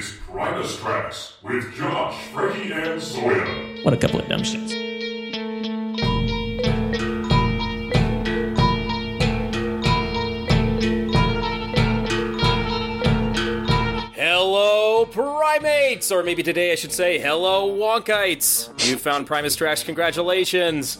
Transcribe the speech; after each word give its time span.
is 0.00 0.16
Primus 0.26 0.78
Tracks 0.78 1.34
with 1.42 1.74
Josh, 1.74 2.28
Frankie, 2.28 2.72
and 2.72 3.02
Sawyer. 3.02 3.44
What 3.82 3.92
a 3.92 3.98
couple 3.98 4.18
of 4.18 4.26
dumb 4.28 4.40
shits. 4.40 4.72
Hello, 14.14 15.04
primates! 15.04 16.10
Or 16.10 16.22
maybe 16.22 16.42
today 16.42 16.72
I 16.72 16.76
should 16.76 16.92
say, 16.92 17.18
hello, 17.18 17.70
wonkites! 17.70 18.70
You 18.88 18.96
found 18.96 19.26
Primus 19.26 19.54
Tracks, 19.54 19.82
congratulations! 19.82 20.96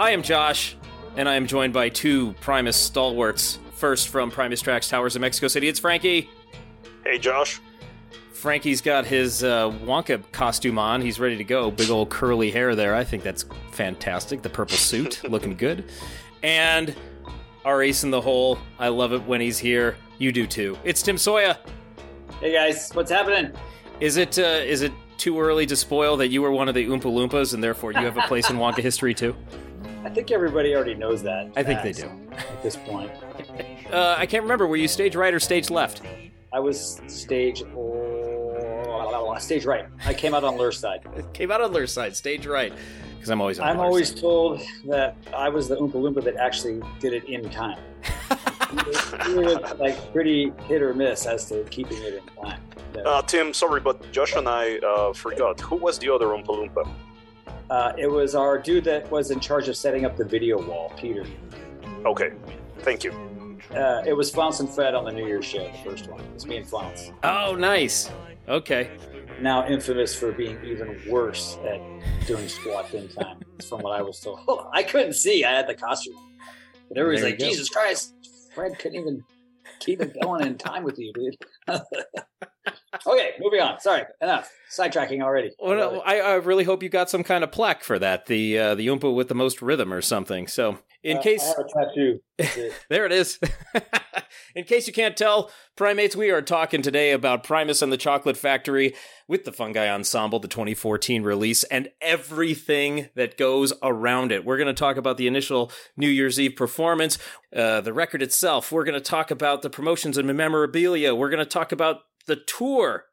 I 0.00 0.10
am 0.10 0.22
Josh, 0.22 0.76
and 1.14 1.28
I 1.28 1.36
am 1.36 1.46
joined 1.46 1.72
by 1.72 1.90
two 1.90 2.32
Primus 2.40 2.76
stalwarts. 2.76 3.60
First 3.74 4.08
from 4.08 4.32
Primus 4.32 4.60
Tracks 4.60 4.88
Towers 4.88 5.14
of 5.14 5.20
Mexico 5.20 5.46
City, 5.46 5.68
it's 5.68 5.78
Frankie. 5.78 6.28
Hey, 7.04 7.18
Josh. 7.18 7.60
Frankie's 8.36 8.82
got 8.82 9.06
his 9.06 9.42
uh, 9.42 9.70
Wonka 9.70 10.22
costume 10.30 10.78
on. 10.78 11.00
He's 11.00 11.18
ready 11.18 11.38
to 11.38 11.44
go. 11.44 11.70
Big 11.70 11.88
old 11.88 12.10
curly 12.10 12.50
hair 12.50 12.74
there. 12.74 12.94
I 12.94 13.02
think 13.02 13.22
that's 13.22 13.46
fantastic. 13.72 14.42
The 14.42 14.50
purple 14.50 14.76
suit, 14.76 15.22
looking 15.30 15.56
good. 15.56 15.84
And 16.42 16.94
our 17.64 17.82
ace 17.82 18.04
in 18.04 18.10
the 18.10 18.20
hole. 18.20 18.58
I 18.78 18.88
love 18.88 19.14
it 19.14 19.22
when 19.24 19.40
he's 19.40 19.58
here. 19.58 19.96
You 20.18 20.32
do 20.32 20.46
too. 20.46 20.78
It's 20.84 21.00
Tim 21.02 21.16
Sawyer. 21.16 21.56
Hey 22.40 22.52
guys, 22.52 22.90
what's 22.92 23.10
happening? 23.10 23.52
Is 24.00 24.18
it 24.18 24.38
uh, 24.38 24.42
is 24.42 24.82
it 24.82 24.92
too 25.16 25.40
early 25.40 25.64
to 25.64 25.74
spoil 25.74 26.18
that 26.18 26.28
you 26.28 26.42
were 26.42 26.50
one 26.50 26.68
of 26.68 26.74
the 26.74 26.84
Oompa 26.86 27.04
Loompas 27.04 27.54
and 27.54 27.64
therefore 27.64 27.92
you 27.92 28.00
have 28.00 28.18
a 28.18 28.22
place 28.22 28.50
in 28.50 28.56
Wonka 28.56 28.80
history 28.80 29.14
too? 29.14 29.34
I 30.04 30.10
think 30.10 30.30
everybody 30.30 30.74
already 30.74 30.94
knows 30.94 31.22
that. 31.22 31.50
I 31.56 31.62
think 31.62 31.82
they 31.82 31.92
do. 31.92 32.10
At 32.32 32.62
this 32.62 32.76
point, 32.76 33.10
Uh, 33.90 34.16
I 34.18 34.26
can't 34.26 34.42
remember. 34.42 34.66
Were 34.66 34.76
you 34.76 34.88
stage 34.88 35.14
right 35.14 35.32
or 35.32 35.38
stage 35.38 35.70
left? 35.70 36.02
I 36.52 36.58
was 36.58 37.00
stage 37.06 37.62
oh, 39.14 39.38
stage 39.38 39.64
right. 39.64 39.86
I 40.04 40.14
came 40.14 40.34
out 40.34 40.44
on 40.44 40.56
Ler's 40.56 40.78
side. 40.78 41.06
Came 41.32 41.50
out 41.50 41.60
on 41.60 41.72
their 41.72 41.86
side, 41.86 42.16
stage 42.16 42.46
right. 42.46 42.72
Because 43.14 43.30
I'm 43.30 43.40
always 43.40 43.58
on 43.58 43.68
I'm 43.68 43.80
always 43.80 44.08
side. 44.08 44.18
told 44.18 44.60
that 44.86 45.16
I 45.34 45.48
was 45.48 45.68
the 45.68 45.76
Oompa 45.76 45.94
Loompa 45.94 46.22
that 46.24 46.36
actually 46.36 46.82
did 47.00 47.12
it 47.12 47.24
in 47.24 47.48
time. 47.50 47.78
we 49.28 49.34
were 49.34 49.54
like 49.78 50.12
pretty 50.12 50.52
hit 50.68 50.82
or 50.82 50.94
miss 50.94 51.26
as 51.26 51.46
to 51.48 51.64
keeping 51.64 51.98
it 51.98 52.14
in 52.14 52.42
time. 52.42 52.60
Uh, 53.04 53.22
Tim, 53.22 53.52
sorry, 53.52 53.80
but 53.80 54.10
Josh 54.12 54.34
and 54.34 54.48
I 54.48 54.78
uh, 54.78 55.12
forgot. 55.12 55.60
Who 55.60 55.76
was 55.76 55.98
the 55.98 56.08
other 56.08 56.26
Oompa 56.26 56.46
Loompa? 56.46 56.88
Uh, 57.68 57.92
it 57.98 58.06
was 58.06 58.34
our 58.34 58.58
dude 58.58 58.84
that 58.84 59.10
was 59.10 59.30
in 59.30 59.40
charge 59.40 59.68
of 59.68 59.76
setting 59.76 60.04
up 60.04 60.16
the 60.16 60.24
video 60.24 60.60
wall, 60.62 60.92
Peter. 60.96 61.24
Okay, 62.04 62.30
thank 62.78 63.02
you. 63.02 63.12
Uh, 63.74 64.02
it 64.06 64.12
was 64.12 64.30
Flounce 64.30 64.60
and 64.60 64.70
Fred 64.70 64.94
on 64.94 65.04
the 65.04 65.12
New 65.12 65.26
Year's 65.26 65.44
show, 65.44 65.64
the 65.70 65.90
first 65.90 66.08
one. 66.08 66.20
It 66.20 66.34
was 66.34 66.46
me 66.46 66.58
and 66.58 66.68
Flounce. 66.68 67.10
Oh, 67.24 67.56
nice. 67.56 68.10
Okay. 68.48 68.90
now 69.40 69.66
infamous 69.66 70.14
for 70.14 70.32
being 70.32 70.58
even 70.64 71.00
worse 71.08 71.58
at 71.68 71.80
doing 72.26 72.48
squat 72.48 72.92
in 72.94 73.08
time, 73.08 73.40
from 73.68 73.80
what 73.80 73.92
I 73.92 74.02
was 74.02 74.20
told. 74.20 74.40
Oh, 74.48 74.68
I 74.72 74.82
couldn't 74.82 75.14
see. 75.14 75.44
I 75.44 75.52
had 75.52 75.66
the 75.66 75.74
costume. 75.74 76.14
But 76.88 76.98
everybody's 76.98 77.24
like. 77.24 77.38
Jesus 77.38 77.68
Christ, 77.68 78.14
Fred 78.54 78.78
couldn't 78.78 79.00
even 79.00 79.24
keep 79.80 80.00
it 80.00 80.16
going 80.22 80.46
in 80.46 80.56
time 80.56 80.84
with 80.84 80.98
you, 80.98 81.12
dude. 81.12 81.36
okay, 83.06 83.30
moving 83.40 83.60
on. 83.60 83.80
Sorry, 83.80 84.02
enough. 84.20 84.50
Sidetracking 84.70 85.22
already. 85.22 85.50
Well, 85.58 86.02
I, 86.04 86.20
I 86.20 86.34
really 86.34 86.64
hope 86.64 86.82
you 86.82 86.88
got 86.88 87.10
some 87.10 87.24
kind 87.24 87.44
of 87.44 87.52
plaque 87.52 87.82
for 87.82 87.98
that. 87.98 88.26
The 88.26 88.58
uh, 88.58 88.74
the 88.74 88.86
Oompa 88.86 89.14
with 89.14 89.28
the 89.28 89.34
most 89.34 89.62
rhythm 89.62 89.92
or 89.92 90.00
something. 90.00 90.46
So, 90.46 90.78
in 91.06 91.18
Uh, 91.18 91.22
case 91.22 91.42
I 91.44 91.46
have 91.46 91.58
a 91.58 91.86
tattoo. 91.86 92.20
There 92.90 93.06
it 93.06 93.12
is. 93.12 93.38
in 94.56 94.64
case 94.64 94.86
you 94.86 94.92
can't 94.92 95.16
tell, 95.16 95.50
primates, 95.76 96.16
we 96.16 96.30
are 96.30 96.42
talking 96.42 96.82
today 96.82 97.12
about 97.12 97.44
Primus 97.44 97.80
and 97.80 97.92
the 97.92 97.96
Chocolate 97.96 98.36
Factory 98.36 98.92
with 99.28 99.44
the 99.44 99.52
Fungi 99.52 99.88
Ensemble, 99.88 100.40
the 100.40 100.48
2014 100.48 101.22
release, 101.22 101.62
and 101.64 101.88
everything 102.00 103.08
that 103.14 103.38
goes 103.38 103.72
around 103.82 104.32
it. 104.32 104.44
We're 104.44 104.58
going 104.58 104.66
to 104.66 104.74
talk 104.74 104.96
about 104.96 105.16
the 105.16 105.28
initial 105.28 105.70
New 105.96 106.08
Year's 106.08 106.40
Eve 106.40 106.56
performance, 106.56 107.18
uh, 107.54 107.80
the 107.80 107.92
record 107.92 108.20
itself. 108.20 108.72
We're 108.72 108.84
going 108.84 108.94
to 108.94 109.00
talk 109.00 109.30
about 109.30 109.62
the 109.62 109.70
promotions 109.70 110.18
and 110.18 110.26
memorabilia. 110.32 111.14
We're 111.14 111.30
going 111.30 111.38
to 111.38 111.46
talk 111.46 111.70
about 111.72 112.00
the 112.26 112.36
tour. 112.36 113.04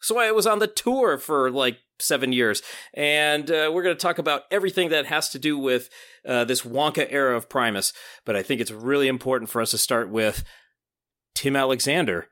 So 0.00 0.18
I 0.18 0.32
was 0.32 0.46
on 0.46 0.58
the 0.58 0.66
tour 0.66 1.18
for 1.18 1.50
like 1.50 1.78
seven 2.02 2.32
years, 2.32 2.62
and 2.94 3.50
uh, 3.50 3.70
we're 3.72 3.82
going 3.82 3.96
to 3.96 4.02
talk 4.02 4.18
about 4.18 4.42
everything 4.50 4.90
that 4.90 5.06
has 5.06 5.28
to 5.30 5.38
do 5.38 5.56
with 5.58 5.88
uh, 6.26 6.44
this 6.44 6.62
Wonka 6.62 7.06
era 7.10 7.36
of 7.36 7.48
Primus. 7.48 7.92
But 8.24 8.36
I 8.36 8.42
think 8.42 8.60
it's 8.60 8.70
really 8.70 9.08
important 9.08 9.50
for 9.50 9.62
us 9.62 9.70
to 9.70 9.78
start 9.78 10.10
with 10.10 10.44
Tim 11.34 11.56
Alexander 11.56 12.28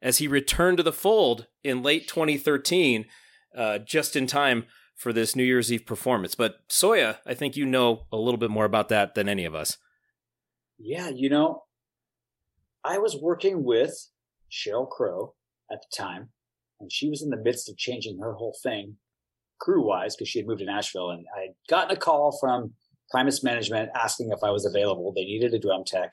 as 0.00 0.18
he 0.18 0.28
returned 0.28 0.76
to 0.76 0.82
the 0.82 0.92
fold 0.92 1.46
in 1.64 1.82
late 1.82 2.06
2013, 2.08 3.06
uh, 3.56 3.78
just 3.78 4.14
in 4.14 4.26
time 4.26 4.64
for 4.94 5.12
this 5.12 5.34
New 5.36 5.44
Year's 5.44 5.72
Eve 5.72 5.86
performance. 5.86 6.34
But 6.34 6.56
Sawyer, 6.68 7.18
I 7.24 7.34
think 7.34 7.56
you 7.56 7.66
know 7.66 8.06
a 8.12 8.16
little 8.16 8.38
bit 8.38 8.50
more 8.50 8.64
about 8.64 8.88
that 8.90 9.14
than 9.14 9.28
any 9.28 9.44
of 9.44 9.54
us. 9.54 9.78
yeah, 10.78 11.08
you 11.08 11.28
know, 11.28 11.64
I 12.84 12.98
was 12.98 13.16
working 13.20 13.64
with 13.64 14.10
Sheryl 14.50 14.88
Crow 14.88 15.34
at 15.70 15.80
the 15.80 15.96
time, 15.96 16.30
and 16.80 16.92
she 16.92 17.08
was 17.08 17.22
in 17.22 17.30
the 17.30 17.36
midst 17.36 17.68
of 17.68 17.76
changing 17.76 18.18
her 18.18 18.34
whole 18.34 18.56
thing 18.62 18.96
crew 19.58 19.86
wise 19.86 20.14
because 20.14 20.28
she 20.28 20.38
had 20.38 20.46
moved 20.46 20.60
to 20.60 20.66
Nashville. 20.66 21.10
And 21.10 21.26
I 21.36 21.40
had 21.42 21.50
gotten 21.68 21.96
a 21.96 21.98
call 21.98 22.36
from 22.38 22.72
Primus 23.10 23.42
Management 23.42 23.90
asking 23.94 24.30
if 24.30 24.42
I 24.42 24.50
was 24.50 24.64
available. 24.64 25.12
They 25.14 25.24
needed 25.24 25.54
a 25.54 25.58
drum 25.58 25.84
tech, 25.86 26.12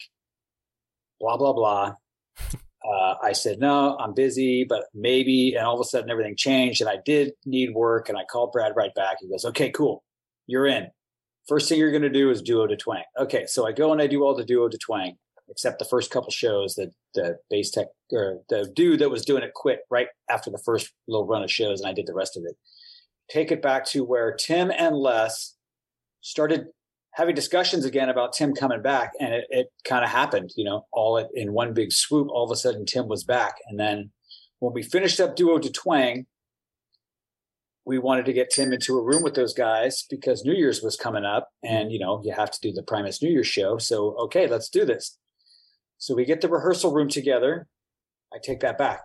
blah, 1.20 1.38
blah, 1.38 1.53
blah. 1.53 1.96
Uh, 2.88 3.16
I 3.24 3.31
said, 3.31 3.58
no, 3.58 3.98
I'm 3.98 4.14
busy, 4.14 4.64
but 4.64 4.84
maybe. 4.94 5.56
And 5.56 5.66
all 5.66 5.74
of 5.74 5.81
a 5.81 5.86
sudden, 5.86 6.12
everything 6.12 6.36
changed, 6.38 6.82
and 6.82 6.90
I 6.90 6.97
did 7.03 7.32
need 7.44 7.74
work. 7.74 8.09
And 8.09 8.18
I 8.18 8.26
called 8.26 8.52
Brad 8.52 8.74
right 8.76 8.94
back. 8.94 9.18
He 9.22 9.28
goes, 9.28 9.44
okay, 9.44 9.72
cool. 9.72 10.03
You're 10.46 10.68
in. 10.68 10.90
First 11.47 11.68
thing 11.68 11.80
you're 11.80 11.90
going 11.90 12.03
to 12.03 12.12
do 12.12 12.30
is 12.30 12.44
Duo 12.44 12.68
de 12.68 12.76
Twang. 12.76 13.02
Okay, 13.20 13.47
so 13.47 13.68
I 13.68 13.72
go 13.72 13.92
and 13.92 14.00
I 14.00 14.06
do 14.06 14.24
all 14.24 14.36
the 14.36 14.46
Duo 14.46 14.68
de 14.68 14.78
Twang, 14.78 15.18
except 15.50 15.80
the 15.80 15.86
first 15.86 16.12
couple 16.12 16.32
shows 16.32 16.76
that 16.76 16.92
the 17.14 17.38
bass 17.50 17.72
tech 17.72 17.88
or 18.12 18.40
the 18.50 18.72
dude 18.76 19.00
that 19.00 19.10
was 19.10 19.26
doing 19.26 19.44
it 19.44 19.54
quit 19.54 19.80
right 19.90 20.08
after 20.30 20.50
the 20.50 20.62
first 20.66 20.92
little 21.08 21.28
run 21.28 21.44
of 21.44 21.52
shows, 21.52 21.82
and 21.82 21.90
I 21.90 21.94
did 21.94 22.08
the 22.08 22.14
rest 22.14 22.38
of 22.38 22.44
it. 22.46 22.56
Take 23.30 23.52
it 23.52 23.62
back 23.62 23.86
to 23.88 24.04
where 24.04 24.34
Tim 24.34 24.72
and 24.72 24.96
Les 24.96 25.56
started 26.22 26.68
having 27.14 27.36
discussions 27.36 27.86
again 27.86 28.10
about 28.10 28.34
Tim 28.34 28.54
coming 28.54 28.82
back, 28.82 29.12
and 29.20 29.34
it, 29.34 29.46
it 29.50 29.68
kind 29.84 30.04
of 30.04 30.10
happened, 30.10 30.52
you 30.56 30.66
know, 30.66 30.86
all 30.92 31.18
in- 31.18 31.30
in 31.34 31.54
one 31.54 31.74
big 31.74 31.92
swoop. 31.92 32.28
All 32.30 32.46
of 32.46 32.52
a 32.52 32.56
sudden, 32.56 32.86
Tim 32.86 33.08
was 33.08 33.24
back, 33.24 33.56
and 33.68 33.80
then 33.80 34.12
when 34.60 34.74
we 34.74 34.84
finished 34.84 35.20
up 35.20 35.36
Duo 35.36 35.60
de 35.60 35.70
Twang, 35.70 36.26
we 37.86 38.00
wanted 38.00 38.26
to 38.26 38.34
get 38.34 38.50
Tim 38.50 38.74
into 38.74 38.98
a 38.98 39.04
room 39.04 39.22
with 39.22 39.36
those 39.36 39.54
guys 39.54 40.06
because 40.10 40.44
New 40.44 40.54
Year's 40.54 40.82
was 40.82 40.96
coming 40.96 41.24
up 41.24 41.50
and 41.64 41.92
you 41.92 42.00
know 42.00 42.22
you 42.24 42.34
have 42.34 42.50
to 42.52 42.60
do 42.60 42.74
the 42.74 42.82
Primus 42.82 43.22
New 43.22 43.30
Year's 43.30 43.48
show. 43.48 43.78
So 43.78 44.16
okay, 44.18 44.48
let's 44.48 44.70
do 44.70 44.86
this. 44.86 45.18
So 45.98 46.16
we 46.16 46.26
get 46.26 46.42
the 46.42 46.50
rehearsal 46.50 46.94
room 46.94 47.10
together. 47.10 47.68
I 48.34 48.38
take 48.44 48.60
that 48.62 48.78
back. 48.78 49.02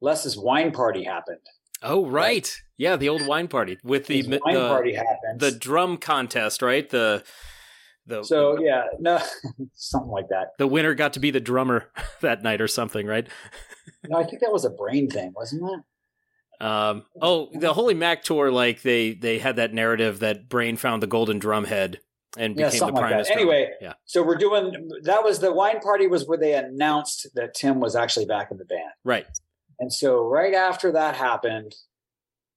Les's 0.00 0.36
wine 0.36 0.72
party 0.72 1.04
happened. 1.04 1.40
Oh, 1.82 2.06
right. 2.06 2.54
Yeah, 2.76 2.96
the 2.96 3.08
old 3.08 3.26
wine 3.26 3.48
party 3.48 3.78
with 3.82 4.06
the 4.06 4.22
wine 4.22 4.54
the, 4.54 4.68
party 4.68 4.94
happened. 4.94 5.40
the 5.40 5.52
drum 5.52 5.96
contest, 5.96 6.62
right? 6.62 6.88
The 6.88 7.22
the 8.06 8.22
so 8.24 8.60
yeah, 8.60 8.84
no, 8.98 9.18
something 9.74 10.10
like 10.10 10.28
that. 10.30 10.48
the 10.58 10.66
winner 10.66 10.94
got 10.94 11.12
to 11.14 11.20
be 11.20 11.30
the 11.30 11.40
drummer 11.40 11.90
that 12.20 12.42
night 12.42 12.60
or 12.60 12.68
something, 12.68 13.06
right? 13.06 13.26
No, 14.08 14.18
I 14.18 14.24
think 14.24 14.40
that 14.40 14.52
was 14.52 14.64
a 14.64 14.70
brain 14.70 15.10
thing, 15.10 15.32
wasn't 15.34 15.62
it? 15.62 16.64
Um, 16.64 17.04
oh, 17.20 17.50
the 17.52 17.74
Holy 17.74 17.92
Mac 17.92 18.22
tour, 18.22 18.50
like 18.50 18.80
they 18.82 19.12
they 19.12 19.38
had 19.38 19.56
that 19.56 19.74
narrative 19.74 20.20
that 20.20 20.48
Brain 20.48 20.76
found 20.76 21.02
the 21.02 21.06
golden 21.06 21.38
drum 21.38 21.64
head 21.64 22.00
and 22.36 22.56
Yeah, 22.56 22.66
became 22.66 22.70
the 22.70 22.76
something 22.78 23.02
like 23.02 23.26
that. 23.26 23.30
Anyway, 23.30 23.70
yeah, 23.80 23.94
so 24.04 24.22
we're 24.22 24.36
doing 24.36 24.88
that 25.02 25.24
was 25.24 25.38
the 25.40 25.52
wine 25.52 25.80
party 25.80 26.06
was 26.06 26.26
where 26.26 26.38
they 26.38 26.54
announced 26.54 27.28
that 27.34 27.54
Tim 27.54 27.80
was 27.80 27.96
actually 27.96 28.26
back 28.26 28.50
in 28.50 28.58
the 28.58 28.64
band. 28.64 28.92
right. 29.04 29.26
And 29.78 29.90
so 29.90 30.28
right 30.28 30.52
after 30.52 30.92
that 30.92 31.16
happened, 31.16 31.74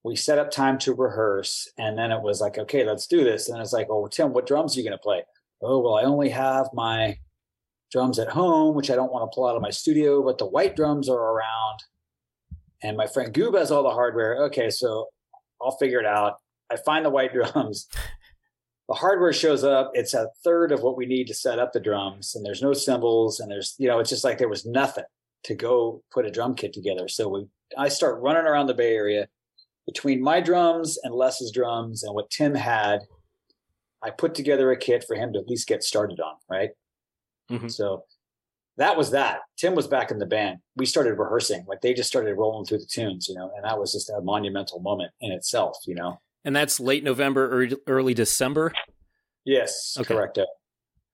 we 0.04 0.16
set 0.18 0.38
up 0.38 0.52
time 0.52 0.78
to 0.80 0.94
rehearse. 0.94 1.70
And 1.78 1.98
then 1.98 2.12
it 2.12 2.22
was 2.22 2.42
like, 2.42 2.58
okay, 2.58 2.84
let's 2.86 3.08
do 3.08 3.24
this. 3.24 3.48
And 3.48 3.62
it's 3.62 3.72
like, 3.72 3.88
oh, 3.90 4.08
Tim, 4.08 4.34
what 4.34 4.46
drums 4.46 4.76
are 4.76 4.82
you 4.82 4.86
going 4.86 4.98
to 4.98 5.02
play? 5.02 5.24
Oh, 5.62 5.80
well, 5.80 5.96
I 5.96 6.04
only 6.04 6.30
have 6.30 6.68
my 6.74 7.18
drums 7.92 8.20
at 8.20 8.28
home, 8.28 8.76
which 8.76 8.92
I 8.92 8.96
don't 8.96 9.12
want 9.12 9.32
to 9.32 9.34
pull 9.34 9.48
out 9.48 9.56
of 9.56 9.62
my 9.62 9.70
studio, 9.70 10.22
but 10.22 10.38
the 10.38 10.46
white 10.46 10.76
drums 10.76 11.08
are 11.08 11.18
around. 11.18 11.80
And 12.82 12.98
my 12.98 13.08
friend 13.08 13.34
Goob 13.34 13.58
has 13.58 13.72
all 13.72 13.84
the 13.84 13.92
hardware. 13.92 14.44
Okay, 14.48 14.70
so 14.70 15.08
I'll 15.62 15.78
figure 15.78 16.00
it 16.00 16.06
out. 16.06 16.34
I 16.70 16.76
find 16.76 17.06
the 17.06 17.10
white 17.10 17.32
drums. 17.54 17.88
The 18.90 18.96
hardware 18.96 19.32
shows 19.34 19.64
up. 19.64 19.92
It's 19.94 20.14
a 20.14 20.30
third 20.44 20.72
of 20.72 20.82
what 20.82 20.98
we 20.98 21.06
need 21.06 21.28
to 21.28 21.34
set 21.34 21.58
up 21.60 21.72
the 21.72 21.80
drums, 21.80 22.36
and 22.36 22.46
there's 22.46 22.62
no 22.62 22.74
cymbals, 22.74 23.40
and 23.40 23.50
there's 23.50 23.76
you 23.78 23.88
know, 23.88 24.00
it's 24.00 24.10
just 24.10 24.24
like 24.24 24.38
there 24.38 24.50
was 24.50 24.66
nothing 24.66 25.06
to 25.46 25.56
go 25.56 26.04
put 26.12 26.26
a 26.26 26.32
drum 26.32 26.56
kit 26.56 26.74
together. 26.74 27.08
So 27.08 27.30
we, 27.30 27.46
I 27.78 27.90
start 27.90 28.22
running 28.22 28.46
around 28.46 28.68
the 28.68 28.74
Bay 28.74 28.96
Area 28.96 29.28
between 29.86 30.22
my 30.22 30.40
drums 30.42 30.98
and 31.04 31.14
Les's 31.14 31.52
drums 31.52 32.04
and 32.04 32.14
what 32.14 32.30
Tim 32.30 32.56
had. 32.56 33.00
I 34.02 34.10
put 34.10 34.36
together 34.36 34.72
a 34.72 34.78
kit 34.78 35.06
for 35.08 35.16
him 35.16 35.32
to 35.34 35.40
at 35.40 35.48
least 35.48 35.68
get 35.68 35.84
started 35.84 36.20
on, 36.20 36.36
right? 36.50 36.72
Mhm. 37.50 37.72
So 37.72 38.04
that 38.78 38.98
was 38.98 39.12
that. 39.12 39.42
Tim 39.58 39.76
was 39.76 39.88
back 39.88 40.12
in 40.12 40.20
the 40.20 40.26
band. 40.26 40.60
We 40.76 40.86
started 40.86 41.14
rehearsing. 41.18 41.64
Like 41.68 41.82
they 41.82 41.94
just 41.94 42.10
started 42.10 42.36
rolling 42.36 42.66
through 42.66 42.80
the 42.80 42.86
tunes, 42.86 43.28
you 43.30 43.36
know, 43.36 43.52
and 43.56 43.64
that 43.64 43.80
was 43.80 43.94
just 43.94 44.10
a 44.10 44.20
monumental 44.22 44.80
moment 44.80 45.12
in 45.22 45.32
itself, 45.32 45.78
you 45.86 45.96
know. 45.96 46.20
And 46.46 46.56
that's 46.56 46.80
late 46.80 47.04
November, 47.04 47.50
early, 47.50 47.78
early 47.88 48.14
December. 48.14 48.74
Yes, 49.46 49.96
Okay. 50.00 50.14
correct. 50.14 50.40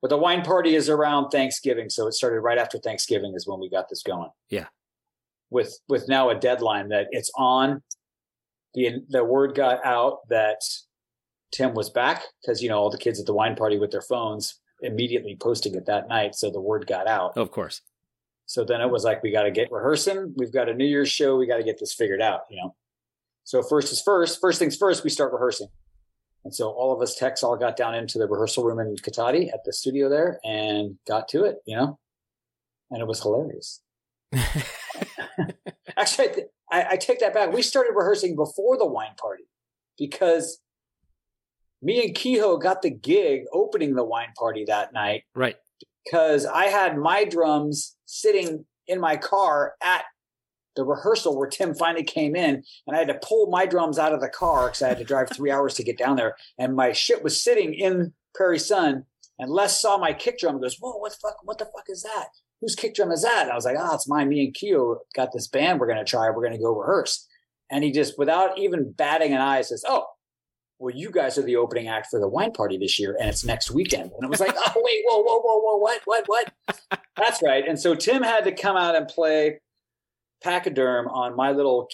But 0.01 0.09
the 0.09 0.17
wine 0.17 0.43
party 0.43 0.75
is 0.75 0.87
around 0.89 1.29
Thanksgiving, 1.29 1.89
so 1.89 2.07
it 2.07 2.13
started 2.13 2.39
right 2.39 2.57
after 2.57 2.77
Thanksgiving 2.77 3.33
is 3.35 3.45
when 3.47 3.59
we 3.59 3.69
got 3.69 3.89
this 3.89 4.01
going. 4.01 4.29
Yeah. 4.49 4.67
With 5.49 5.77
with 5.89 6.07
now 6.07 6.29
a 6.29 6.35
deadline 6.35 6.89
that 6.89 7.07
it's 7.11 7.31
on. 7.35 7.81
The 8.75 9.01
the 9.09 9.23
word 9.23 9.55
got 9.55 9.83
out 9.83 10.19
that 10.29 10.61
Tim 11.51 11.73
was 11.73 11.89
back 11.89 12.23
because 12.41 12.61
you 12.61 12.69
know 12.69 12.77
all 12.77 12.89
the 12.91 12.97
kids 12.99 13.19
at 13.19 13.25
the 13.25 13.33
wine 13.33 13.55
party 13.55 13.77
with 13.79 13.91
their 13.91 14.01
phones 14.03 14.59
immediately 14.81 15.35
posting 15.39 15.75
it 15.75 15.85
that 15.87 16.07
night, 16.07 16.35
so 16.35 16.49
the 16.51 16.61
word 16.61 16.87
got 16.87 17.07
out. 17.07 17.35
Of 17.35 17.51
course. 17.51 17.81
So 18.45 18.63
then 18.63 18.79
it 18.81 18.89
was 18.89 19.03
like, 19.03 19.21
we 19.21 19.31
got 19.31 19.43
to 19.43 19.51
get 19.51 19.71
rehearsing. 19.71 20.33
We've 20.37 20.51
got 20.53 20.69
a 20.69 20.73
New 20.73 20.85
Year's 20.85 21.09
show. 21.11 21.35
We 21.37 21.45
got 21.45 21.57
to 21.57 21.63
get 21.63 21.79
this 21.79 21.93
figured 21.93 22.21
out, 22.21 22.41
you 22.49 22.57
know? 22.57 22.75
So 23.49 23.63
first 23.63 23.91
is 23.91 23.99
first, 23.99 24.39
first 24.39 24.59
things 24.59 24.77
first, 24.77 25.03
we 25.03 25.09
start 25.09 25.33
rehearsing. 25.33 25.69
And 26.45 26.53
so 26.53 26.69
all 26.69 26.95
of 26.95 27.01
us 27.01 27.15
techs 27.15 27.41
all 27.41 27.57
got 27.57 27.75
down 27.75 27.95
into 27.95 28.19
the 28.19 28.27
rehearsal 28.27 28.63
room 28.63 28.77
in 28.77 28.95
Cotati 28.97 29.51
at 29.51 29.61
the 29.65 29.73
studio 29.73 30.07
there 30.07 30.39
and 30.43 30.99
got 31.07 31.27
to 31.29 31.45
it, 31.45 31.55
you 31.65 31.75
know? 31.75 31.97
And 32.91 33.01
it 33.01 33.07
was 33.07 33.23
hilarious. 33.23 33.81
Actually, 35.97 36.29
I, 36.29 36.31
th- 36.31 36.47
I, 36.71 36.85
I 36.91 36.95
take 36.97 37.21
that 37.21 37.33
back. 37.33 37.51
We 37.51 37.63
started 37.63 37.93
rehearsing 37.95 38.35
before 38.35 38.77
the 38.77 38.85
wine 38.85 39.15
party 39.19 39.45
because 39.97 40.59
me 41.81 42.05
and 42.05 42.13
Kehoe 42.13 42.59
got 42.59 42.83
the 42.83 42.91
gig 42.91 43.45
opening 43.51 43.95
the 43.95 44.05
wine 44.05 44.33
party 44.37 44.65
that 44.67 44.93
night 44.93 45.23
right. 45.33 45.55
because 46.05 46.45
I 46.45 46.65
had 46.65 46.99
my 46.99 47.25
drums 47.25 47.95
sitting 48.05 48.65
in 48.85 48.99
my 48.99 49.17
car 49.17 49.73
at 49.81 50.03
the 50.79 50.85
rehearsal 50.85 51.37
where 51.37 51.49
Tim 51.49 51.75
finally 51.75 52.03
came 52.03 52.35
in, 52.35 52.63
and 52.87 52.95
I 52.95 52.99
had 52.99 53.09
to 53.09 53.19
pull 53.21 53.49
my 53.51 53.65
drums 53.65 53.99
out 53.99 54.13
of 54.13 54.21
the 54.21 54.29
car 54.29 54.67
because 54.67 54.81
I 54.81 54.87
had 54.87 54.97
to 54.99 55.03
drive 55.03 55.29
three 55.33 55.51
hours 55.51 55.73
to 55.75 55.83
get 55.83 55.97
down 55.97 56.15
there, 56.15 56.35
and 56.57 56.75
my 56.75 56.93
shit 56.93 57.21
was 57.21 57.43
sitting 57.43 57.73
in 57.73 58.13
Prairie 58.33 58.59
Sun. 58.59 59.05
And 59.37 59.51
Les 59.51 59.79
saw 59.79 59.97
my 59.97 60.11
kick 60.11 60.39
drum 60.39 60.55
and 60.55 60.61
goes, 60.61 60.77
"Whoa, 60.79 60.97
what 60.97 61.11
the 61.11 61.17
fuck? 61.21 61.37
What 61.43 61.57
the 61.59 61.65
fuck 61.65 61.85
is 61.87 62.03
that? 62.03 62.27
Whose 62.61 62.75
kick 62.75 62.95
drum 62.95 63.11
is 63.11 63.23
that?" 63.23 63.43
And 63.43 63.51
I 63.51 63.55
was 63.55 63.65
like, 63.65 63.77
"Ah, 63.77 63.95
it's 63.95 64.07
mine. 64.07 64.29
Me 64.29 64.45
and 64.45 64.53
Keo 64.53 64.99
got 65.15 65.31
this 65.31 65.47
band. 65.47 65.79
We're 65.79 65.87
gonna 65.87 66.03
try. 66.03 66.29
We're 66.29 66.43
gonna 66.43 66.57
go 66.57 66.73
rehearse." 66.73 67.27
And 67.71 67.83
he 67.83 67.91
just, 67.91 68.17
without 68.17 68.57
even 68.57 68.91
batting 68.91 69.33
an 69.33 69.41
eye, 69.41 69.61
says, 69.61 69.85
"Oh, 69.87 70.07
well, 70.79 70.95
you 70.95 71.11
guys 71.11 71.37
are 71.37 71.43
the 71.43 71.57
opening 71.57 71.89
act 71.89 72.07
for 72.09 72.19
the 72.19 72.27
wine 72.27 72.53
party 72.53 72.77
this 72.77 72.97
year, 72.97 73.15
and 73.19 73.29
it's 73.29 73.43
next 73.43 73.69
weekend. 73.69 74.11
And 74.13 74.23
it 74.23 74.29
was 74.29 74.39
like, 74.39 74.55
oh, 74.57 74.73
wait, 74.77 75.03
whoa, 75.05 75.21
whoa, 75.21 75.41
whoa, 75.41 75.59
whoa, 75.59 75.77
what, 75.77 76.01
what, 76.05 76.23
what? 76.27 76.53
That's 77.17 77.43
right. 77.43 77.67
And 77.67 77.77
so 77.77 77.95
Tim 77.95 78.23
had 78.23 78.45
to 78.45 78.53
come 78.53 78.77
out 78.77 78.95
and 78.95 79.07
play 79.07 79.59
Pachyderm 80.43 81.07
on 81.07 81.35
my 81.35 81.51
little 81.51 81.87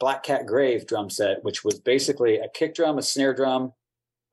Black 0.00 0.22
Cat 0.22 0.46
Grave 0.46 0.86
drum 0.86 1.10
set, 1.10 1.44
which 1.44 1.64
was 1.64 1.78
basically 1.78 2.38
a 2.38 2.48
kick 2.48 2.74
drum, 2.74 2.98
a 2.98 3.02
snare 3.02 3.34
drum, 3.34 3.72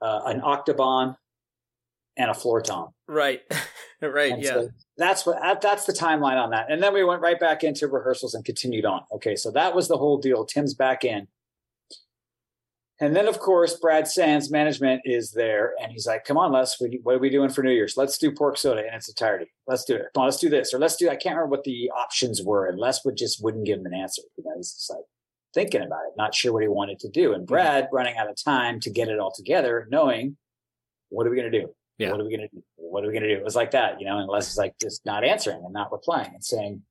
uh, 0.02 0.22
an 0.26 0.42
octoban, 0.42 1.16
and 2.18 2.30
a 2.30 2.34
floor 2.34 2.62
tom. 2.62 2.90
Right. 3.08 3.42
right. 4.02 4.32
And 4.34 4.44
yeah. 4.44 4.50
so 4.50 4.70
that's 4.98 5.26
what 5.26 5.62
that's 5.62 5.86
the 5.86 5.94
timeline 5.94 6.42
on 6.42 6.52
that. 6.52 6.70
And 6.70 6.84
then 6.84 6.94
we 6.94 7.04
went 7.04 7.22
right 7.22 7.40
back 7.40 7.64
into 7.64 7.88
rehearsals 7.88 8.34
and 8.34 8.44
continued 8.44 8.86
on. 8.86 9.02
Okay, 9.14 9.36
so 9.36 9.52
that 9.52 9.74
was 9.74 9.88
the 9.88 9.98
whole 9.98 10.18
deal. 10.18 10.46
Tim's 10.46 10.74
back 10.74 11.04
in. 11.04 11.28
And 13.02 13.16
then, 13.16 13.30
of 13.30 13.40
course, 13.40 13.78
Brad 13.80 14.08
Sands 14.08 14.52
management 14.52 15.02
is 15.06 15.32
there, 15.32 15.74
and 15.82 15.92
he's 15.92 16.06
like, 16.06 16.26
"Come 16.26 16.38
on, 16.38 16.52
Les, 16.52 16.82
what 17.04 17.16
are 17.16 17.20
we 17.20 17.30
doing 17.30 17.50
for 17.50 17.64
New 17.64 17.72
Year's? 17.72 17.96
Let's 17.96 18.18
do 18.18 18.32
pork 18.32 18.58
soda 18.58 18.86
in 18.86 18.94
its 18.94 19.08
entirety. 19.08 19.52
Let's 19.68 19.86
do 19.86 19.96
it. 19.96 20.08
Come 20.14 20.24
on, 20.24 20.28
let's 20.28 20.40
do 20.40 20.50
this, 20.50 20.74
or 20.74 20.80
let's 20.80 20.98
do." 20.98 21.10
I 21.10 21.16
can't 21.16 21.36
remember 21.36 21.56
what 21.56 21.64
the 21.64 21.90
options 21.92 22.44
were, 22.44 22.68
and 22.68 22.78
Les 22.78 23.06
would 23.06 23.16
just 23.16 23.42
wouldn't 23.42 23.66
give 23.66 23.80
him 23.80 23.86
an 23.86 23.94
answer. 23.94 24.24
You 24.36 24.44
know, 24.44 24.54
he's 24.58 24.74
just 24.74 24.90
like 24.90 25.06
thinking 25.54 25.82
about 25.82 26.06
it, 26.08 26.14
not 26.18 26.36
sure 26.36 26.54
what 26.54 26.62
he 26.62 26.68
wanted 26.68 27.00
to 27.00 27.10
do. 27.10 27.34
And 27.34 27.44
mm-hmm. 27.44 27.54
Brad 27.54 27.88
running 27.92 28.18
out 28.18 28.30
of 28.30 28.36
time 28.44 28.80
to 28.82 28.90
get 28.90 29.08
it 29.08 29.20
all 29.20 29.32
together, 29.32 29.88
knowing 29.90 30.38
what 31.10 31.26
are 31.26 31.30
we 31.30 31.38
going 31.38 31.52
to 31.52 31.60
do? 31.60 31.74
Yeah. 31.98 32.12
What 32.12 32.22
are 32.22 32.26
we 32.26 32.36
going 32.36 32.50
to 32.50 32.56
do? 32.56 32.64
What 32.76 33.04
are 33.04 33.08
we 33.08 33.14
going 33.14 33.24
to 33.24 33.36
do? 33.36 33.40
It 33.40 33.44
was 33.44 33.56
like 33.56 33.72
that, 33.72 34.00
you 34.00 34.06
know, 34.06 34.18
and 34.18 34.30
Les 34.30 34.52
is 34.52 34.58
like 34.58 34.74
just 34.80 35.06
not 35.06 35.24
answering 35.24 35.62
and 35.64 35.74
not 35.74 35.92
replying 35.92 36.32
and 36.34 36.44
saying, 36.44 36.82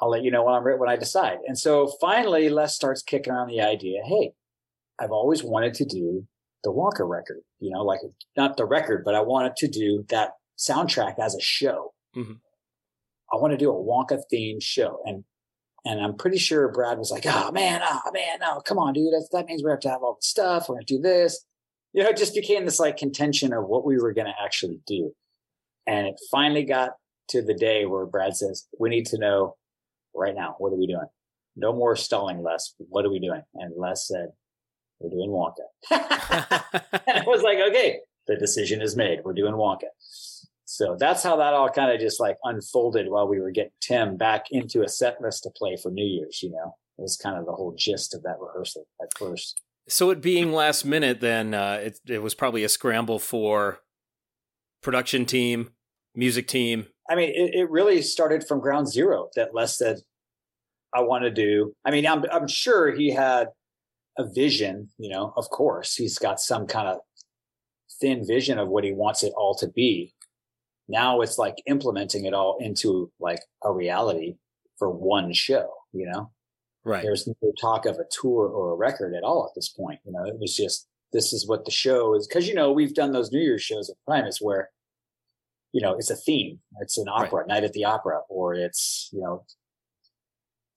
I'll 0.00 0.10
let 0.10 0.24
you 0.24 0.30
know 0.30 0.44
when 0.44 0.54
I'm 0.54 0.64
when 0.78 0.88
I 0.88 0.96
decide. 0.96 1.38
And 1.46 1.58
so 1.58 1.86
finally, 2.00 2.48
Les 2.48 2.74
starts 2.74 3.02
kicking 3.02 3.32
around 3.32 3.48
the 3.48 3.60
idea, 3.60 4.02
hey, 4.04 4.32
I've 5.00 5.10
always 5.10 5.42
wanted 5.42 5.74
to 5.74 5.84
do 5.84 6.26
the 6.64 6.70
Wonka 6.70 7.08
record, 7.08 7.40
you 7.58 7.70
know, 7.70 7.82
like 7.82 8.00
not 8.36 8.56
the 8.56 8.64
record, 8.64 9.02
but 9.04 9.14
I 9.14 9.20
wanted 9.20 9.56
to 9.56 9.68
do 9.68 10.04
that 10.10 10.32
soundtrack 10.58 11.18
as 11.18 11.34
a 11.34 11.40
show. 11.40 11.92
Mhm. 12.16 12.38
I 13.32 13.36
want 13.36 13.52
to 13.52 13.56
do 13.56 13.70
a 13.70 13.74
Wonka 13.74 14.22
themed 14.32 14.62
show. 14.62 15.00
And 15.04 15.24
and 15.84 16.00
I'm 16.00 16.16
pretty 16.16 16.38
sure 16.38 16.68
Brad 16.68 16.98
was 16.98 17.10
like, 17.10 17.24
oh 17.26 17.50
man, 17.50 17.80
oh 17.84 18.10
man, 18.12 18.38
no, 18.40 18.60
come 18.60 18.78
on, 18.78 18.92
dude. 18.92 19.12
That, 19.12 19.28
that 19.32 19.46
means 19.46 19.64
we 19.64 19.70
have 19.70 19.80
to 19.80 19.90
have 19.90 20.02
all 20.02 20.14
the 20.14 20.22
stuff. 20.24 20.68
We're 20.68 20.76
going 20.76 20.86
to 20.86 20.96
do 20.96 21.02
this. 21.02 21.44
You 21.92 22.04
know, 22.04 22.10
it 22.10 22.16
just 22.16 22.34
became 22.34 22.64
this 22.64 22.78
like 22.78 22.96
contention 22.96 23.52
of 23.52 23.64
what 23.66 23.84
we 23.84 23.98
were 23.98 24.12
going 24.12 24.28
to 24.28 24.44
actually 24.44 24.80
do. 24.86 25.12
And 25.86 26.06
it 26.06 26.20
finally 26.30 26.62
got 26.64 26.90
to 27.30 27.42
the 27.42 27.54
day 27.54 27.84
where 27.86 28.06
Brad 28.06 28.36
says, 28.36 28.68
we 28.78 28.90
need 28.90 29.06
to 29.06 29.18
know 29.18 29.56
right 30.14 30.34
now, 30.34 30.54
what 30.58 30.72
are 30.72 30.76
we 30.76 30.86
doing? 30.86 31.08
No 31.56 31.72
more 31.72 31.96
stalling, 31.96 32.42
Les. 32.42 32.74
What 32.78 33.04
are 33.04 33.10
we 33.10 33.18
doing? 33.18 33.42
And 33.54 33.74
Les 33.76 34.06
said, 34.06 34.28
we're 35.02 35.10
doing 35.10 35.30
Wonka. 35.30 35.66
and 37.06 37.18
I 37.18 37.24
was 37.26 37.42
like, 37.42 37.58
okay, 37.58 38.00
the 38.26 38.36
decision 38.36 38.80
is 38.80 38.96
made. 38.96 39.20
We're 39.24 39.32
doing 39.32 39.54
Wonka. 39.54 39.88
So 40.64 40.96
that's 40.98 41.22
how 41.22 41.36
that 41.36 41.52
all 41.52 41.68
kind 41.68 41.92
of 41.92 42.00
just 42.00 42.18
like 42.18 42.38
unfolded 42.44 43.08
while 43.08 43.28
we 43.28 43.40
were 43.40 43.50
getting 43.50 43.72
Tim 43.80 44.16
back 44.16 44.46
into 44.50 44.82
a 44.82 44.88
set 44.88 45.20
list 45.20 45.42
to 45.42 45.50
play 45.50 45.76
for 45.76 45.90
New 45.90 46.06
Year's, 46.06 46.42
you 46.42 46.50
know. 46.50 46.76
It 46.98 47.02
was 47.02 47.16
kind 47.16 47.36
of 47.36 47.46
the 47.46 47.52
whole 47.52 47.74
gist 47.76 48.14
of 48.14 48.22
that 48.22 48.36
rehearsal 48.40 48.86
at 49.02 49.08
first. 49.18 49.60
so 49.88 50.10
it 50.10 50.22
being 50.22 50.52
last 50.52 50.84
minute, 50.84 51.20
then 51.20 51.52
uh, 51.52 51.80
it, 51.82 52.00
it 52.06 52.22
was 52.22 52.34
probably 52.34 52.64
a 52.64 52.68
scramble 52.68 53.18
for 53.18 53.80
production 54.82 55.26
team, 55.26 55.70
music 56.14 56.48
team. 56.48 56.86
I 57.08 57.16
mean, 57.16 57.30
it, 57.30 57.54
it 57.54 57.70
really 57.70 58.00
started 58.02 58.46
from 58.46 58.60
ground 58.60 58.88
zero 58.88 59.28
that 59.36 59.54
Les 59.54 59.76
said, 59.76 59.98
I 60.94 61.00
want 61.00 61.24
to 61.24 61.30
do. 61.30 61.74
I 61.84 61.90
mean, 61.90 62.06
I'm, 62.06 62.24
I'm 62.30 62.46
sure 62.46 62.94
he 62.94 63.10
had 63.10 63.48
a 64.18 64.24
vision, 64.24 64.90
you 64.98 65.10
know, 65.10 65.32
of 65.36 65.48
course, 65.50 65.96
he's 65.96 66.18
got 66.18 66.40
some 66.40 66.66
kind 66.66 66.88
of 66.88 66.98
thin 68.00 68.26
vision 68.26 68.58
of 68.58 68.68
what 68.68 68.84
he 68.84 68.92
wants 68.92 69.22
it 69.22 69.32
all 69.36 69.54
to 69.56 69.68
be. 69.68 70.14
Now 70.88 71.20
it's 71.20 71.38
like 71.38 71.62
implementing 71.66 72.26
it 72.26 72.34
all 72.34 72.58
into 72.60 73.10
like 73.20 73.40
a 73.64 73.72
reality 73.72 74.36
for 74.78 74.90
one 74.90 75.32
show, 75.32 75.70
you 75.92 76.06
know? 76.06 76.30
Right. 76.84 77.02
There's 77.02 77.26
no 77.26 77.52
talk 77.60 77.86
of 77.86 77.96
a 77.96 78.06
tour 78.10 78.48
or 78.48 78.72
a 78.72 78.76
record 78.76 79.14
at 79.14 79.22
all 79.22 79.46
at 79.46 79.54
this 79.54 79.68
point. 79.68 80.00
You 80.04 80.12
know, 80.12 80.24
it 80.24 80.38
was 80.38 80.56
just 80.56 80.88
this 81.12 81.32
is 81.32 81.46
what 81.46 81.64
the 81.64 81.70
show 81.70 82.14
is 82.14 82.26
because 82.26 82.48
you 82.48 82.54
know 82.54 82.72
we've 82.72 82.94
done 82.94 83.12
those 83.12 83.30
New 83.30 83.40
Year's 83.40 83.62
shows 83.62 83.88
at 83.88 83.96
Primus 84.06 84.38
where 84.40 84.70
you 85.72 85.80
know 85.80 85.94
it's 85.94 86.10
a 86.10 86.16
theme, 86.16 86.58
it's 86.80 86.98
an 86.98 87.08
opera, 87.08 87.46
night 87.46 87.64
at 87.64 87.72
the 87.72 87.84
opera, 87.84 88.22
or 88.28 88.54
it's 88.54 89.10
you 89.12 89.20
know 89.20 89.44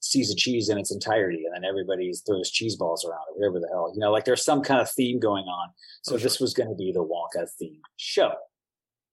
seas 0.05 0.29
of 0.31 0.37
cheese 0.37 0.69
in 0.69 0.77
its 0.77 0.91
entirety, 0.93 1.43
and 1.45 1.53
then 1.55 1.67
everybody 1.67 2.11
throws 2.27 2.51
cheese 2.51 2.75
balls 2.75 3.03
around 3.03 3.25
or 3.29 3.35
whatever 3.39 3.59
the 3.59 3.67
hell. 3.71 3.91
You 3.93 3.99
know, 3.99 4.11
like 4.11 4.25
there's 4.25 4.43
some 4.45 4.61
kind 4.61 4.79
of 4.79 4.89
theme 4.91 5.19
going 5.19 5.45
on. 5.45 5.69
So 6.03 6.15
Oh, 6.15 6.17
this 6.17 6.39
was 6.39 6.53
going 6.53 6.69
to 6.69 6.75
be 6.75 6.91
the 6.91 7.03
Wonka 7.03 7.47
themed 7.61 7.79
show. 7.97 8.33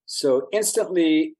So 0.06 0.48
instantly 0.52 1.34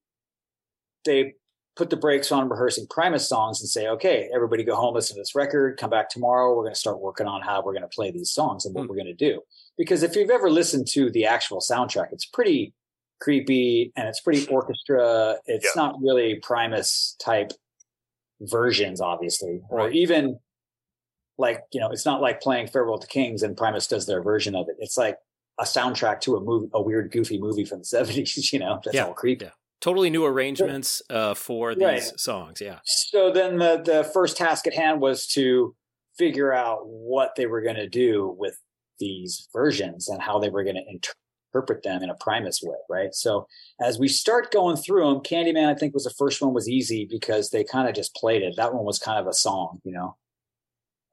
they 1.04 1.34
put 1.76 1.90
the 1.90 1.96
brakes 1.96 2.30
on 2.32 2.48
rehearsing 2.48 2.86
Primus 2.88 3.28
songs 3.28 3.60
and 3.60 3.68
say, 3.68 3.88
okay, 3.88 4.28
everybody 4.34 4.62
go 4.62 4.76
home, 4.76 4.94
listen 4.94 5.16
to 5.16 5.20
this 5.20 5.34
record, 5.34 5.78
come 5.78 5.90
back 5.90 6.08
tomorrow. 6.10 6.54
We're 6.54 6.64
going 6.64 6.74
to 6.74 6.78
start 6.80 7.00
working 7.00 7.26
on 7.26 7.40
how 7.42 7.62
we're 7.62 7.72
going 7.72 7.82
to 7.82 7.88
play 7.88 8.10
these 8.10 8.30
songs 8.30 8.64
and 8.66 8.74
what 8.74 8.82
Hmm. 8.84 8.88
we're 8.88 8.96
going 8.96 9.06
to 9.06 9.14
do. 9.14 9.40
Because 9.78 10.02
if 10.02 10.14
you've 10.16 10.30
ever 10.30 10.50
listened 10.50 10.86
to 10.88 11.10
the 11.10 11.26
actual 11.26 11.60
soundtrack, 11.60 12.08
it's 12.12 12.26
pretty 12.26 12.74
creepy 13.20 13.92
and 13.96 14.06
it's 14.08 14.20
pretty 14.20 14.46
orchestra. 14.48 15.36
It's 15.46 15.64
Yeah. 15.74 15.82
not 15.82 15.94
really 16.02 16.36
Primus 16.42 17.16
type 17.20 17.52
versions, 18.42 19.00
obviously, 19.00 19.60
or 19.70 19.90
even 19.90 20.38
like, 21.38 21.62
you 21.72 21.80
know, 21.80 21.90
it's 21.90 22.04
not 22.06 22.20
like 22.20 22.40
playing 22.40 22.66
Farewell 22.68 22.98
to 22.98 23.06
Kings 23.06 23.42
and 23.42 23.56
Primus 23.56 23.86
does 23.86 24.06
their 24.06 24.22
version 24.22 24.54
of 24.54 24.68
it. 24.68 24.76
It's 24.78 24.96
like 24.98 25.16
a 25.58 25.64
soundtrack 25.64 26.20
to 26.22 26.36
a 26.36 26.40
movie, 26.40 26.68
a 26.74 26.80
weird, 26.82 27.10
goofy 27.10 27.38
movie 27.38 27.64
from 27.64 27.78
the 27.78 27.84
70s, 27.84 28.52
you 28.52 28.58
know, 28.58 28.80
that's 28.84 28.94
Yeah. 28.94 29.06
all 29.06 29.14
creepy. 29.14 29.46
Yeah. 29.46 29.50
Totally 29.80 30.10
new 30.10 30.24
arrangements 30.24 31.02
uh, 31.10 31.34
for 31.34 31.74
these 31.74 31.82
Right. 31.84 32.02
songs. 32.20 32.60
Yeah. 32.60 32.78
So 32.84 33.32
then 33.32 33.58
the 33.58 33.82
the 33.84 34.04
first 34.04 34.36
task 34.36 34.66
at 34.68 34.74
hand 34.74 35.00
was 35.00 35.26
to 35.28 35.74
figure 36.16 36.52
out 36.52 36.86
what 36.86 37.34
they 37.36 37.46
were 37.46 37.62
going 37.62 37.76
to 37.76 37.88
do 37.88 38.34
with 38.38 38.56
these 39.00 39.48
versions 39.52 40.08
and 40.08 40.22
how 40.22 40.38
they 40.38 40.50
were 40.50 40.62
going 40.62 40.76
to 40.76 40.84
interpret 41.52 41.82
them 41.82 42.02
in 42.02 42.10
a 42.10 42.14
Primus 42.14 42.60
way, 42.62 42.76
right? 42.88 43.14
So 43.14 43.46
as 43.80 43.98
we 43.98 44.08
start 44.08 44.52
going 44.52 44.76
through 44.76 45.08
them, 45.08 45.22
Candyman 45.22 45.68
I 45.68 45.74
think 45.74 45.94
was 45.94 46.04
the 46.04 46.10
first 46.10 46.40
one 46.40 46.54
was 46.54 46.68
easy 46.68 47.06
because 47.10 47.50
they 47.50 47.64
kind 47.64 47.88
of 47.88 47.94
just 47.94 48.14
played 48.14 48.42
it. 48.42 48.54
That 48.56 48.74
one 48.74 48.84
was 48.84 48.98
kind 48.98 49.18
of 49.18 49.26
a 49.26 49.34
song, 49.34 49.80
you 49.84 49.92
know. 49.92 50.16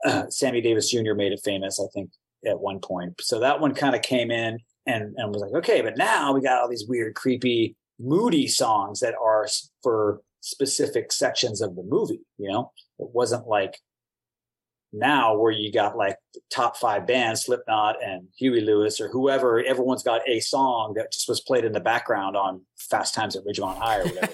Uh, 0.06 0.26
Sammy 0.30 0.62
Davis 0.62 0.92
Jr. 0.92 1.14
made 1.14 1.32
it 1.32 1.42
famous, 1.44 1.80
I 1.80 1.88
think, 1.94 2.12
at 2.46 2.60
one 2.60 2.80
point. 2.80 3.16
So 3.22 3.40
that 3.40 3.60
one 3.60 3.74
kind 3.74 3.96
of 3.96 4.02
came 4.02 4.32
in 4.32 4.60
and 4.86 5.14
and 5.18 5.34
was 5.34 5.42
like, 5.42 5.54
okay, 5.54 5.82
but 5.82 5.98
now 5.98 6.34
we 6.34 6.42
got 6.42 6.62
all 6.62 6.70
these 6.70 6.86
weird, 6.88 7.16
creepy 7.16 7.76
moody 8.00 8.48
songs 8.48 9.02
that 9.02 9.16
are 9.22 9.48
for 9.84 10.22
specific 10.42 11.12
sections 11.12 11.62
of 11.62 11.76
the 11.76 11.84
movie. 11.84 12.22
You 12.38 12.50
know, 12.50 12.72
it 12.98 13.10
wasn't 13.14 13.48
like 13.48 13.80
now 14.92 15.38
where 15.38 15.52
you 15.52 15.72
got 15.72 15.98
like 15.98 16.18
top 16.52 16.78
five 16.78 17.06
bands, 17.06 17.44
Slipknot 17.44 18.04
and 18.04 18.28
Huey 18.38 18.62
Lewis 18.62 19.00
or 19.00 19.08
whoever, 19.10 19.64
everyone's 19.64 20.04
got 20.04 20.22
a 20.28 20.40
song 20.40 20.94
that 20.96 21.12
just 21.12 21.30
was 21.30 21.42
played 21.42 21.66
in 21.66 21.74
the 21.74 21.80
background 21.80 22.36
on 22.36 22.62
Fast 22.78 23.14
Times 23.14 23.36
at 23.36 23.44
Ridgemont 23.46 23.78
High 23.78 24.00
or 24.00 24.06
whatever. 24.06 24.34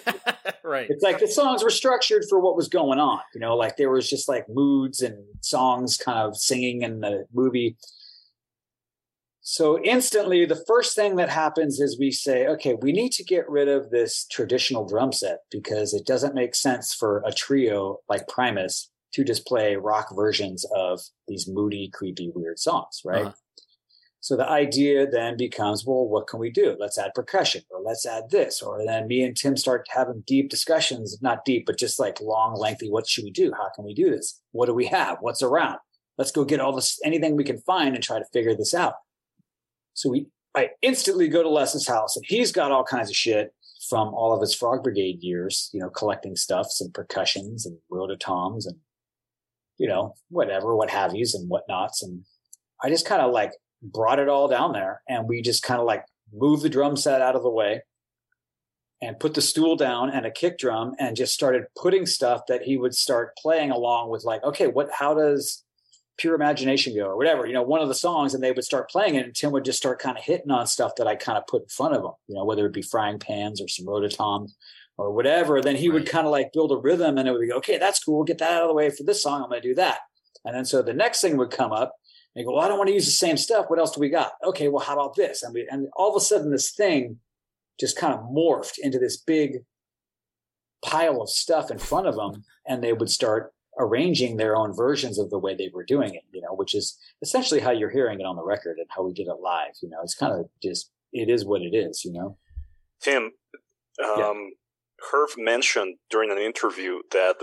right. 0.63 0.87
It's 0.89 1.03
like 1.03 1.19
the 1.19 1.27
songs 1.27 1.63
were 1.63 1.69
structured 1.69 2.23
for 2.29 2.39
what 2.39 2.55
was 2.55 2.69
going 2.69 2.99
on, 2.99 3.19
you 3.33 3.41
know, 3.41 3.55
like 3.55 3.75
there 3.77 3.89
was 3.91 4.09
just 4.09 4.29
like 4.29 4.45
moods 4.47 5.01
and 5.01 5.17
songs 5.41 5.97
kind 5.97 6.19
of 6.19 6.37
singing 6.37 6.83
in 6.83 7.01
the 7.01 7.25
movie. 7.33 7.75
So 9.41 9.79
instantly, 9.83 10.45
the 10.45 10.63
first 10.67 10.95
thing 10.95 11.17
that 11.17 11.29
happens 11.29 11.79
is 11.79 11.99
we 11.99 12.09
say, 12.09 12.47
okay, 12.47 12.75
we 12.81 12.91
need 12.91 13.11
to 13.11 13.23
get 13.23 13.47
rid 13.47 13.67
of 13.67 13.91
this 13.91 14.25
traditional 14.31 14.87
drum 14.87 15.11
set 15.11 15.39
because 15.51 15.93
it 15.93 16.07
doesn't 16.07 16.33
make 16.33 16.55
sense 16.55 16.95
for 16.95 17.21
a 17.27 17.31
trio 17.31 17.99
like 18.09 18.27
Primus 18.27 18.89
to 19.15 19.23
just 19.23 19.47
play 19.47 19.77
rock 19.77 20.13
versions 20.13 20.65
of 20.75 20.99
these 21.27 21.47
moody, 21.47 21.89
creepy, 21.93 22.31
weird 22.35 22.59
songs, 22.59 23.01
right? 23.05 23.27
Uh-huh. 23.27 23.33
So 24.19 24.35
the 24.35 24.49
idea 24.49 25.07
then 25.09 25.37
becomes, 25.37 25.85
well, 25.85 26.05
what 26.05 26.27
can 26.27 26.39
we 26.39 26.49
do? 26.49 26.75
Let's 26.79 26.97
add 26.97 27.13
percussion 27.13 27.61
or 27.69 27.79
let's 27.81 28.05
add 28.05 28.31
this. 28.31 28.61
Or 28.61 28.83
then 28.83 29.07
me 29.07 29.21
and 29.21 29.37
Tim 29.37 29.55
start 29.55 29.87
having 29.89 30.23
deep 30.25 30.49
discussions, 30.49 31.17
not 31.21 31.45
deep, 31.45 31.65
but 31.65 31.77
just 31.77 31.97
like 31.97 32.19
long, 32.19 32.55
lengthy. 32.55 32.89
What 32.89 33.07
should 33.07 33.23
we 33.23 33.31
do? 33.31 33.53
How 33.55 33.69
can 33.73 33.85
we 33.85 33.93
do 33.93 34.09
this? 34.09 34.41
What 34.51 34.65
do 34.65 34.73
we 34.73 34.87
have? 34.87 35.19
What's 35.21 35.43
around? 35.43 35.77
Let's 36.17 36.31
go 36.31 36.43
get 36.43 36.59
all 36.59 36.75
this, 36.75 36.99
anything 37.05 37.37
we 37.37 37.43
can 37.43 37.59
find 37.61 37.93
and 37.95 38.03
try 38.03 38.19
to 38.19 38.25
figure 38.33 38.55
this 38.55 38.73
out. 38.73 38.95
So 39.93 40.09
we, 40.09 40.27
I 40.55 40.71
instantly 40.81 41.29
go 41.29 41.43
to 41.43 41.49
Les's 41.49 41.87
house 41.87 42.17
and 42.17 42.25
he's 42.27 42.51
got 42.51 42.71
all 42.71 42.83
kinds 42.83 43.09
of 43.09 43.15
shit 43.15 43.53
from 43.87 44.07
all 44.07 44.33
of 44.33 44.41
his 44.41 44.55
Frog 44.55 44.81
Brigade 44.81 45.21
years, 45.21 45.69
you 45.71 45.79
know, 45.79 45.89
collecting 45.89 46.35
stuffs 46.35 46.81
and 46.81 46.91
percussions 46.93 47.67
and 47.67 47.77
rototoms 47.91 48.65
and, 48.65 48.77
you 49.77 49.87
know, 49.87 50.15
whatever, 50.29 50.75
what 50.75 50.89
have 50.89 51.15
yous 51.15 51.35
and 51.35 51.49
whatnots. 51.49 52.01
And 52.03 52.23
I 52.83 52.89
just 52.89 53.05
kind 53.05 53.21
of 53.21 53.31
like 53.31 53.51
brought 53.81 54.19
it 54.19 54.29
all 54.29 54.47
down 54.47 54.73
there 54.73 55.01
and 55.07 55.27
we 55.27 55.41
just 55.41 55.63
kind 55.63 55.79
of 55.79 55.85
like 55.85 56.05
moved 56.33 56.63
the 56.63 56.69
drum 56.69 56.95
set 56.95 57.21
out 57.21 57.35
of 57.35 57.43
the 57.43 57.49
way 57.49 57.81
and 59.01 59.19
put 59.19 59.33
the 59.33 59.41
stool 59.41 59.75
down 59.75 60.09
and 60.09 60.25
a 60.25 60.31
kick 60.31 60.57
drum 60.57 60.93
and 60.99 61.15
just 61.15 61.33
started 61.33 61.65
putting 61.75 62.05
stuff 62.05 62.41
that 62.47 62.63
he 62.63 62.77
would 62.77 62.95
start 62.95 63.35
playing 63.37 63.69
along 63.69 64.09
with 64.09 64.23
like, 64.23 64.43
okay, 64.43 64.67
what, 64.67 64.89
how 64.91 65.13
does 65.13 65.63
pure 66.17 66.33
imagination 66.33 66.95
go 66.95 67.03
or 67.03 67.17
whatever, 67.17 67.45
you 67.45 67.53
know, 67.53 67.61
one 67.61 67.81
of 67.81 67.89
the 67.89 67.95
songs 67.95 68.33
and 68.33 68.41
they 68.41 68.53
would 68.53 68.63
start 68.63 68.89
playing 68.89 69.15
it 69.15 69.25
and 69.25 69.35
Tim 69.35 69.51
would 69.51 69.65
just 69.65 69.77
start 69.77 69.99
kind 69.99 70.17
of 70.17 70.23
hitting 70.23 70.49
on 70.49 70.65
stuff 70.65 70.93
that 70.95 71.07
I 71.07 71.15
kind 71.15 71.37
of 71.37 71.45
put 71.45 71.63
in 71.63 71.67
front 71.67 71.93
of 71.93 72.03
him, 72.03 72.11
you 72.27 72.35
know, 72.35 72.45
whether 72.45 72.65
it 72.65 72.73
be 72.73 72.81
frying 72.81 73.19
pans 73.19 73.61
or 73.61 73.67
some 73.67 73.85
rototoms 73.85 74.51
or 74.97 75.11
whatever. 75.11 75.61
Then 75.61 75.75
he 75.75 75.89
right. 75.89 75.95
would 75.95 76.09
kind 76.09 76.25
of 76.25 76.31
like 76.31 76.53
build 76.53 76.71
a 76.71 76.77
rhythm 76.77 77.17
and 77.17 77.27
it 77.27 77.31
would 77.31 77.41
be, 77.41 77.53
okay, 77.53 77.77
that's 77.77 78.03
cool. 78.03 78.23
Get 78.23 78.37
that 78.39 78.51
out 78.51 78.63
of 78.63 78.69
the 78.69 78.73
way 78.73 78.89
for 78.89 79.03
this 79.03 79.21
song. 79.23 79.43
I'm 79.43 79.49
going 79.49 79.61
to 79.61 79.67
do 79.67 79.75
that. 79.75 79.99
And 80.43 80.55
then 80.55 80.65
so 80.65 80.81
the 80.81 80.93
next 80.93 81.21
thing 81.21 81.37
would 81.37 81.51
come 81.51 81.71
up 81.71 81.95
and 82.35 82.41
you 82.41 82.45
go, 82.45 82.55
well, 82.55 82.63
I 82.63 82.67
don't 82.67 82.77
want 82.77 82.87
to 82.89 82.93
use 82.93 83.05
the 83.05 83.11
same 83.11 83.37
stuff. 83.37 83.65
What 83.67 83.79
else 83.79 83.91
do 83.91 83.99
we 83.99 84.09
got? 84.09 84.33
Okay, 84.43 84.67
well, 84.67 84.83
how 84.85 84.93
about 84.93 85.15
this? 85.15 85.43
And, 85.43 85.53
we, 85.53 85.67
and 85.69 85.87
all 85.95 86.09
of 86.09 86.21
a 86.21 86.23
sudden 86.23 86.51
this 86.51 86.71
thing 86.71 87.19
just 87.79 87.97
kind 87.97 88.13
of 88.13 88.21
morphed 88.21 88.77
into 88.77 88.99
this 88.99 89.17
big 89.17 89.59
pile 90.83 91.21
of 91.21 91.29
stuff 91.29 91.71
in 91.71 91.79
front 91.79 92.07
of 92.07 92.15
them 92.15 92.43
and 92.67 92.83
they 92.83 92.93
would 92.93 93.09
start 93.09 93.53
arranging 93.77 94.37
their 94.37 94.55
own 94.55 94.73
versions 94.73 95.19
of 95.19 95.29
the 95.29 95.39
way 95.39 95.55
they 95.55 95.69
were 95.73 95.83
doing 95.83 96.13
it, 96.13 96.23
you 96.31 96.41
know, 96.41 96.53
which 96.53 96.73
is 96.73 96.97
essentially 97.21 97.59
how 97.59 97.71
you're 97.71 97.89
hearing 97.89 98.19
it 98.19 98.25
on 98.25 98.35
the 98.35 98.43
record 98.43 98.77
and 98.77 98.87
how 98.89 99.03
we 99.03 99.13
did 99.13 99.27
it 99.27 99.41
live. 99.41 99.73
You 99.81 99.89
know, 99.89 99.97
it's 100.01 100.15
kind 100.15 100.33
of 100.33 100.45
just, 100.63 100.91
it 101.11 101.29
is 101.29 101.45
what 101.45 101.61
it 101.61 101.75
is, 101.75 102.03
you 102.05 102.13
know. 102.13 102.37
Tim, 103.01 103.23
um, 103.23 103.31
yeah. 104.17 104.33
Herb 105.11 105.29
mentioned 105.37 105.97
during 106.09 106.31
an 106.31 106.37
interview 106.37 106.99
that 107.11 107.37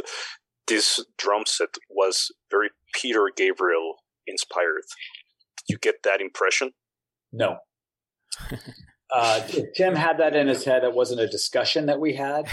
this 0.67 1.05
drum 1.19 1.43
set 1.47 1.77
was 1.91 2.31
very 2.51 2.71
Peter 2.95 3.31
Gabriel 3.35 3.97
inspired. 4.27 4.83
Did 5.59 5.75
you 5.75 5.79
get 5.79 6.03
that 6.05 6.21
impression? 6.21 6.73
No. 7.33 7.59
uh, 9.15 9.41
Tim 9.77 9.95
had 9.95 10.19
that 10.19 10.37
in 10.37 10.47
his 10.47 10.65
head. 10.65 10.85
It 10.85 10.95
wasn't 10.95 11.21
a 11.21 11.27
discussion 11.27 11.87
that 11.87 12.01
we 12.01 12.15
had. 12.15 12.47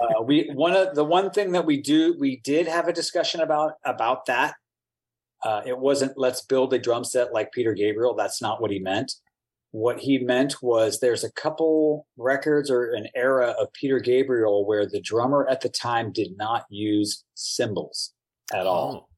Uh, 0.00 0.22
we 0.22 0.50
one 0.54 0.74
of 0.74 0.94
the 0.94 1.04
one 1.04 1.30
thing 1.30 1.52
that 1.52 1.66
we 1.66 1.80
do 1.80 2.14
we 2.20 2.40
did 2.44 2.68
have 2.68 2.86
a 2.86 2.92
discussion 2.92 3.40
about 3.40 3.72
about 3.84 4.26
that. 4.26 4.54
Uh, 5.44 5.60
it 5.66 5.78
wasn't 5.78 6.12
let's 6.16 6.42
build 6.42 6.72
a 6.72 6.78
drum 6.78 7.04
set 7.04 7.32
like 7.32 7.52
Peter 7.52 7.74
Gabriel. 7.74 8.14
That's 8.14 8.40
not 8.40 8.60
what 8.60 8.70
he 8.70 8.78
meant. 8.78 9.12
What 9.78 10.00
he 10.00 10.18
meant 10.18 10.60
was 10.60 10.98
there's 10.98 11.22
a 11.22 11.30
couple 11.30 12.08
records 12.16 12.68
or 12.68 12.90
an 12.90 13.06
era 13.14 13.54
of 13.60 13.72
Peter 13.72 14.00
Gabriel 14.00 14.66
where 14.66 14.84
the 14.84 15.00
drummer 15.00 15.46
at 15.48 15.60
the 15.60 15.68
time 15.68 16.10
did 16.10 16.36
not 16.36 16.64
use 16.68 17.24
cymbals 17.34 18.12
at 18.52 18.66
oh. 18.66 18.70
all 18.70 19.08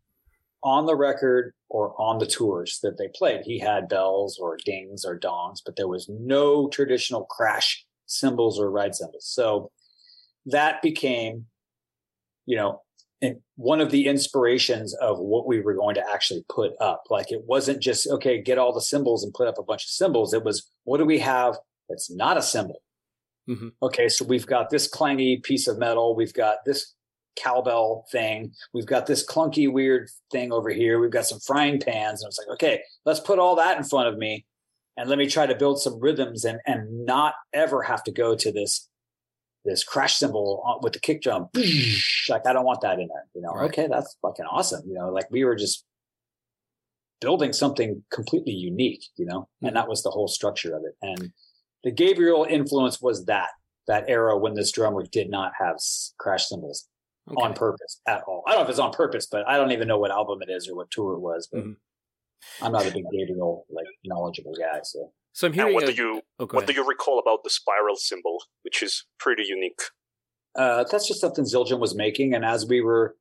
on 0.62 0.84
the 0.84 0.96
record 0.96 1.54
or 1.70 1.98
on 1.98 2.18
the 2.18 2.26
tours 2.26 2.78
that 2.82 2.98
they 2.98 3.08
played. 3.14 3.40
He 3.46 3.58
had 3.58 3.88
bells 3.88 4.38
or 4.38 4.58
dings 4.62 5.02
or 5.02 5.18
dongs, 5.18 5.60
but 5.64 5.76
there 5.76 5.88
was 5.88 6.10
no 6.10 6.68
traditional 6.68 7.24
crash 7.24 7.82
cymbals 8.04 8.60
or 8.60 8.70
ride 8.70 8.94
cymbals. 8.94 9.26
So 9.26 9.70
that 10.44 10.82
became, 10.82 11.46
you 12.44 12.56
know, 12.56 12.82
one 13.56 13.80
of 13.80 13.90
the 13.90 14.06
inspirations 14.06 14.94
of 14.94 15.18
what 15.18 15.46
we 15.46 15.60
were 15.60 15.74
going 15.74 15.94
to 15.94 16.10
actually 16.10 16.44
put 16.48 16.72
up. 16.80 17.04
Like 17.10 17.30
it 17.30 17.42
wasn't 17.46 17.82
just, 17.82 18.08
okay, 18.08 18.40
get 18.40 18.58
all 18.58 18.72
the 18.72 18.80
cymbals 18.80 19.24
and 19.24 19.34
put 19.34 19.48
up 19.48 19.58
a 19.58 19.62
bunch 19.62 19.84
of 19.84 19.90
cymbals. 19.90 20.32
It 20.32 20.44
was, 20.44 20.70
what 20.84 20.98
do 20.98 21.04
we 21.04 21.18
have 21.18 21.58
that's 21.88 22.10
not 22.10 22.36
a 22.36 22.42
cymbal? 22.42 22.82
Mm-hmm. 23.48 23.68
Okay, 23.82 24.08
so 24.08 24.24
we've 24.24 24.46
got 24.46 24.70
this 24.70 24.88
clangy 24.88 25.42
piece 25.42 25.66
of 25.68 25.78
metal. 25.78 26.14
We've 26.14 26.34
got 26.34 26.58
this 26.64 26.94
cowbell 27.36 28.06
thing. 28.10 28.52
We've 28.74 28.86
got 28.86 29.06
this 29.06 29.26
clunky, 29.26 29.70
weird 29.70 30.10
thing 30.30 30.52
over 30.52 30.70
here. 30.70 31.00
We've 31.00 31.10
got 31.10 31.26
some 31.26 31.40
frying 31.40 31.80
pans. 31.80 32.22
And 32.22 32.28
it's 32.28 32.38
like, 32.38 32.54
okay, 32.54 32.82
let's 33.04 33.20
put 33.20 33.38
all 33.38 33.56
that 33.56 33.78
in 33.78 33.84
front 33.84 34.08
of 34.08 34.18
me 34.18 34.46
and 34.96 35.08
let 35.08 35.18
me 35.18 35.26
try 35.26 35.46
to 35.46 35.54
build 35.54 35.80
some 35.80 35.98
rhythms 36.00 36.44
and, 36.44 36.60
and 36.66 37.06
not 37.06 37.34
ever 37.52 37.82
have 37.82 38.02
to 38.04 38.12
go 38.12 38.34
to 38.34 38.52
this 38.52 38.89
this 39.64 39.84
crash 39.84 40.16
cymbal 40.16 40.80
with 40.82 40.94
the 40.94 41.00
kick 41.00 41.22
drum. 41.22 41.48
Like, 42.28 42.46
I 42.46 42.52
don't 42.52 42.64
want 42.64 42.80
that 42.80 42.98
in 42.98 43.08
there. 43.08 43.26
You 43.34 43.42
know, 43.42 43.52
right. 43.52 43.66
okay, 43.66 43.86
that's 43.88 44.16
fucking 44.22 44.46
awesome. 44.46 44.82
You 44.86 44.94
know, 44.94 45.10
like 45.10 45.30
we 45.30 45.44
were 45.44 45.56
just 45.56 45.84
building 47.20 47.52
something 47.52 48.02
completely 48.10 48.52
unique, 48.52 49.04
you 49.16 49.26
know, 49.26 49.40
mm-hmm. 49.40 49.66
and 49.66 49.76
that 49.76 49.88
was 49.88 50.02
the 50.02 50.10
whole 50.10 50.28
structure 50.28 50.74
of 50.74 50.82
it. 50.84 50.96
And 51.02 51.32
the 51.84 51.90
Gabriel 51.90 52.46
influence 52.48 53.00
was 53.00 53.26
that, 53.26 53.48
that 53.86 54.04
era 54.08 54.38
when 54.38 54.54
this 54.54 54.72
drummer 54.72 55.04
did 55.10 55.28
not 55.28 55.52
have 55.58 55.76
crash 56.18 56.46
cymbals 56.46 56.88
okay. 57.28 57.42
on 57.42 57.54
purpose 57.54 58.00
at 58.06 58.22
all. 58.26 58.42
I 58.46 58.52
don't 58.52 58.60
know 58.60 58.64
if 58.64 58.70
it's 58.70 58.78
on 58.78 58.92
purpose, 58.92 59.26
but 59.30 59.46
I 59.46 59.56
don't 59.56 59.72
even 59.72 59.88
know 59.88 59.98
what 59.98 60.10
album 60.10 60.38
it 60.40 60.50
is 60.50 60.68
or 60.68 60.76
what 60.76 60.90
tour 60.90 61.14
it 61.14 61.20
was, 61.20 61.48
but 61.52 61.60
mm-hmm. 61.60 62.64
I'm 62.64 62.72
not 62.72 62.86
a 62.86 62.90
big 62.90 63.04
Gabriel, 63.12 63.66
like 63.70 63.86
knowledgeable 64.04 64.54
guy. 64.58 64.80
So 64.82 65.12
so 65.32 65.46
I'm 65.46 65.52
hearing. 65.52 65.74
what 65.74 65.84
a, 65.84 65.92
do 65.92 66.02
you 66.02 66.22
oh, 66.38 66.46
what 66.46 66.64
ahead. 66.64 66.66
do 66.68 66.72
you 66.74 66.86
recall 66.86 67.18
about 67.18 67.44
the 67.44 67.50
spiral 67.50 67.96
cymbal, 67.96 68.42
which 68.62 68.82
is 68.82 69.04
pretty 69.18 69.44
unique? 69.44 69.80
Uh, 70.56 70.84
that's 70.90 71.06
just 71.06 71.20
something 71.20 71.44
Zildjian 71.44 71.78
was 71.78 71.94
making, 71.94 72.34
and 72.34 72.44
as 72.44 72.66
we 72.66 72.80
were 72.80 73.16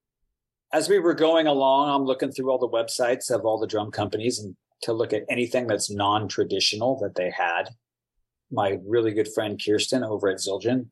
as 0.74 0.90
we 0.90 1.00
were 1.00 1.14
going 1.14 1.48
along, 1.48 1.90
I'm 1.90 2.06
looking 2.06 2.32
through 2.32 2.52
all 2.52 2.60
the 2.60 2.68
websites 2.68 3.32
of 3.32 3.46
all 3.46 3.60
the 3.60 3.68
drum 3.68 3.92
companies 3.92 4.40
and 4.40 4.56
to 4.84 4.94
look 4.94 5.14
at 5.14 5.24
anything 5.30 5.68
that's 5.68 5.90
non-traditional 5.90 7.00
that 7.00 7.16
they 7.16 7.32
had. 7.32 7.70
My 8.52 8.78
really 8.86 9.12
good 9.12 9.28
friend 9.34 9.62
Kirsten 9.64 10.04
over 10.04 10.30
at 10.30 10.38
Zildjian, 10.38 10.88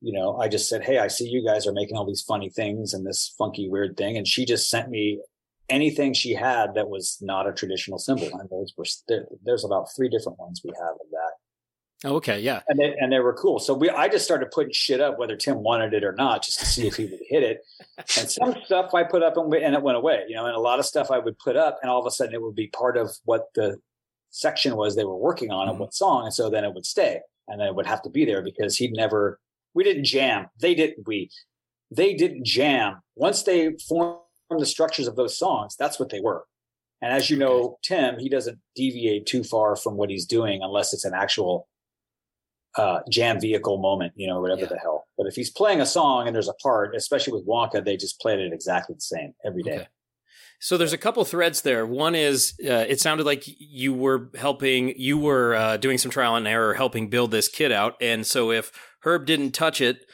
you 0.00 0.12
know, 0.12 0.36
I 0.36 0.48
just 0.48 0.68
said, 0.68 0.84
"Hey, 0.84 0.98
I 0.98 1.08
see 1.08 1.28
you 1.28 1.44
guys 1.44 1.66
are 1.66 1.72
making 1.72 1.96
all 1.96 2.06
these 2.06 2.22
funny 2.22 2.50
things 2.50 2.94
and 2.94 3.04
this 3.04 3.34
funky 3.36 3.68
weird 3.68 3.96
thing," 3.96 4.16
and 4.16 4.26
she 4.28 4.44
just 4.44 4.70
sent 4.70 4.90
me 4.90 5.20
anything 5.68 6.14
she 6.14 6.34
had 6.34 6.74
that 6.74 6.88
was 6.88 7.18
not 7.20 7.48
a 7.48 7.52
traditional 7.52 7.98
cymbal. 7.98 8.30
And 8.38 8.48
those 8.50 8.72
were 8.76 8.84
there, 9.08 9.26
there's 9.44 9.64
about 9.64 9.88
three 9.94 10.08
different 10.08 10.38
ones 10.38 10.60
we 10.64 10.70
have 10.70 10.92
of 10.92 11.10
that. 11.10 11.32
Oh, 12.04 12.14
okay, 12.16 12.38
yeah, 12.38 12.60
and 12.68 12.78
they, 12.78 12.94
and 13.00 13.10
they 13.12 13.18
were 13.18 13.34
cool. 13.34 13.58
So 13.58 13.74
we 13.74 13.90
I 13.90 14.06
just 14.06 14.24
started 14.24 14.52
putting 14.52 14.72
shit 14.72 15.00
up 15.00 15.18
whether 15.18 15.34
Tim 15.34 15.64
wanted 15.64 15.94
it 15.94 16.04
or 16.04 16.12
not, 16.12 16.44
just 16.44 16.60
to 16.60 16.66
see 16.66 16.86
if 16.86 16.94
he 16.94 17.06
would 17.06 17.18
hit 17.28 17.42
it. 17.42 17.58
And 18.16 18.30
some 18.30 18.54
stuff 18.64 18.94
I 18.94 19.02
put 19.02 19.24
up 19.24 19.36
and, 19.36 19.52
and 19.52 19.74
it 19.74 19.82
went 19.82 19.96
away, 19.96 20.22
you 20.28 20.36
know. 20.36 20.46
And 20.46 20.54
a 20.54 20.60
lot 20.60 20.78
of 20.78 20.86
stuff 20.86 21.10
I 21.10 21.18
would 21.18 21.36
put 21.40 21.56
up, 21.56 21.80
and 21.82 21.90
all 21.90 21.98
of 21.98 22.06
a 22.06 22.12
sudden 22.12 22.34
it 22.34 22.40
would 22.40 22.54
be 22.54 22.68
part 22.68 22.96
of 22.96 23.10
what 23.24 23.46
the 23.56 23.78
section 24.30 24.76
was 24.76 24.94
they 24.94 25.04
were 25.04 25.16
working 25.16 25.50
on 25.50 25.62
mm-hmm. 25.62 25.70
and 25.70 25.80
what 25.80 25.92
song, 25.92 26.24
and 26.24 26.32
so 26.32 26.48
then 26.48 26.64
it 26.64 26.72
would 26.72 26.86
stay, 26.86 27.18
and 27.48 27.60
then 27.60 27.66
it 27.66 27.74
would 27.74 27.86
have 27.86 28.02
to 28.02 28.10
be 28.10 28.24
there 28.24 28.42
because 28.42 28.76
he'd 28.76 28.92
never. 28.92 29.40
We 29.74 29.82
didn't 29.82 30.04
jam. 30.04 30.46
They 30.60 30.76
didn't. 30.76 31.04
We. 31.08 31.30
They 31.90 32.14
didn't 32.14 32.44
jam. 32.44 33.00
Once 33.16 33.42
they 33.42 33.76
formed 33.88 34.18
the 34.56 34.66
structures 34.66 35.06
of 35.06 35.16
those 35.16 35.36
songs, 35.36 35.76
that's 35.78 36.00
what 36.00 36.08
they 36.08 36.20
were. 36.20 36.44
And 37.02 37.12
as 37.12 37.30
you 37.30 37.36
know, 37.36 37.78
Tim, 37.82 38.18
he 38.18 38.28
doesn't 38.28 38.58
deviate 38.74 39.26
too 39.26 39.44
far 39.44 39.76
from 39.76 39.96
what 39.96 40.10
he's 40.10 40.26
doing 40.26 40.62
unless 40.62 40.92
it's 40.92 41.04
an 41.04 41.14
actual 41.14 41.68
uh, 42.76 43.00
jam 43.10 43.40
vehicle 43.40 43.78
moment, 43.78 44.12
you 44.16 44.26
know, 44.26 44.40
whatever 44.40 44.62
yeah. 44.62 44.68
the 44.68 44.78
hell. 44.78 45.06
But 45.16 45.26
if 45.26 45.34
he's 45.34 45.50
playing 45.50 45.80
a 45.80 45.86
song 45.86 46.26
and 46.26 46.34
there's 46.34 46.48
a 46.48 46.54
part, 46.54 46.94
especially 46.94 47.32
with 47.32 47.46
Wonka, 47.46 47.84
they 47.84 47.96
just 47.96 48.20
played 48.20 48.38
it 48.38 48.52
exactly 48.52 48.94
the 48.94 49.00
same 49.00 49.34
every 49.44 49.62
day. 49.62 49.76
Okay. 49.76 49.88
So 50.60 50.76
there's 50.76 50.92
a 50.92 50.98
couple 50.98 51.24
threads 51.24 51.62
there. 51.62 51.86
One 51.86 52.16
is 52.16 52.54
uh, 52.64 52.84
it 52.88 53.00
sounded 53.00 53.26
like 53.26 53.44
you 53.46 53.94
were 53.94 54.30
helping, 54.36 54.92
you 54.96 55.16
were 55.16 55.54
uh, 55.54 55.76
doing 55.76 55.98
some 55.98 56.10
trial 56.10 56.34
and 56.34 56.48
error, 56.48 56.74
helping 56.74 57.08
build 57.08 57.30
this 57.30 57.48
kit 57.48 57.70
out. 57.70 57.94
And 58.00 58.26
so 58.26 58.50
if 58.50 58.72
Herb 59.00 59.24
didn't 59.24 59.52
touch 59.52 59.80
it, 59.80 60.04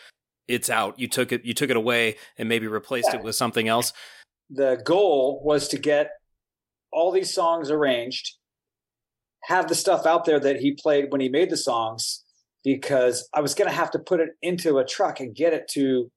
it's 0.47 0.69
out. 0.69 0.99
You 0.99 1.09
took 1.09 1.33
it, 1.33 1.47
you 1.47 1.55
took 1.55 1.71
it 1.71 1.77
away, 1.77 2.17
and 2.37 2.47
maybe 2.49 2.67
replaced 2.67 3.09
yeah. 3.11 3.21
it 3.21 3.25
with 3.25 3.35
something 3.37 3.69
else. 3.69 3.95
The 4.51 4.81
goal 4.85 5.43
was 5.45 5.69
to 5.69 5.79
get 5.79 6.11
all 6.93 7.11
these 7.11 7.33
songs 7.33 7.71
arranged, 7.71 8.37
have 9.45 9.69
the 9.69 9.75
stuff 9.75 10.07
out 10.07 10.25
there 10.25 10.41
that 10.41 10.61
he 10.61 10.73
played 10.73 11.11
when 11.11 11.21
he 11.21 11.29
made 11.29 11.51
the 11.51 11.57
songs, 11.57 12.25
because 12.63 13.29
I 13.35 13.41
was 13.41 13.55
going 13.55 13.69
to 13.69 13.77
have 13.77 13.91
to 13.93 13.99
put 13.99 14.21
it 14.21 14.31
into 14.43 14.79
a 14.79 14.85
truck 14.85 15.21
and 15.21 15.35
get 15.35 15.53
it 15.53 15.69
to 15.73 16.11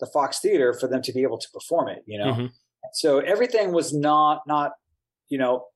the 0.00 0.06
Fox 0.06 0.40
Theater 0.40 0.74
for 0.74 0.88
them 0.88 1.02
to 1.02 1.12
be 1.12 1.22
able 1.22 1.38
to 1.38 1.48
perform 1.52 1.88
it. 1.88 2.02
You 2.06 2.18
know. 2.18 2.32
Mm-hmm 2.32 2.46
so 2.92 3.18
everything 3.20 3.72
was 3.72 3.92
not 3.92 4.42
not 4.46 4.72
you 5.28 5.38
know 5.38 5.66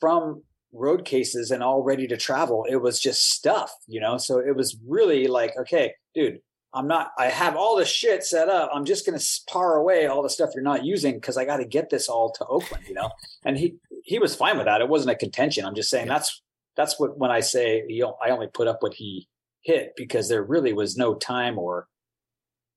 from 0.00 0.42
road 0.72 1.04
cases 1.04 1.50
and 1.50 1.62
all 1.62 1.82
ready 1.82 2.06
to 2.06 2.16
travel. 2.16 2.64
It 2.68 2.76
was 2.76 2.98
just 2.98 3.30
stuff, 3.30 3.72
you 3.86 4.00
know. 4.00 4.16
So 4.16 4.38
it 4.38 4.56
was 4.56 4.78
really 4.86 5.26
like, 5.26 5.52
okay, 5.58 5.92
dude, 6.14 6.38
I'm 6.74 6.86
not. 6.86 7.12
I 7.18 7.26
have 7.26 7.54
all 7.54 7.76
this 7.76 7.88
shit 7.88 8.24
set 8.24 8.48
up. 8.48 8.70
I'm 8.72 8.84
just 8.84 9.04
going 9.04 9.18
to 9.18 9.24
spar 9.24 9.76
away 9.76 10.06
all 10.06 10.22
the 10.22 10.30
stuff 10.30 10.50
you're 10.54 10.64
not 10.64 10.84
using 10.84 11.14
because 11.14 11.36
I 11.36 11.44
got 11.44 11.58
to 11.58 11.66
get 11.66 11.90
this 11.90 12.08
all 12.08 12.32
to 12.32 12.46
Oakland, 12.46 12.84
you 12.88 12.94
know. 12.94 13.10
And 13.44 13.58
he 13.58 13.76
he 14.04 14.18
was 14.18 14.34
fine 14.34 14.56
with 14.56 14.66
that. 14.66 14.80
It 14.80 14.88
wasn't 14.88 15.12
a 15.12 15.16
contention. 15.16 15.64
I'm 15.64 15.74
just 15.74 15.90
saying 15.90 16.08
that's 16.08 16.42
that's 16.76 16.98
what 16.98 17.18
when 17.18 17.30
I 17.30 17.40
say 17.40 17.84
you 17.88 18.02
know, 18.02 18.16
I 18.24 18.30
only 18.30 18.46
put 18.46 18.68
up 18.68 18.78
what 18.80 18.94
he 18.94 19.28
hit 19.62 19.92
because 19.96 20.28
there 20.28 20.42
really 20.42 20.72
was 20.72 20.96
no 20.96 21.14
time 21.14 21.58
or 21.58 21.88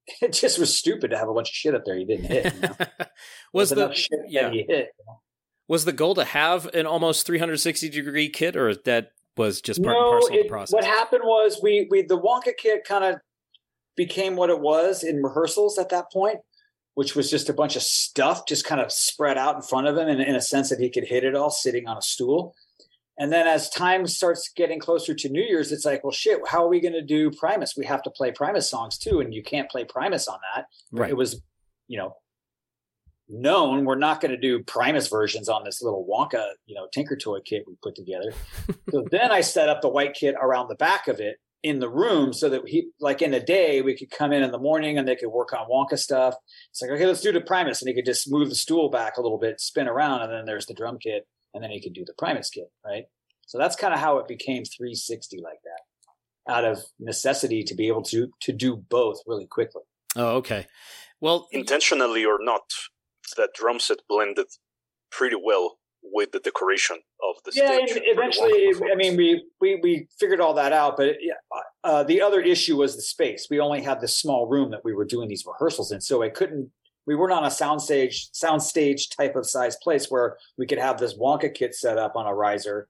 it 0.22 0.34
just 0.34 0.60
was 0.60 0.78
stupid 0.78 1.12
to 1.12 1.18
have 1.18 1.30
a 1.30 1.34
bunch 1.34 1.50
of 1.50 1.56
shit 1.56 1.76
up 1.76 1.84
there 1.86 1.98
he 1.98 2.06
didn't 2.06 2.26
hit. 2.26 2.54
You 2.54 2.62
know? 2.62 3.06
was 3.54 3.70
the 3.70 4.08
yeah. 4.28 4.50
hit, 4.52 4.68
you 4.68 5.06
know? 5.08 5.22
Was 5.68 5.86
the 5.86 5.94
goal 5.94 6.14
to 6.16 6.26
have 6.26 6.68
an 6.76 6.86
almost 6.86 7.26
360 7.26 7.90
degree 7.90 8.30
kit, 8.30 8.56
or 8.56 8.76
that 8.76 9.14
was 9.36 9.62
just 9.62 9.82
part 9.82 9.96
no, 9.96 10.04
and 10.04 10.12
parcel 10.12 10.36
it, 10.36 10.40
of 10.40 10.44
the 10.44 10.50
process? 10.50 10.74
What 10.74 10.84
happened 10.84 11.24
was 11.24 11.60
we 11.64 11.88
we 11.90 12.04
the 12.04 12.20
Wonka 12.20 12.52
kit 12.56 12.84
kind 12.84 13.04
of 13.04 13.16
became 13.96 14.36
what 14.36 14.50
it 14.50 14.60
was 14.60 15.04
in 15.04 15.24
rehearsals 15.24 15.78
at 15.78 15.90
that 15.90 16.12
point, 16.12 16.40
which 16.94 17.16
was 17.16 17.30
just 17.30 17.50
a 17.50 17.54
bunch 17.54 17.76
of 17.76 17.82
stuff 17.82 18.48
just 18.48 18.66
kind 18.66 18.82
of 18.82 18.92
spread 18.92 19.38
out 19.38 19.56
in 19.56 19.62
front 19.62 19.88
of 19.88 19.98
him, 19.98 20.08
and 20.08 20.22
in 20.22 20.36
a 20.36 20.42
sense 20.42 20.70
that 20.70 20.80
he 20.80 20.90
could 20.90 21.06
hit 21.06 21.24
it 21.24 21.36
all 21.36 21.50
sitting 21.50 21.88
on 21.88 21.98
a 21.98 22.02
stool. 22.02 22.56
And 23.18 23.32
then 23.32 23.48
as 23.48 23.70
time 23.70 24.08
starts 24.08 24.52
getting 24.54 24.80
closer 24.80 25.14
to 25.14 25.30
New 25.30 25.42
Year's, 25.42 25.72
it's 25.72 25.86
like, 25.86 26.04
well, 26.04 26.12
shit, 26.12 26.40
how 26.48 26.66
are 26.66 26.68
we 26.68 26.82
going 26.82 26.94
to 26.94 27.02
do 27.02 27.32
Primus? 27.32 27.76
We 27.78 27.86
have 27.86 28.04
to 28.04 28.10
play 28.10 28.32
Primus 28.32 28.70
songs 28.70 28.98
too, 28.98 29.22
and 29.22 29.34
you 29.34 29.42
can't 29.42 29.70
play 29.70 29.86
Primus 29.86 30.28
on 30.28 30.40
that. 30.54 30.66
Right. 30.92 31.10
It 31.10 31.16
was, 31.16 31.42
you 31.88 31.98
know, 31.98 32.18
known 33.30 33.86
we're 33.86 33.96
not 33.96 34.22
going 34.22 34.32
to 34.32 34.38
do 34.38 34.64
Primus 34.64 35.08
versions 35.08 35.48
on 35.48 35.64
this 35.64 35.82
little 35.82 36.06
Wonka, 36.10 36.46
you 36.66 36.76
know, 36.76 36.88
Tinker 36.94 37.16
Toy 37.16 37.40
kit 37.40 37.64
we 37.68 37.76
put 37.82 37.96
together. 37.96 38.34
so 38.92 39.06
then 39.10 39.32
I 39.32 39.42
set 39.42 39.70
up 39.70 39.82
the 39.82 39.90
white 39.90 40.14
kit 40.14 40.36
around 40.40 40.68
the 40.68 40.76
back 40.76 41.08
of 41.08 41.20
it 41.20 41.38
in 41.66 41.80
the 41.80 41.90
room 41.90 42.32
so 42.32 42.48
that 42.48 42.62
he, 42.68 42.90
like 43.00 43.24
in 43.24 43.34
a 43.34 43.44
day, 43.44 43.82
we 43.82 43.98
could 43.98 44.12
come 44.12 44.32
in 44.32 44.44
in 44.44 44.52
the 44.52 44.60
morning 44.60 44.98
and 44.98 45.08
they 45.08 45.16
could 45.16 45.30
work 45.30 45.52
on 45.52 45.68
Wonka 45.68 45.98
stuff. 45.98 46.36
It's 46.70 46.82
like, 46.82 46.92
okay, 46.92 47.08
let's 47.08 47.22
do 47.22 47.32
the 47.32 47.42
Primus, 47.42 47.82
and 47.82 47.90
he 47.90 47.96
could 47.96 48.06
just 48.06 48.32
move 48.32 48.50
the 48.50 48.56
stool 48.56 48.90
back 48.90 49.18
a 49.18 49.22
little 49.22 49.40
bit, 49.40 49.60
spin 49.60 49.88
around, 49.88 50.22
and 50.22 50.32
then 50.32 50.46
there's 50.46 50.68
the 50.68 50.76
drum 50.76 51.00
kit 51.02 51.28
and 51.56 51.64
then 51.64 51.72
he 51.72 51.82
could 51.82 51.94
do 51.94 52.06
the 52.06 52.14
Primus 52.14 52.50
kit, 52.50 52.70
right? 52.86 53.06
So 53.48 53.58
that's 53.58 53.76
kind 53.76 53.94
of 53.94 54.00
how 54.00 54.18
it 54.18 54.28
became 54.28 54.64
360 54.66 55.40
like 55.42 55.60
that, 55.64 56.54
out 56.54 56.66
of 56.66 56.84
necessity 57.00 57.64
to 57.64 57.74
be 57.74 57.88
able 57.88 58.04
to 58.04 58.30
to 58.42 58.52
do 58.52 58.76
both 58.76 59.22
really 59.26 59.48
quickly. 59.48 59.82
Oh, 60.16 60.36
okay. 60.38 60.68
Well, 61.22 61.48
intentionally 61.52 62.26
or 62.26 62.38
not, 62.40 62.64
that 63.38 63.52
drum 63.56 63.80
set 63.80 64.00
blended 64.08 64.48
pretty 65.10 65.38
well 65.42 65.78
with 66.12 66.32
the 66.32 66.40
decoration 66.40 66.98
of 67.24 67.36
the 67.44 67.52
yeah, 67.54 67.68
stage. 67.68 67.90
Yeah, 67.96 68.14
eventually, 68.14 68.74
I 68.92 68.96
mean, 68.96 69.18
we 69.18 69.44
we 69.60 69.80
we 69.82 70.08
figured 70.20 70.40
all 70.40 70.54
that 70.56 70.74
out, 70.74 70.98
but 70.98 71.16
yeah, 71.22 71.34
uh, 71.84 72.04
the 72.04 72.22
other 72.22 72.42
issue 72.42 72.78
was 72.78 72.96
the 72.96 73.02
space. 73.02 73.48
We 73.50 73.60
only 73.60 73.82
had 73.82 74.02
this 74.02 74.18
small 74.18 74.48
room 74.48 74.72
that 74.72 74.84
we 74.84 74.94
were 74.94 75.06
doing 75.06 75.28
these 75.28 75.46
rehearsals 75.46 75.92
in, 75.92 76.02
so 76.02 76.24
I 76.24 76.30
couldn't 76.30 76.72
we 77.08 77.16
weren't 77.16 77.34
on 77.34 77.44
a 77.44 77.50
soundstage 77.50 78.30
soundstage 78.32 79.16
type 79.16 79.36
of 79.36 79.46
size 79.46 79.78
place 79.82 80.08
where 80.10 80.38
we 80.58 80.66
could 80.66 80.80
have 80.80 80.98
this 80.98 81.18
Wonka 81.18 81.54
kit 81.54 81.76
set 81.76 81.98
up 81.98 82.16
on 82.16 82.26
a 82.26 82.34
riser 82.34 82.88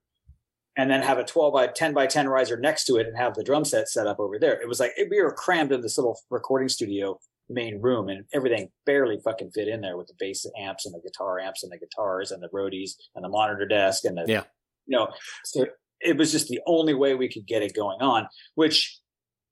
and 0.78 0.89
then 0.89 1.01
have 1.01 1.17
a 1.17 1.23
12 1.23 1.54
by 1.54 1.67
10 1.67 1.93
by 1.93 2.06
10 2.06 2.28
riser 2.28 2.58
next 2.58 2.86
to 2.86 2.95
it 2.97 3.08
and 3.08 3.17
have 3.17 3.34
the 3.34 3.43
drum 3.43 3.65
set 3.65 3.88
set 3.88 4.08
up 4.08 4.19
over 4.19 4.38
there. 4.38 4.60
It 4.62 4.67
was 4.67 4.80
like 4.80 4.91
we 5.10 5.21
were 5.21 5.32
crammed 5.32 5.71
in 5.71 5.82
this 5.82 5.97
little 5.97 6.19
recording 6.30 6.69
studio 6.69 7.19
main 7.49 7.79
room 7.81 8.10
and 8.10 8.25
everything 8.34 8.69
barely 8.86 9.19
fucking 9.23 9.51
fit 9.53 9.67
in 9.67 9.81
there 9.81 9.97
with 9.97 10.08
the 10.08 10.13
bass 10.17 10.45
amps 10.60 10.86
and 10.86 10.95
the 10.95 11.01
guitar 11.01 11.39
amps 11.39 11.63
and 11.63 11.71
the 11.71 11.77
guitars 11.77 12.31
and 12.31 12.41
the 12.41 12.49
roadies 12.49 12.91
and 13.13 13.23
the 13.23 13.29
monitor 13.29 13.67
desk 13.67 14.03
and 14.03 14.17
the 14.17 14.25
yeah 14.27 14.43
you 14.88 14.97
know 14.97 15.08
so 15.43 15.65
it 16.01 16.17
was 16.17 16.31
just 16.31 16.47
the 16.47 16.60
only 16.65 16.93
way 16.93 17.13
we 17.13 17.29
could 17.29 17.45
get 17.45 17.62
it 17.62 17.75
going 17.75 18.01
on 18.01 18.27
which 18.55 18.99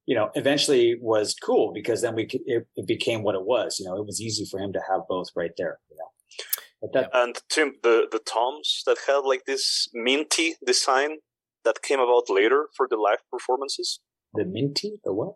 you 0.05 0.15
know, 0.15 0.29
eventually 0.35 0.97
was 0.99 1.35
cool 1.35 1.71
because 1.73 2.01
then 2.01 2.15
we 2.15 2.25
could, 2.25 2.41
it, 2.45 2.67
it, 2.75 2.87
became 2.87 3.23
what 3.23 3.35
it 3.35 3.45
was. 3.45 3.77
You 3.79 3.85
know, 3.85 3.95
it 3.95 4.05
was 4.05 4.19
easy 4.19 4.45
for 4.49 4.59
him 4.59 4.73
to 4.73 4.81
have 4.89 5.01
both 5.07 5.27
right 5.35 5.51
there. 5.57 5.79
You 5.89 5.97
know, 5.97 6.89
that, 6.93 7.09
and 7.13 7.37
Tim, 7.49 7.75
the 7.83 8.07
the 8.11 8.19
toms 8.19 8.83
that 8.85 8.97
had 9.07 9.19
like 9.19 9.45
this 9.45 9.87
minty 9.93 10.55
design 10.65 11.17
that 11.63 11.81
came 11.81 11.99
about 11.99 12.29
later 12.29 12.67
for 12.75 12.87
the 12.89 12.97
live 12.97 13.19
performances. 13.31 14.01
The 14.33 14.45
minty, 14.45 14.99
the 15.05 15.13
what? 15.13 15.35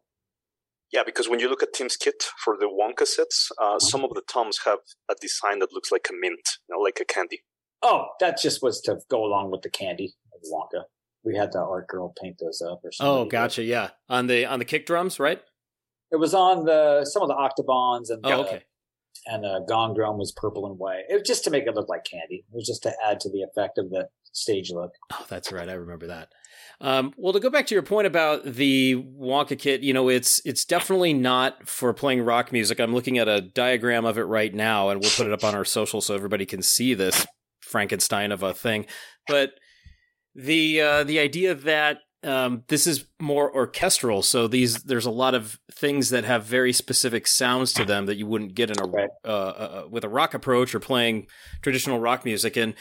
Yeah, 0.91 1.03
because 1.05 1.27
when 1.27 1.39
you 1.39 1.49
look 1.49 1.61
at 1.61 1.73
Tim's 1.73 1.97
kit 1.97 2.23
for 2.43 2.55
the 2.57 2.67
Wonka 2.67 3.05
sets, 3.05 3.51
uh, 3.59 3.63
uh-huh. 3.63 3.79
some 3.79 4.03
of 4.03 4.11
the 4.11 4.21
toms 4.31 4.59
have 4.65 4.79
a 5.09 5.15
design 5.19 5.59
that 5.59 5.73
looks 5.73 5.91
like 5.91 6.07
a 6.09 6.13
mint, 6.13 6.47
you 6.69 6.75
know, 6.75 6.79
like 6.79 6.99
a 7.01 7.05
candy. 7.05 7.41
Oh, 7.81 8.05
that 8.19 8.39
just 8.41 8.63
was 8.63 8.81
to 8.81 8.99
go 9.09 9.23
along 9.23 9.51
with 9.51 9.61
the 9.61 9.69
candy 9.69 10.15
of 10.33 10.41
Wonka 10.51 10.85
we 11.27 11.35
had 11.35 11.51
the 11.51 11.59
art 11.59 11.87
girl 11.87 12.13
paint 12.21 12.37
those 12.39 12.61
up 12.61 12.79
or 12.83 12.91
something. 12.91 13.11
Oh, 13.11 13.25
gotcha. 13.25 13.61
Did. 13.61 13.67
Yeah, 13.67 13.89
on 14.09 14.27
the 14.27 14.45
on 14.45 14.59
the 14.59 14.65
kick 14.65 14.85
drums, 14.85 15.19
right? 15.19 15.41
It 16.11 16.15
was 16.15 16.33
on 16.33 16.65
the 16.65 17.05
some 17.05 17.21
of 17.21 17.27
the 17.27 17.35
octobans 17.35 18.09
and 18.09 18.25
oh, 18.25 18.29
the, 18.29 18.35
okay. 18.47 18.63
And 19.25 19.43
the 19.43 19.65
gong 19.67 19.93
drum 19.93 20.17
was 20.17 20.31
purple 20.31 20.65
and 20.65 20.79
white. 20.79 21.03
It 21.09 21.13
was 21.15 21.23
just 21.27 21.43
to 21.43 21.49
make 21.49 21.65
it 21.65 21.75
look 21.75 21.89
like 21.89 22.05
candy. 22.05 22.45
It 22.49 22.55
was 22.55 22.65
just 22.65 22.83
to 22.83 22.93
add 23.05 23.19
to 23.21 23.29
the 23.29 23.41
effect 23.41 23.77
of 23.77 23.89
the 23.89 24.07
stage 24.31 24.71
look. 24.71 24.91
Oh, 25.11 25.25
that's 25.27 25.51
right. 25.51 25.67
I 25.67 25.73
remember 25.73 26.07
that. 26.07 26.29
Um, 26.79 27.11
well, 27.17 27.33
to 27.33 27.39
go 27.39 27.49
back 27.49 27.65
to 27.67 27.75
your 27.75 27.81
point 27.81 28.05
about 28.05 28.45
the 28.45 28.95
Wonka 28.95 29.57
kit, 29.57 29.81
you 29.81 29.93
know, 29.93 30.09
it's 30.09 30.41
it's 30.45 30.63
definitely 30.63 31.13
not 31.13 31.67
for 31.67 31.91
playing 31.93 32.21
rock 32.21 32.51
music. 32.51 32.79
I'm 32.79 32.93
looking 32.93 33.17
at 33.17 33.27
a 33.27 33.41
diagram 33.41 34.05
of 34.05 34.17
it 34.17 34.23
right 34.23 34.53
now, 34.53 34.89
and 34.89 35.01
we'll 35.01 35.09
put 35.09 35.25
it 35.25 35.33
up 35.33 35.43
on 35.43 35.55
our 35.55 35.65
social 35.65 36.01
so 36.01 36.13
everybody 36.13 36.45
can 36.45 36.61
see 36.61 36.93
this 36.93 37.25
Frankenstein 37.61 38.31
of 38.31 38.43
a 38.43 38.53
thing. 38.53 38.85
But 39.27 39.53
the 40.35 40.81
uh, 40.81 41.03
the 41.03 41.17
idea 41.17 41.55
that 41.55 42.01
um, 42.23 42.63
this 42.67 42.85
is 42.85 43.05
more 43.19 43.53
orchestral, 43.53 44.21
so 44.21 44.47
these 44.47 44.83
there's 44.83 45.07
a 45.07 45.11
lot 45.11 45.33
of 45.33 45.59
things 45.71 46.11
that 46.11 46.25
have 46.25 46.45
very 46.45 46.73
specific 46.73 47.25
sounds 47.25 47.73
to 47.73 47.85
them 47.85 48.05
that 48.05 48.17
you 48.17 48.27
wouldn't 48.27 48.53
get 48.53 48.69
in 48.69 48.77
a 48.79 48.87
uh, 48.87 49.07
uh, 49.25 49.27
uh, 49.29 49.87
with 49.89 50.03
a 50.03 50.09
rock 50.09 50.35
approach 50.35 50.75
or 50.75 50.79
playing 50.79 51.25
traditional 51.63 51.99
rock 51.99 52.23
music. 52.23 52.55
And 52.55 52.75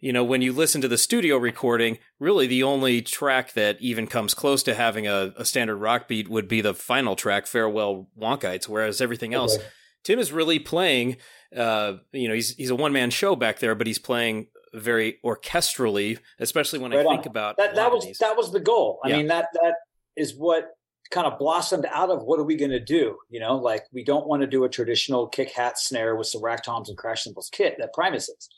you 0.00 0.12
know, 0.12 0.24
when 0.24 0.40
you 0.40 0.52
listen 0.52 0.80
to 0.80 0.88
the 0.88 0.98
studio 0.98 1.36
recording, 1.36 1.98
really 2.18 2.46
the 2.46 2.62
only 2.62 3.02
track 3.02 3.52
that 3.52 3.80
even 3.80 4.06
comes 4.06 4.32
close 4.32 4.62
to 4.62 4.74
having 4.74 5.06
a, 5.06 5.34
a 5.36 5.44
standard 5.44 5.76
rock 5.76 6.08
beat 6.08 6.28
would 6.28 6.48
be 6.48 6.60
the 6.60 6.74
final 6.74 7.16
track, 7.16 7.46
"Farewell 7.46 8.08
Wonkites," 8.18 8.68
whereas 8.68 9.00
everything 9.00 9.34
else, 9.34 9.56
okay. 9.56 9.66
Tim 10.04 10.18
is 10.18 10.32
really 10.32 10.58
playing. 10.58 11.16
Uh, 11.54 11.94
you 12.12 12.28
know, 12.28 12.34
he's 12.34 12.54
he's 12.54 12.70
a 12.70 12.74
one 12.74 12.92
man 12.92 13.10
show 13.10 13.36
back 13.36 13.58
there, 13.58 13.74
but 13.74 13.86
he's 13.86 13.98
playing 13.98 14.46
very 14.72 15.18
orchestrally, 15.24 16.18
especially 16.38 16.78
when 16.78 16.92
right 16.92 17.06
I 17.06 17.08
think 17.08 17.26
on. 17.26 17.30
about 17.30 17.56
that. 17.58 17.74
That 17.74 17.92
was 17.92 18.18
that 18.20 18.36
was 18.36 18.52
the 18.52 18.60
goal. 18.60 19.00
I 19.04 19.08
yeah. 19.08 19.16
mean 19.18 19.26
that 19.26 19.48
that 19.62 19.74
is 20.16 20.34
what 20.34 20.70
kind 21.10 21.26
of 21.26 21.38
blossomed 21.38 21.86
out 21.90 22.08
of 22.08 22.22
what 22.22 22.38
are 22.38 22.44
we 22.44 22.56
going 22.56 22.70
to 22.70 22.82
do? 22.82 23.18
You 23.28 23.40
know, 23.40 23.56
like 23.56 23.84
we 23.92 24.04
don't 24.04 24.26
want 24.26 24.42
to 24.42 24.46
do 24.46 24.64
a 24.64 24.68
traditional 24.68 25.26
kick 25.26 25.50
hat 25.50 25.78
snare 25.78 26.16
with 26.16 26.28
some 26.28 26.42
rack 26.42 26.64
toms 26.64 26.88
and 26.88 26.96
crash 26.96 27.24
cymbals 27.24 27.50
kit 27.52 27.76
that 27.78 27.92
Primus 27.92 28.28
is. 28.28 28.48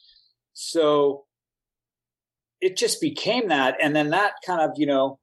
So 0.52 1.24
it 2.62 2.76
just 2.76 3.00
became 3.00 3.48
that, 3.48 3.76
and 3.82 3.94
then 3.94 4.10
that 4.10 4.34
kind 4.46 4.62
of 4.62 4.70
you 4.76 4.86
know 4.86 5.18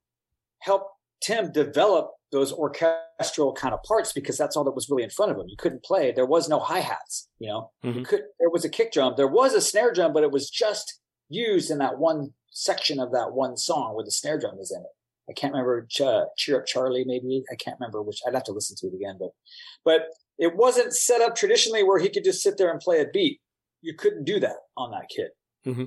helped 0.59 0.91
Tim 1.23 1.51
develop 1.51 2.11
those 2.31 2.53
orchestral 2.53 3.53
kind 3.53 3.73
of 3.73 3.81
parts 3.83 4.13
because 4.13 4.37
that's 4.37 4.55
all 4.55 4.63
that 4.65 4.75
was 4.75 4.87
really 4.89 5.03
in 5.03 5.09
front 5.09 5.31
of 5.31 5.37
him. 5.37 5.47
You 5.47 5.55
couldn't 5.57 5.83
play. 5.83 6.11
There 6.11 6.25
was 6.25 6.47
no 6.47 6.59
hi 6.59 6.79
hats. 6.79 7.27
You 7.39 7.47
know, 7.47 7.71
mm-hmm. 7.83 7.99
you 7.99 8.05
could. 8.05 8.21
There 8.39 8.51
was 8.51 8.65
a 8.65 8.69
kick 8.69 8.91
drum. 8.91 9.13
There 9.17 9.27
was 9.27 9.53
a 9.53 9.61
snare 9.61 9.91
drum, 9.91 10.13
but 10.13 10.23
it 10.23 10.31
was 10.31 10.49
just 10.49 10.99
used 11.29 11.71
in 11.71 11.79
that 11.79 11.97
one 11.97 12.33
section 12.51 12.99
of 12.99 13.11
that 13.13 13.31
one 13.33 13.57
song 13.57 13.95
where 13.95 14.05
the 14.05 14.11
snare 14.11 14.37
drum 14.37 14.57
was 14.57 14.71
in 14.71 14.81
it. 14.81 15.31
I 15.31 15.33
can't 15.33 15.53
remember. 15.53 15.87
Ch- 15.89 16.27
Cheer 16.37 16.59
up, 16.59 16.65
Charlie. 16.67 17.05
Maybe 17.05 17.43
I 17.51 17.55
can't 17.55 17.77
remember 17.79 18.01
which. 18.01 18.19
I'd 18.27 18.33
have 18.33 18.43
to 18.45 18.51
listen 18.51 18.75
to 18.79 18.87
it 18.87 18.95
again. 18.95 19.17
But, 19.17 19.29
but 19.85 20.01
it 20.37 20.55
wasn't 20.55 20.93
set 20.93 21.21
up 21.21 21.35
traditionally 21.35 21.83
where 21.83 21.99
he 21.99 22.09
could 22.09 22.23
just 22.23 22.41
sit 22.41 22.57
there 22.57 22.71
and 22.71 22.79
play 22.79 22.99
a 22.99 23.05
beat. 23.11 23.39
You 23.81 23.93
couldn't 23.95 24.25
do 24.25 24.39
that 24.41 24.57
on 24.75 24.91
that 24.91 25.07
kit. 25.15 25.31
Mm-hmm. 25.65 25.85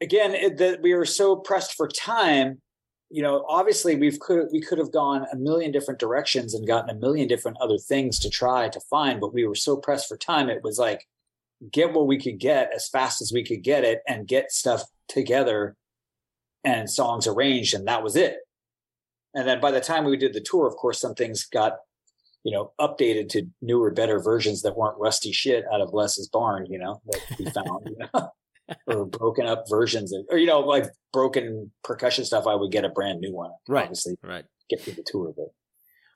Again, 0.00 0.56
that 0.56 0.82
we 0.82 0.94
were 0.94 1.06
so 1.06 1.36
pressed 1.36 1.74
for 1.74 1.88
time 1.88 2.60
you 3.08 3.22
know, 3.22 3.44
obviously 3.48 3.94
we've 3.94 4.18
could 4.18 4.48
we 4.50 4.60
could 4.60 4.78
have 4.78 4.90
gone 4.90 5.26
a 5.32 5.36
million 5.36 5.70
different 5.70 6.00
directions 6.00 6.54
and 6.54 6.66
gotten 6.66 6.90
a 6.90 6.98
million 6.98 7.28
different 7.28 7.56
other 7.60 7.78
things 7.78 8.18
to 8.18 8.28
try 8.28 8.68
to 8.68 8.80
find, 8.90 9.20
but 9.20 9.32
we 9.32 9.46
were 9.46 9.54
so 9.54 9.76
pressed 9.76 10.08
for 10.08 10.16
time. 10.16 10.50
It 10.50 10.64
was 10.64 10.76
like, 10.76 11.06
get 11.72 11.92
what 11.92 12.06
we 12.06 12.18
could 12.18 12.38
get 12.38 12.70
as 12.74 12.88
fast 12.88 13.22
as 13.22 13.32
we 13.32 13.44
could 13.44 13.62
get 13.62 13.84
it 13.84 14.02
and 14.06 14.26
get 14.26 14.52
stuff 14.52 14.84
together 15.08 15.76
and 16.64 16.90
songs 16.90 17.26
arranged 17.26 17.74
and 17.74 17.86
that 17.86 18.02
was 18.02 18.16
it 18.16 18.38
and 19.34 19.46
then 19.46 19.60
by 19.60 19.70
the 19.70 19.80
time 19.80 20.04
we 20.04 20.16
did 20.16 20.32
the 20.32 20.40
tour 20.40 20.66
of 20.66 20.76
course 20.76 21.00
some 21.00 21.14
things 21.14 21.44
got 21.44 21.76
you 22.44 22.52
know 22.52 22.72
updated 22.80 23.28
to 23.28 23.46
newer 23.62 23.90
better 23.90 24.20
versions 24.20 24.62
that 24.62 24.76
weren't 24.76 24.98
rusty 24.98 25.32
shit 25.32 25.64
out 25.72 25.80
of 25.80 25.94
les's 25.94 26.28
barn 26.28 26.66
you 26.68 26.78
know 26.78 27.00
that 27.06 27.20
we 27.38 27.44
found 27.46 27.86
you 27.86 27.96
know 27.98 28.30
or 28.86 29.06
broken 29.06 29.46
up 29.46 29.64
versions 29.68 30.12
of, 30.12 30.24
or 30.30 30.38
you 30.38 30.46
know 30.46 30.60
like 30.60 30.86
broken 31.12 31.70
percussion 31.84 32.24
stuff 32.24 32.46
i 32.46 32.54
would 32.54 32.72
get 32.72 32.84
a 32.84 32.88
brand 32.88 33.20
new 33.20 33.34
one 33.34 33.50
right. 33.68 33.82
obviously. 33.82 34.16
Right. 34.22 34.44
Get 34.68 34.80
through 34.80 34.94
the 34.94 35.04
tour 35.06 35.28
of 35.28 35.36
it. 35.38 35.48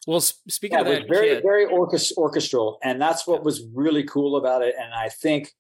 well 0.07 0.21
speaking 0.21 0.79
yeah, 0.79 0.85
of 0.85 0.87
that 0.87 1.09
very 1.09 1.29
kid, 1.29 1.43
very 1.43 1.67
orchest- 1.67 2.17
orchestral 2.17 2.79
and 2.83 3.01
that's 3.01 3.27
what 3.27 3.45
was 3.45 3.63
really 3.75 4.05
cool 4.05 4.37
about 4.37 4.63
it 4.63 4.75
and 4.79 4.93
i 4.93 5.09
think 5.09 5.53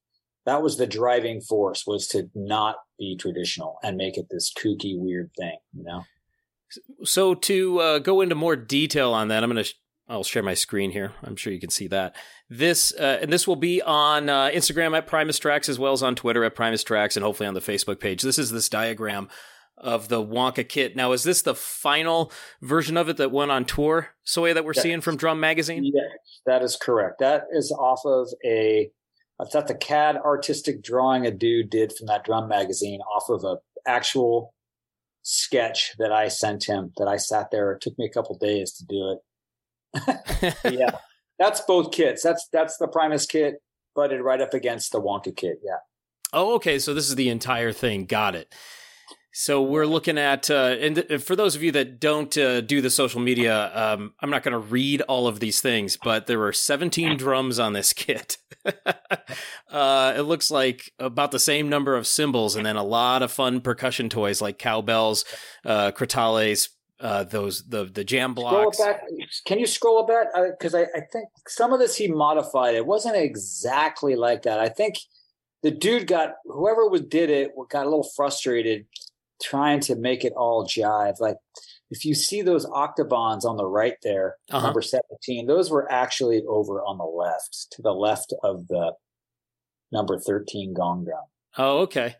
that 0.46 0.62
was 0.62 0.76
the 0.76 0.86
driving 0.86 1.40
force 1.40 1.84
was 1.86 2.08
to 2.08 2.28
not 2.34 2.76
be 2.98 3.16
traditional 3.16 3.78
and 3.82 3.96
make 3.96 4.16
it 4.16 4.26
this 4.30 4.52
kooky 4.52 4.98
weird 4.98 5.30
thing 5.38 5.58
you 5.72 5.84
know? 5.84 6.04
So 7.02 7.34
to 7.34 7.78
uh, 7.80 7.98
go 7.98 8.20
into 8.20 8.34
more 8.34 8.56
detail 8.56 9.12
on 9.12 9.28
that 9.28 9.44
i'm 9.44 9.50
going 9.50 9.64
to 9.64 9.72
i'll 10.10 10.24
share 10.24 10.42
my 10.42 10.54
screen 10.54 10.90
here. 10.90 11.12
I'm 11.22 11.36
sure 11.36 11.52
you 11.52 11.60
can 11.60 11.70
see 11.70 11.86
that. 11.88 12.16
This 12.50 12.92
uh, 12.92 13.18
and 13.22 13.32
this 13.32 13.46
will 13.46 13.56
be 13.56 13.80
on 13.80 14.28
uh, 14.28 14.50
instagram 14.52 14.96
at 14.96 15.06
primus 15.06 15.38
tracks 15.38 15.68
as 15.68 15.78
well 15.78 15.92
as 15.92 16.02
on 16.02 16.14
twitter 16.16 16.44
at 16.44 16.54
primus 16.54 16.84
tracks 16.84 17.16
and 17.16 17.24
hopefully 17.24 17.46
on 17.46 17.54
the 17.54 17.60
facebook 17.60 18.00
page. 18.00 18.20
This 18.22 18.38
is 18.38 18.50
this 18.50 18.68
diagram 18.68 19.28
of 19.78 20.08
the 20.08 20.22
wonka 20.22 20.68
kit. 20.68 20.94
Now 20.96 21.12
is 21.12 21.22
this 21.22 21.40
the 21.40 21.54
final 21.54 22.30
version 22.60 22.96
of 22.98 23.08
it 23.08 23.16
that 23.16 23.30
went 23.30 23.50
on 23.50 23.64
tour 23.64 24.08
Sawyer 24.24 24.52
that 24.52 24.64
we're 24.64 24.74
Yes. 24.74 24.82
seeing 24.82 25.00
from 25.00 25.16
drum 25.16 25.40
magazine? 25.40 25.84
Yes 25.84 26.04
that 26.46 26.62
is 26.62 26.76
correct. 26.76 27.20
That 27.20 27.44
is 27.52 27.70
off 27.72 28.00
of 28.04 28.28
a 28.44 28.90
that's 29.38 29.54
the 29.68 29.74
cad 29.74 30.16
artistic 30.16 30.82
drawing 30.82 31.24
a 31.24 31.30
dude 31.30 31.70
did 31.70 31.92
from 31.96 32.08
that 32.08 32.24
drum 32.24 32.48
magazine 32.48 33.00
off 33.00 33.30
of 33.30 33.44
a 33.44 33.56
actual 33.88 34.54
sketch 35.22 35.92
that 35.98 36.12
i 36.12 36.28
sent 36.28 36.64
him 36.64 36.92
that 36.96 37.06
i 37.08 37.16
sat 37.16 37.50
there. 37.50 37.72
It 37.72 37.80
took 37.80 37.98
me 37.98 38.06
a 38.06 38.10
couple 38.10 38.36
days 38.36 38.72
to 38.74 38.84
do 38.84 39.12
it 39.12 39.18
yeah 40.70 40.96
that's 41.38 41.60
both 41.62 41.90
kits 41.92 42.22
that's 42.22 42.48
that's 42.52 42.76
the 42.76 42.88
primus 42.88 43.26
kit 43.26 43.62
butted 43.94 44.20
right 44.20 44.40
up 44.40 44.54
against 44.54 44.92
the 44.92 45.00
wonka 45.00 45.34
kit 45.34 45.58
yeah 45.64 45.76
Oh, 46.32 46.54
okay. 46.54 46.78
So 46.78 46.94
this 46.94 47.08
is 47.08 47.16
the 47.16 47.28
entire 47.28 47.72
thing. 47.72 48.06
Got 48.06 48.34
it. 48.34 48.54
So 49.32 49.62
we're 49.62 49.86
looking 49.86 50.18
at, 50.18 50.50
uh, 50.50 50.76
and 50.80 50.96
th- 50.96 51.22
for 51.22 51.36
those 51.36 51.54
of 51.54 51.62
you 51.62 51.70
that 51.72 52.00
don't 52.00 52.36
uh, 52.36 52.60
do 52.60 52.80
the 52.80 52.90
social 52.90 53.20
media, 53.20 53.70
um, 53.74 54.12
I'm 54.20 54.30
not 54.30 54.42
going 54.42 54.52
to 54.52 54.58
read 54.58 55.02
all 55.02 55.28
of 55.28 55.38
these 55.38 55.60
things, 55.60 55.96
but 55.96 56.26
there 56.26 56.38
were 56.40 56.52
17 56.52 57.16
drums 57.16 57.60
on 57.60 57.72
this 57.72 57.92
kit. 57.92 58.38
uh, 59.70 60.14
it 60.16 60.22
looks 60.22 60.50
like 60.50 60.90
about 60.98 61.30
the 61.30 61.38
same 61.38 61.68
number 61.68 61.94
of 61.94 62.08
cymbals, 62.08 62.56
and 62.56 62.66
then 62.66 62.74
a 62.74 62.82
lot 62.82 63.22
of 63.22 63.30
fun 63.30 63.60
percussion 63.60 64.08
toys 64.08 64.42
like 64.42 64.58
cowbells, 64.58 65.24
uh, 65.64 65.92
uh, 67.00 67.24
those 67.24 67.64
the 67.68 67.84
the 67.84 68.04
jam 68.04 68.34
blocks. 68.34 68.78
back 68.78 69.02
can 69.46 69.58
you 69.58 69.66
scroll 69.66 70.04
back 70.06 70.26
because 70.50 70.74
I, 70.74 70.82
I 70.82 71.00
think 71.12 71.28
some 71.48 71.72
of 71.72 71.78
this 71.80 71.96
he 71.96 72.08
modified 72.08 72.74
it 72.74 72.86
wasn't 72.86 73.16
exactly 73.16 74.16
like 74.16 74.42
that 74.42 74.58
i 74.60 74.68
think 74.68 74.96
the 75.62 75.70
dude 75.70 76.06
got 76.06 76.34
whoever 76.44 76.88
was 76.88 77.00
did 77.02 77.30
it 77.30 77.52
got 77.70 77.86
a 77.86 77.88
little 77.88 78.08
frustrated 78.16 78.86
trying 79.42 79.80
to 79.80 79.96
make 79.96 80.24
it 80.24 80.32
all 80.36 80.66
jive 80.66 81.20
like 81.20 81.36
if 81.90 82.04
you 82.04 82.14
see 82.14 82.42
those 82.42 82.66
octobans 82.66 83.44
on 83.44 83.56
the 83.56 83.66
right 83.66 83.96
there 84.02 84.36
Uh-huh. 84.50 84.66
number 84.66 84.82
17 84.82 85.46
those 85.46 85.70
were 85.70 85.90
actually 85.90 86.42
over 86.46 86.82
on 86.82 86.98
the 86.98 87.04
left 87.04 87.66
to 87.72 87.82
the 87.82 87.92
left 87.92 88.34
of 88.42 88.68
the 88.68 88.92
number 89.92 90.18
13 90.18 90.74
gong 90.74 91.04
drum 91.04 91.24
Oh, 91.58 91.78
okay. 91.80 92.14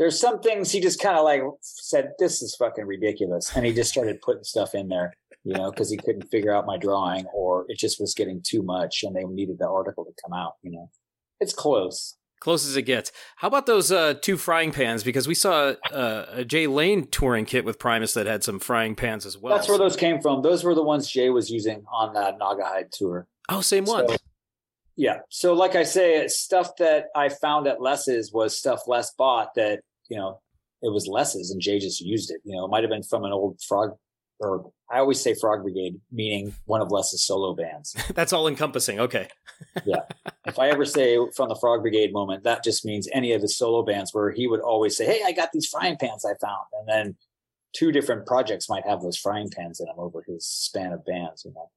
There's 0.00 0.18
some 0.18 0.40
things 0.40 0.72
he 0.72 0.80
just 0.80 1.00
kind 1.00 1.16
of 1.16 1.22
like 1.24 1.42
said 1.60 2.12
this 2.18 2.42
is 2.42 2.56
fucking 2.56 2.86
ridiculous 2.86 3.54
and 3.54 3.64
he 3.64 3.72
just 3.72 3.90
started 3.92 4.20
putting 4.22 4.42
stuff 4.42 4.74
in 4.74 4.88
there 4.88 5.14
you 5.44 5.52
know 5.54 5.70
because 5.70 5.90
he 5.90 5.96
couldn't 5.96 6.28
figure 6.30 6.52
out 6.52 6.66
my 6.66 6.76
drawing 6.78 7.26
or 7.34 7.66
it 7.68 7.78
just 7.78 8.00
was 8.00 8.14
getting 8.14 8.42
too 8.42 8.62
much 8.62 9.04
and 9.04 9.14
they 9.14 9.22
needed 9.24 9.58
the 9.58 9.68
article 9.68 10.04
to 10.04 10.10
come 10.22 10.32
out 10.32 10.54
you 10.62 10.70
know 10.72 10.90
it's 11.38 11.52
close 11.52 12.16
Close 12.40 12.66
as 12.66 12.74
it 12.74 12.82
gets. 12.82 13.12
How 13.36 13.48
about 13.48 13.66
those 13.66 13.92
uh, 13.92 14.14
two 14.14 14.38
frying 14.38 14.72
pans? 14.72 15.04
Because 15.04 15.28
we 15.28 15.34
saw 15.34 15.74
uh, 15.92 16.24
a 16.32 16.42
Jay 16.42 16.66
Lane 16.66 17.06
touring 17.06 17.44
kit 17.44 17.66
with 17.66 17.78
Primus 17.78 18.14
that 18.14 18.26
had 18.26 18.42
some 18.42 18.58
frying 18.58 18.94
pans 18.94 19.26
as 19.26 19.36
well. 19.36 19.54
that's 19.54 19.68
where 19.68 19.76
those 19.76 19.94
came 19.94 20.22
from 20.22 20.40
those 20.40 20.64
were 20.64 20.74
the 20.74 20.82
ones 20.82 21.10
jay 21.10 21.28
was 21.28 21.50
using 21.50 21.84
on 21.92 22.14
that 22.14 22.38
Naugahyde 22.38 22.90
tour 22.92 23.26
Oh, 23.50 23.60
same 23.60 23.84
one. 23.84 24.08
So- 24.08 24.16
yeah 24.96 25.18
so 25.28 25.52
like 25.54 25.76
i 25.76 25.82
say 25.84 26.26
stuff 26.28 26.76
that 26.78 27.06
i 27.14 27.28
found 27.28 27.66
at 27.66 27.80
les's 27.80 28.32
was 28.32 28.56
stuff 28.58 28.80
les 28.88 29.10
bought 29.16 29.54
that 29.54 29.80
you 30.10 30.18
know 30.18 30.40
it 30.82 30.92
was 30.92 31.06
les's 31.06 31.50
and 31.50 31.60
jay 31.60 31.78
just 31.78 32.00
used 32.00 32.30
it 32.30 32.40
you 32.44 32.54
know 32.54 32.64
it 32.64 32.68
might 32.68 32.82
have 32.82 32.90
been 32.90 33.02
from 33.02 33.24
an 33.24 33.32
old 33.32 33.58
frog 33.66 33.96
or 34.40 34.70
i 34.90 34.98
always 34.98 35.20
say 35.20 35.34
frog 35.34 35.62
brigade 35.62 36.00
meaning 36.10 36.54
one 36.66 36.82
of 36.82 36.90
les's 36.90 37.24
solo 37.24 37.54
bands 37.54 37.94
That's 38.14 38.32
all 38.32 38.48
encompassing. 38.48 39.00
Okay. 39.00 39.28
Yeah. 39.84 40.02
If 40.46 40.58
I 40.58 40.68
ever 40.70 40.86
say 40.86 41.18
from 41.36 41.50
the 41.50 41.54
Frog 41.54 41.82
Brigade 41.82 42.14
moment, 42.14 42.44
that 42.44 42.64
just 42.64 42.84
means 42.84 43.06
any 43.12 43.34
of 43.34 43.42
his 43.42 43.58
solo 43.58 43.82
bands 43.82 44.12
where 44.12 44.30
he 44.30 44.46
would 44.46 44.60
always 44.60 44.96
say, 44.96 45.04
Hey, 45.04 45.20
I 45.24 45.32
got 45.32 45.52
these 45.52 45.66
frying 45.66 45.98
pans 45.98 46.24
I 46.24 46.32
found. 46.40 46.64
And 46.72 46.88
then 46.88 47.16
two 47.74 47.92
different 47.92 48.26
projects 48.26 48.68
might 48.68 48.86
have 48.86 49.02
those 49.02 49.18
frying 49.18 49.50
pans 49.50 49.80
in 49.80 49.86
them 49.86 49.96
over 49.98 50.24
his 50.26 50.46
span 50.46 50.92
of 50.92 51.04
bands, 51.04 51.44
you 51.44 51.52
know. 51.52 51.70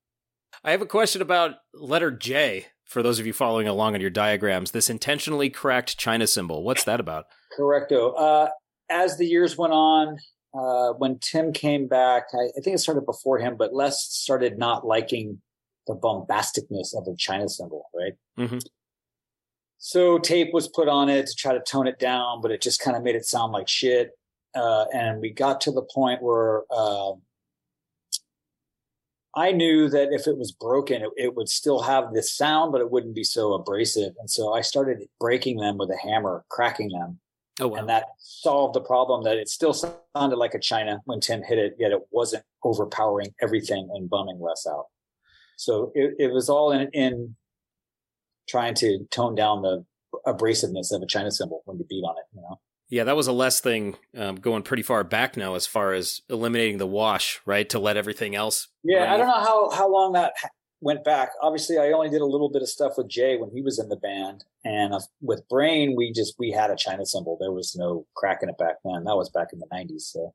I 0.63 0.71
have 0.71 0.81
a 0.81 0.85
question 0.85 1.21
about 1.21 1.55
letter 1.73 2.09
J 2.09 2.67
for 2.85 3.03
those 3.03 3.19
of 3.19 3.27
you 3.27 3.33
following 3.33 3.67
along 3.67 3.95
on 3.95 4.01
your 4.01 4.09
diagrams. 4.09 4.71
This 4.71 4.89
intentionally 4.89 5.49
cracked 5.49 5.97
China 5.97 6.25
cymbal. 6.25 6.63
What's 6.63 6.85
that 6.85 7.01
about? 7.01 7.25
Correcto. 7.57 8.13
Uh, 8.17 8.49
as 8.89 9.17
the 9.17 9.25
years 9.25 9.57
went 9.57 9.73
on, 9.73 10.17
uh, 10.53 10.93
when 10.93 11.17
Tim 11.19 11.51
came 11.51 11.87
back, 11.87 12.25
I, 12.33 12.49
I 12.57 12.61
think 12.61 12.75
it 12.75 12.79
started 12.79 13.05
before 13.05 13.39
him, 13.39 13.55
but 13.57 13.73
Les 13.73 13.99
started 14.03 14.57
not 14.57 14.85
liking 14.85 15.41
the 15.87 15.95
bombasticness 15.95 16.95
of 16.95 17.05
the 17.05 17.15
China 17.17 17.49
cymbal, 17.49 17.89
right? 17.93 18.13
Mhm. 18.37 18.61
So 19.79 20.17
tape 20.17 20.53
was 20.53 20.67
put 20.69 20.87
on 20.87 21.09
it 21.09 21.27
to 21.27 21.35
try 21.35 21.53
to 21.53 21.59
tone 21.59 21.87
it 21.87 21.99
down, 21.99 22.41
but 22.41 22.51
it 22.51 22.61
just 22.61 22.79
kind 22.79 22.95
of 22.95 23.03
made 23.03 23.15
it 23.15 23.25
sound 23.25 23.51
like 23.51 23.67
shit. 23.67 24.11
Uh, 24.55 24.85
and 24.93 25.19
we 25.19 25.31
got 25.31 25.59
to 25.61 25.71
the 25.71 25.81
point 25.81 26.21
where 26.21 26.63
uh, 26.71 27.13
I 29.35 29.51
knew 29.51 29.89
that 29.89 30.13
if 30.13 30.27
it 30.27 30.37
was 30.37 30.51
broken, 30.51 31.01
it, 31.01 31.09
it 31.17 31.35
would 31.35 31.49
still 31.49 31.81
have 31.81 32.13
this 32.13 32.31
sound, 32.31 32.71
but 32.71 32.79
it 32.79 32.91
wouldn't 32.91 33.15
be 33.15 33.23
so 33.23 33.53
abrasive. 33.53 34.13
And 34.19 34.29
so 34.29 34.53
I 34.53 34.61
started 34.61 35.07
breaking 35.19 35.57
them 35.57 35.77
with 35.77 35.89
a 35.89 35.97
hammer, 35.97 36.45
cracking 36.49 36.89
them 36.89 37.19
Oh, 37.59 37.67
wow. 37.67 37.77
and 37.77 37.89
that 37.89 38.05
solved 38.17 38.73
the 38.73 38.81
problem 38.81 39.23
that 39.23 39.37
it 39.37 39.47
still 39.47 39.73
sounded 39.73 40.37
like 40.37 40.55
a 40.55 40.59
China 40.59 41.01
when 41.05 41.19
Tim 41.19 41.43
hit 41.43 41.59
it, 41.59 41.75
yet 41.77 41.91
it 41.91 41.99
wasn't 42.11 42.43
overpowering 42.63 43.33
everything 43.41 43.89
and 43.93 44.09
bumming 44.09 44.39
Les 44.39 44.65
out. 44.67 44.85
So 45.57 45.91
it, 45.93 46.15
it 46.17 46.33
was 46.33 46.49
all 46.49 46.71
in, 46.71 46.89
in 46.93 47.35
trying 48.49 48.73
to 48.75 49.05
tone 49.11 49.35
down 49.35 49.61
the 49.61 49.85
abrasiveness 50.25 50.91
of 50.91 51.03
a 51.03 51.05
China 51.05 51.31
cymbal 51.31 51.61
when 51.65 51.77
you 51.77 51.85
beat 51.87 52.03
on 52.03 52.15
it, 52.17 52.35
you 52.35 52.41
know? 52.41 52.59
yeah, 52.93 53.03
that 53.05 53.15
was 53.15 53.25
a 53.27 53.31
Les 53.31 53.59
thing 53.59 53.95
um, 54.15 54.35
going 54.35 54.61
pretty 54.61 54.83
far 54.83 55.03
back 55.03 55.35
now 55.35 55.55
as 55.55 55.65
far 55.65 55.93
as 55.93 56.21
eliminating 56.29 56.77
the 56.77 56.85
wash, 56.85 57.41
right? 57.43 57.67
To 57.69 57.79
let 57.79 57.97
everything 57.97 58.35
else. 58.35 58.67
Yeah, 58.83 59.11
I 59.11 59.17
don't 59.17 59.25
know 59.25 59.33
how, 59.33 59.69
how 59.71 59.91
long 59.91 60.13
that 60.13 60.33
ha- 60.39 60.49
went 60.83 61.03
back. 61.03 61.29
Obviously, 61.41 61.77
I 61.77 61.91
only 61.91 62.09
did 62.09 62.21
a 62.21 62.25
little 62.25 62.49
bit 62.49 62.61
of 62.61 62.69
stuff 62.69 62.93
with 62.97 63.07
Jay 63.07 63.37
when 63.37 63.49
he 63.51 63.61
was 63.61 63.79
in 63.79 63.89
the 63.89 63.95
band, 63.95 64.43
and 64.63 64.93
uh, 64.93 64.99
with 65.21 65.47
Brain, 65.49 65.95
we 65.97 66.11
just 66.11 66.35
we 66.37 66.51
had 66.51 66.69
a 66.69 66.75
China 66.75 67.05
cymbal. 67.05 67.37
There 67.39 67.51
was 67.51 67.75
no 67.77 68.05
cracking 68.15 68.49
it 68.49 68.57
back 68.57 68.75
then. 68.83 69.03
That 69.05 69.15
was 69.15 69.29
back 69.29 69.47
in 69.53 69.59
the 69.59 69.67
'90s. 69.73 70.01
So 70.01 70.33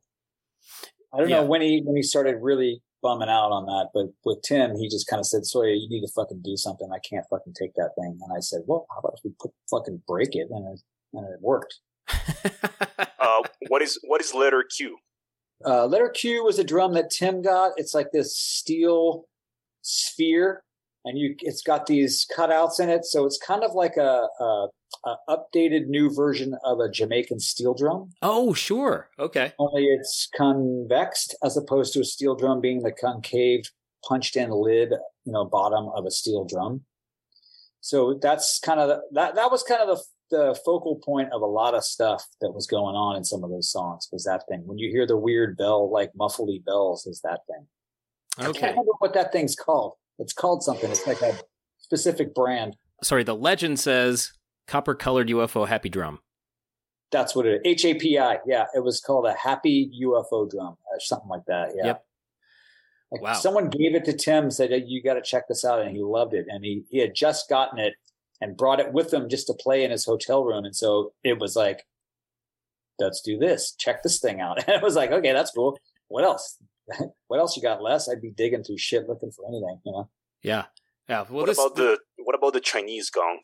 I 1.13 1.19
don't 1.19 1.29
Yeah. 1.29 1.41
know 1.41 1.47
when 1.47 1.61
he 1.61 1.83
when 1.85 1.97
he 1.97 2.03
started 2.03 2.37
really 2.41 2.83
bumming 3.03 3.29
out 3.29 3.53
on 3.53 3.65
that, 3.67 3.91
but 3.95 4.07
with 4.25 4.43
Tim, 4.43 4.75
he 4.77 4.89
just 4.89 5.07
kind 5.07 5.21
of 5.21 5.27
said, 5.27 5.45
"Sawyer, 5.47 5.69
you 5.71 5.89
need 5.89 6.01
to 6.05 6.13
fucking 6.15 6.41
do 6.43 6.57
something. 6.57 6.89
I 6.93 6.99
can't 7.09 7.27
fucking 7.31 7.55
take 7.55 7.75
that 7.75 7.91
thing." 7.99 8.19
And 8.21 8.37
I 8.37 8.41
said, 8.41 8.63
"Well, 8.67 8.87
how 8.91 8.99
about 9.01 9.15
if 9.19 9.21
we 9.25 9.31
put 9.41 9.53
fucking 9.71 10.03
break 10.09 10.31
it?" 10.33 10.49
And 10.51 10.75
it, 10.75 10.81
and 11.15 11.27
it 11.33 11.41
worked. 11.41 11.79
Uh, 13.21 13.43
what 13.69 13.83
is 13.83 13.99
what 14.07 14.21
is 14.21 14.33
letter 14.33 14.65
Q? 14.77 14.97
Uh, 15.67 15.87
letter 15.87 16.09
Q 16.09 16.45
was 16.45 16.59
a 16.59 16.65
drum 16.65 16.95
that 16.95 17.11
Tim 17.11 17.43
got. 17.43 17.73
It's 17.77 17.93
like 17.93 18.11
this 18.13 18.37
steel 18.37 19.25
sphere, 19.89 20.63
and 21.05 21.19
you 21.19 21.35
it's 21.41 21.63
got 21.63 21.87
these 21.87 22.27
cutouts 22.37 22.81
in 22.81 22.89
it, 22.89 23.05
so 23.05 23.25
it's 23.25 23.39
kind 23.39 23.65
of 23.65 23.73
like 23.73 23.97
a, 23.97 24.27
a, 24.41 24.69
a 25.07 25.17
updated 25.29 25.87
new 25.87 26.15
version 26.15 26.55
of 26.65 26.81
a 26.81 26.91
Jamaican 26.91 27.41
steel 27.41 27.75
drum. 27.75 28.11
oh, 28.23 28.53
sure. 28.53 29.09
Okay. 29.19 29.53
Only 29.59 29.87
it's 29.87 30.29
convexed 30.37 31.35
as 31.43 31.57
opposed 31.57 31.93
to 31.95 32.01
a 32.01 32.05
steel 32.05 32.35
drum 32.35 32.61
being 32.61 32.83
the 32.83 32.93
concave, 32.93 33.71
punched 34.07 34.37
in 34.37 34.51
lid, 34.51 34.91
you 35.25 35.33
know, 35.33 35.45
bottom 35.45 35.89
of 35.95 36.05
a 36.05 36.11
steel 36.11 36.45
drum. 36.45 36.83
So 37.81 38.19
that's 38.21 38.59
kind 38.59 38.81
of 38.81 38.89
the, 38.89 39.01
that. 39.13 39.35
That 39.35 39.51
was 39.51 39.63
kind 39.63 39.81
of 39.81 39.97
the 39.97 40.05
the 40.31 40.61
focal 40.65 40.97
point 40.97 41.33
of 41.33 41.41
a 41.41 41.47
lot 41.47 41.75
of 41.75 41.85
stuff 41.85 42.23
that 42.41 42.53
was 42.53 42.67
going 42.67 42.95
on 42.95 43.17
in 43.17 43.25
some 43.25 43.43
of 43.43 43.51
those 43.51 43.71
songs. 43.71 44.09
Was 44.13 44.25
that 44.25 44.45
thing 44.49 44.63
when 44.67 44.79
you 44.79 44.91
hear 44.91 45.07
the 45.07 45.17
weird 45.17 45.57
bell, 45.57 45.91
like 45.91 46.13
muffly 46.19 46.63
bells, 46.63 47.07
is 47.07 47.21
that 47.23 47.41
thing? 47.47 47.67
I 48.39 48.53
can't 48.53 48.73
remember 48.73 48.93
what 48.99 49.15
that 49.15 49.33
thing's 49.33 49.57
called. 49.57 49.95
It's 50.19 50.33
called 50.33 50.63
something. 50.63 50.91
It's 50.91 51.07
like 51.07 51.23
a 51.23 51.39
specific 51.79 52.35
brand. 52.35 52.77
Sorry, 53.03 53.25
the 53.25 53.35
legend 53.35 53.79
says 53.79 54.33
Copper 54.67 54.95
colored 54.95 55.29
UFO 55.29 55.67
happy 55.67 55.89
drum. 55.89 56.21
That's 57.11 57.35
what 57.35 57.47
it 57.47 57.63
H 57.65 57.85
A 57.85 57.95
P 57.95 58.19
I. 58.19 58.39
Yeah, 58.47 58.67
it 58.75 58.85
was 58.85 59.01
called 59.01 59.27
a 59.27 59.33
happy 59.33 59.91
UFO 60.03 60.51
drum 60.51 60.77
or 60.91 61.01
something 61.01 61.29
like 61.29 61.47
that. 61.47 61.73
Yeah. 61.75 61.87
Yep. 61.87 62.05
Like 63.11 63.23
Wow. 63.23 63.33
Someone 63.35 63.71
gave 63.71 63.95
it 63.95 64.05
to 64.05 64.13
Tim, 64.13 64.51
said, 64.51 64.71
"Hey, 64.71 64.85
"You 64.87 65.03
got 65.03 65.15
to 65.15 65.23
check 65.23 65.49
this 65.49 65.65
out," 65.65 65.81
and 65.81 65.97
he 65.97 66.03
loved 66.03 66.35
it. 66.35 66.47
And 66.49 66.63
he 66.65 66.85
he 66.91 66.99
had 66.99 67.15
just 67.15 67.49
gotten 67.49 67.79
it 67.79 67.95
and 68.41 68.57
brought 68.57 68.81
it 68.81 68.93
with 68.93 69.13
him 69.13 69.29
just 69.29 69.47
to 69.47 69.55
play 69.55 69.83
in 69.85 69.91
his 69.91 70.05
hotel 70.05 70.45
room. 70.45 70.65
And 70.65 70.77
so 70.77 71.15
it 71.25 71.39
was 71.39 71.57
like, 71.57 71.87
"Let's 72.99 73.23
do 73.23 73.39
this. 73.39 73.73
Check 73.73 74.03
this 74.03 74.21
thing 74.21 74.41
out." 74.41 74.59
And 74.67 74.77
it 74.77 74.83
was 74.83 74.95
like, 74.95 75.11
"Okay, 75.11 75.33
that's 75.33 75.53
cool. 75.53 75.79
What 76.09 76.25
else? 76.25 76.59
what 77.29 77.41
else 77.41 77.57
you 77.57 77.63
got, 77.63 77.83
Les? 77.83 78.09
I'd 78.09 78.23
be 78.23 78.31
digging 78.31 78.65
through 78.65 78.79
shit 78.79 79.09
looking 79.09 79.31
for 79.31 79.47
anything, 79.49 79.81
you 79.85 79.93
know." 79.93 80.11
Yeah. 80.43 80.67
Yeah. 81.09 81.25
Well, 81.29 81.41
what 81.41 81.47
this, 81.47 81.59
about 81.59 81.77
the 81.77 81.99
what 82.19 82.35
about 82.35 82.53
the 82.53 82.61
Chinese 82.61 83.11
gong? 83.11 83.41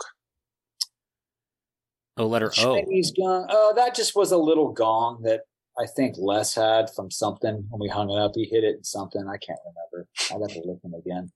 oh, 2.17 2.27
letter 2.27 2.53
O. 2.59 2.77
Chinese 2.83 3.13
gong. 3.13 3.47
Oh, 3.51 3.73
that 3.77 3.95
just 3.95 4.15
was 4.15 4.33
a 4.33 4.39
little 4.39 4.73
gong 4.73 5.23
that 5.23 5.43
I 5.79 5.87
think 5.87 6.15
Les 6.19 6.55
had 6.55 6.91
from 6.95 7.11
something 7.11 7.67
when 7.69 7.81
we 7.81 7.89
hung 7.89 8.11
it 8.11 8.19
up. 8.19 8.33
He 8.35 8.45
hit 8.45 8.65
it 8.65 8.77
in 8.77 8.85
something. 8.85 9.23
I 9.23 9.39
can't 9.39 9.59
remember. 9.65 10.09
I'll 10.31 10.41
have 10.43 10.55
to 10.55 10.67
look 10.67 10.81
him 10.85 10.95
again. 10.95 11.33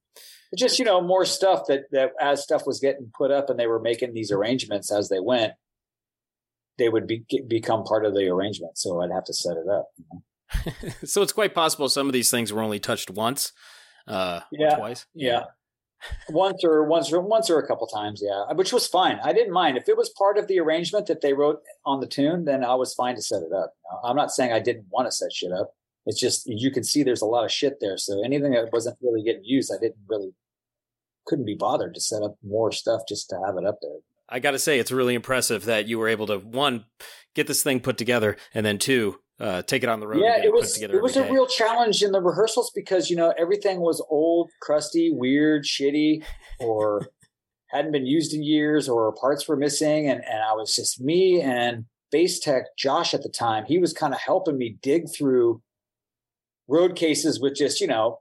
It's 0.53 0.63
just 0.63 0.79
you 0.79 0.85
know 0.85 1.01
more 1.01 1.25
stuff 1.25 1.63
that 1.69 1.85
that 1.93 2.13
as 2.21 2.43
stuff 2.43 2.67
was 2.67 2.81
getting 2.81 3.11
put 3.17 3.31
up 3.31 3.51
and 3.51 3.59
they 3.59 3.67
were 3.67 3.81
making 3.81 4.15
these 4.15 4.33
arrangements 4.33 4.93
as 4.93 5.09
they 5.09 5.21
went, 5.21 5.53
they 6.79 6.89
would 6.89 7.07
be 7.07 7.25
get, 7.29 7.49
become 7.49 7.85
part 7.85 8.07
of 8.07 8.15
the 8.15 8.29
arrangement. 8.29 8.79
So 8.79 9.03
I'd 9.03 9.13
have 9.13 9.25
to 9.25 9.35
set 9.35 9.57
it 9.57 9.69
up. 9.69 9.89
you 9.97 10.05
know? 10.13 10.23
so 11.05 11.23
it's 11.23 11.33
quite 11.33 11.55
possible 11.55 11.89
some 11.89 12.07
of 12.07 12.13
these 12.13 12.31
things 12.31 12.53
were 12.53 12.63
only 12.63 12.79
touched 12.79 13.11
once, 13.11 13.53
uh, 14.07 14.41
Yeah. 14.53 14.77
twice. 14.77 15.07
Yeah. 15.15 15.45
once 16.31 16.63
or 16.65 16.85
once 16.85 17.13
or 17.13 17.21
once 17.21 17.51
or 17.51 17.59
a 17.59 17.67
couple 17.67 17.87
times, 17.89 18.23
yeah, 18.25 18.53
which 18.55 18.73
was 18.73 18.87
fine. 18.87 19.19
I 19.23 19.33
didn't 19.33 19.53
mind 19.53 19.77
if 19.77 19.89
it 19.89 19.97
was 19.97 20.11
part 20.17 20.39
of 20.39 20.47
the 20.47 20.61
arrangement 20.61 21.07
that 21.07 21.21
they 21.23 21.33
wrote 21.33 21.61
on 21.85 22.01
the 22.01 22.07
tune. 22.07 22.45
Then 22.45 22.63
I 22.65 22.75
was 22.77 22.95
fine 22.95 23.17
to 23.17 23.23
set 23.23 23.43
it 23.43 23.53
up. 23.53 23.73
I'm 24.05 24.15
not 24.17 24.31
saying 24.31 24.53
I 24.53 24.61
didn't 24.61 24.87
want 24.91 25.09
to 25.09 25.13
set 25.13 25.33
shit 25.33 25.51
up. 25.53 25.73
It's 26.07 26.21
just 26.21 26.45
you 26.47 26.71
can 26.71 26.85
see 26.85 27.03
there's 27.03 27.21
a 27.21 27.27
lot 27.27 27.45
of 27.45 27.51
shit 27.51 27.79
there. 27.81 27.99
So 27.99 28.23
anything 28.25 28.53
that 28.53 28.73
wasn't 28.73 28.97
really 29.03 29.23
getting 29.23 29.45
used, 29.45 29.73
I 29.75 29.79
didn't 29.81 29.99
really 30.09 30.31
couldn't 31.27 31.45
be 31.45 31.57
bothered 31.57 31.95
to 31.95 32.01
set 32.01 32.23
up 32.23 32.37
more 32.43 32.71
stuff 32.73 33.03
just 33.09 33.29
to 33.31 33.37
have 33.45 33.57
it 33.59 33.67
up 33.67 33.79
there. 33.83 33.99
I 34.29 34.39
got 34.41 34.53
to 34.53 34.59
say, 34.59 34.79
it's 34.79 34.93
really 34.93 35.15
impressive 35.15 35.65
that 35.65 35.89
you 35.89 35.99
were 35.99 36.09
able 36.09 36.27
to 36.29 36.39
one 36.39 36.85
get 37.35 37.47
this 37.47 37.63
thing 37.63 37.81
put 37.81 37.99
together, 37.99 38.37
and 38.55 38.65
then 38.65 38.79
two 38.79 39.19
uh, 39.41 39.63
take 39.63 39.83
it 39.83 39.89
on 39.89 40.01
the 40.01 40.07
road. 40.07 40.21
yeah, 40.21 40.43
it 40.43 40.53
was 40.53 40.73
together 40.73 40.97
it 40.97 41.03
was 41.03 41.17
a 41.17 41.23
day. 41.23 41.31
real 41.31 41.47
challenge 41.47 42.03
in 42.03 42.13
the 42.13 42.21
rehearsals 42.21 42.71
because 42.75 43.09
you 43.09 43.17
know 43.17 43.33
everything 43.39 43.81
was 43.81 44.05
old, 44.11 44.51
crusty, 44.61 45.11
weird, 45.13 45.65
shitty, 45.65 46.25
or 46.61 47.09
hadn't 47.71 47.93
been 47.93 48.07
used 48.07 48.35
in 48.35 48.43
years, 48.43 48.89
or 48.89 49.13
parts 49.13 49.47
were 49.47 49.57
missing, 49.57 50.09
and 50.09 50.25
and 50.25 50.43
I 50.43 50.55
was 50.55 50.75
just 50.75 51.01
me 51.01 51.41
and 51.41 51.85
bass 52.11 52.41
tech 52.41 52.77
Josh 52.77 53.15
at 53.15 53.23
the 53.23 53.29
time. 53.29 53.65
He 53.67 53.79
was 53.79 53.93
kind 53.93 54.13
of 54.13 54.21
helping 54.21 54.59
me 54.59 54.77
dig 54.83 55.05
through 55.17 55.63
road 56.67 56.97
cases 56.97 57.41
with 57.41 57.55
just 57.55 57.81
you 57.81 57.87
know 57.87 58.19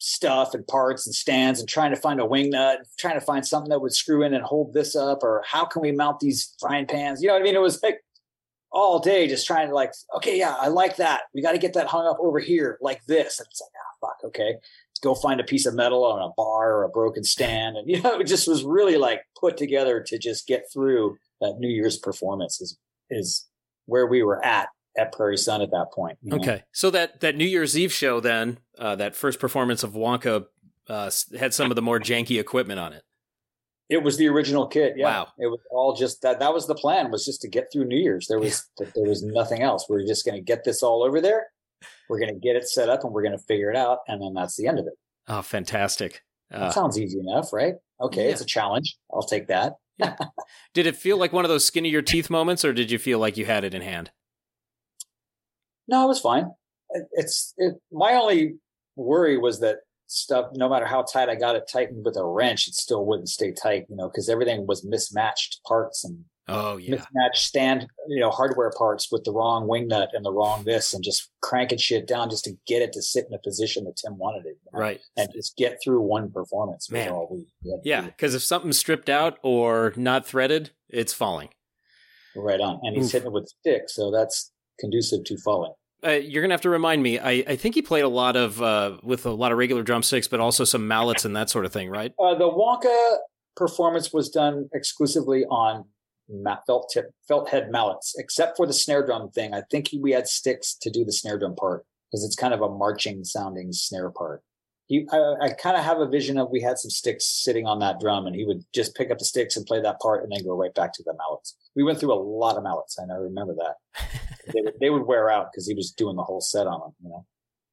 stuff 0.00 0.54
and 0.54 0.66
parts 0.66 1.06
and 1.06 1.14
stands 1.14 1.58
and 1.58 1.68
trying 1.68 1.90
to 1.90 2.00
find 2.00 2.20
a 2.20 2.26
wing 2.26 2.50
nut, 2.50 2.80
trying 2.98 3.18
to 3.18 3.24
find 3.24 3.46
something 3.46 3.70
that 3.70 3.80
would 3.80 3.92
screw 3.92 4.22
in 4.22 4.34
and 4.34 4.44
hold 4.44 4.72
this 4.72 4.94
up, 4.94 5.22
or 5.22 5.42
how 5.46 5.64
can 5.64 5.82
we 5.82 5.92
mount 5.92 6.20
these 6.20 6.54
frying 6.60 6.86
pans? 6.86 7.22
You 7.22 7.28
know 7.28 7.34
what 7.34 7.40
I 7.40 7.44
mean? 7.44 7.54
It 7.54 7.62
was 7.62 7.82
like 7.82 8.00
all 8.70 8.98
day 8.98 9.26
just 9.26 9.46
trying 9.46 9.68
to 9.68 9.74
like, 9.74 9.92
okay, 10.16 10.38
yeah, 10.38 10.54
I 10.58 10.68
like 10.68 10.96
that. 10.96 11.22
We 11.34 11.42
got 11.42 11.52
to 11.52 11.58
get 11.58 11.74
that 11.74 11.86
hung 11.86 12.06
up 12.06 12.18
over 12.20 12.38
here 12.38 12.78
like 12.80 13.04
this. 13.06 13.38
And 13.38 13.46
it's 13.50 13.60
like, 13.60 13.70
ah, 13.76 14.06
fuck, 14.06 14.28
okay. 14.28 14.54
Let's 14.54 15.00
go 15.02 15.14
find 15.14 15.40
a 15.40 15.44
piece 15.44 15.66
of 15.66 15.74
metal 15.74 16.04
on 16.04 16.22
a 16.22 16.32
bar 16.36 16.74
or 16.74 16.84
a 16.84 16.88
broken 16.88 17.24
stand. 17.24 17.76
And, 17.76 17.88
you 17.90 18.02
know, 18.02 18.20
it 18.20 18.26
just 18.26 18.48
was 18.48 18.64
really 18.64 18.96
like 18.96 19.22
put 19.38 19.56
together 19.56 20.02
to 20.06 20.18
just 20.18 20.46
get 20.46 20.64
through 20.72 21.16
that 21.40 21.56
New 21.58 21.68
Year's 21.68 21.98
performance 21.98 22.60
is, 22.60 22.78
is 23.10 23.48
where 23.86 24.06
we 24.06 24.22
were 24.22 24.44
at 24.44 24.68
at 24.98 25.12
Prairie 25.12 25.36
Sun 25.36 25.62
at 25.62 25.70
that 25.70 25.92
point. 25.94 26.18
you 26.22 26.30
know? 26.30 26.36
Okay, 26.38 26.64
so 26.72 26.90
that 26.90 27.20
that 27.20 27.36
New 27.36 27.44
Year's 27.44 27.78
Eve 27.78 27.92
show, 27.92 28.18
then 28.20 28.58
uh, 28.78 28.96
that 28.96 29.14
first 29.14 29.38
performance 29.38 29.84
of 29.84 29.92
Wonka 29.92 30.46
uh, 30.88 31.10
had 31.38 31.54
some 31.54 31.70
of 31.70 31.76
the 31.76 31.82
more 31.82 32.00
janky 32.00 32.40
equipment 32.40 32.80
on 32.80 32.92
it. 32.92 33.04
It 33.88 34.02
was 34.02 34.16
the 34.18 34.28
original 34.28 34.66
kit. 34.66 34.94
Yeah. 34.96 35.06
Wow. 35.06 35.28
It 35.38 35.46
was 35.46 35.60
all 35.70 35.94
just 35.94 36.20
that. 36.22 36.40
That 36.40 36.52
was 36.52 36.66
the 36.66 36.74
plan 36.74 37.10
was 37.10 37.24
just 37.24 37.40
to 37.42 37.48
get 37.48 37.68
through 37.72 37.86
New 37.86 37.96
Year's. 37.96 38.26
There 38.28 38.38
was, 38.38 38.68
there 38.78 39.04
was 39.08 39.22
nothing 39.22 39.62
else. 39.62 39.86
We 39.88 39.96
are 39.96 40.06
just 40.06 40.26
going 40.26 40.34
to 40.36 40.42
get 40.44 40.64
this 40.64 40.82
all 40.82 41.02
over 41.02 41.20
there. 41.20 41.46
We're 42.10 42.18
going 42.20 42.34
to 42.34 42.38
get 42.40 42.54
it 42.56 42.68
set 42.68 42.88
up 42.90 43.04
and 43.04 43.12
we're 43.12 43.22
going 43.22 43.36
to 43.36 43.42
figure 43.44 43.70
it 43.70 43.76
out. 43.76 43.98
And 44.06 44.20
then 44.20 44.34
that's 44.34 44.56
the 44.56 44.66
end 44.66 44.78
of 44.78 44.86
it. 44.86 44.92
Oh, 45.26 45.42
fantastic! 45.42 46.22
That 46.50 46.62
Uh, 46.62 46.70
sounds 46.70 46.98
easy 46.98 47.18
enough, 47.18 47.52
right? 47.52 47.74
Okay. 48.00 48.24
Yeah. 48.26 48.32
It's 48.32 48.40
a 48.40 48.46
challenge. 48.46 48.96
I'll 49.12 49.22
take 49.22 49.48
that. 49.48 49.74
did 50.74 50.86
it 50.86 50.96
feel 50.96 51.16
like 51.18 51.32
one 51.32 51.44
of 51.44 51.48
those 51.50 51.64
skin 51.66 51.84
of 51.84 51.92
your 51.92 52.02
teeth 52.02 52.30
moments, 52.30 52.64
or 52.64 52.72
did 52.72 52.90
you 52.90 52.98
feel 52.98 53.18
like 53.18 53.36
you 53.36 53.44
had 53.44 53.64
it 53.64 53.74
in 53.74 53.82
hand? 53.82 54.10
No, 55.86 56.04
it 56.04 56.08
was 56.08 56.20
fine. 56.20 56.50
It, 56.90 57.04
it's 57.12 57.54
it, 57.58 57.74
my 57.92 58.12
only 58.14 58.54
worry 58.96 59.36
was 59.38 59.60
that 59.60 59.78
stuff, 60.08 60.46
no 60.54 60.68
matter 60.68 60.86
how 60.86 61.02
tight 61.02 61.28
I 61.28 61.34
got 61.34 61.56
it 61.56 61.68
tightened 61.70 62.04
with 62.04 62.16
a 62.16 62.24
wrench, 62.24 62.66
it 62.66 62.74
still 62.74 63.04
wouldn't 63.06 63.28
stay 63.28 63.52
tight, 63.52 63.86
you 63.88 63.96
know, 63.96 64.08
because 64.08 64.28
everything 64.28 64.66
was 64.66 64.84
mismatched 64.84 65.60
parts 65.66 66.04
and 66.04 66.24
Oh 66.50 66.78
yeah, 66.78 66.92
mismatched 66.92 67.46
stand, 67.46 67.86
you 68.08 68.20
know, 68.20 68.30
hardware 68.30 68.72
parts 68.76 69.12
with 69.12 69.22
the 69.24 69.32
wrong 69.32 69.68
wing 69.68 69.86
nut 69.86 70.08
and 70.14 70.24
the 70.24 70.32
wrong 70.32 70.64
this 70.64 70.94
and 70.94 71.04
just 71.04 71.30
cranking 71.42 71.76
shit 71.76 72.06
down 72.06 72.30
just 72.30 72.44
to 72.44 72.52
get 72.66 72.80
it 72.80 72.94
to 72.94 73.02
sit 73.02 73.26
in 73.28 73.34
a 73.34 73.38
position 73.38 73.84
that 73.84 73.96
Tim 73.96 74.16
wanted 74.16 74.46
it. 74.46 74.56
you 74.64 74.70
know, 74.72 74.80
right. 74.80 75.00
And 75.18 75.28
just 75.34 75.58
get 75.58 75.78
through 75.84 76.00
one 76.00 76.30
performance. 76.30 76.90
Man. 76.90 77.10
all 77.10 77.28
we 77.30 77.46
Yeah, 77.84 78.00
because 78.00 78.34
if 78.34 78.42
something's 78.42 78.78
stripped 78.78 79.10
out 79.10 79.38
or 79.42 79.92
not 79.96 80.26
threaded, 80.26 80.70
it's 80.88 81.12
falling. 81.12 81.50
Right 82.34 82.60
on. 82.60 82.80
And 82.82 82.96
he's 82.96 83.06
Oof. 83.06 83.12
hitting 83.12 83.26
it 83.26 83.32
with 83.32 83.44
a 83.44 83.52
stick, 83.60 83.82
so 83.88 84.10
that's 84.10 84.50
conducive 84.80 85.24
to 85.24 85.36
falling. 85.36 85.74
Uh, 86.04 86.10
you're 86.10 86.42
gonna 86.42 86.54
have 86.54 86.60
to 86.60 86.70
remind 86.70 87.02
me. 87.02 87.18
I, 87.18 87.30
I 87.46 87.56
think 87.56 87.74
he 87.74 87.82
played 87.82 88.04
a 88.04 88.08
lot 88.08 88.36
of 88.36 88.62
uh, 88.62 88.98
with 89.02 89.26
a 89.26 89.30
lot 89.30 89.50
of 89.52 89.58
regular 89.58 89.82
drumsticks, 89.82 90.28
but 90.28 90.38
also 90.38 90.64
some 90.64 90.86
mallets 90.86 91.24
and 91.24 91.34
that 91.34 91.50
sort 91.50 91.64
of 91.64 91.72
thing, 91.72 91.88
right? 91.90 92.12
Uh, 92.18 92.34
the 92.34 92.48
Wonka 92.48 93.16
performance 93.56 94.12
was 94.12 94.28
done 94.28 94.68
exclusively 94.72 95.44
on 95.46 95.84
felt 96.66 96.90
tip, 96.92 97.10
felt 97.26 97.48
head 97.48 97.70
mallets, 97.70 98.14
except 98.18 98.56
for 98.56 98.66
the 98.66 98.72
snare 98.72 99.04
drum 99.04 99.30
thing. 99.30 99.54
I 99.54 99.62
think 99.70 99.88
he, 99.88 99.98
we 99.98 100.12
had 100.12 100.28
sticks 100.28 100.74
to 100.82 100.90
do 100.90 101.04
the 101.04 101.12
snare 101.12 101.38
drum 101.38 101.56
part 101.56 101.84
because 102.10 102.24
it's 102.24 102.36
kind 102.36 102.54
of 102.54 102.60
a 102.60 102.68
marching 102.68 103.24
sounding 103.24 103.72
snare 103.72 104.10
part. 104.10 104.42
He, 104.86 105.06
I, 105.12 105.34
I 105.42 105.48
kind 105.50 105.76
of 105.76 105.84
have 105.84 105.98
a 105.98 106.08
vision 106.08 106.38
of 106.38 106.48
we 106.50 106.62
had 106.62 106.78
some 106.78 106.90
sticks 106.90 107.26
sitting 107.26 107.66
on 107.66 107.78
that 107.80 108.00
drum, 108.00 108.26
and 108.26 108.34
he 108.34 108.46
would 108.46 108.64
just 108.74 108.94
pick 108.94 109.10
up 109.10 109.18
the 109.18 109.24
sticks 109.24 109.56
and 109.56 109.66
play 109.66 109.82
that 109.82 110.00
part, 110.00 110.22
and 110.22 110.32
then 110.32 110.44
go 110.44 110.56
right 110.56 110.74
back 110.74 110.92
to 110.94 111.02
the 111.04 111.14
mallets. 111.14 111.56
We 111.78 111.84
went 111.84 112.00
through 112.00 112.12
a 112.12 112.18
lot 112.20 112.56
of 112.56 112.64
mallets, 112.64 112.98
and 112.98 113.12
I 113.12 113.14
remember 113.14 113.54
that 113.54 113.76
they 114.52 114.60
would 114.60 114.74
they 114.80 114.90
would 114.90 115.06
wear 115.06 115.30
out 115.30 115.52
because 115.52 115.66
he 115.68 115.74
was 115.74 115.92
doing 115.92 116.16
the 116.16 116.24
whole 116.24 116.40
set 116.40 116.66
on 116.66 116.80
them. 116.80 116.92
You 117.02 117.08
know 117.10 117.26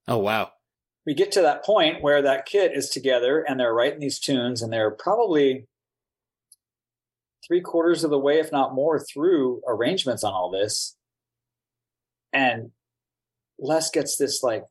Oh 0.07 0.19
wow. 0.19 0.51
we 1.07 1.15
get 1.15 1.31
to 1.31 1.41
that 1.41 1.65
point 1.65 2.03
where 2.03 2.21
that 2.21 2.45
kit 2.45 2.71
is 2.75 2.89
together 2.89 3.41
and 3.41 3.59
they're 3.59 3.73
writing 3.73 3.99
these 3.99 4.19
tunes 4.19 4.61
and 4.61 4.71
they're 4.71 4.91
probably 4.91 5.67
three 7.47 7.61
quarters 7.61 8.03
of 8.03 8.11
the 8.11 8.19
way, 8.19 8.39
if 8.39 8.51
not 8.51 8.75
more, 8.75 8.99
through 8.99 9.61
arrangements 9.67 10.23
on 10.23 10.33
all 10.33 10.51
this. 10.51 10.95
And 12.31 12.71
Les 13.59 13.89
gets 13.89 14.17
this 14.17 14.43
like 14.43 14.63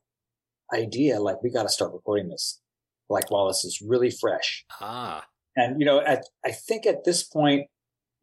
idea, 0.73 1.19
like 1.19 1.43
we 1.43 1.49
got 1.51 1.63
to 1.63 1.69
start 1.69 1.93
recording 1.93 2.29
this, 2.29 2.61
like 3.09 3.29
while 3.31 3.47
this 3.47 3.65
is 3.65 3.81
really 3.85 4.11
fresh. 4.11 4.65
Ah, 4.79 5.25
And 5.57 5.79
you 5.79 5.85
know, 5.85 5.99
at, 5.99 6.23
I 6.45 6.51
think 6.51 6.85
at 6.85 7.03
this 7.03 7.23
point, 7.23 7.67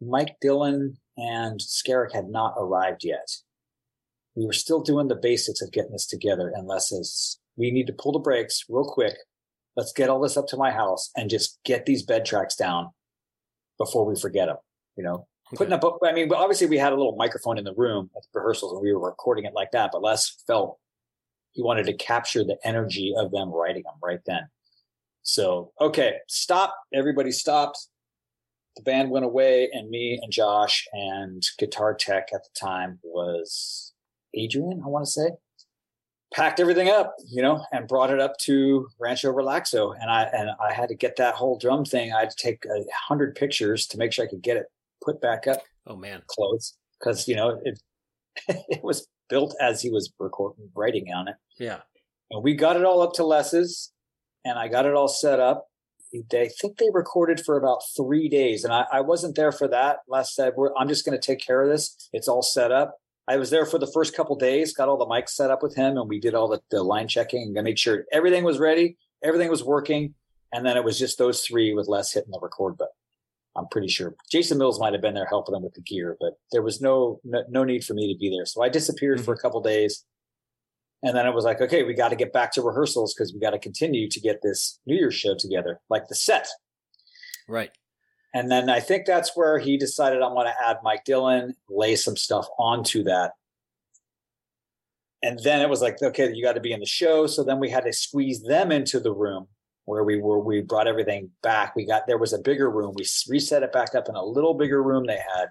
Mike 0.01 0.37
Dillon 0.41 0.97
and 1.17 1.61
Scarrick 1.61 2.13
had 2.13 2.29
not 2.29 2.55
arrived 2.57 3.05
yet. 3.05 3.29
We 4.35 4.47
were 4.47 4.53
still 4.53 4.81
doing 4.81 5.09
the 5.09 5.17
basics 5.17 5.61
of 5.61 5.73
getting 5.73 5.93
this 5.93 6.07
together, 6.07 6.53
and 6.55 6.67
Les 6.67 6.89
says, 6.89 7.39
"We 7.57 7.71
need 7.71 7.87
to 7.89 7.93
pull 7.93 8.13
the 8.13 8.19
brakes 8.19 8.65
real 8.69 8.85
quick. 8.85 9.17
Let's 9.77 9.93
get 9.93 10.09
all 10.09 10.21
this 10.21 10.37
up 10.37 10.47
to 10.49 10.57
my 10.57 10.71
house 10.71 11.11
and 11.17 11.31
just 11.31 11.59
get 11.65 11.87
these 11.87 12.03
bed 12.03 12.25
tracks 12.25 12.57
down 12.57 12.91
before 13.79 14.05
we 14.05 14.19
forget 14.19 14.49
them." 14.49 14.57
You 14.97 15.05
know, 15.05 15.27
putting 15.55 15.73
up. 15.73 15.85
I 16.03 16.13
mean, 16.13 16.33
obviously 16.33 16.67
we 16.67 16.79
had 16.79 16.93
a 16.93 16.97
little 16.97 17.17
microphone 17.17 17.59
in 17.59 17.65
the 17.65 17.75
room 17.75 18.11
at 18.17 18.23
the 18.23 18.41
rehearsals, 18.41 18.73
and 18.73 18.83
we 18.83 18.93
were 18.93 19.07
recording 19.07 19.45
it 19.45 19.55
like 19.55 19.71
that. 19.73 19.91
But 19.93 20.03
Les 20.03 20.31
felt 20.47 20.79
he 21.53 21.63
wanted 21.63 21.85
to 21.85 21.93
capture 21.95 22.45
the 22.45 22.59
energy 22.65 23.15
of 23.17 23.31
them 23.31 23.51
writing 23.51 23.83
them 23.83 23.99
right 24.03 24.21
then. 24.25 24.49
So, 25.23 25.73
okay, 25.81 26.17
stop. 26.27 26.75
Everybody 26.93 27.31
stopped. 27.31 27.89
The 28.77 28.83
band 28.83 29.11
went 29.11 29.25
away, 29.25 29.69
and 29.73 29.91
me 29.91 30.19
and 30.23 30.33
Josh 30.33 30.87
and 30.93 31.43
guitar 31.59 31.95
tech 31.95 32.29
at 32.33 32.43
the 32.43 32.51
time 32.59 32.99
was 33.03 33.93
Adrian, 34.35 34.81
I 34.85 34.89
want 34.89 35.05
to 35.05 35.11
say, 35.11 35.31
packed 36.33 36.59
everything 36.59 36.89
up, 36.89 37.15
you 37.29 37.43
know, 37.43 37.65
and 37.73 37.87
brought 37.87 38.11
it 38.11 38.21
up 38.21 38.39
to 38.43 38.89
Rancho 38.99 39.33
Relaxo. 39.33 39.95
And 40.01 40.11
I 40.11 40.23
and 40.33 40.51
I 40.61 40.73
had 40.73 40.89
to 40.89 40.95
get 40.95 41.17
that 41.17 41.35
whole 41.35 41.59
drum 41.59 41.85
thing. 41.85 42.13
I 42.13 42.21
had 42.21 42.31
to 42.31 42.37
take 42.37 42.65
a 42.65 42.85
hundred 43.07 43.35
pictures 43.35 43.87
to 43.89 43.99
make 43.99 44.13
sure 44.13 44.25
I 44.25 44.29
could 44.29 44.43
get 44.43 44.57
it 44.57 44.67
put 45.05 45.21
back 45.21 45.47
up 45.47 45.61
oh 45.87 45.97
man. 45.97 46.23
clothes 46.29 46.77
because 46.99 47.27
you 47.27 47.35
know 47.35 47.61
it 47.65 47.81
it 48.69 48.83
was 48.83 49.07
built 49.29 49.55
as 49.61 49.83
he 49.83 49.91
was 49.91 50.13
recording 50.19 50.71
writing 50.75 51.13
on 51.15 51.29
it. 51.29 51.37
Yeah. 51.59 51.81
And 52.31 52.43
we 52.43 52.55
got 52.55 52.77
it 52.77 52.85
all 52.85 53.03
up 53.03 53.13
to 53.15 53.25
Les's 53.25 53.93
and 54.45 54.59
I 54.59 54.69
got 54.69 54.87
it 54.87 54.95
all 54.95 55.09
set 55.09 55.41
up. 55.41 55.67
They 56.31 56.49
think 56.49 56.79
they 56.79 56.91
recorded 56.93 57.41
for 57.45 57.57
about 57.57 57.81
three 57.97 58.29
days, 58.29 58.65
and 58.65 58.73
I, 58.73 58.87
I 58.93 59.01
wasn't 59.01 59.37
there 59.37 59.53
for 59.53 59.69
that. 59.69 59.99
Last 60.09 60.35
said, 60.35 60.53
I'm 60.79 60.89
just 60.89 61.05
going 61.05 61.19
to 61.19 61.27
take 61.27 61.41
care 61.41 61.63
of 61.63 61.69
this. 61.69 62.09
It's 62.13 62.29
all 62.29 62.43
set 62.43 62.71
up. 62.71 62.97
I 63.29 63.37
was 63.37 63.51
there 63.51 63.67
for 63.67 63.79
the 63.79 63.87
first 63.87 64.17
couple 64.17 64.37
days, 64.37 64.75
got 64.75 64.89
all 64.89 64.99
the 64.99 65.07
mics 65.07 65.31
set 65.31 65.51
up 65.51 65.63
with 65.63 65.77
him, 65.77 65.97
and 65.97 66.09
we 66.09 66.21
did 66.21 66.35
all 66.35 66.49
the, 66.49 66.61
the 66.71 66.83
line 66.83 67.09
checking 67.09 67.57
and 67.57 67.65
made 67.65 67.79
sure 67.79 68.05
everything 68.13 68.45
was 68.45 68.59
ready, 68.59 68.97
everything 69.23 69.49
was 69.49 69.63
working, 69.63 70.15
and 70.53 70.67
then 70.67 70.77
it 70.77 70.85
was 70.85 70.99
just 70.99 71.19
those 71.19 71.43
three 71.43 71.73
with 71.73 71.89
Les 71.89 72.13
hitting 72.13 72.33
the 72.33 72.41
record 72.41 72.77
button. 72.77 72.93
I'm 73.55 73.69
pretty 73.69 73.89
sure 73.89 74.15
Jason 74.31 74.59
Mills 74.59 74.81
might 74.81 74.93
have 74.93 75.03
been 75.03 75.15
there 75.15 75.27
helping 75.27 75.53
them 75.53 75.63
with 75.63 75.75
the 75.75 75.83
gear, 75.83 76.17
but 76.21 76.35
there 76.53 76.63
was 76.63 76.81
no 76.81 77.21
no, 77.23 77.45
no 77.49 77.65
need 77.65 77.85
for 77.85 77.95
me 77.95 78.13
to 78.13 78.19
be 78.19 78.31
there. 78.31 78.47
So 78.47 78.63
I 78.63 78.69
disappeared 78.69 79.19
mm-hmm. 79.19 79.25
for 79.27 79.35
a 79.35 79.39
couple 79.39 79.61
days, 79.61 80.05
and 81.03 81.17
then 81.17 81.27
it 81.27 81.35
was 81.35 81.45
like, 81.45 81.61
okay, 81.61 81.83
we 81.83 81.95
got 81.95 82.11
to 82.11 82.17
get 82.17 82.33
back 82.33 82.53
to 82.53 82.63
rehearsals 82.63 83.13
because 83.13 83.33
we 83.33 83.41
got 83.41 83.51
to 83.51 83.59
continue 83.59 84.09
to 84.09 84.21
get 84.21 84.41
this 84.43 84.79
New 84.87 84.95
Year's 84.95 85.15
show 85.15 85.35
together, 85.37 85.81
like 85.91 86.09
the 86.09 86.15
set. 86.15 86.49
Right. 87.49 87.71
And 88.35 88.51
then 88.51 88.71
I 88.71 88.81
think 88.81 89.05
that's 89.05 89.37
where 89.37 89.59
he 89.59 89.77
decided 89.77 90.23
I 90.23 90.29
want 90.29 90.49
to 90.49 90.67
add 90.67 90.79
Mike 90.83 91.05
Dillon, 91.05 91.55
lay 91.69 91.97
some 91.97 92.17
stuff 92.17 92.47
onto 92.59 93.03
that. 93.05 93.33
And 95.23 95.39
then 95.45 95.61
it 95.61 95.69
was 95.69 95.83
like, 95.83 96.03
okay, 96.03 96.33
you 96.33 96.43
got 96.43 96.55
to 96.55 96.61
be 96.61 96.73
in 96.73 96.81
the 96.81 96.87
show. 96.87 97.27
So 97.27 97.45
then 97.45 97.61
we 97.61 97.69
had 97.69 97.85
to 97.85 97.93
squeeze 97.93 98.43
them 98.43 98.73
into 98.73 98.99
the 98.99 99.13
room 99.13 99.47
where 99.85 100.03
we 100.03 100.21
were. 100.21 100.39
We 100.39 100.63
brought 100.63 100.89
everything 100.89 101.31
back. 101.43 101.77
We 101.77 101.87
got 101.87 102.07
there 102.07 102.19
was 102.19 102.33
a 102.33 102.39
bigger 102.39 102.71
room. 102.71 102.95
We 102.97 103.05
reset 103.29 103.63
it 103.63 103.73
back 103.73 103.95
up 103.95 104.09
in 104.09 104.15
a 104.15 104.25
little 104.25 104.55
bigger 104.55 104.83
room 104.83 105.05
they 105.07 105.21
had. 105.35 105.49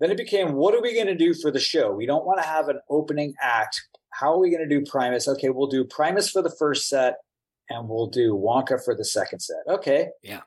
Then 0.00 0.10
it 0.10 0.16
became, 0.16 0.54
what 0.54 0.74
are 0.74 0.82
we 0.82 0.94
going 0.94 1.06
to 1.06 1.14
do 1.14 1.32
for 1.34 1.50
the 1.52 1.60
show? 1.60 1.92
We 1.92 2.06
don't 2.06 2.24
want 2.24 2.40
to 2.42 2.48
have 2.48 2.68
an 2.68 2.80
opening 2.90 3.34
act. 3.40 3.80
How 4.12 4.32
are 4.32 4.38
we 4.38 4.50
going 4.50 4.66
to 4.66 4.68
do 4.68 4.84
Primus? 4.84 5.26
Okay, 5.26 5.50
we'll 5.50 5.66
do 5.66 5.84
Primus 5.84 6.30
for 6.30 6.42
the 6.42 6.54
first 6.58 6.88
set, 6.88 7.16
and 7.68 7.88
we'll 7.88 8.08
do 8.08 8.34
Wonka 8.34 8.82
for 8.84 8.94
the 8.94 9.04
second 9.04 9.40
set. 9.40 9.62
Okay. 9.68 10.08
Yeah 10.22 10.42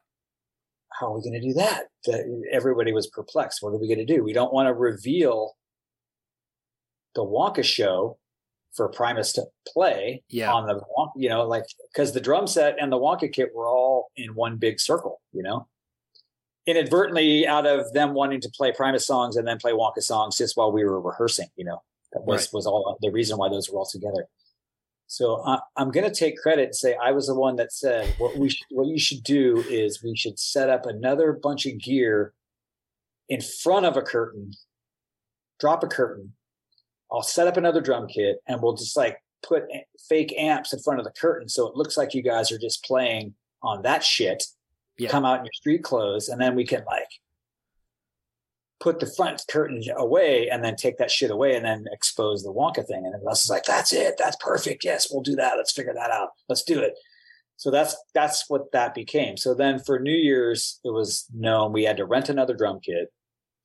how 0.99 1.07
are 1.07 1.17
we 1.17 1.21
going 1.21 1.39
to 1.39 1.47
do 1.47 1.53
that? 1.53 1.85
Everybody 2.51 2.93
was 2.93 3.07
perplexed. 3.07 3.61
What 3.61 3.71
are 3.73 3.77
we 3.77 3.87
going 3.87 4.05
to 4.05 4.05
do? 4.05 4.23
We 4.23 4.33
don't 4.33 4.53
want 4.53 4.67
to 4.67 4.73
reveal 4.73 5.55
the 7.15 7.21
Wonka 7.21 7.63
show 7.63 8.17
for 8.73 8.89
Primus 8.89 9.31
to 9.33 9.45
play 9.67 10.23
yeah. 10.29 10.51
on 10.51 10.67
the, 10.67 10.81
you 11.15 11.29
know, 11.29 11.47
like, 11.47 11.63
because 11.91 12.13
the 12.13 12.19
drum 12.19 12.47
set 12.47 12.75
and 12.79 12.91
the 12.91 12.97
Wonka 12.97 13.31
kit 13.31 13.49
were 13.55 13.67
all 13.67 14.11
in 14.15 14.35
one 14.35 14.57
big 14.57 14.79
circle, 14.79 15.21
you 15.31 15.43
know? 15.43 15.67
Inadvertently, 16.67 17.45
out 17.45 17.67
of 17.67 17.93
them 17.93 18.13
wanting 18.13 18.41
to 18.41 18.49
play 18.49 18.71
Primus 18.71 19.05
songs 19.05 19.35
and 19.35 19.47
then 19.47 19.57
play 19.57 19.71
Wonka 19.71 20.01
songs 20.01 20.37
just 20.37 20.57
while 20.57 20.71
we 20.71 20.83
were 20.83 20.99
rehearsing, 20.99 21.47
you 21.55 21.63
know, 21.63 21.81
that 22.15 22.25
was, 22.25 22.43
right. 22.43 22.53
was 22.53 22.65
all 22.65 22.97
the 23.01 23.11
reason 23.11 23.37
why 23.37 23.49
those 23.49 23.69
were 23.69 23.77
all 23.77 23.85
together. 23.85 24.25
So 25.07 25.43
I, 25.45 25.59
am 25.77 25.91
going 25.91 26.09
to 26.09 26.15
take 26.15 26.37
credit 26.37 26.65
and 26.65 26.75
say 26.75 26.95
I 27.01 27.11
was 27.11 27.27
the 27.27 27.35
one 27.35 27.57
that 27.57 27.71
said 27.71 28.15
what 28.17 28.37
we 28.37 28.49
sh- 28.49 28.63
what 28.71 28.87
you 28.87 28.97
should 28.97 29.21
do 29.21 29.63
is 29.69 30.01
we 30.01 30.15
should 30.15 30.39
set 30.39 30.69
up 30.69 30.85
another 30.85 31.33
bunch 31.33 31.65
of 31.65 31.77
gear 31.77 32.33
in 33.29 33.41
front 33.41 33.85
of 33.85 33.97
a 33.97 34.01
curtain, 34.01 34.53
drop 35.59 35.83
a 35.83 35.87
curtain. 35.87 36.33
I'll 37.11 37.21
set 37.21 37.47
up 37.47 37.57
another 37.57 37.81
drum 37.81 38.07
kit 38.07 38.37
and 38.47 38.61
we'll 38.61 38.75
just 38.75 38.97
like 38.97 39.21
put 39.43 39.63
fake 40.09 40.33
amps 40.37 40.73
in 40.73 40.79
front 40.79 40.99
of 40.99 41.05
the 41.05 41.11
curtain 41.11 41.47
so 41.47 41.67
it 41.67 41.75
looks 41.75 41.97
like 41.97 42.15
you 42.15 42.23
guys 42.23 42.51
are 42.51 42.57
just 42.57 42.83
playing 42.83 43.35
on 43.61 43.83
that 43.83 44.03
shit. 44.03 44.43
Yeah. 44.97 45.09
Come 45.09 45.25
out 45.25 45.39
in 45.39 45.45
your 45.45 45.53
street 45.53 45.83
clothes 45.83 46.29
and 46.29 46.41
then 46.41 46.55
we 46.55 46.65
can 46.65 46.83
like 46.85 47.09
put 48.85 48.99
the 48.99 49.11
front 49.17 49.41
curtain 49.49 49.81
away 49.97 50.47
and 50.47 50.63
then 50.63 50.75
take 50.75 50.99
that 50.99 51.09
shit 51.09 51.31
away 51.31 51.55
and 51.55 51.65
then 51.65 51.85
expose 51.91 52.43
the 52.43 52.53
Wonka 52.53 52.85
thing. 52.85 53.03
And 53.03 53.15
Les 53.23 53.43
is 53.43 53.49
like, 53.49 53.65
that's 53.65 53.91
it. 53.91 54.13
That's 54.19 54.35
perfect. 54.39 54.83
Yes, 54.83 55.07
we'll 55.11 55.23
do 55.23 55.35
that. 55.37 55.55
Let's 55.57 55.71
figure 55.71 55.95
that 55.95 56.11
out. 56.11 56.29
Let's 56.47 56.61
do 56.61 56.79
it. 56.79 56.93
So 57.57 57.71
that's 57.71 57.95
that's 58.13 58.45
what 58.47 58.71
that 58.73 58.93
became. 58.93 59.37
So 59.37 59.55
then 59.55 59.79
for 59.79 59.97
New 59.99 60.13
Year's, 60.13 60.79
it 60.83 60.93
was 60.93 61.25
known 61.33 61.73
we 61.73 61.85
had 61.85 61.97
to 61.97 62.05
rent 62.05 62.29
another 62.29 62.53
drum 62.53 62.79
kit 62.79 63.11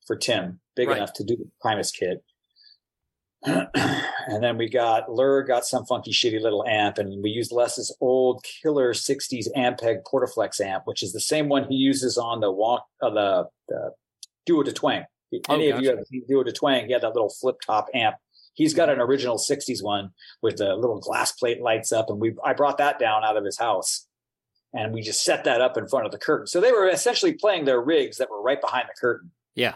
for 0.07 0.15
Tim, 0.15 0.59
big 0.75 0.87
right. 0.87 0.97
enough 0.97 1.13
to 1.13 1.23
do 1.23 1.35
the 1.35 1.47
Primus 1.61 1.91
kit. 1.91 2.23
and 3.43 4.41
then 4.41 4.57
we 4.57 4.69
got 4.69 5.11
Ler 5.11 5.43
got 5.43 5.65
some 5.65 5.85
funky 5.85 6.11
shitty 6.11 6.41
little 6.41 6.65
amp, 6.65 6.97
and 6.97 7.21
we 7.21 7.29
used 7.29 7.51
Les's 7.51 7.95
old 7.99 8.43
killer 8.63 8.93
'60s 8.93 9.47
Ampeg 9.55 9.97
Portaflex 10.11 10.61
amp, 10.61 10.83
which 10.85 11.03
is 11.03 11.11
the 11.11 11.19
same 11.19 11.49
one 11.49 11.65
he 11.67 11.75
uses 11.75 12.17
on 12.17 12.39
the 12.39 12.51
walk 12.51 12.85
uh, 13.03 13.09
the, 13.09 13.45
the 13.67 13.91
Duo 14.45 14.63
de 14.63 14.71
Twang. 14.71 15.03
Oh, 15.33 15.53
Any 15.53 15.69
gotcha. 15.69 15.77
of 15.77 15.83
you 15.83 15.89
have 15.89 16.05
seen 16.07 16.23
Duo 16.27 16.43
de 16.43 16.51
Twang? 16.51 16.87
He 16.87 16.93
had 16.93 17.01
that 17.03 17.13
little 17.13 17.29
flip 17.29 17.57
top 17.65 17.87
amp. 17.93 18.15
He's 18.53 18.73
got 18.73 18.89
an 18.89 18.99
original 18.99 19.37
'60s 19.37 19.81
one 19.81 20.09
with 20.41 20.57
the 20.57 20.75
little 20.75 20.99
glass 20.99 21.31
plate 21.31 21.61
lights 21.61 21.91
up, 21.91 22.09
and 22.09 22.19
we 22.19 22.35
I 22.43 22.53
brought 22.53 22.77
that 22.79 22.99
down 22.99 23.23
out 23.23 23.37
of 23.37 23.45
his 23.45 23.57
house, 23.57 24.07
and 24.73 24.93
we 24.93 25.01
just 25.01 25.23
set 25.23 25.45
that 25.45 25.61
up 25.61 25.77
in 25.77 25.87
front 25.87 26.05
of 26.05 26.11
the 26.11 26.17
curtain. 26.17 26.47
So 26.47 26.59
they 26.59 26.71
were 26.71 26.89
essentially 26.89 27.33
playing 27.33 27.63
their 27.65 27.81
rigs 27.81 28.17
that 28.17 28.29
were 28.29 28.41
right 28.41 28.59
behind 28.59 28.87
the 28.89 28.99
curtain. 28.99 29.31
Yeah, 29.55 29.75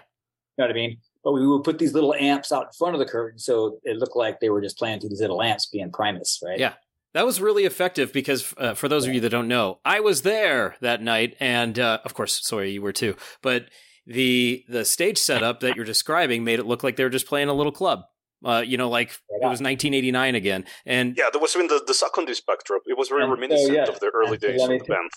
you 0.57 0.63
know 0.63 0.65
what 0.65 0.71
I 0.71 0.73
mean. 0.73 0.97
But 1.23 1.31
we 1.31 1.47
would 1.47 1.63
put 1.63 1.79
these 1.79 1.93
little 1.93 2.13
amps 2.13 2.51
out 2.51 2.63
in 2.65 2.71
front 2.77 2.93
of 2.95 2.99
the 2.99 3.05
curtain, 3.05 3.39
so 3.39 3.79
it 3.83 3.97
looked 3.97 4.15
like 4.15 4.41
they 4.41 4.49
were 4.49 4.61
just 4.61 4.77
playing 4.77 4.99
through 4.99 5.09
these 5.09 5.21
little 5.21 5.41
amps, 5.41 5.67
being 5.67 5.91
Primus, 5.91 6.41
right? 6.45 6.59
Yeah. 6.59 6.73
That 7.13 7.25
was 7.25 7.39
really 7.39 7.63
effective 7.63 8.11
because, 8.11 8.53
uh, 8.57 8.73
for 8.73 8.89
those 8.89 9.07
of 9.07 9.13
you 9.13 9.21
that 9.21 9.29
don't 9.29 9.47
know, 9.47 9.79
I 9.85 10.01
was 10.01 10.23
there 10.23 10.75
that 10.81 11.01
night, 11.01 11.37
and 11.39 11.79
uh, 11.79 11.99
of 12.03 12.13
course, 12.13 12.45
sorry, 12.45 12.71
you 12.71 12.81
were 12.81 12.91
too. 12.91 13.15
But 13.41 13.69
the 14.05 14.63
the 14.69 14.85
stage 14.85 15.17
setup 15.17 15.61
that 15.61 15.75
you're 15.75 15.85
describing 15.85 16.43
made 16.43 16.59
it 16.59 16.65
look 16.65 16.83
like 16.83 16.95
they 16.95 17.03
were 17.03 17.09
just 17.09 17.27
playing 17.27 17.49
a 17.49 17.53
little 17.53 17.71
club. 17.71 18.03
Uh, 18.43 18.63
you 18.65 18.77
know, 18.77 18.89
like 18.89 19.09
it 19.09 19.41
was 19.41 19.61
1989 19.61 20.35
again, 20.35 20.65
and 20.85 21.17
yeah, 21.17 21.29
there 21.31 21.41
was 21.41 21.55
even 21.55 21.67
the 21.67 21.83
the 21.87 21.93
secondary 21.93 22.37
backdrop. 22.45 22.83
It 22.85 22.97
was 22.97 23.09
very 23.09 23.23
and, 23.23 23.31
reminiscent 23.31 23.71
oh, 23.71 23.73
yeah. 23.73 23.89
of 23.89 23.99
the 23.99 24.11
early 24.13 24.37
days 24.37 24.61
of 24.61 24.69
the 24.69 24.79
band. 24.79 25.09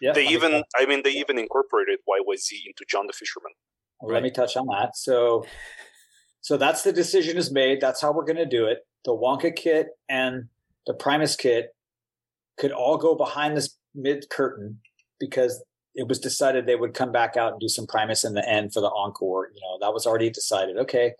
Yeah, 0.00 0.12
they 0.12 0.26
even, 0.28 0.62
I 0.76 0.86
mean, 0.86 1.02
they 1.02 1.12
even 1.12 1.38
incorporated 1.38 2.00
YYZ 2.08 2.50
into 2.66 2.84
John 2.88 3.06
the 3.06 3.12
Fisherman. 3.12 3.52
Right. 4.02 4.14
Let 4.14 4.22
me 4.22 4.30
touch 4.30 4.56
on 4.56 4.66
that. 4.66 4.96
So, 4.96 5.46
so 6.42 6.58
that's 6.58 6.82
the 6.82 6.92
decision 6.92 7.38
is 7.38 7.50
made. 7.50 7.80
That's 7.80 8.02
how 8.02 8.12
we're 8.12 8.24
going 8.24 8.36
to 8.36 8.44
do 8.44 8.66
it. 8.66 8.80
The 9.04 9.12
Wonka 9.12 9.54
kit 9.54 9.88
and 10.08 10.48
the 10.86 10.92
Primus 10.92 11.36
kit 11.36 11.68
could 12.58 12.72
all 12.72 12.98
go 12.98 13.14
behind 13.14 13.56
this 13.56 13.78
mid 13.94 14.28
curtain 14.30 14.80
because 15.18 15.64
it 15.94 16.08
was 16.08 16.18
decided 16.18 16.66
they 16.66 16.76
would 16.76 16.94
come 16.94 17.12
back 17.12 17.36
out 17.36 17.52
and 17.52 17.60
do 17.60 17.68
some 17.68 17.86
Primus 17.86 18.24
in 18.24 18.34
the 18.34 18.48
end 18.48 18.72
for 18.72 18.80
the 18.80 18.90
encore. 18.90 19.50
You 19.54 19.60
know, 19.60 19.78
that 19.80 19.94
was 19.94 20.06
already 20.06 20.30
decided. 20.30 20.76
Okay. 20.76 21.14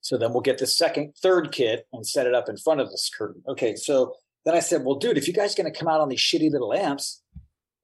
So 0.00 0.16
then 0.16 0.32
we'll 0.32 0.42
get 0.42 0.58
the 0.58 0.66
second, 0.66 1.14
third 1.20 1.50
kit 1.50 1.86
and 1.92 2.06
set 2.06 2.26
it 2.26 2.34
up 2.34 2.48
in 2.48 2.56
front 2.56 2.80
of 2.80 2.90
this 2.90 3.10
curtain. 3.16 3.42
Okay. 3.48 3.74
So 3.74 4.14
then 4.44 4.54
I 4.54 4.60
said, 4.60 4.84
well, 4.84 4.96
dude, 4.96 5.18
if 5.18 5.26
you 5.26 5.34
guys 5.34 5.54
are 5.54 5.62
going 5.62 5.72
to 5.72 5.78
come 5.78 5.88
out 5.88 6.00
on 6.00 6.08
these 6.08 6.20
shitty 6.20 6.50
little 6.50 6.72
amps, 6.72 7.22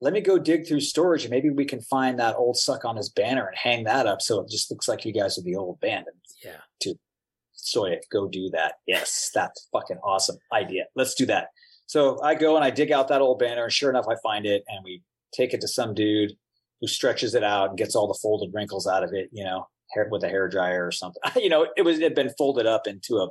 let 0.00 0.12
me 0.12 0.20
go 0.20 0.38
dig 0.38 0.66
through 0.66 0.80
storage 0.80 1.24
and 1.24 1.30
maybe 1.30 1.50
we 1.50 1.64
can 1.64 1.80
find 1.80 2.18
that 2.18 2.36
old 2.36 2.56
Suck 2.56 2.84
on 2.84 2.96
This 2.96 3.08
banner 3.08 3.46
and 3.46 3.56
hang 3.56 3.84
that 3.84 4.06
up 4.06 4.20
so 4.20 4.40
it 4.40 4.50
just 4.50 4.70
looks 4.70 4.86
like 4.86 5.04
you 5.04 5.12
guys 5.12 5.38
are 5.38 5.42
the 5.42 5.56
old 5.56 5.80
band. 5.80 6.06
And 6.06 6.16
yeah. 6.44 6.60
To 6.82 6.94
Sawyer, 7.52 8.00
go 8.12 8.28
do 8.28 8.50
that. 8.50 8.74
Yes, 8.86 9.30
that's 9.34 9.68
fucking 9.72 9.98
awesome 10.04 10.36
idea. 10.52 10.84
Let's 10.94 11.14
do 11.14 11.26
that. 11.26 11.48
So 11.86 12.22
I 12.22 12.34
go 12.34 12.56
and 12.56 12.64
I 12.64 12.70
dig 12.70 12.92
out 12.92 13.08
that 13.08 13.20
old 13.20 13.38
banner, 13.38 13.64
and 13.64 13.72
sure 13.72 13.90
enough, 13.90 14.06
I 14.08 14.16
find 14.22 14.46
it, 14.46 14.64
and 14.68 14.84
we 14.84 15.02
take 15.34 15.52
it 15.52 15.60
to 15.60 15.68
some 15.68 15.94
dude 15.94 16.32
who 16.80 16.86
stretches 16.86 17.34
it 17.34 17.44
out 17.44 17.70
and 17.70 17.78
gets 17.78 17.94
all 17.94 18.06
the 18.06 18.18
folded 18.20 18.50
wrinkles 18.54 18.86
out 18.86 19.02
of 19.02 19.10
it, 19.12 19.28
you 19.32 19.44
know, 19.44 19.66
hair, 19.92 20.08
with 20.10 20.22
a 20.22 20.28
hair 20.28 20.48
dryer 20.48 20.86
or 20.86 20.92
something. 20.92 21.22
you 21.36 21.48
know, 21.48 21.66
it 21.76 21.82
was 21.82 21.98
it 21.98 22.02
had 22.02 22.14
been 22.14 22.30
folded 22.36 22.66
up 22.66 22.86
into 22.86 23.16
a 23.16 23.28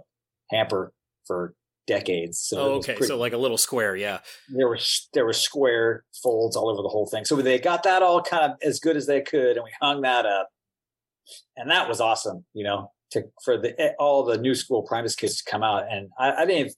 hamper 0.51 0.93
for 1.25 1.53
decades. 1.87 2.39
So 2.39 2.57
oh, 2.57 2.71
okay, 2.75 2.93
pretty, 2.93 3.07
so 3.07 3.17
like 3.17 3.33
a 3.33 3.37
little 3.37 3.57
square, 3.57 3.95
yeah. 3.95 4.19
There 4.49 4.67
were 4.67 4.79
there 5.13 5.25
were 5.25 5.33
square 5.33 6.05
folds 6.21 6.55
all 6.55 6.69
over 6.69 6.81
the 6.81 6.89
whole 6.89 7.07
thing. 7.07 7.25
So 7.25 7.35
they 7.35 7.59
got 7.59 7.83
that 7.83 8.01
all 8.01 8.21
kind 8.21 8.51
of 8.51 8.57
as 8.63 8.79
good 8.79 8.97
as 8.97 9.07
they 9.07 9.21
could, 9.21 9.57
and 9.57 9.63
we 9.63 9.71
hung 9.81 10.01
that 10.01 10.25
up, 10.25 10.49
and 11.55 11.69
that 11.69 11.87
was 11.87 11.99
awesome. 11.99 12.45
You 12.53 12.63
know, 12.63 12.91
to 13.11 13.23
for 13.43 13.57
the 13.57 13.79
eh, 13.79 13.91
all 13.99 14.23
the 14.23 14.37
new 14.37 14.55
school 14.55 14.83
Primus 14.83 15.15
kids 15.15 15.41
to 15.41 15.49
come 15.49 15.63
out, 15.63 15.83
and 15.89 16.09
I, 16.19 16.43
I 16.43 16.45
think 16.45 16.71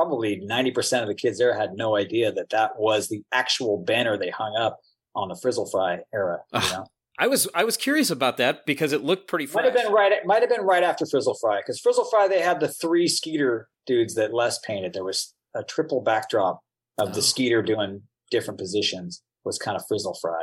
probably 0.00 0.40
ninety 0.42 0.70
percent 0.70 1.02
of 1.02 1.08
the 1.08 1.14
kids 1.14 1.38
there 1.38 1.58
had 1.58 1.74
no 1.74 1.96
idea 1.96 2.32
that 2.32 2.50
that 2.50 2.72
was 2.78 3.08
the 3.08 3.22
actual 3.32 3.82
banner 3.84 4.16
they 4.16 4.30
hung 4.30 4.56
up 4.56 4.78
on 5.14 5.28
the 5.28 5.36
Frizzle 5.36 5.68
Fry 5.70 5.98
era. 6.14 6.38
You 6.54 6.60
know? 6.60 6.86
I 7.18 7.26
was 7.26 7.46
I 7.54 7.64
was 7.64 7.76
curious 7.76 8.10
about 8.10 8.38
that 8.38 8.64
because 8.64 8.92
it 8.92 9.04
looked 9.04 9.28
pretty. 9.28 9.44
Fresh. 9.44 9.64
Might 9.64 9.74
have 9.74 9.84
been 9.84 9.92
right. 9.92 10.12
It 10.12 10.24
might 10.24 10.40
have 10.40 10.48
been 10.48 10.62
right 10.62 10.82
after 10.82 11.04
Frizzle 11.04 11.36
Fry 11.38 11.60
because 11.60 11.78
Frizzle 11.78 12.06
Fry 12.06 12.28
they 12.28 12.40
had 12.40 12.60
the 12.60 12.68
three 12.68 13.08
Skeeter 13.08 13.68
dudes 13.86 14.14
that 14.14 14.32
Les 14.32 14.58
painted. 14.60 14.94
There 14.94 15.04
was 15.04 15.34
a 15.54 15.62
triple 15.62 16.00
backdrop 16.00 16.60
of 16.98 17.10
oh. 17.10 17.12
the 17.12 17.22
Skeeter 17.22 17.62
doing 17.62 18.02
different 18.30 18.58
positions. 18.58 19.22
Was 19.44 19.58
kind 19.58 19.76
of 19.76 19.82
Frizzle 19.86 20.18
Fry. 20.20 20.40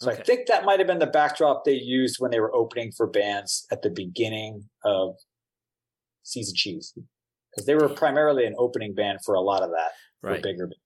So 0.00 0.10
okay. 0.10 0.20
I 0.20 0.24
think 0.24 0.48
that 0.48 0.64
might 0.64 0.80
have 0.80 0.86
been 0.88 0.98
the 0.98 1.06
backdrop 1.06 1.64
they 1.64 1.74
used 1.74 2.16
when 2.18 2.30
they 2.30 2.40
were 2.40 2.54
opening 2.54 2.90
for 2.90 3.06
bands 3.06 3.66
at 3.70 3.82
the 3.82 3.90
beginning 3.90 4.64
of 4.84 5.16
Seas 6.22 6.50
of 6.50 6.56
Cheese 6.56 6.94
because 7.50 7.66
they 7.66 7.74
were 7.74 7.88
primarily 7.88 8.46
an 8.46 8.54
opening 8.58 8.94
band 8.94 9.18
for 9.24 9.34
a 9.34 9.40
lot 9.40 9.62
of 9.62 9.70
that 9.70 9.90
for 10.20 10.30
right. 10.30 10.42
bigger 10.42 10.66
bands 10.66 10.80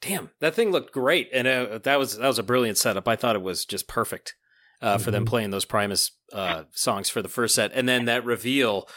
damn, 0.00 0.30
that 0.40 0.54
thing 0.54 0.70
looked 0.70 0.92
great, 0.92 1.28
and 1.32 1.46
uh, 1.46 1.78
that 1.78 1.98
was 1.98 2.16
that 2.18 2.26
was 2.26 2.38
a 2.38 2.42
brilliant 2.42 2.78
setup. 2.78 3.06
I 3.06 3.16
thought 3.16 3.36
it 3.36 3.42
was 3.42 3.64
just 3.64 3.88
perfect 3.88 4.34
uh, 4.80 4.94
mm-hmm. 4.94 5.02
for 5.04 5.10
them 5.10 5.24
mm-hmm. 5.24 5.30
playing 5.30 5.50
those 5.50 5.64
Primus 5.64 6.12
uh, 6.32 6.64
songs 6.72 7.08
for 7.08 7.22
the 7.22 7.28
first 7.28 7.54
set, 7.54 7.72
and 7.74 7.88
then 7.88 8.06
that 8.06 8.24
reveal. 8.24 8.88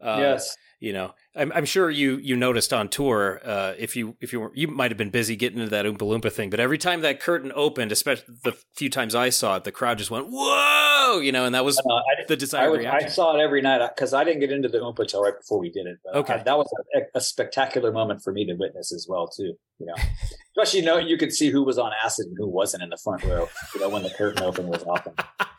Uh, 0.00 0.16
yes. 0.18 0.56
You 0.82 0.94
know, 0.94 1.14
I'm, 1.36 1.52
I'm 1.52 1.66
sure 1.66 1.90
you 1.90 2.16
you 2.16 2.36
noticed 2.36 2.72
on 2.72 2.88
tour 2.88 3.38
uh, 3.44 3.74
if 3.78 3.96
you 3.96 4.16
if 4.18 4.32
you 4.32 4.40
were 4.40 4.50
you 4.54 4.66
might 4.66 4.90
have 4.90 4.96
been 4.96 5.10
busy 5.10 5.36
getting 5.36 5.58
into 5.58 5.68
that 5.70 5.84
Oompa 5.84 5.98
Loompa 5.98 6.32
thing, 6.32 6.48
but 6.48 6.58
every 6.58 6.78
time 6.78 7.02
that 7.02 7.20
curtain 7.20 7.52
opened, 7.54 7.92
especially 7.92 8.34
the 8.44 8.56
few 8.74 8.88
times 8.88 9.14
I 9.14 9.28
saw 9.28 9.56
it, 9.56 9.64
the 9.64 9.72
crowd 9.72 9.98
just 9.98 10.10
went 10.10 10.28
whoa, 10.30 11.20
you 11.20 11.32
know, 11.32 11.44
and 11.44 11.54
that 11.54 11.66
was 11.66 11.78
Uh, 11.78 11.82
I, 11.92 12.02
the 12.26 12.32
I, 12.32 12.36
desired 12.36 12.70
would, 12.70 12.86
I 12.86 13.08
saw 13.08 13.36
it 13.36 13.42
every 13.42 13.60
night 13.60 13.86
because 13.94 14.14
I 14.14 14.24
didn't 14.24 14.40
get 14.40 14.52
into 14.52 14.70
the 14.70 14.78
Oompa 14.78 15.06
till 15.06 15.22
right 15.22 15.36
before 15.38 15.58
we 15.60 15.68
did 15.70 15.86
it. 15.86 15.98
But 16.02 16.14
Okay. 16.16 16.34
I- 16.34 16.42
that 16.44 16.56
was 16.56 16.66
a, 16.96 17.00
a 17.14 17.20
spectacular 17.20 17.92
moment 17.92 18.22
for 18.22 18.32
me 18.32 18.46
to 18.46 18.54
witness 18.54 18.90
as 18.90 19.06
well, 19.06 19.28
too. 19.28 19.52
You 19.80 19.86
know, 19.86 19.94
especially 20.56 20.80
you 20.80 20.86
know 20.86 20.96
you 20.96 21.18
could 21.18 21.32
see 21.34 21.50
who 21.50 21.62
was 21.62 21.76
on 21.78 21.92
acid 22.02 22.26
and 22.28 22.36
who 22.38 22.48
wasn't 22.48 22.82
in 22.82 22.88
the 22.88 22.96
front 22.96 23.22
row. 23.24 23.50
You 23.74 23.82
know, 23.82 23.90
when 23.90 24.02
the 24.02 24.10
curtain 24.10 24.42
opened 24.42 24.70
was 24.70 24.82
awesome. 24.84 25.14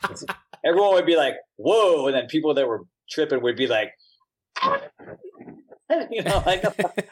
Everyone 0.65 0.93
would 0.93 1.05
be 1.05 1.15
like, 1.15 1.35
"Whoa!" 1.57 2.07
and 2.07 2.15
then 2.15 2.25
people 2.25 2.55
that 2.55 2.67
were 2.67 2.81
tripping 3.09 3.41
would 3.43 3.55
be 3.55 3.67
like, 3.67 3.91
"You 6.11 6.23
know, 6.23 6.43
like, 6.45 6.63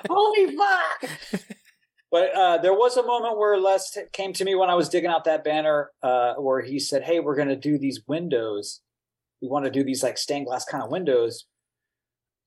holy 0.10 0.56
fuck!" 0.56 1.44
But 2.12 2.34
uh, 2.36 2.58
there 2.58 2.74
was 2.74 2.98
a 2.98 3.04
moment 3.06 3.38
where 3.38 3.60
Les 3.60 3.92
t- 3.92 4.02
came 4.12 4.34
to 4.34 4.44
me 4.44 4.56
when 4.56 4.68
I 4.68 4.74
was 4.74 4.90
digging 4.90 5.12
out 5.12 5.26
that 5.26 5.44
banner, 5.44 5.92
uh, 6.02 6.34
where 6.36 6.62
he 6.62 6.80
said, 6.80 7.04
"Hey, 7.04 7.20
we're 7.20 7.36
going 7.36 7.50
to 7.50 7.56
do 7.56 7.78
these 7.78 8.02
windows. 8.08 8.82
We 9.42 9.48
want 9.48 9.66
to 9.66 9.72
do 9.72 9.84
these 9.84 10.02
like 10.02 10.18
stained 10.18 10.48
glass 10.48 10.66
kind 10.66 10.84
of 10.84 10.90
windows. 10.90 11.46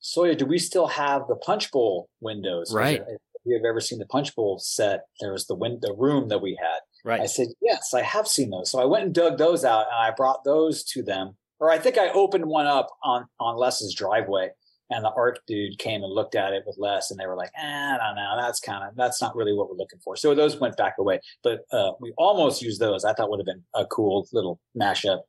Sawyer, 0.00 0.34
do 0.34 0.46
we 0.46 0.58
still 0.58 0.88
have 0.88 1.28
the 1.28 1.36
punch 1.36 1.70
bowl 1.70 2.08
windows? 2.20 2.74
Right. 2.74 3.00
If 3.06 3.18
you 3.44 3.56
have 3.56 3.64
ever 3.64 3.80
seen 3.80 4.00
the 4.00 4.06
punch 4.06 4.34
bowl 4.34 4.58
set, 4.58 5.04
there 5.20 5.32
was 5.32 5.46
the 5.46 5.54
win- 5.54 5.78
the 5.80 5.94
room 5.94 6.28
that 6.28 6.42
we 6.42 6.58
had. 6.60 6.80
Right. 7.04 7.20
I 7.20 7.26
said, 7.26 7.48
yes, 7.60 7.94
I 7.94 8.02
have 8.02 8.28
seen 8.28 8.50
those. 8.50 8.70
So 8.70 8.80
I 8.80 8.84
went 8.84 9.04
and 9.04 9.14
dug 9.14 9.38
those 9.38 9.64
out 9.64 9.86
and 9.92 9.96
I 9.96 10.10
brought 10.10 10.44
those 10.44 10.84
to 10.84 11.02
them. 11.02 11.36
Or 11.58 11.70
I 11.70 11.78
think 11.78 11.98
I 11.98 12.10
opened 12.10 12.46
one 12.46 12.66
up 12.66 12.88
on, 13.04 13.26
on 13.38 13.56
Les's 13.56 13.94
driveway 13.94 14.50
and 14.92 15.04
the 15.04 15.12
art 15.16 15.40
dude 15.46 15.78
came 15.78 16.02
and 16.02 16.12
looked 16.12 16.34
at 16.34 16.52
it 16.52 16.64
with 16.66 16.76
Les 16.78 17.10
and 17.10 17.18
they 17.18 17.26
were 17.26 17.36
like, 17.36 17.50
eh, 17.56 17.94
I 17.94 17.96
don't 17.96 18.16
know. 18.16 18.36
That's 18.38 18.60
kind 18.60 18.84
of, 18.84 18.94
that's 18.96 19.20
not 19.20 19.34
really 19.34 19.52
what 19.54 19.70
we're 19.70 19.76
looking 19.76 20.00
for. 20.00 20.16
So 20.16 20.34
those 20.34 20.60
went 20.60 20.76
back 20.76 20.94
away, 20.98 21.20
but, 21.42 21.60
uh, 21.72 21.92
we 22.00 22.12
almost 22.18 22.62
used 22.62 22.80
those. 22.80 23.04
I 23.04 23.12
thought 23.14 23.30
would 23.30 23.40
have 23.40 23.46
been 23.46 23.64
a 23.74 23.86
cool 23.86 24.28
little 24.32 24.60
mashup 24.78 25.22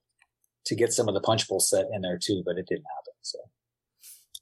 to 0.66 0.76
get 0.76 0.94
some 0.94 1.08
of 1.08 1.14
the 1.14 1.22
punch 1.22 1.48
bowl 1.48 1.60
set 1.60 1.86
in 1.94 2.02
there 2.02 2.20
too, 2.22 2.44
but 2.46 2.58
it 2.58 2.68
didn't 2.68 2.86
happen. 2.98 3.14
So 3.22 3.40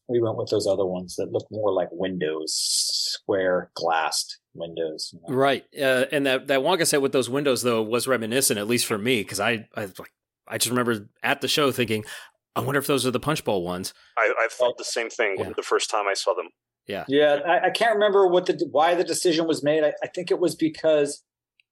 we 0.07 0.21
went 0.21 0.37
with 0.37 0.49
those 0.49 0.67
other 0.67 0.85
ones 0.85 1.15
that 1.15 1.31
look 1.31 1.47
more 1.51 1.71
like 1.71 1.89
windows, 1.91 2.53
square 2.53 3.71
glassed 3.75 4.39
windows. 4.53 5.11
you 5.13 5.19
know. 5.21 5.35
Right. 5.35 5.65
Uh, 5.79 6.05
and 6.11 6.25
that, 6.25 6.47
that 6.47 6.59
Wonka 6.61 6.85
set 6.85 7.01
with 7.01 7.11
those 7.11 7.29
windows, 7.29 7.61
though, 7.61 7.81
was 7.81 8.07
reminiscent, 8.07 8.59
at 8.59 8.67
least 8.67 8.85
for 8.85 8.97
me, 8.97 9.21
because 9.21 9.39
I, 9.39 9.67
I, 9.75 9.85
like, 9.85 10.11
I 10.47 10.57
just 10.57 10.69
remember 10.69 11.07
at 11.23 11.41
the 11.41 11.47
show 11.47 11.71
thinking, 11.71 12.03
I 12.55 12.59
wonder 12.61 12.79
if 12.79 12.87
those 12.87 13.05
are 13.05 13.11
the 13.11 13.19
Punch 13.19 13.43
Bowl 13.45 13.63
ones. 13.63 13.93
I, 14.17 14.33
I 14.37 14.47
thought 14.51 14.77
the 14.77 14.83
same 14.83 15.09
thing 15.09 15.35
Yeah. 15.39 15.51
the 15.55 15.63
first 15.63 15.89
time 15.89 16.07
I 16.07 16.13
saw 16.13 16.33
them. 16.33 16.49
Yeah, 16.87 17.39
I, 17.47 17.67
I 17.67 17.69
can't 17.69 17.93
remember 17.93 18.27
what 18.27 18.47
the 18.47 18.67
why 18.71 18.95
the 18.95 19.03
decision 19.05 19.47
was 19.47 19.63
made. 19.63 19.83
I, 19.83 19.93
I 20.03 20.07
think 20.07 20.29
it 20.29 20.39
was 20.39 20.55
because 20.55 21.23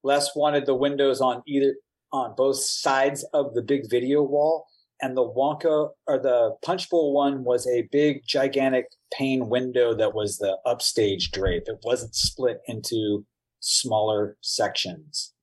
Les 0.04 0.30
wanted 0.34 0.66
the 0.66 0.76
windows 0.76 1.20
on 1.20 1.42
either 1.46 1.76
on 2.14 2.34
both 2.38 2.56
sides 2.58 3.26
of 3.34 3.54
the 3.54 3.62
big 3.62 3.90
video 3.90 4.24
wall, 4.24 4.66
and 5.02 5.18
the 5.18 5.28
Wonka 5.28 5.90
or 6.08 6.20
the 6.20 6.56
Punch 6.64 6.90
Bowl 6.90 7.14
one 7.14 7.44
was 7.44 7.68
a 7.68 7.88
big, 7.92 8.22
gigantic 8.26 8.86
pane 9.12 9.50
window 9.50 9.94
that 9.94 10.14
was 10.14 10.38
the 10.38 10.58
upstage 10.66 11.32
drape. 11.32 11.64
It 11.66 11.80
wasn't 11.84 12.16
split 12.16 12.60
into 12.68 13.26
smaller 13.60 14.38
sections. 14.40 15.34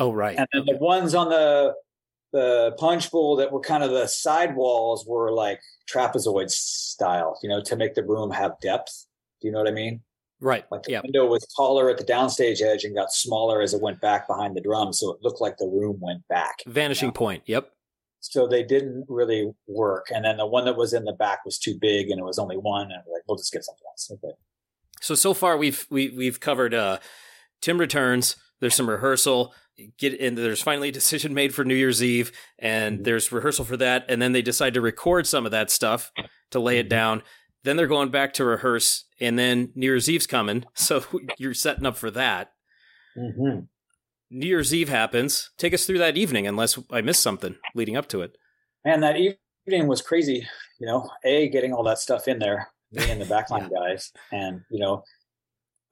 Oh, 0.00 0.12
right. 0.12 0.36
And 0.38 0.48
then 0.52 0.64
the 0.66 0.76
ones 0.78 1.14
on 1.14 1.28
the 1.28 1.74
the 2.32 2.72
punch 2.78 3.10
bowl 3.10 3.36
that 3.36 3.52
were 3.52 3.60
kind 3.60 3.82
of 3.82 3.90
the 3.90 4.06
side 4.06 4.54
walls 4.56 5.04
were 5.06 5.32
like 5.32 5.60
trapezoid 5.92 6.50
style, 6.50 7.38
you 7.42 7.48
know, 7.48 7.60
to 7.62 7.76
make 7.76 7.94
the 7.94 8.04
room 8.04 8.30
have 8.30 8.52
depth. 8.60 9.06
Do 9.40 9.48
you 9.48 9.52
know 9.52 9.58
what 9.60 9.68
I 9.68 9.72
mean? 9.72 10.02
right. 10.42 10.64
Like 10.70 10.84
the 10.84 10.92
Yeah. 10.92 11.00
window 11.02 11.26
was 11.26 11.46
taller 11.54 11.90
at 11.90 11.98
the 11.98 12.04
downstage 12.04 12.62
edge 12.62 12.84
and 12.84 12.94
got 12.96 13.12
smaller 13.12 13.60
as 13.60 13.74
it 13.74 13.82
went 13.82 14.00
back 14.00 14.26
behind 14.26 14.56
the 14.56 14.62
drum, 14.62 14.90
so 14.94 15.10
it 15.12 15.18
looked 15.20 15.38
like 15.40 15.58
the 15.58 15.66
room 15.68 15.98
went 16.00 16.26
back. 16.28 16.60
Vanishing 16.66 17.08
Yeah. 17.08 17.12
point. 17.12 17.42
Yep. 17.44 17.70
So 18.20 18.46
they 18.46 18.62
didn't 18.62 19.04
really 19.08 19.52
work. 19.66 20.06
And 20.10 20.24
then 20.24 20.38
the 20.38 20.46
one 20.46 20.64
that 20.64 20.76
was 20.76 20.94
in 20.94 21.04
the 21.04 21.12
back 21.12 21.44
was 21.44 21.58
too 21.58 21.76
big, 21.78 22.08
and 22.10 22.18
it 22.18 22.24
was 22.24 22.38
only 22.38 22.56
one. 22.56 22.90
And 22.90 23.02
we're 23.06 23.14
like, 23.16 23.22
we'll 23.28 23.36
just 23.36 23.52
get 23.52 23.64
something 23.64 23.84
else. 23.90 24.10
Okay. 24.12 24.34
So 25.02 25.14
so 25.14 25.34
far 25.34 25.58
we've 25.58 25.86
we, 25.90 26.08
we've 26.08 26.40
covered 26.40 26.72
uh 26.72 27.00
Tim 27.60 27.76
returns. 27.78 28.36
There's 28.60 28.74
some 28.74 28.88
rehearsal. 28.88 29.52
Get 29.98 30.14
in. 30.14 30.34
There's 30.34 30.62
finally 30.62 30.88
a 30.88 30.92
decision 30.92 31.34
made 31.34 31.54
for 31.54 31.64
New 31.64 31.74
Year's 31.74 32.02
Eve, 32.02 32.32
and 32.58 33.00
Mhm. 33.00 33.04
there's 33.04 33.32
rehearsal 33.32 33.64
for 33.64 33.76
that. 33.78 34.04
And 34.08 34.20
then 34.20 34.32
they 34.32 34.42
decide 34.42 34.74
to 34.74 34.80
record 34.80 35.26
some 35.26 35.44
of 35.44 35.52
that 35.52 35.70
stuff 35.70 36.10
to 36.50 36.60
lay 36.60 36.78
it 36.78 36.86
Mhm. 36.86 36.90
down. 36.90 37.22
Then 37.62 37.76
they're 37.76 37.86
going 37.86 38.10
back 38.10 38.32
to 38.34 38.44
rehearse, 38.44 39.04
and 39.20 39.38
then 39.38 39.72
New 39.74 39.86
Year's 39.86 40.08
Eve's 40.08 40.26
coming, 40.26 40.64
so 40.74 41.04
you're 41.38 41.54
setting 41.54 41.86
up 41.86 41.96
for 41.96 42.10
that. 42.10 42.52
Mm-hmm. 43.16 43.60
New 44.30 44.46
Year's 44.46 44.72
Eve 44.72 44.88
happens. 44.88 45.50
Take 45.58 45.74
us 45.74 45.84
through 45.86 45.98
that 45.98 46.16
evening, 46.16 46.46
unless 46.46 46.78
I 46.90 47.00
missed 47.00 47.22
something 47.22 47.56
leading 47.74 47.96
up 47.96 48.08
to 48.08 48.22
it. 48.22 48.36
Man, 48.84 49.00
that 49.00 49.16
evening 49.16 49.88
was 49.88 50.00
crazy. 50.02 50.46
You 50.78 50.86
know, 50.86 51.10
a 51.24 51.48
getting 51.48 51.72
all 51.74 51.82
that 51.84 51.98
stuff 51.98 52.28
in 52.28 52.38
there, 52.38 52.68
me 52.92 53.10
and 53.10 53.20
the 53.20 53.24
backline 53.26 53.68
guys, 53.74 54.12
and 54.32 54.62
you 54.70 54.78
know, 54.78 55.02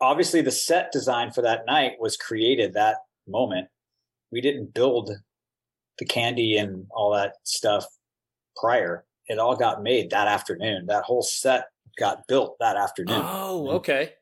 obviously 0.00 0.40
the 0.40 0.50
set 0.52 0.92
design 0.92 1.32
for 1.32 1.42
that 1.42 1.66
night 1.66 1.92
was 2.00 2.16
created 2.16 2.74
that 2.74 2.98
moment. 3.26 3.68
We 4.30 4.40
didn't 4.40 4.74
build 4.74 5.10
the 5.98 6.04
candy 6.04 6.56
and 6.56 6.86
all 6.90 7.12
that 7.14 7.34
stuff 7.44 7.86
prior. 8.56 9.04
It 9.26 9.38
all 9.38 9.56
got 9.56 9.82
made 9.82 10.10
that 10.10 10.28
afternoon. 10.28 10.86
That 10.86 11.04
whole 11.04 11.22
set 11.22 11.66
got 11.98 12.26
built 12.28 12.56
that 12.60 12.76
afternoon. 12.76 13.20
Oh, 13.22 13.64
mm-hmm. 13.66 13.76
okay. 13.76 14.12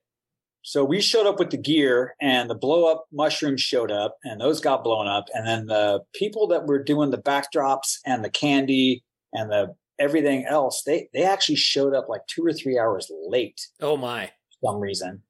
So 0.63 0.85
we 0.85 1.01
showed 1.01 1.29
up 1.29 1.39
with 1.39 1.51
the 1.51 1.57
gear 1.57 2.17
and 2.21 2.51
the 2.51 2.55
blow 2.57 2.91
up 2.91 3.07
mushrooms 3.13 3.61
showed 3.61 3.93
up 3.93 4.17
and 4.25 4.41
those 4.41 4.61
got 4.61 4.83
blown 4.83 5.07
up. 5.07 5.27
And 5.33 5.47
then 5.47 5.67
the 5.67 6.01
people 6.13 6.49
that 6.49 6.67
were 6.67 6.83
doing 6.83 7.11
the 7.11 7.23
backdrops 7.23 7.99
and 8.05 8.25
the 8.25 8.31
candy 8.31 9.05
and 9.33 9.49
the 9.49 9.77
everything 10.01 10.45
else, 10.45 10.83
they, 10.85 11.09
they 11.15 11.23
actually 11.23 11.55
showed 11.55 11.95
up 11.95 12.09
like 12.09 12.23
two 12.29 12.45
or 12.45 12.53
three 12.53 12.79
hours 12.79 13.11
late 13.29 13.61
Oh 13.81 13.97
my. 13.97 14.27
for 14.61 14.73
some 14.73 14.81
reason. 14.81 15.23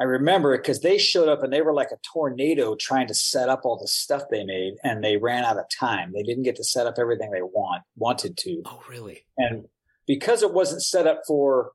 I 0.00 0.04
remember 0.04 0.54
it 0.54 0.58
because 0.58 0.80
they 0.80 0.98
showed 0.98 1.28
up 1.28 1.42
and 1.44 1.52
they 1.52 1.62
were 1.62 1.72
like 1.72 1.92
a 1.92 1.98
tornado 2.12 2.74
trying 2.74 3.06
to 3.06 3.14
set 3.14 3.48
up 3.48 3.60
all 3.64 3.78
the 3.78 3.86
stuff 3.86 4.22
they 4.28 4.44
made 4.44 4.74
and 4.82 5.04
they 5.04 5.16
ran 5.16 5.44
out 5.44 5.58
of 5.58 5.66
time. 5.70 6.12
They 6.12 6.24
didn't 6.24 6.42
get 6.42 6.56
to 6.56 6.64
set 6.64 6.86
up 6.86 6.94
everything 6.98 7.30
they 7.30 7.42
want 7.42 7.82
wanted 7.96 8.36
to. 8.38 8.62
Oh 8.66 8.82
really? 8.88 9.24
And 9.38 9.66
because 10.06 10.42
it 10.42 10.52
wasn't 10.52 10.82
set 10.82 11.06
up 11.06 11.22
for 11.26 11.72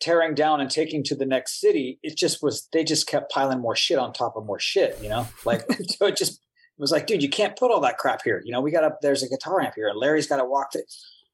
tearing 0.00 0.34
down 0.34 0.60
and 0.60 0.70
taking 0.70 1.04
to 1.04 1.14
the 1.14 1.24
next 1.24 1.60
city, 1.60 2.00
it 2.02 2.16
just 2.16 2.42
was, 2.42 2.68
they 2.72 2.82
just 2.82 3.06
kept 3.06 3.30
piling 3.30 3.60
more 3.60 3.76
shit 3.76 3.98
on 3.98 4.12
top 4.12 4.36
of 4.36 4.44
more 4.44 4.58
shit, 4.58 4.98
you 5.00 5.08
know? 5.08 5.28
Like, 5.44 5.62
so 5.86 6.06
it 6.06 6.16
just 6.16 6.32
it 6.76 6.80
was 6.80 6.90
like, 6.90 7.06
dude, 7.06 7.22
you 7.22 7.28
can't 7.28 7.56
put 7.56 7.70
all 7.70 7.80
that 7.82 7.98
crap 7.98 8.22
here. 8.24 8.42
You 8.44 8.50
know, 8.50 8.60
we 8.60 8.72
got 8.72 8.82
up. 8.82 8.98
there's 9.00 9.22
a 9.22 9.28
guitar 9.28 9.60
amp 9.60 9.74
here 9.76 9.86
and 9.86 9.96
Larry's 9.96 10.26
got 10.26 10.38
to 10.38 10.44
walk 10.44 10.72
to, 10.72 10.82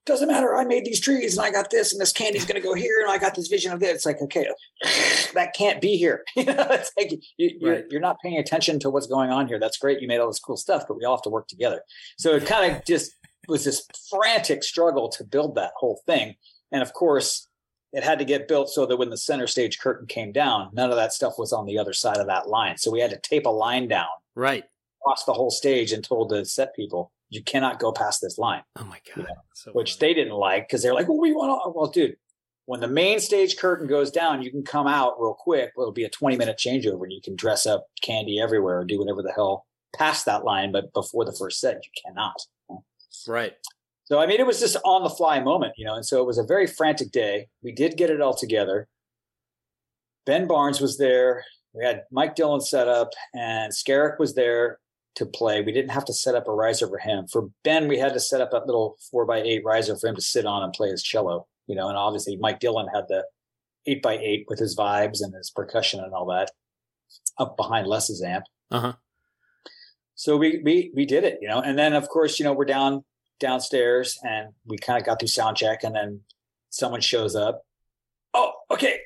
doesn't 0.07 0.29
matter. 0.29 0.55
I 0.57 0.65
made 0.65 0.85
these 0.85 1.01
trees 1.01 1.37
and 1.37 1.47
I 1.47 1.51
got 1.51 1.71
this 1.71 1.93
and 1.93 2.01
this 2.01 2.13
candy's 2.13 2.45
going 2.45 2.61
to 2.61 2.67
go 2.67 2.75
here 2.75 3.01
and 3.03 3.11
I 3.11 3.19
got 3.19 3.35
this 3.35 3.49
vision 3.49 3.73
of 3.73 3.81
this. 3.81 3.97
It's 3.97 4.07
like, 4.07 4.21
okay, 4.23 4.47
that 5.35 5.55
can't 5.55 5.81
be 5.81 5.97
here. 5.97 6.25
you 6.37 6.45
know, 6.45 6.67
it's 6.71 6.91
like 6.99 7.13
you, 7.37 7.51
you're, 7.61 7.73
Right. 7.75 7.85
you're 7.91 8.01
not 8.01 8.17
paying 8.23 8.39
attention 8.39 8.79
to 8.81 8.91
what's 8.91 9.07
going 9.07 9.31
on 9.31 9.47
here. 9.47 9.59
That's 9.59 9.79
great. 9.79 10.01
You 10.01 10.09
made 10.09 10.19
all 10.19 10.27
this 10.29 10.39
cool 10.39 10.57
stuff, 10.57 10.85
but 10.89 10.97
we 10.97 11.05
all 11.05 11.17
have 11.17 11.23
to 11.23 11.31
work 11.31 11.49
together. 11.49 11.83
So 12.19 12.35
it 12.35 12.47
kind 12.47 12.75
of 12.75 12.85
just 12.85 13.13
was 13.49 13.65
this 13.65 13.87
frantic 14.09 14.63
struggle 14.65 15.09
to 15.11 15.25
build 15.25 15.55
that 15.57 15.73
whole 15.77 16.01
thing. 16.07 16.35
And 16.73 16.83
of 16.83 16.93
course, 16.93 17.47
it 17.93 18.05
had 18.05 18.19
to 18.21 18.25
get 18.25 18.47
built 18.49 18.69
so 18.71 18.87
that 18.87 18.97
when 18.97 19.11
the 19.11 19.17
center 19.17 19.47
stage 19.49 19.79
curtain 19.81 20.07
came 20.07 20.31
down, 20.33 20.71
none 20.73 20.91
of 20.91 20.97
that 20.97 21.13
stuff 21.13 21.35
was 21.39 21.53
on 21.53 21.67
the 21.67 21.79
other 21.79 21.93
side 21.93 22.19
of 22.19 22.27
that 22.29 22.49
line. 22.49 22.79
So 22.79 22.91
we 22.91 23.01
had 23.01 23.11
to 23.11 23.19
tape 23.19 23.47
a 23.47 23.51
line 23.51 23.89
down 23.89 24.07
Right. 24.37 24.65
across 25.03 25.25
the 25.25 25.33
whole 25.33 25.51
stage 25.51 25.93
and 25.93 26.03
told 26.05 26.29
the 26.31 26.45
set 26.45 26.75
people, 26.77 27.11
you 27.31 27.43
cannot 27.43 27.79
go 27.79 27.93
past 27.93 28.21
this 28.21 28.39
line, 28.39 28.63
Oh 28.77 28.85
my 28.85 29.01
god. 29.15 29.27
Yeah. 29.29 29.35
So 29.55 29.71
which 29.73 29.95
funny. 29.95 30.09
they 30.09 30.15
didn't 30.15 30.35
like 30.35 30.69
because 30.69 30.83
they're 30.83 30.95
like, 30.95 31.09
well, 31.09 31.21
we 31.21 31.33
want 31.33 31.63
to, 31.65 31.71
well, 31.71 31.87
dude, 31.87 32.17
when 32.67 32.81
the 32.81 32.89
main 32.89 33.21
stage 33.21 33.57
curtain 33.57 33.87
goes 33.87 34.11
down, 34.11 34.43
you 34.43 34.51
can 34.51 34.65
come 34.65 34.87
out 34.87 35.21
real 35.21 35.35
quick. 35.35 35.71
It'll 35.77 35.93
be 35.93 36.05
a 36.05 36.11
20 36.11 36.37
minute 36.37 36.59
changeover 36.59 37.05
and 37.05 37.13
you 37.13 37.21
can 37.23 37.37
dress 37.37 37.67
up 37.67 37.87
candy 38.03 38.41
everywhere 38.41 38.81
or 38.81 38.85
do 38.85 38.99
whatever 38.99 39.23
the 39.23 39.33
hell 39.33 39.67
past 39.97 40.27
that 40.27 40.45
line. 40.45 40.73
But 40.73 40.93
before 40.93 41.25
the 41.25 41.33
first 41.33 41.61
set, 41.61 41.81
you 41.85 41.91
cannot. 42.05 42.37
right. 43.29 43.53
So, 44.05 44.19
I 44.19 44.27
mean, 44.27 44.41
it 44.41 44.47
was 44.47 44.59
just 44.59 44.77
on 44.85 45.05
the 45.05 45.11
fly 45.11 45.39
moment, 45.39 45.75
you 45.77 45.85
know, 45.85 45.95
and 45.95 46.05
so 46.05 46.21
it 46.21 46.27
was 46.27 46.39
a 46.39 46.43
very 46.43 46.67
frantic 46.67 47.13
day. 47.13 47.47
We 47.63 47.71
did 47.71 47.97
get 47.97 48.11
it 48.11 48.21
all 48.21 48.35
together. 48.35 48.89
Ben 50.27 50.49
Barnes 50.49 50.81
was 50.81 50.99
there. 50.99 51.45
We 51.73 51.85
had 51.85 52.03
Mike 52.11 52.35
Dillon 52.35 52.61
set 52.61 52.89
up 52.89 53.11
and 53.35 53.73
Skerik 53.73 54.19
was 54.19 54.35
there 54.35 54.80
to 55.17 55.27
play. 55.27 55.61
We 55.63 55.73
didn't 55.73 55.91
have 55.91 56.05
to 56.07 56.13
set 56.13 56.35
up 56.35 56.49
a 56.49 56.53
riser 56.53 56.89
for 56.89 56.99
him. 56.99 57.27
For 57.27 57.51
Ben, 57.65 57.89
we 57.89 57.99
had 57.99 58.13
to 58.15 58.21
set 58.21 58.41
up 58.41 58.51
that 58.53 58.67
little 58.67 58.97
four 59.11 59.27
by 59.27 59.41
eight 59.41 59.63
riser 59.65 59.97
for 59.97 60.09
him 60.09 60.15
to 60.15 60.23
sit 60.23 60.47
on 60.47 60.63
and 60.63 60.73
play 60.73 60.89
his 60.91 61.03
cello, 61.03 61.47
you 61.67 61.75
know, 61.75 61.89
and 61.89 61.97
obviously 61.97 62.37
Mike 62.37 62.61
Dillon 62.61 62.89
had 62.95 63.05
the 63.09 63.25
eight 63.87 64.03
by 64.03 64.17
eight 64.19 64.45
with 64.49 64.59
his 64.59 64.77
vibes 64.77 65.21
and 65.21 65.35
his 65.35 65.51
percussion 65.51 66.01
and 66.01 66.13
all 66.13 66.27
that 66.27 66.51
up 67.39 67.57
behind 67.57 67.87
Les's 67.87 68.23
amp. 68.23 68.45
Uh-huh. 68.71 68.93
So 70.15 70.37
we, 70.37 70.61
we, 70.63 70.93
we 70.95 71.07
did 71.07 71.25
it, 71.25 71.39
you 71.41 71.49
know, 71.49 71.61
and 71.61 71.79
then 71.79 71.95
of 71.95 72.09
course, 72.09 72.39
you 72.39 72.45
know, 72.45 72.53
we're 72.53 72.67
down 72.67 73.05
downstairs 73.41 74.19
and 74.23 74.51
we 74.67 74.77
kind 74.77 75.01
of 75.01 75.07
got 75.07 75.19
through 75.19 75.29
sound 75.29 75.57
check 75.57 75.83
and 75.83 75.95
then 75.95 76.21
someone 76.69 77.01
shows 77.01 77.35
up. 77.35 77.63
Oh, 78.35 78.53
okay. 78.71 79.01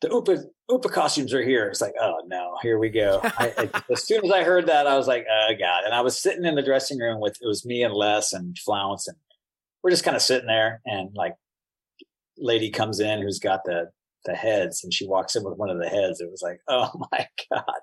The 0.00 0.08
Oompa 0.08 0.44
Oompa 0.70 0.90
costumes 0.90 1.34
are 1.34 1.42
here. 1.42 1.68
It's 1.68 1.80
like, 1.80 1.94
oh 2.00 2.22
no, 2.26 2.56
here 2.62 2.78
we 2.78 2.88
go. 2.88 3.20
I, 3.22 3.52
I, 3.58 3.82
as 3.92 4.06
soon 4.06 4.24
as 4.24 4.30
I 4.30 4.44
heard 4.44 4.66
that, 4.66 4.86
I 4.86 4.96
was 4.96 5.06
like, 5.06 5.26
oh 5.30 5.52
god. 5.58 5.84
And 5.84 5.94
I 5.94 6.00
was 6.00 6.18
sitting 6.18 6.44
in 6.44 6.54
the 6.54 6.62
dressing 6.62 6.98
room 6.98 7.20
with 7.20 7.36
it 7.40 7.46
was 7.46 7.66
me 7.66 7.82
and 7.82 7.94
Les 7.94 8.32
and 8.32 8.58
Flounce, 8.58 9.06
and 9.06 9.16
we're 9.82 9.90
just 9.90 10.04
kind 10.04 10.16
of 10.16 10.22
sitting 10.22 10.46
there, 10.46 10.80
and 10.86 11.10
like, 11.14 11.34
lady 12.38 12.70
comes 12.70 13.00
in 13.00 13.20
who's 13.20 13.38
got 13.38 13.60
the 13.64 13.90
the 14.24 14.34
heads, 14.34 14.82
and 14.82 14.92
she 14.92 15.06
walks 15.06 15.36
in 15.36 15.44
with 15.44 15.58
one 15.58 15.68
of 15.68 15.78
the 15.78 15.88
heads. 15.88 16.20
It 16.20 16.30
was 16.30 16.42
like, 16.42 16.60
oh 16.68 16.90
my 17.12 17.28
god. 17.50 17.80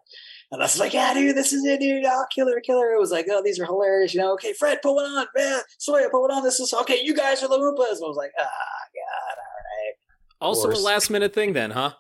And 0.51 0.61
I 0.61 0.65
was 0.65 0.79
like, 0.79 0.93
yeah, 0.93 1.13
dude, 1.13 1.37
this 1.37 1.53
is 1.53 1.63
it, 1.63 1.79
dude. 1.79 2.03
Oh, 2.05 2.25
killer, 2.33 2.59
killer. 2.59 2.91
It 2.91 2.99
was 2.99 3.11
like, 3.11 3.27
oh, 3.29 3.41
these 3.43 3.59
are 3.59 3.65
hilarious. 3.65 4.13
You 4.13 4.21
know, 4.21 4.33
okay, 4.33 4.53
Fred, 4.53 4.81
put 4.81 4.93
one 4.93 5.05
on. 5.05 5.27
Man, 5.35 5.61
Sawyer, 5.77 6.09
put 6.09 6.21
one 6.21 6.31
on. 6.31 6.43
This 6.43 6.59
is 6.59 6.73
okay. 6.73 6.99
You 7.01 7.15
guys 7.15 7.41
are 7.41 7.47
the 7.47 7.57
Oompas. 7.57 8.03
I 8.03 8.07
was 8.07 8.17
like, 8.17 8.31
ah, 8.37 8.43
oh, 8.43 8.87
God, 8.95 9.37
all 9.37 9.61
right. 9.77 9.93
Also 10.41 10.71
a 10.71 10.75
last 10.83 11.09
minute 11.09 11.33
thing 11.33 11.53
then, 11.53 11.71
huh? 11.71 11.93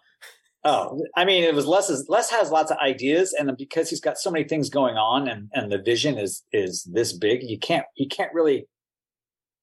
Oh, 0.63 1.03
I 1.15 1.25
mean, 1.25 1.43
it 1.43 1.55
was 1.55 1.65
Les's. 1.65 2.07
Les 2.07 2.29
has 2.29 2.51
lots 2.51 2.69
of 2.69 2.77
ideas, 2.77 3.33
and 3.33 3.51
because 3.57 3.89
he's 3.89 4.01
got 4.01 4.19
so 4.19 4.29
many 4.29 4.47
things 4.47 4.69
going 4.69 4.95
on, 4.95 5.27
and 5.27 5.49
and 5.53 5.71
the 5.71 5.81
vision 5.81 6.19
is 6.19 6.43
is 6.53 6.83
this 6.83 7.13
big, 7.13 7.41
you 7.41 7.57
can't 7.57 7.85
you 7.95 8.07
can't 8.07 8.31
really 8.33 8.67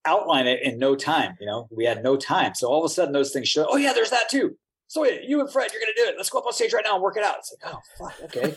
outline 0.04 0.48
it 0.48 0.60
in 0.62 0.78
no 0.78 0.96
time. 0.96 1.36
You 1.40 1.46
know, 1.46 1.68
we 1.70 1.84
had 1.84 2.02
no 2.02 2.16
time, 2.16 2.54
so 2.56 2.66
all 2.66 2.84
of 2.84 2.90
a 2.90 2.92
sudden 2.92 3.12
those 3.12 3.32
things 3.32 3.48
show. 3.48 3.66
Oh 3.70 3.76
yeah, 3.76 3.92
there's 3.92 4.10
that 4.10 4.28
too. 4.28 4.56
So 4.88 5.04
you 5.04 5.38
and 5.40 5.50
Fred, 5.52 5.70
you're 5.72 5.80
gonna 5.80 5.92
do 5.96 6.10
it. 6.10 6.16
Let's 6.16 6.30
go 6.30 6.38
up 6.38 6.46
on 6.46 6.52
stage 6.52 6.72
right 6.72 6.84
now 6.84 6.94
and 6.94 7.02
work 7.02 7.16
it 7.16 7.22
out. 7.22 7.36
It's 7.38 7.54
like, 7.62 7.74
oh 7.74 7.80
fuck, 7.98 8.20
okay. 8.24 8.56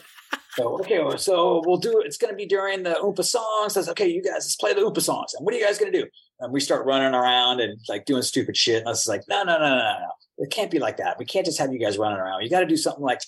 so 0.55 0.79
okay, 0.79 1.17
so 1.17 1.61
we'll 1.67 1.77
do 1.77 1.99
it. 1.99 2.07
It's 2.07 2.17
gonna 2.17 2.33
be 2.33 2.47
during 2.47 2.81
the 2.81 2.93
Oompa 2.93 3.23
songs. 3.23 3.73
Says, 3.73 3.87
okay, 3.89 4.07
you 4.07 4.23
guys, 4.23 4.33
let's 4.33 4.55
play 4.55 4.73
the 4.73 4.81
Oompa 4.81 5.01
songs. 5.01 5.35
And 5.35 5.45
what 5.45 5.53
are 5.53 5.57
you 5.59 5.63
guys 5.63 5.77
gonna 5.77 5.91
do? 5.91 6.07
And 6.39 6.51
we 6.51 6.59
start 6.59 6.87
running 6.87 7.13
around 7.13 7.59
and 7.59 7.79
like 7.87 8.05
doing 8.05 8.23
stupid 8.23 8.57
shit. 8.57 8.79
And 8.79 8.87
us 8.87 9.03
is 9.03 9.07
like, 9.07 9.21
no, 9.29 9.43
no, 9.43 9.59
no, 9.59 9.69
no, 9.69 9.75
no 9.75 10.09
it 10.41 10.49
can't 10.49 10.71
be 10.71 10.79
like 10.79 10.97
that. 10.97 11.17
We 11.19 11.25
can't 11.25 11.45
just 11.45 11.59
have 11.59 11.71
you 11.71 11.79
guys 11.79 11.97
running 11.97 12.17
around. 12.17 12.41
You 12.41 12.49
got 12.49 12.61
to 12.61 12.65
do 12.65 12.77
something 12.77 13.03
like 13.03 13.21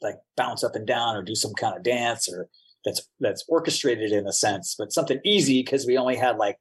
like 0.00 0.14
bounce 0.36 0.64
up 0.64 0.74
and 0.74 0.86
down 0.86 1.16
or 1.16 1.22
do 1.22 1.34
some 1.34 1.52
kind 1.52 1.76
of 1.76 1.82
dance 1.82 2.32
or 2.32 2.48
that's 2.84 3.06
that's 3.18 3.44
orchestrated 3.48 4.12
in 4.12 4.26
a 4.26 4.32
sense, 4.32 4.76
but 4.78 4.92
something 4.92 5.20
easy 5.24 5.62
because 5.62 5.84
we 5.86 5.98
only 5.98 6.16
had 6.16 6.36
like 6.36 6.56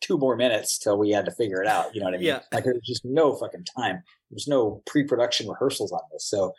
two 0.00 0.18
more 0.18 0.34
minutes 0.34 0.78
till 0.78 0.98
we 0.98 1.10
had 1.10 1.26
to 1.26 1.30
figure 1.30 1.62
it 1.62 1.68
out. 1.68 1.94
You 1.94 2.00
know 2.00 2.06
what 2.06 2.14
I 2.14 2.18
mean? 2.18 2.26
Yeah. 2.26 2.40
Like 2.52 2.64
there's 2.64 2.80
just 2.84 3.04
no 3.04 3.34
fucking 3.36 3.64
time. 3.78 4.02
There's 4.30 4.48
no 4.48 4.82
pre-production 4.86 5.48
rehearsals 5.48 5.92
on 5.92 6.00
this. 6.12 6.28
So 6.28 6.52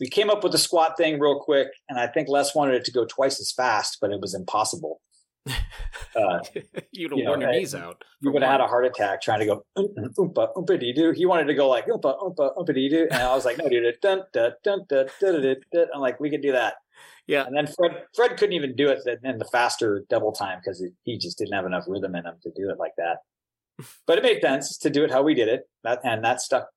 we 0.00 0.08
came 0.08 0.30
up 0.30 0.42
with 0.42 0.52
the 0.52 0.58
squat 0.58 0.96
thing 0.96 1.20
real 1.20 1.40
quick, 1.40 1.68
and 1.88 1.98
I 1.98 2.08
think 2.08 2.28
Les 2.28 2.54
wanted 2.54 2.74
it 2.74 2.84
to 2.86 2.92
go 2.92 3.06
twice 3.06 3.40
as 3.40 3.52
fast, 3.52 3.98
but 4.00 4.10
it 4.10 4.20
was 4.20 4.34
impossible. 4.34 5.00
Uh, 5.46 6.38
You'd 6.92 7.10
have 7.10 7.18
you 7.18 7.24
worn 7.26 7.40
know, 7.40 7.46
your 7.46 7.52
knees 7.52 7.74
out. 7.74 8.02
You 8.20 8.32
would 8.32 8.42
have 8.42 8.50
had 8.50 8.60
a 8.60 8.66
heart 8.66 8.86
attack 8.86 9.20
trying 9.20 9.40
to 9.40 9.46
go 9.46 9.66
oompa 9.76 10.54
oompa 10.54 10.80
dee 10.80 10.92
doo. 10.92 11.12
He 11.12 11.26
wanted 11.26 11.46
to 11.46 11.54
go 11.54 11.68
like 11.68 11.86
oompa 11.86 12.18
oompa 12.20 12.56
oompa 12.56 12.74
dee 12.74 12.88
doo, 12.88 13.08
and 13.10 13.22
I 13.22 13.34
was 13.34 13.44
like, 13.44 13.58
no, 13.58 13.68
dude, 13.68 13.94
dun 14.00 14.22
dun 14.32 14.52
dun 14.62 14.86
dun 14.88 15.06
dun 15.20 15.42
dun. 15.42 15.56
dun. 15.72 15.86
I'm 15.94 16.00
like, 16.00 16.20
we 16.20 16.30
could 16.30 16.42
do 16.42 16.52
that. 16.52 16.74
Yeah. 17.26 17.46
And 17.46 17.56
then 17.56 17.66
Fred 17.66 18.04
Fred 18.14 18.36
couldn't 18.36 18.54
even 18.54 18.74
do 18.76 18.88
it 18.88 19.00
in 19.22 19.38
the 19.38 19.44
faster 19.46 20.04
double 20.10 20.32
time 20.32 20.60
because 20.62 20.84
he 21.04 21.18
just 21.18 21.38
didn't 21.38 21.54
have 21.54 21.66
enough 21.66 21.84
rhythm 21.86 22.14
in 22.14 22.26
him 22.26 22.34
to 22.42 22.50
do 22.54 22.70
it 22.70 22.78
like 22.78 22.92
that. 22.96 23.18
But 24.06 24.18
it 24.18 24.22
made 24.22 24.40
sense 24.40 24.78
to 24.78 24.90
do 24.90 25.02
it 25.02 25.10
how 25.10 25.22
we 25.22 25.34
did 25.34 25.48
it, 25.48 25.62
that, 25.82 25.98
and 26.04 26.22
that 26.24 26.40
stuck 26.40 26.68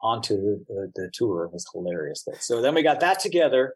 onto 0.00 0.36
the, 0.68 0.90
the 0.94 1.10
tour. 1.12 1.44
It 1.44 1.52
was 1.52 1.66
hilarious. 1.70 2.26
So 2.38 2.62
then 2.62 2.74
we 2.74 2.82
got 2.82 3.00
that 3.00 3.20
together 3.20 3.74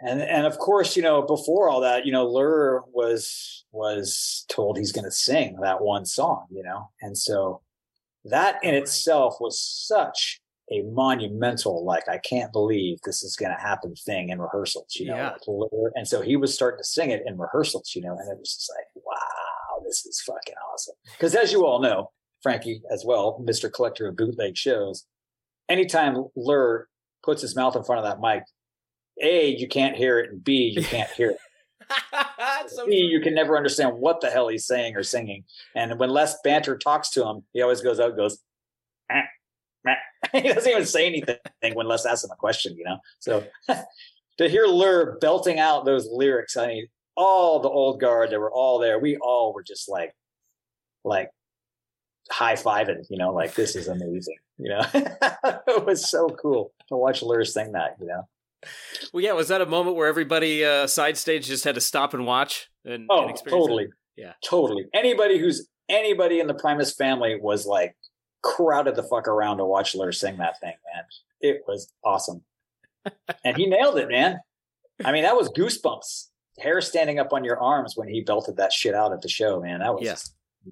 and 0.00 0.20
and 0.20 0.46
of 0.46 0.58
course, 0.58 0.96
you 0.96 1.02
know, 1.02 1.22
before 1.22 1.68
all 1.68 1.80
that, 1.80 2.06
you 2.06 2.12
know, 2.12 2.26
Ler 2.26 2.82
was 2.92 3.64
was 3.72 4.44
told 4.48 4.78
he's 4.78 4.92
going 4.92 5.04
to 5.04 5.10
sing 5.10 5.58
that 5.62 5.82
one 5.82 6.04
song, 6.04 6.46
you 6.50 6.62
know, 6.62 6.90
and 7.00 7.16
so 7.16 7.62
that 8.24 8.56
in 8.62 8.74
itself 8.74 9.36
was 9.40 9.60
such 9.60 10.40
a 10.72 10.82
monumental, 10.82 11.84
like 11.84 12.08
I 12.08 12.18
can't 12.18 12.52
believe 12.52 12.98
this 13.04 13.22
is 13.22 13.36
going 13.36 13.52
to 13.52 13.60
happen 13.60 13.94
thing 13.94 14.30
in 14.30 14.40
rehearsals, 14.40 14.96
you 14.96 15.06
know. 15.06 15.14
Yeah. 15.14 15.36
Like, 15.46 15.92
and 15.94 16.08
so 16.08 16.22
he 16.22 16.36
was 16.36 16.52
starting 16.52 16.78
to 16.78 16.84
sing 16.84 17.10
it 17.10 17.22
in 17.24 17.38
rehearsals, 17.38 17.92
you 17.94 18.02
know, 18.02 18.16
and 18.18 18.28
it 18.30 18.38
was 18.38 18.54
just 18.54 18.72
like, 18.76 19.04
wow, 19.04 19.84
this 19.86 20.04
is 20.04 20.20
fucking 20.22 20.56
awesome. 20.72 20.96
Because 21.12 21.36
as 21.36 21.52
you 21.52 21.64
all 21.64 21.80
know, 21.80 22.10
Frankie 22.42 22.82
as 22.90 23.04
well, 23.04 23.40
Mister 23.44 23.68
Collector 23.68 24.08
of 24.08 24.16
bootleg 24.16 24.56
shows, 24.56 25.06
anytime 25.68 26.24
Ler 26.34 26.88
puts 27.22 27.42
his 27.42 27.54
mouth 27.54 27.76
in 27.76 27.84
front 27.84 28.04
of 28.04 28.10
that 28.10 28.20
mic, 28.20 28.42
a, 29.20 29.48
you 29.48 29.68
can't 29.68 29.96
hear 29.96 30.18
it, 30.18 30.30
and 30.30 30.42
B, 30.42 30.72
you 30.74 30.82
can't 30.82 31.10
hear 31.10 31.30
it. 31.30 31.38
so 32.68 32.86
B, 32.86 32.96
you 32.96 33.20
can 33.20 33.34
never 33.34 33.56
understand 33.56 33.96
what 33.96 34.20
the 34.20 34.30
hell 34.30 34.48
he's 34.48 34.66
saying 34.66 34.96
or 34.96 35.02
singing. 35.02 35.44
And 35.74 35.98
when 35.98 36.10
Les 36.10 36.36
Banter 36.42 36.76
talks 36.76 37.10
to 37.10 37.26
him, 37.26 37.44
he 37.52 37.62
always 37.62 37.80
goes 37.80 38.00
out 38.00 38.16
goes, 38.16 38.38
ah, 39.10 39.22
ah. 39.86 39.94
he 40.32 40.52
doesn't 40.52 40.70
even 40.70 40.86
say 40.86 41.06
anything 41.06 41.38
when 41.74 41.86
Les 41.86 42.06
asks 42.06 42.24
him 42.24 42.30
a 42.32 42.36
question, 42.36 42.76
you 42.76 42.84
know? 42.84 42.98
So 43.20 43.44
to 44.38 44.48
hear 44.48 44.66
Ler 44.66 45.18
belting 45.20 45.58
out 45.58 45.84
those 45.84 46.08
lyrics, 46.10 46.56
I 46.56 46.66
mean, 46.66 46.88
all 47.16 47.60
the 47.60 47.68
old 47.68 48.00
guard 48.00 48.30
that 48.30 48.40
were 48.40 48.52
all 48.52 48.78
there, 48.78 48.98
we 48.98 49.16
all 49.16 49.52
were 49.54 49.62
just 49.62 49.88
like, 49.88 50.14
like 51.04 51.30
high 52.30 52.54
fiving, 52.54 53.04
you 53.08 53.18
know, 53.18 53.32
like 53.32 53.54
this 53.54 53.76
is 53.76 53.88
amazing, 53.88 54.36
you 54.58 54.68
know? 54.68 54.84
it 54.94 55.86
was 55.86 56.08
so 56.08 56.28
cool 56.28 56.72
to 56.88 56.96
watch 56.96 57.22
Ler 57.22 57.44
sing 57.44 57.72
that, 57.72 57.96
you 58.00 58.06
know? 58.06 58.28
Well, 59.12 59.22
yeah, 59.22 59.32
was 59.32 59.48
that 59.48 59.60
a 59.60 59.66
moment 59.66 59.96
where 59.96 60.06
everybody 60.06 60.64
uh, 60.64 60.86
side 60.86 61.16
stage 61.16 61.46
just 61.46 61.64
had 61.64 61.74
to 61.74 61.80
stop 61.80 62.14
and 62.14 62.26
watch? 62.26 62.68
And, 62.84 63.06
oh, 63.10 63.28
and 63.28 63.36
totally. 63.48 63.88
Yeah, 64.16 64.32
totally. 64.44 64.86
Anybody 64.94 65.38
who's 65.38 65.68
anybody 65.88 66.40
in 66.40 66.46
the 66.46 66.54
Primus 66.54 66.94
family 66.94 67.38
was 67.40 67.66
like 67.66 67.96
crowded 68.42 68.96
the 68.96 69.02
fuck 69.02 69.28
around 69.28 69.58
to 69.58 69.64
watch 69.64 69.94
Ler 69.94 70.12
sing 70.12 70.38
that 70.38 70.58
thing, 70.60 70.74
man. 70.94 71.04
It 71.40 71.62
was 71.68 71.92
awesome, 72.04 72.42
and 73.44 73.56
he 73.56 73.66
nailed 73.66 73.98
it, 73.98 74.08
man. 74.08 74.38
I 75.04 75.12
mean, 75.12 75.24
that 75.24 75.36
was 75.36 75.50
goosebumps, 75.50 76.28
hair 76.58 76.80
standing 76.80 77.18
up 77.18 77.32
on 77.32 77.44
your 77.44 77.60
arms 77.60 77.92
when 77.96 78.08
he 78.08 78.22
belted 78.22 78.56
that 78.56 78.72
shit 78.72 78.94
out 78.94 79.12
at 79.12 79.20
the 79.20 79.28
show, 79.28 79.60
man. 79.60 79.80
That 79.80 79.94
was 79.94 80.04
yeah. 80.04 80.16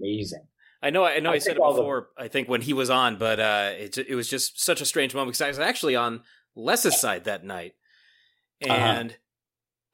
amazing. 0.00 0.46
I 0.82 0.90
know, 0.90 1.04
I 1.04 1.18
know, 1.20 1.30
I, 1.30 1.34
I 1.34 1.38
said 1.38 1.56
it 1.56 1.62
before. 1.62 2.08
The... 2.16 2.24
I 2.24 2.28
think 2.28 2.48
when 2.48 2.60
he 2.60 2.72
was 2.72 2.90
on, 2.90 3.16
but 3.16 3.40
uh, 3.40 3.72
it 3.76 3.98
it 3.98 4.14
was 4.14 4.28
just 4.28 4.62
such 4.62 4.80
a 4.80 4.86
strange 4.86 5.14
moment 5.14 5.32
because 5.32 5.42
I 5.42 5.48
was 5.48 5.58
actually 5.58 5.96
on 5.96 6.22
Les's 6.54 7.00
side 7.00 7.24
that 7.24 7.44
night. 7.44 7.74
And 8.60 9.10
uh-huh. 9.10 9.18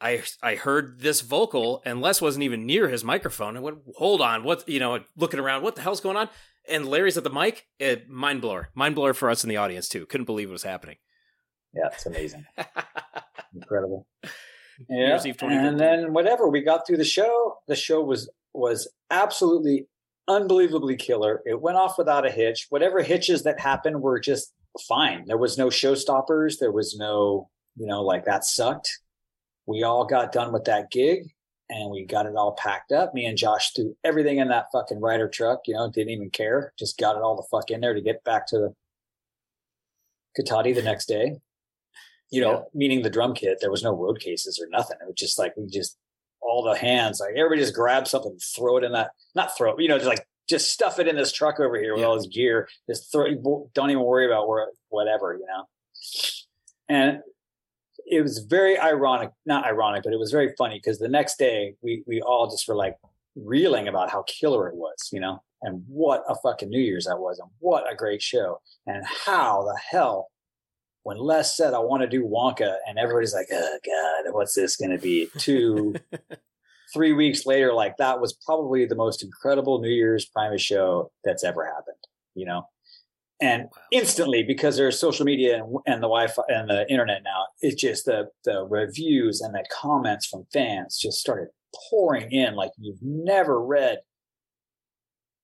I 0.00 0.22
I 0.42 0.54
heard 0.54 1.00
this 1.00 1.20
vocal, 1.20 1.82
and 1.84 2.00
Les 2.00 2.20
wasn't 2.20 2.44
even 2.44 2.66
near 2.66 2.88
his 2.88 3.04
microphone. 3.04 3.56
I 3.56 3.60
went, 3.60 3.78
"Hold 3.96 4.20
on, 4.20 4.44
what?" 4.44 4.68
You 4.68 4.80
know, 4.80 5.00
looking 5.16 5.40
around, 5.40 5.62
what 5.62 5.76
the 5.76 5.82
hell's 5.82 6.00
going 6.00 6.16
on? 6.16 6.28
And 6.68 6.88
Larry's 6.88 7.16
at 7.16 7.24
the 7.24 7.30
mic. 7.30 7.66
It, 7.78 8.08
mind 8.08 8.40
blower, 8.40 8.70
mind 8.74 8.94
blower 8.94 9.14
for 9.14 9.30
us 9.30 9.44
in 9.44 9.50
the 9.50 9.56
audience 9.56 9.88
too. 9.88 10.06
Couldn't 10.06 10.26
believe 10.26 10.48
it 10.48 10.52
was 10.52 10.62
happening. 10.62 10.96
Yeah, 11.74 11.88
it's 11.92 12.06
amazing, 12.06 12.46
incredible. 13.54 14.06
Yeah, 14.88 15.20
and 15.42 15.78
then 15.78 16.14
whatever 16.14 16.48
we 16.48 16.62
got 16.62 16.86
through 16.86 16.96
the 16.96 17.04
show, 17.04 17.58
the 17.68 17.76
show 17.76 18.02
was 18.02 18.30
was 18.54 18.88
absolutely 19.10 19.86
unbelievably 20.26 20.96
killer. 20.96 21.42
It 21.44 21.60
went 21.60 21.76
off 21.76 21.98
without 21.98 22.26
a 22.26 22.30
hitch. 22.30 22.66
Whatever 22.70 23.02
hitches 23.02 23.42
that 23.42 23.60
happened 23.60 24.00
were 24.00 24.18
just 24.18 24.52
fine. 24.88 25.24
There 25.26 25.36
was 25.36 25.58
no 25.58 25.68
showstoppers. 25.68 26.58
There 26.58 26.72
was 26.72 26.96
no 26.96 27.50
you 27.76 27.86
know, 27.86 28.02
like 28.02 28.24
that 28.24 28.44
sucked. 28.44 29.00
We 29.66 29.82
all 29.82 30.04
got 30.04 30.32
done 30.32 30.52
with 30.52 30.64
that 30.64 30.90
gig 30.90 31.32
and 31.68 31.90
we 31.90 32.04
got 32.04 32.26
it 32.26 32.34
all 32.36 32.52
packed 32.52 32.92
up. 32.92 33.14
Me 33.14 33.24
and 33.26 33.38
Josh 33.38 33.72
threw 33.72 33.96
everything 34.04 34.38
in 34.38 34.48
that 34.48 34.66
fucking 34.72 35.00
Ryder 35.00 35.28
truck, 35.28 35.60
you 35.66 35.74
know, 35.74 35.90
didn't 35.90 36.10
even 36.10 36.30
care. 36.30 36.72
Just 36.78 36.98
got 36.98 37.16
it 37.16 37.22
all 37.22 37.36
the 37.36 37.46
fuck 37.50 37.70
in 37.70 37.80
there 37.80 37.94
to 37.94 38.00
get 38.00 38.24
back 38.24 38.46
to 38.48 38.70
Cotati 40.38 40.74
the 40.74 40.82
next 40.82 41.06
day. 41.06 41.36
You 42.30 42.40
know, 42.40 42.52
yeah. 42.52 42.62
meaning 42.74 43.02
the 43.02 43.10
drum 43.10 43.34
kit, 43.34 43.58
there 43.60 43.70
was 43.70 43.82
no 43.82 43.92
road 43.92 44.20
cases 44.20 44.60
or 44.62 44.68
nothing. 44.70 44.96
It 45.00 45.06
was 45.06 45.16
just 45.16 45.38
like 45.38 45.56
we 45.56 45.66
just 45.66 45.96
all 46.40 46.62
the 46.62 46.76
hands, 46.76 47.20
like 47.20 47.36
everybody 47.36 47.60
just 47.60 47.74
grab 47.74 48.06
something, 48.08 48.36
throw 48.56 48.76
it 48.76 48.84
in 48.84 48.92
that, 48.92 49.10
not 49.34 49.56
throw 49.56 49.74
it, 49.74 49.80
you 49.80 49.88
know, 49.88 49.98
just 49.98 50.08
like 50.08 50.26
just 50.48 50.72
stuff 50.72 50.98
it 50.98 51.08
in 51.08 51.16
this 51.16 51.32
truck 51.32 51.60
over 51.60 51.78
here 51.78 51.92
with 51.92 52.02
yeah. 52.02 52.06
all 52.06 52.16
this 52.16 52.26
gear. 52.26 52.68
Just 52.88 53.12
throw, 53.12 53.26
don't 53.74 53.90
even 53.90 54.02
worry 54.02 54.26
about 54.26 54.48
where, 54.48 54.68
whatever, 54.88 55.34
you 55.34 55.46
know. 55.46 55.64
And 56.88 57.20
it 58.10 58.22
was 58.22 58.38
very 58.38 58.78
ironic, 58.78 59.30
not 59.46 59.64
ironic, 59.64 60.02
but 60.02 60.12
it 60.12 60.18
was 60.18 60.32
very 60.32 60.52
funny 60.58 60.78
because 60.78 60.98
the 60.98 61.08
next 61.08 61.38
day 61.38 61.74
we 61.82 62.02
we 62.06 62.20
all 62.20 62.50
just 62.50 62.66
were 62.68 62.74
like 62.74 62.96
reeling 63.36 63.88
about 63.88 64.10
how 64.10 64.24
killer 64.26 64.68
it 64.68 64.74
was, 64.74 65.08
you 65.12 65.20
know, 65.20 65.42
and 65.62 65.84
what 65.86 66.24
a 66.28 66.34
fucking 66.34 66.68
New 66.68 66.80
Year's 66.80 67.06
that 67.06 67.18
was, 67.18 67.38
and 67.38 67.48
what 67.60 67.90
a 67.90 67.94
great 67.94 68.20
show, 68.20 68.60
and 68.86 69.04
how 69.06 69.62
the 69.62 69.78
hell 69.90 70.28
when 71.04 71.18
Les 71.18 71.56
said 71.56 71.72
I 71.72 71.78
want 71.78 72.02
to 72.02 72.08
do 72.08 72.24
Wonka, 72.24 72.76
and 72.86 72.98
everybody's 72.98 73.34
like, 73.34 73.48
oh 73.52 73.78
god, 73.84 74.32
what's 74.34 74.54
this 74.54 74.76
going 74.76 74.90
to 74.90 74.98
be? 74.98 75.28
Two, 75.38 75.94
three 76.92 77.12
weeks 77.12 77.46
later, 77.46 77.72
like 77.72 77.96
that 77.98 78.20
was 78.20 78.36
probably 78.44 78.84
the 78.86 78.96
most 78.96 79.22
incredible 79.22 79.80
New 79.80 79.88
Year's 79.88 80.26
Primus 80.26 80.62
show 80.62 81.10
that's 81.24 81.44
ever 81.44 81.64
happened, 81.64 81.96
you 82.34 82.44
know 82.44 82.66
and 83.40 83.62
wow. 83.62 83.82
instantly 83.92 84.42
because 84.42 84.76
there's 84.76 84.98
social 84.98 85.24
media 85.24 85.56
and, 85.56 85.76
and, 85.86 86.02
the 86.02 86.08
Wi-Fi 86.08 86.42
and 86.48 86.68
the 86.68 86.90
internet 86.90 87.22
now, 87.24 87.46
it's 87.60 87.80
just 87.80 88.04
the 88.04 88.28
the 88.44 88.66
reviews 88.68 89.40
and 89.40 89.54
the 89.54 89.64
comments 89.72 90.26
from 90.26 90.46
fans 90.52 90.98
just 90.98 91.18
started 91.18 91.48
pouring 91.88 92.30
in 92.32 92.54
like 92.54 92.70
you've 92.78 93.02
never 93.02 93.64
read 93.64 93.98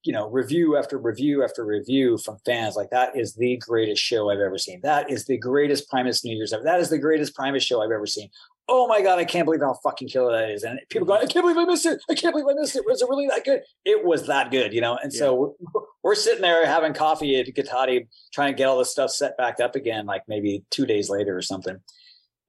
you 0.07 0.13
know, 0.13 0.29
review 0.29 0.77
after 0.77 0.97
review 0.97 1.43
after 1.43 1.65
review 1.65 2.17
from 2.17 2.37
fans. 2.45 2.77
Like 2.77 2.91
that 2.91 3.17
is 3.17 3.35
the 3.35 3.57
greatest 3.57 4.01
show 4.01 4.29
I've 4.29 4.39
ever 4.39 4.57
seen. 4.57 4.79
That 4.81 5.11
is 5.11 5.25
the 5.25 5.37
greatest 5.37 5.89
Primus 5.89 6.23
New 6.23 6.33
Year's 6.33 6.53
ever. 6.53 6.63
That 6.63 6.79
is 6.79 6.89
the 6.89 6.97
greatest 6.97 7.35
Primus 7.35 7.63
show 7.63 7.81
I've 7.81 7.91
ever 7.91 8.05
seen. 8.05 8.29
Oh 8.69 8.87
my 8.87 9.01
god, 9.01 9.17
I 9.17 9.25
can't 9.25 9.45
believe 9.45 9.61
how 9.61 9.75
fucking 9.83 10.09
killer 10.09 10.31
that 10.33 10.49
is. 10.49 10.63
And 10.63 10.79
people 10.89 11.07
go, 11.07 11.13
I 11.13 11.25
can't 11.25 11.43
believe 11.43 11.57
I 11.57 11.63
missed 11.63 11.85
it. 11.85 12.01
I 12.09 12.15
can't 12.15 12.33
believe 12.33 12.47
I 12.49 12.59
missed 12.59 12.75
it. 12.75 12.85
Was 12.85 13.01
it 13.01 13.09
really 13.09 13.27
that 13.27 13.45
good? 13.45 13.61
It 13.85 14.05
was 14.05 14.27
that 14.27 14.51
good, 14.51 14.73
you 14.73 14.81
know. 14.81 14.97
And 15.01 15.13
yeah. 15.13 15.19
so 15.19 15.35
we're, 15.35 15.81
we're, 16.03 16.15
sitting 16.15 16.41
there 16.41 16.65
having 16.65 16.93
coffee 16.93 17.39
at 17.39 17.47
Cotati, 17.47 18.07
trying 18.33 18.51
to 18.51 18.57
get 18.57 18.67
all 18.67 18.77
this 18.77 18.91
stuff 18.91 19.11
set 19.11 19.37
back 19.37 19.59
up 19.61 19.75
again, 19.75 20.05
like 20.05 20.23
maybe 20.27 20.65
two 20.69 20.85
days 20.85 21.09
later 21.09 21.35
or 21.35 21.41
something. 21.41 21.77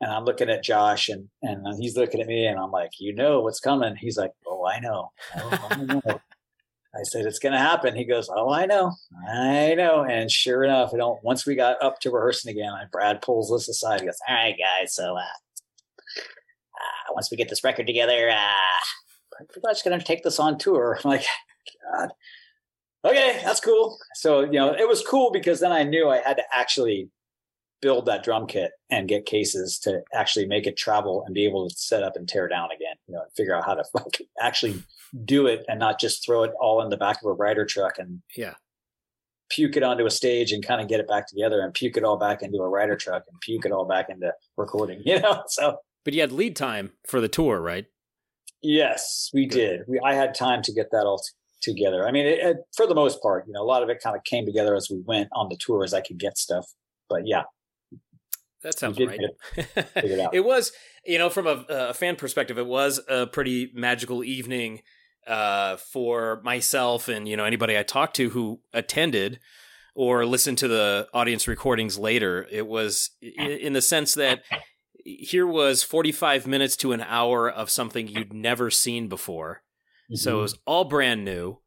And 0.01 0.13
I'm 0.13 0.25
looking 0.25 0.51
at 0.51 0.65
Josh, 0.65 1.09
and 1.09 1.29
and 1.43 1.65
he's 1.81 1.97
looking 1.97 2.21
at 2.21 2.27
me, 2.27 2.47
and 2.47 2.59
I'm 2.59 2.71
like, 2.71 2.91
you 2.99 3.15
know 3.15 3.41
what's 3.41 3.61
coming. 3.61 3.97
He's 3.97 4.17
like, 4.17 4.33
oh, 4.47 4.67
I 4.67 4.81
know. 4.81 5.11
Oh, 5.37 5.69
I 5.71 5.77
know. 5.77 6.21
I 6.95 7.03
said, 7.05 7.27
it's 7.27 7.39
going 7.39 7.53
to 7.53 7.59
happen. 7.59 7.95
He 7.95 8.05
goes, 8.05 8.31
oh, 8.35 8.51
I 8.51 8.67
know. 8.67 8.93
I 9.31 9.75
know. 9.75 10.05
And 10.05 10.31
sure 10.31 10.65
enough, 10.65 10.91
you 10.93 10.99
know, 10.99 11.21
once 11.23 11.47
we 11.47 11.55
got 11.55 11.83
up 11.83 12.01
to 12.01 12.11
rehearsing 12.11 12.51
again, 12.51 12.73
Brad 12.91 13.21
pulls 13.21 13.53
us 13.53 13.69
aside. 13.69 14.01
He 14.01 14.07
goes, 14.07 14.19
all 14.27 14.35
right, 14.35 14.57
guys. 14.59 14.95
So 14.95 15.17
uh, 15.17 15.23
once 17.19 17.33
we 17.33 17.37
get 17.37 17.49
this 17.49 17.65
record 17.65 17.85
together, 17.85 18.31
uh, 18.31 19.45
pretty 19.51 19.61
much 19.65 19.83
going 19.83 19.99
to 19.99 20.05
take 20.05 20.23
this 20.23 20.39
on 20.39 20.57
tour. 20.57 21.01
I'm 21.05 21.11
like, 21.11 21.25
God. 21.93 22.11
Okay, 23.05 23.41
that's 23.45 23.59
cool. 23.59 23.99
So, 24.15 24.43
you 24.43 24.53
know, 24.53 24.73
it 24.73 24.87
was 24.87 25.03
cool 25.05 25.33
because 25.33 25.59
then 25.59 25.73
I 25.73 25.83
knew 25.83 26.09
I 26.09 26.19
had 26.19 26.37
to 26.37 26.45
actually 26.53 27.11
build 27.83 28.07
that 28.07 28.23
drum 28.23 28.47
kit 28.47 28.71
and 28.89 29.09
get 29.09 29.27
cases 29.27 29.81
to 29.81 30.01
actually 30.15 30.47
make 30.47 30.69
it 30.69 30.77
travel 30.77 31.25
and 31.27 31.35
be 31.35 31.45
able 31.45 31.69
to 31.69 31.75
set 31.77 32.05
up 32.05 32.15
and 32.15 32.29
tear 32.29 32.47
down 32.47 32.69
again, 32.71 32.95
you 33.09 33.15
know, 33.15 33.23
and 33.23 33.33
figure 33.37 33.57
out 33.57 33.65
how 33.65 33.75
to 33.75 33.85
actually 34.41 34.81
do 35.25 35.49
it 35.49 35.65
and 35.67 35.81
not 35.81 35.99
just 35.99 36.25
throw 36.25 36.45
it 36.45 36.53
all 36.61 36.83
in 36.83 36.89
the 36.89 36.97
back 36.97 37.21
of 37.21 37.29
a 37.29 37.33
Ryder 37.33 37.65
truck 37.65 37.99
and 37.99 38.23
yeah 38.37 38.55
puke 39.51 39.79
it 39.79 39.83
onto 39.83 40.05
a 40.05 40.11
stage 40.11 40.53
and 40.53 40.63
kind 40.63 40.79
of 40.79 40.89
get 40.89 41.01
it 41.01 41.09
back 41.09 41.27
together 41.27 41.63
and 41.63 41.73
puke 41.73 41.97
it 41.97 42.05
all 42.05 42.19
back 42.19 42.43
into 42.43 42.59
a 42.59 42.69
Ryder 42.69 42.97
truck 42.97 43.23
and 43.31 43.41
puke 43.41 43.65
it 43.65 43.73
all 43.73 43.87
back 43.87 44.11
into 44.11 44.31
recording 44.59 45.01
you 45.07 45.19
know 45.21 45.43
so 45.47 45.79
but 46.09 46.15
you 46.15 46.23
had 46.23 46.33
lead 46.33 46.57
time 46.57 46.93
for 47.07 47.21
the 47.21 47.29
tour 47.29 47.61
right? 47.61 47.85
Yes 48.63 49.29
we 49.35 49.45
did. 49.45 49.83
We 49.87 50.01
i 50.01 50.15
had 50.15 50.35
time 50.35 50.63
to 50.63 50.73
get 50.73 50.91
that 50.93 51.05
all 51.05 51.19
t- 51.19 51.73
together. 51.73 52.09
I 52.09 52.13
mean 52.13 52.25
it, 52.25 52.39
it, 52.39 52.57
for 52.75 52.87
the 52.87 52.95
most 52.95 53.21
part 53.21 53.45
you 53.47 53.53
know 53.53 53.61
a 53.61 53.69
lot 53.69 53.83
of 53.83 53.91
it 53.91 53.99
kind 54.03 54.17
of 54.17 54.25
came 54.25 54.47
together 54.47 54.75
as 54.75 54.89
we 54.91 55.03
went 55.05 55.29
on 55.35 55.51
the 55.51 55.57
tour 55.61 55.85
as 55.85 55.93
i 55.93 56.01
could 56.01 56.19
get 56.19 56.39
stuff. 56.39 56.65
But 57.11 57.27
yeah. 57.27 57.43
That 58.63 58.79
sounds 58.79 58.99
right. 58.99 59.21
It, 59.57 59.87
it, 60.33 60.45
was, 60.45 60.73
you 61.05 61.19
know, 61.19 61.31
from 61.31 61.47
a, 61.47 61.65
a, 61.69 61.95
fan 61.95 62.17
perspective, 62.17 62.59
it 62.59 62.67
was 62.67 63.01
a 63.09 63.29
pretty 63.29 63.71
magical 63.73 64.25
evening 64.25 64.81
uh, 65.29 65.77
for 65.77 66.41
myself 66.43 67.07
and 67.07 67.29
you 67.29 67.37
know 67.37 67.45
anybody 67.45 67.79
I 67.79 67.83
talked 67.83 68.17
to 68.17 68.31
who 68.31 68.61
attended 68.73 69.39
or 69.99 70.25
listened 70.25 70.57
to 70.59 70.69
the 70.69 71.09
audience 71.13 71.49
recordings 71.49 71.99
later. 71.99 72.47
It 72.53 72.69
was 72.69 73.11
in 73.21 73.73
the 73.73 73.83
sense 73.83 74.15
that 74.15 74.43
here 75.05 75.47
was 75.47 75.83
45 75.83 76.47
minutes 76.47 76.77
to 76.79 76.93
an 76.93 77.01
hour 77.01 77.51
of 77.51 77.71
something 77.71 78.09
you'd 78.09 78.33
never 78.33 78.71
seen 78.71 79.09
before. 79.09 79.63
Mm-hmm. 80.05 80.17
So 80.17 80.39
it 80.39 80.43
was 80.43 80.59
all 80.67 80.85
brand 80.85 81.25
new. 81.25 81.59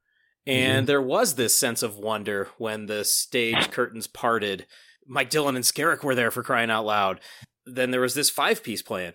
And 0.47 0.79
mm-hmm. 0.79 0.85
there 0.87 1.01
was 1.01 1.35
this 1.35 1.57
sense 1.57 1.83
of 1.83 1.97
wonder 1.97 2.49
when 2.57 2.87
the 2.87 3.03
stage 3.03 3.71
curtains 3.71 4.07
parted. 4.07 4.65
Mike 5.07 5.29
Dillon 5.29 5.55
and 5.55 5.65
Skerik 5.65 6.03
were 6.03 6.15
there 6.15 6.31
for 6.31 6.43
crying 6.43 6.71
out 6.71 6.85
loud. 6.85 7.19
Then 7.65 7.91
there 7.91 8.01
was 8.01 8.15
this 8.15 8.29
five 8.29 8.63
piece 8.63 8.81
playing 8.81 9.13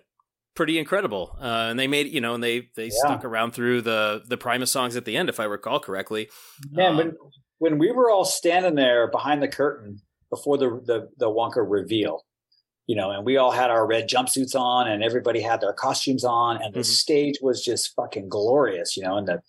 pretty 0.56 0.78
incredible. 0.78 1.36
Uh, 1.40 1.68
and 1.70 1.78
they 1.78 1.86
made 1.86 2.08
you 2.08 2.20
know, 2.20 2.34
and 2.34 2.42
they 2.42 2.70
they 2.74 2.86
yeah. 2.86 2.90
stuck 3.04 3.24
around 3.24 3.52
through 3.52 3.82
the 3.82 4.22
the 4.26 4.36
Primus 4.36 4.72
songs 4.72 4.96
at 4.96 5.04
the 5.04 5.16
end, 5.16 5.28
if 5.28 5.38
I 5.38 5.44
recall 5.44 5.78
correctly. 5.78 6.28
Yeah, 6.72 6.88
um, 6.88 6.96
when 6.96 7.12
when 7.58 7.78
we 7.78 7.92
were 7.92 8.10
all 8.10 8.24
standing 8.24 8.74
there 8.74 9.08
behind 9.08 9.42
the 9.42 9.48
curtain 9.48 9.98
before 10.30 10.58
the 10.58 10.80
the, 10.84 11.08
the 11.18 11.26
Wonka 11.26 11.64
reveal, 11.64 12.24
you 12.87 12.97
know, 12.97 13.11
and 13.11 13.24
we 13.24 13.37
all 13.37 13.51
had 13.51 13.70
our 13.70 13.87
red 13.87 14.09
jumpsuits 14.09 14.55
on, 14.55 14.89
and 14.89 15.03
everybody 15.03 15.41
had 15.41 15.61
their 15.61 15.72
costumes 15.72 16.24
on, 16.24 16.62
and 16.62 16.74
the 16.74 16.80
mm-hmm. 16.80 16.84
stage 16.84 17.37
was 17.43 17.64
just 17.64 17.95
fucking 17.95 18.28
glorious, 18.28 18.97
you 18.97 19.03
know, 19.03 19.16
and 19.16 19.28
the 19.28 19.43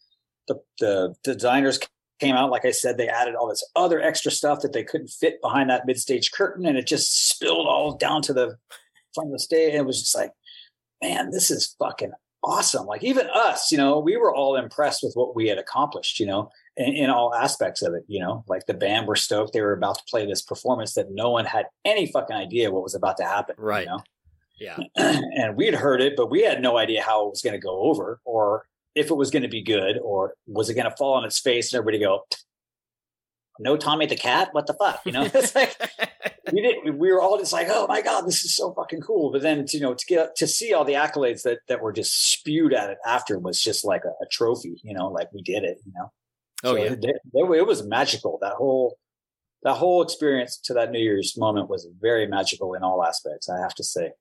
the, 0.48 0.62
the 0.80 1.16
designers 1.34 1.78
came 2.22 2.34
out 2.34 2.50
like 2.50 2.64
i 2.64 2.72
said 2.72 2.98
they 2.98 3.10
added 3.10 3.36
all 3.36 3.50
this 3.50 3.70
other 3.76 4.02
extra 4.02 4.32
stuff 4.32 4.62
that 4.62 4.72
they 4.72 4.84
couldn't 4.84 5.10
fit 5.10 5.40
behind 5.42 5.70
that 5.70 5.86
mid 5.86 6.00
stage 6.00 6.32
curtain 6.32 6.66
and 6.66 6.78
it 6.78 6.88
just 6.88 7.30
spilled 7.30 7.68
all 7.68 7.96
down 7.96 8.22
to 8.22 8.34
the 8.34 8.58
front 9.14 9.28
of 9.28 9.34
the 9.34 9.40
stage 9.40 9.72
and 9.72 9.82
it 9.82 9.86
was 9.86 10.00
just 10.00 10.16
like 10.16 10.32
man, 11.02 11.32
this 11.32 11.52
is 11.52 11.76
fucking 11.80 12.12
awesome. 12.44 12.86
Like 12.86 13.04
even 13.04 13.28
us, 13.34 13.72
you 13.72 13.78
know, 13.78 14.00
we 14.00 14.18
were 14.18 14.34
all 14.34 14.56
impressed 14.56 15.04
with 15.04 15.14
what 15.16 15.36
we 15.36 15.48
had 15.48 15.58
accomplished, 15.58 16.20
you 16.20 16.26
know, 16.26 16.50
in, 16.78 16.94
in, 16.94 17.10
all 17.10 17.34
aspects 17.34 17.82
of 17.82 17.94
it, 17.94 18.04
you 18.08 18.20
know, 18.20 18.44
like 18.48 18.66
the 18.66 18.74
band 18.74 19.08
were 19.08 19.16
stoked 19.16 19.54
they 19.54 19.62
were 19.62 19.74
about 19.74 19.98
to 19.98 20.04
play 20.10 20.26
this 20.26 20.42
performance 20.42 20.94
that 20.94 21.12
no 21.12 21.30
one 21.32 21.46
had 21.46 21.66
any 21.84 22.10
fucking 22.12 22.36
idea 22.36 22.72
what 22.72 22.84
was 22.84 22.96
about 22.96 23.18
to 23.18 23.24
happen. 23.24 23.56
Right. 23.58 23.86
You 23.86 23.92
know? 23.92 24.04
Yeah. 24.60 24.78
and 24.96 25.56
we'd 25.56 25.76
heard 25.76 26.02
it, 26.02 26.14
but 26.16 26.30
we 26.30 26.44
had 26.44 26.62
no 26.62 26.78
idea 26.78 27.04
how 27.04 27.26
it 27.26 27.30
was 27.30 27.42
going 27.42 27.54
to 27.54 27.60
go 27.60 27.82
over 27.82 28.20
or 28.26 28.66
if 28.96 29.12
it 29.12 29.16
was 29.16 29.30
going 29.30 29.44
to 29.44 29.50
be 29.50 29.62
good 29.62 29.98
or 30.02 30.34
was 30.48 30.70
it 30.70 30.76
going 30.76 30.90
to 30.90 30.96
fall 30.96 31.14
on 31.14 31.26
its 31.26 31.40
face 31.40 31.72
and 31.72 31.80
everybody 31.80 32.00
go, 32.00 32.24
no 33.60 33.78
Tommy 33.78 34.06
the 34.06 34.16
cat? 34.16 34.50
What 34.52 34.68
the 34.68 34.74
fuck? 34.74 35.02
You 35.06 35.12
know, 35.12 35.24
it's 35.34 35.56
like 35.56 35.76
we 36.54 36.62
did. 36.62 36.96
We 36.98 37.12
were 37.12 37.22
all 37.22 37.38
just 37.38 37.54
like, 37.54 37.68
oh 37.70 37.88
my 37.88 38.02
god, 38.02 38.26
this 38.26 38.44
is 38.44 38.56
so 38.56 38.74
fucking 38.74 39.02
cool. 39.02 39.32
But 39.32 39.42
then, 39.42 39.66
you 39.72 39.80
know, 39.80 39.94
to 39.94 40.06
get 40.06 40.36
to 40.38 40.48
see 40.48 40.74
all 40.74 40.86
the 40.86 40.94
accolades 40.94 41.44
that 41.44 41.60
that 41.68 41.82
were 41.82 41.94
just 41.94 42.32
spewed 42.32 42.74
at 42.74 42.90
it 42.90 42.98
after 43.06 43.40
was 43.40 43.62
just 43.62 43.86
like 43.86 44.04
a, 44.06 44.24
a 44.24 44.28
trophy. 44.32 44.80
You 44.84 44.94
know, 44.94 45.08
like 45.08 45.32
we 45.34 45.42
did 45.42 45.64
it. 45.64 45.80
You 45.86 45.94
know. 45.96 46.12
Oh 46.64 46.74
so 46.74 46.76
yeah, 46.76 46.92
it, 46.94 47.04
it, 47.04 47.22
it 47.34 47.68
was 47.68 47.86
magical. 47.86 48.40
That 48.42 48.54
whole 48.54 48.98
that 49.64 49.76
whole 49.76 50.02
experience 50.02 50.58
to 50.66 50.74
that 50.74 50.92
New 50.92 51.00
Year's 51.00 51.36
moment 51.38 51.70
was 51.70 51.88
very 52.00 52.28
magical 52.28 52.74
in 52.74 52.84
all 52.84 53.04
aspects. 53.04 53.50
I 53.50 53.60
have 53.60 53.76
to 53.76 53.84
say. 53.84 54.12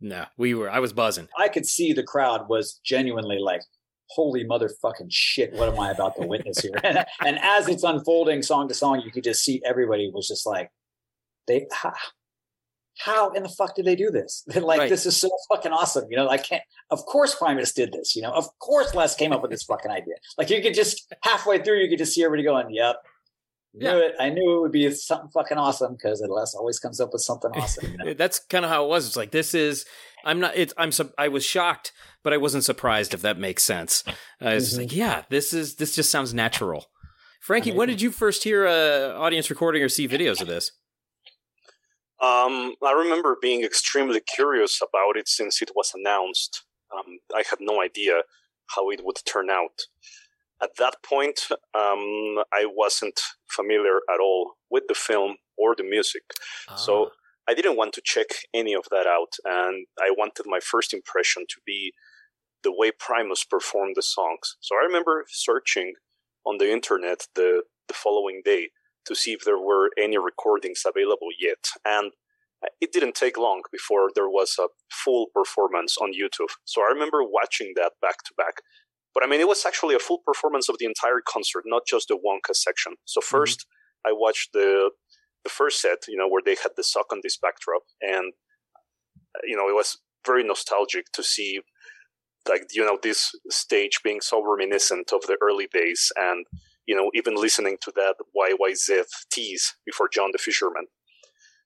No, 0.00 0.26
we 0.36 0.54
were. 0.54 0.68
I 0.70 0.80
was 0.80 0.92
buzzing. 0.92 1.28
I 1.38 1.48
could 1.48 1.64
see 1.64 1.92
the 1.92 2.02
crowd 2.02 2.48
was 2.48 2.80
genuinely 2.84 3.38
like, 3.38 3.60
holy 4.08 4.44
motherfucking 4.44 5.10
shit, 5.10 5.52
what 5.54 5.68
am 5.68 5.78
I 5.78 5.90
about 5.90 6.16
to 6.16 6.26
witness 6.26 6.60
here? 6.60 6.74
and, 6.84 7.04
and, 7.24 7.38
as 7.40 7.68
it's 7.68 7.84
unfolding 7.84 8.42
song 8.42 8.68
to 8.68 8.74
song, 8.74 9.00
you 9.00 9.10
could 9.10 9.24
just 9.24 9.44
see 9.44 9.62
everybody 9.64 10.10
was 10.12 10.28
just 10.28 10.44
like, 10.44 10.70
they, 11.46 11.66
how 12.98 13.30
in 13.30 13.42
the 13.42 13.48
fuck 13.48 13.74
did 13.74 13.84
they 13.84 13.96
do 13.96 14.10
this? 14.10 14.44
like, 14.54 14.80
right. 14.80 14.88
this 14.88 15.06
is 15.06 15.16
so 15.16 15.30
fucking 15.48 15.72
awesome. 15.72 16.04
You 16.10 16.16
know, 16.16 16.28
I 16.28 16.38
can't, 16.38 16.62
of 16.90 17.04
course 17.06 17.34
Primus 17.34 17.72
did 17.72 17.92
this, 17.92 18.14
you 18.16 18.22
know, 18.22 18.32
of 18.32 18.46
course 18.58 18.94
Les 18.94 19.14
came 19.14 19.32
up 19.32 19.42
with 19.42 19.50
this 19.50 19.62
fucking 19.64 19.90
idea. 19.90 20.14
Like 20.38 20.50
you 20.50 20.62
could 20.62 20.74
just 20.74 21.12
halfway 21.22 21.62
through, 21.62 21.78
you 21.78 21.88
could 21.88 21.98
just 21.98 22.14
see 22.14 22.24
everybody 22.24 22.44
going, 22.44 22.74
yep. 22.74 22.96
Yeah. 23.74 23.92
Knew 23.92 23.98
it. 24.00 24.14
I 24.20 24.28
knew 24.28 24.58
it 24.58 24.60
would 24.60 24.72
be 24.72 24.90
something 24.90 25.30
fucking 25.32 25.56
awesome 25.56 25.94
because 25.94 26.22
Les 26.28 26.54
always 26.54 26.78
comes 26.78 27.00
up 27.00 27.08
with 27.10 27.22
something 27.22 27.50
awesome. 27.54 27.90
You 27.90 27.96
know? 28.04 28.12
That's 28.12 28.38
kind 28.38 28.66
of 28.66 28.70
how 28.70 28.84
it 28.84 28.88
was. 28.88 29.06
It's 29.06 29.16
like 29.16 29.30
this 29.30 29.54
is. 29.54 29.86
I'm 30.26 30.40
not. 30.40 30.54
It's. 30.54 30.74
I'm. 30.76 30.90
I 31.16 31.28
was 31.28 31.42
shocked 31.42 31.92
but 32.22 32.32
I 32.32 32.36
wasn't 32.36 32.64
surprised 32.64 33.14
if 33.14 33.22
that 33.22 33.38
makes 33.38 33.62
sense. 33.62 34.04
Uh, 34.06 34.50
it's 34.50 34.70
mm-hmm. 34.70 34.82
like, 34.82 34.96
yeah, 34.96 35.22
this 35.28 35.52
is 35.52 35.76
this 35.76 35.94
just 35.94 36.10
sounds 36.10 36.32
natural. 36.32 36.86
Frankie, 37.40 37.72
when 37.72 37.88
did 37.88 38.00
you 38.00 38.12
first 38.12 38.44
hear 38.44 38.64
a 38.66 39.16
audience 39.16 39.50
recording 39.50 39.82
or 39.82 39.88
see 39.88 40.06
videos 40.06 40.40
of 40.40 40.46
this? 40.46 40.70
Um, 42.22 42.76
I 42.84 42.92
remember 42.92 43.36
being 43.42 43.64
extremely 43.64 44.20
curious 44.20 44.80
about 44.80 45.16
it 45.16 45.28
since 45.28 45.60
it 45.60 45.72
was 45.74 45.92
announced. 45.92 46.64
Um, 46.96 47.18
I 47.34 47.42
had 47.48 47.58
no 47.60 47.82
idea 47.82 48.22
how 48.76 48.90
it 48.90 49.00
would 49.04 49.16
turn 49.26 49.50
out. 49.50 49.82
At 50.62 50.76
that 50.78 50.96
point, 51.04 51.40
um, 51.74 52.38
I 52.54 52.64
wasn't 52.64 53.20
familiar 53.50 53.96
at 54.12 54.20
all 54.20 54.52
with 54.70 54.84
the 54.86 54.94
film 54.94 55.36
or 55.58 55.74
the 55.76 55.82
music. 55.82 56.22
Ah. 56.68 56.76
So 56.76 57.10
I 57.48 57.54
didn't 57.54 57.76
want 57.76 57.92
to 57.94 58.02
check 58.04 58.28
any 58.54 58.72
of 58.72 58.84
that 58.92 59.06
out. 59.08 59.34
And 59.44 59.86
I 60.00 60.10
wanted 60.16 60.46
my 60.46 60.60
first 60.60 60.94
impression 60.94 61.44
to 61.48 61.56
be 61.66 61.92
the 62.62 62.72
way 62.72 62.92
Primus 62.96 63.42
performed 63.42 63.96
the 63.96 64.02
songs. 64.02 64.56
So 64.60 64.76
I 64.76 64.84
remember 64.84 65.24
searching 65.28 65.94
on 66.46 66.58
the 66.58 66.70
internet 66.70 67.26
the, 67.34 67.64
the 67.88 67.94
following 67.94 68.42
day 68.44 68.70
to 69.06 69.14
see 69.14 69.32
if 69.32 69.44
there 69.44 69.58
were 69.58 69.90
any 69.98 70.18
recordings 70.18 70.82
available 70.86 71.28
yet. 71.38 71.64
And 71.84 72.12
it 72.80 72.92
didn't 72.92 73.14
take 73.14 73.36
long 73.36 73.62
before 73.72 74.10
there 74.14 74.28
was 74.28 74.56
a 74.58 74.68
full 74.90 75.26
performance 75.34 75.96
on 76.00 76.12
YouTube. 76.12 76.50
So 76.64 76.82
I 76.82 76.92
remember 76.92 77.22
watching 77.22 77.72
that 77.76 77.92
back 78.00 78.22
to 78.24 78.34
back. 78.36 78.62
But 79.14 79.24
I 79.24 79.26
mean, 79.26 79.40
it 79.40 79.48
was 79.48 79.66
actually 79.66 79.94
a 79.94 79.98
full 79.98 80.20
performance 80.24 80.68
of 80.68 80.76
the 80.78 80.86
entire 80.86 81.20
concert, 81.26 81.64
not 81.66 81.82
just 81.86 82.08
the 82.08 82.14
Wonka 82.14 82.54
section. 82.54 82.94
So 83.04 83.20
1st 83.20 83.58
mm-hmm. 83.58 84.10
I 84.10 84.12
watched 84.12 84.52
the 84.52 84.90
the 85.44 85.50
first 85.50 85.82
set, 85.82 85.98
you 86.06 86.16
know, 86.16 86.28
where 86.28 86.42
they 86.44 86.54
had 86.62 86.72
the 86.76 86.84
Suck 86.84 87.06
on 87.12 87.18
This 87.22 87.36
backdrop, 87.36 87.82
and 88.00 88.32
you 89.42 89.56
know, 89.56 89.68
it 89.68 89.74
was 89.74 89.98
very 90.24 90.44
nostalgic 90.44 91.06
to 91.14 91.22
see 91.22 91.60
like 92.48 92.66
you 92.72 92.84
know 92.84 92.98
this 93.02 93.32
stage 93.50 94.00
being 94.02 94.20
so 94.20 94.42
reminiscent 94.44 95.12
of 95.12 95.22
the 95.22 95.36
early 95.40 95.68
days 95.72 96.12
and 96.16 96.46
you 96.86 96.96
know 96.96 97.10
even 97.14 97.34
listening 97.34 97.76
to 97.82 97.92
that 97.94 98.14
yyz 98.36 99.04
tease 99.30 99.74
before 99.86 100.08
john 100.08 100.30
the 100.32 100.38
fisherman. 100.38 100.86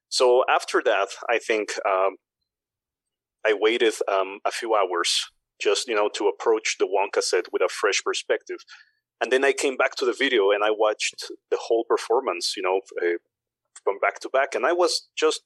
So 0.09 0.45
after 0.49 0.83
that 0.85 1.09
i 1.29 1.39
think 1.39 1.71
um, 1.89 2.17
i 3.45 3.53
waited 3.53 3.95
um, 4.09 4.39
a 4.45 4.51
few 4.51 4.75
hours 4.75 5.11
just 5.61 5.89
you 5.89 5.95
know 5.95 6.09
to 6.15 6.29
approach 6.29 6.77
the 6.79 6.87
wonka 6.87 7.23
set 7.23 7.47
with 7.53 7.63
a 7.63 7.69
fresh 7.69 8.03
perspective. 8.05 8.59
And 9.21 9.33
then 9.33 9.45
I 9.45 9.53
came 9.53 9.77
back 9.77 9.95
to 9.97 10.05
the 10.05 10.13
video 10.13 10.51
and 10.51 10.63
I 10.63 10.71
watched 10.71 11.31
the 11.51 11.59
whole 11.59 11.85
performance, 11.89 12.53
you 12.55 12.63
know, 12.63 12.81
uh, 13.03 13.17
from 13.83 13.99
back 13.99 14.21
to 14.21 14.29
back, 14.29 14.55
and 14.55 14.67
I 14.67 14.73
was 14.73 15.09
just 15.17 15.41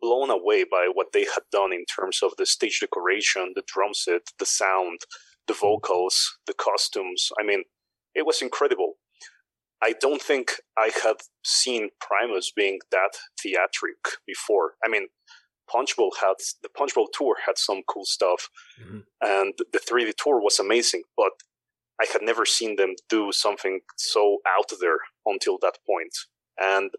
blown 0.00 0.30
away 0.30 0.64
by 0.64 0.88
what 0.92 1.08
they 1.12 1.24
had 1.24 1.42
done 1.52 1.72
in 1.72 1.84
terms 1.84 2.20
of 2.22 2.32
the 2.38 2.46
stage 2.46 2.80
decoration, 2.80 3.52
the 3.54 3.62
drum 3.66 3.92
set, 3.92 4.22
the 4.38 4.46
sound, 4.46 5.00
the 5.46 5.54
vocals, 5.54 6.38
the 6.46 6.54
costumes. 6.54 7.30
I 7.40 7.44
mean, 7.44 7.64
it 8.16 8.26
was 8.26 8.42
incredible. 8.42 8.94
I 9.82 9.94
don't 10.00 10.22
think 10.22 10.52
I 10.76 10.90
have 11.04 11.18
seen 11.44 11.90
Primus 12.00 12.50
being 12.50 12.80
that 12.90 13.12
theatric 13.40 14.18
before. 14.26 14.72
I 14.84 14.88
mean, 14.88 15.08
Punchbowl 15.70 16.12
had 16.20 16.36
the 16.62 16.70
Punchbowl 16.70 17.08
tour 17.12 17.36
had 17.46 17.58
some 17.58 17.82
cool 17.86 18.06
stuff, 18.06 18.48
mm-hmm. 18.80 19.00
and 19.20 19.52
the 19.72 19.78
3D 19.78 20.14
tour 20.16 20.40
was 20.40 20.58
amazing. 20.58 21.02
But 21.16 21.32
I 22.00 22.06
had 22.10 22.22
never 22.22 22.46
seen 22.46 22.76
them 22.76 22.94
do 23.08 23.32
something 23.32 23.80
so 23.96 24.38
out 24.48 24.70
there 24.80 24.98
until 25.26 25.58
that 25.60 25.78
point. 25.86 26.14
And 26.58 26.90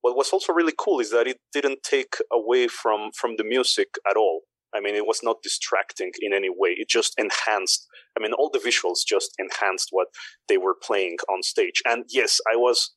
what 0.00 0.16
was 0.16 0.30
also 0.30 0.52
really 0.52 0.74
cool 0.76 0.98
is 0.98 1.10
that 1.10 1.28
it 1.28 1.38
didn't 1.52 1.82
take 1.82 2.16
away 2.32 2.66
from 2.66 3.10
from 3.14 3.36
the 3.36 3.44
music 3.44 3.88
at 4.10 4.16
all. 4.16 4.40
I 4.74 4.80
mean, 4.80 4.94
it 4.94 5.06
was 5.06 5.20
not 5.22 5.42
distracting 5.42 6.12
in 6.20 6.32
any 6.32 6.48
way. 6.48 6.70
It 6.70 6.88
just 6.88 7.14
enhanced. 7.18 7.86
I 8.16 8.22
mean, 8.22 8.32
all 8.32 8.50
the 8.52 8.58
visuals 8.58 9.06
just 9.06 9.32
enhanced 9.38 9.88
what 9.90 10.08
they 10.48 10.58
were 10.58 10.76
playing 10.80 11.18
on 11.28 11.42
stage. 11.42 11.82
And 11.84 12.04
yes, 12.08 12.40
I 12.52 12.56
was 12.56 12.92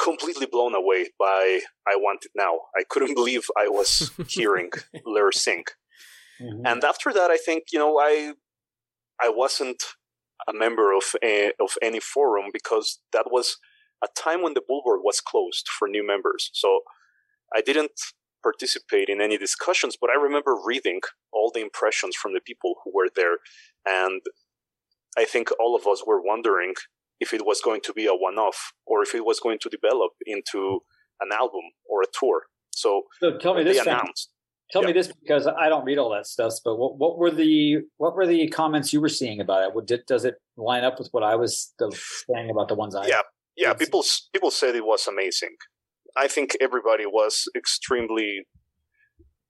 completely 0.00 0.46
blown 0.46 0.74
away 0.74 1.10
by 1.18 1.60
I 1.86 1.96
Want 1.96 2.24
It 2.24 2.32
Now. 2.34 2.60
I 2.76 2.84
couldn't 2.88 3.14
believe 3.20 3.46
I 3.58 3.68
was 3.68 4.10
hearing 4.28 4.70
Ler 5.04 5.32
sing. 5.32 5.64
Mm-hmm. 6.40 6.66
And 6.66 6.84
after 6.84 7.12
that, 7.12 7.30
I 7.30 7.36
think 7.36 7.64
you 7.72 7.78
know 7.78 7.98
I 7.98 8.34
I 9.20 9.28
wasn't 9.28 9.82
a 10.48 10.52
member 10.52 10.92
of 10.92 11.14
a, 11.22 11.52
of 11.60 11.76
any 11.80 12.00
forum 12.00 12.46
because 12.52 12.98
that 13.12 13.26
was 13.30 13.58
a 14.02 14.08
time 14.16 14.42
when 14.42 14.54
the 14.54 14.60
Bullboard 14.60 15.04
was 15.04 15.20
closed 15.20 15.68
for 15.68 15.86
new 15.86 16.04
members. 16.04 16.50
So 16.52 16.80
I 17.54 17.60
didn't 17.60 17.92
participate 18.42 19.08
in 19.08 19.20
any 19.20 19.38
discussions, 19.38 19.96
but 20.00 20.10
I 20.10 20.20
remember 20.20 20.56
reading 20.64 21.00
all 21.32 21.50
the 21.52 21.60
impressions 21.60 22.16
from 22.16 22.32
the 22.34 22.40
people 22.40 22.74
who 22.84 22.92
were 22.94 23.08
there. 23.14 23.38
And 23.86 24.22
I 25.16 25.24
think 25.24 25.48
all 25.60 25.76
of 25.76 25.86
us 25.86 26.04
were 26.06 26.20
wondering 26.20 26.74
if 27.20 27.32
it 27.32 27.46
was 27.46 27.60
going 27.60 27.80
to 27.84 27.92
be 27.92 28.06
a 28.06 28.14
one 28.14 28.38
off 28.38 28.72
or 28.86 29.02
if 29.02 29.14
it 29.14 29.24
was 29.24 29.40
going 29.40 29.58
to 29.62 29.68
develop 29.68 30.12
into 30.26 30.80
an 31.20 31.30
album 31.32 31.62
or 31.88 32.02
a 32.02 32.06
tour. 32.18 32.42
So, 32.74 33.02
so 33.20 33.38
tell 33.38 33.54
me 33.54 33.64
this. 33.64 33.78
Announced, 33.78 34.30
tell 34.70 34.82
yeah. 34.82 34.88
me 34.88 34.92
this 34.94 35.12
because 35.22 35.46
I 35.46 35.68
don't 35.68 35.84
read 35.84 35.98
all 35.98 36.10
that 36.10 36.26
stuff. 36.26 36.54
But 36.64 36.76
what, 36.76 36.98
what 36.98 37.18
were 37.18 37.30
the 37.30 37.82
what 37.98 38.16
were 38.16 38.26
the 38.26 38.48
comments 38.48 38.92
you 38.92 39.00
were 39.00 39.08
seeing 39.08 39.40
about 39.40 39.62
it? 39.62 39.74
What, 39.74 39.86
did, 39.86 40.00
does 40.06 40.24
it 40.24 40.34
line 40.56 40.84
up 40.84 40.98
with 40.98 41.08
what 41.12 41.22
I 41.22 41.36
was 41.36 41.72
saying 41.78 42.50
about 42.50 42.68
the 42.68 42.74
ones 42.74 42.94
I? 42.94 43.06
Yeah, 43.06 43.20
yeah. 43.56 43.74
People 43.74 44.04
people 44.32 44.50
said 44.50 44.74
it 44.74 44.84
was 44.84 45.06
amazing. 45.06 45.56
I 46.16 46.28
think 46.28 46.56
everybody 46.60 47.06
was 47.06 47.44
extremely 47.56 48.46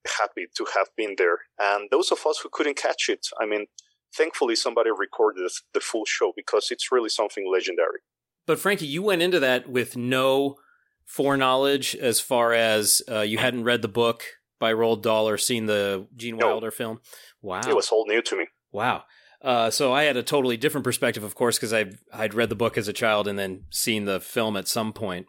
happy 0.06 0.46
to 0.56 0.66
have 0.74 0.88
been 0.96 1.14
there. 1.18 1.38
And 1.60 1.88
those 1.90 2.10
of 2.10 2.26
us 2.26 2.40
who 2.42 2.48
couldn't 2.52 2.76
catch 2.76 3.08
it, 3.08 3.26
I 3.40 3.46
mean, 3.46 3.66
thankfully 4.14 4.56
somebody 4.56 4.90
recorded 4.90 5.50
the 5.74 5.80
full 5.80 6.04
show 6.04 6.32
because 6.36 6.68
it's 6.70 6.92
really 6.92 7.08
something 7.08 7.50
legendary. 7.50 8.00
But 8.46 8.58
Frankie, 8.58 8.86
you 8.86 9.02
went 9.02 9.22
into 9.22 9.40
that 9.40 9.68
with 9.68 9.96
no 9.96 10.56
foreknowledge 11.04 11.94
as 11.96 12.20
far 12.20 12.52
as 12.52 13.02
uh, 13.10 13.20
you 13.20 13.38
hadn't 13.38 13.64
read 13.64 13.82
the 13.82 13.88
book 13.88 14.24
by 14.58 14.72
Roald 14.72 15.02
Dahl 15.02 15.28
or 15.28 15.38
seen 15.38 15.66
the 15.66 16.06
Gene 16.16 16.36
no. 16.36 16.48
Wilder 16.48 16.70
film. 16.70 17.00
Wow, 17.40 17.62
it 17.68 17.74
was 17.74 17.88
all 17.88 18.06
new 18.06 18.22
to 18.22 18.36
me. 18.36 18.46
Wow. 18.70 19.04
Uh, 19.42 19.70
so 19.70 19.92
I 19.92 20.04
had 20.04 20.16
a 20.16 20.22
totally 20.22 20.56
different 20.56 20.84
perspective, 20.84 21.24
of 21.24 21.34
course, 21.34 21.56
because 21.58 21.72
I 21.72 21.86
I'd 22.12 22.34
read 22.34 22.48
the 22.48 22.54
book 22.54 22.78
as 22.78 22.86
a 22.86 22.92
child 22.92 23.26
and 23.26 23.38
then 23.38 23.64
seen 23.70 24.04
the 24.04 24.20
film 24.20 24.56
at 24.56 24.68
some 24.68 24.92
point. 24.92 25.26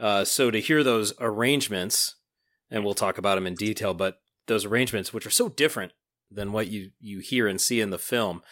Uh, 0.00 0.24
so 0.24 0.50
to 0.50 0.60
hear 0.60 0.82
those 0.82 1.12
arrangements, 1.20 2.16
and 2.70 2.84
we'll 2.84 2.94
talk 2.94 3.18
about 3.18 3.34
them 3.34 3.46
in 3.46 3.54
detail, 3.54 3.92
but 3.92 4.20
those 4.46 4.64
arrangements, 4.64 5.12
which 5.12 5.26
are 5.26 5.30
so 5.30 5.48
different 5.48 5.92
than 6.30 6.52
what 6.52 6.68
you 6.68 6.90
you 7.00 7.18
hear 7.18 7.46
and 7.46 7.60
see 7.60 7.80
in 7.80 7.90
the 7.90 7.98
film, 7.98 8.42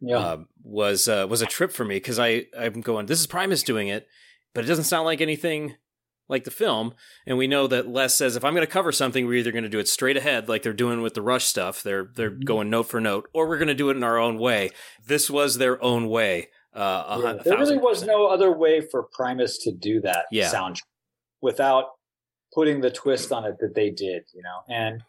yeah. 0.00 0.18
uh, 0.18 0.38
was 0.62 1.08
uh, 1.08 1.26
was 1.28 1.42
a 1.42 1.46
trip 1.46 1.72
for 1.72 1.84
me 1.84 1.96
because 1.96 2.18
I 2.18 2.46
I'm 2.56 2.80
going, 2.80 3.06
this 3.06 3.20
is 3.20 3.26
Primus 3.26 3.62
doing 3.62 3.88
it, 3.88 4.06
but 4.54 4.64
it 4.64 4.68
doesn't 4.68 4.84
sound 4.84 5.06
like 5.06 5.20
anything 5.20 5.74
like 6.28 6.44
the 6.44 6.50
film. 6.50 6.94
And 7.26 7.38
we 7.38 7.46
know 7.46 7.66
that 7.66 7.88
Les 7.88 8.14
says 8.14 8.36
if 8.36 8.44
I'm 8.44 8.54
going 8.54 8.66
to 8.66 8.72
cover 8.72 8.92
something, 8.92 9.26
we're 9.26 9.38
either 9.38 9.52
going 9.52 9.64
to 9.64 9.70
do 9.70 9.78
it 9.78 9.88
straight 9.88 10.16
ahead, 10.16 10.48
like 10.48 10.62
they're 10.62 10.72
doing 10.72 11.02
with 11.02 11.14
the 11.14 11.22
Rush 11.22 11.44
stuff. 11.44 11.82
They're 11.82 12.10
they're 12.14 12.30
mm-hmm. 12.30 12.44
going 12.44 12.70
note 12.70 12.84
for 12.84 13.00
note, 13.00 13.28
or 13.32 13.48
we're 13.48 13.58
going 13.58 13.68
to 13.68 13.74
do 13.74 13.90
it 13.90 13.96
in 13.96 14.04
our 14.04 14.18
own 14.18 14.38
way. 14.38 14.70
This 15.04 15.30
was 15.30 15.58
their 15.58 15.82
own 15.82 16.08
way. 16.08 16.48
Uh, 16.76 17.20
yeah, 17.22 17.42
there 17.42 17.58
really 17.58 17.78
was 17.78 18.04
no 18.04 18.26
other 18.26 18.52
way 18.52 18.80
for 18.80 19.04
Primus 19.12 19.58
to 19.58 19.72
do 19.72 20.00
that 20.02 20.26
yeah. 20.30 20.48
sound 20.48 20.80
without 21.40 21.86
putting 22.54 22.80
the 22.82 22.90
twist 22.90 23.32
on 23.32 23.44
it 23.44 23.56
that 23.60 23.74
they 23.74 23.90
did, 23.90 24.24
you 24.34 24.42
know, 24.42 24.60
and 24.68 25.02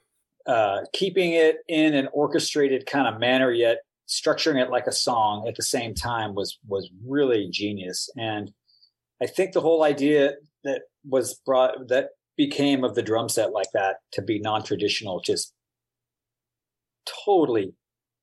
uh, 0.48 0.86
keeping 0.94 1.34
it 1.34 1.58
in 1.68 1.94
an 1.94 2.08
orchestrated 2.14 2.86
kind 2.86 3.14
of 3.14 3.20
manner, 3.20 3.52
yet 3.52 3.80
structuring 4.08 4.64
it 4.64 4.72
like 4.72 4.88
a 4.88 4.94
song 4.94 5.46
at 5.46 5.56
the 5.56 5.64
same 5.64 5.94
time 5.94 6.34
was 6.34 6.58
was 6.68 6.90
really 7.06 7.50
genius. 7.52 8.10
And 8.16 8.52
I 9.22 9.28
think 9.28 9.52
the 9.52 9.62
whole 9.62 9.84
idea 9.84 10.36
that 10.64 10.84
was 11.08 11.40
brought 11.46 11.90
that 11.90 12.12
became 12.38 12.84
of 12.84 12.96
the 12.96 13.02
drum 13.02 13.28
set 13.28 13.52
like 13.52 13.72
that 13.74 13.98
to 14.14 14.22
be 14.22 14.40
non-traditional 14.40 15.20
just 15.22 15.54
totally 17.26 17.74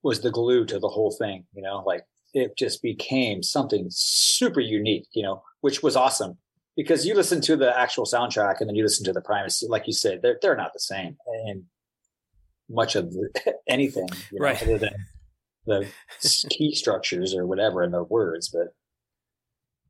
was 0.03 0.21
the 0.21 0.31
glue 0.31 0.65
to 0.65 0.79
the 0.79 0.89
whole 0.89 1.11
thing 1.11 1.45
you 1.55 1.63
know 1.63 1.83
like 1.87 2.05
it 2.35 2.59
just 2.59 2.83
became 2.83 3.43
something 3.43 3.87
super 3.91 4.61
unique, 4.61 5.07
you 5.13 5.23
know, 5.23 5.43
which 5.61 5.83
was 5.83 5.97
awesome 5.97 6.37
because 6.77 7.07
you 7.07 7.15
listen 7.15 7.41
to 7.43 7.57
the 7.57 7.77
actual 7.79 8.05
soundtrack 8.05 8.57
and 8.61 8.69
then 8.69 8.75
you 8.75 8.83
listen 8.83 9.05
to 9.05 9.13
the 9.13 9.21
Primus, 9.21 9.63
like 9.69 9.87
you 9.87 9.93
said, 9.93 10.21
they're 10.23 10.39
they're 10.43 10.57
not 10.57 10.73
the 10.73 10.81
same 10.81 11.17
in 11.47 11.65
much 12.69 12.97
of 12.97 13.13
the, 13.13 13.31
anything, 13.69 14.09
you 14.33 14.41
know, 14.41 14.45
right? 14.45 14.63
Other 14.63 14.79
than 14.79 14.95
the 15.67 15.89
key 16.51 16.75
structures 16.75 17.35
or 17.35 17.47
whatever 17.47 17.83
in 17.83 17.93
the 17.93 18.03
words, 18.03 18.49
but 18.49 18.75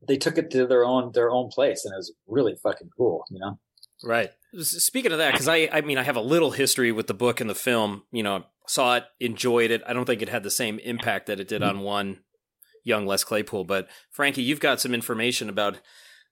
they 0.07 0.17
took 0.17 0.37
it 0.37 0.51
to 0.51 0.67
their 0.67 0.85
own 0.85 1.11
their 1.13 1.31
own 1.31 1.49
place, 1.49 1.83
and 1.83 1.93
it 1.93 1.97
was 1.97 2.13
really 2.27 2.55
fucking 2.61 2.89
cool, 2.95 3.25
you 3.29 3.39
know. 3.39 3.59
Right. 4.03 4.31
Speaking 4.61 5.13
of 5.13 5.17
that, 5.17 5.31
because 5.31 5.47
I, 5.47 5.69
I 5.71 5.81
mean, 5.81 5.97
I 5.97 6.03
have 6.03 6.17
a 6.17 6.21
little 6.21 6.51
history 6.51 6.91
with 6.91 7.07
the 7.07 7.13
book 7.13 7.41
and 7.41 7.49
the 7.49 7.55
film. 7.55 8.03
You 8.11 8.23
know, 8.23 8.43
saw 8.67 8.97
it, 8.97 9.05
enjoyed 9.19 9.71
it. 9.71 9.81
I 9.87 9.93
don't 9.93 10.05
think 10.05 10.21
it 10.21 10.29
had 10.29 10.43
the 10.43 10.51
same 10.51 10.79
impact 10.79 11.27
that 11.27 11.39
it 11.39 11.47
did 11.47 11.61
mm-hmm. 11.61 11.79
on 11.79 11.83
one 11.83 12.19
young 12.85 13.05
Les 13.05 13.25
Claypool. 13.25 13.65
But 13.65 13.89
Frankie, 14.09 14.43
you've 14.43 14.61
got 14.61 14.79
some 14.79 14.93
information 14.93 15.49
about 15.49 15.81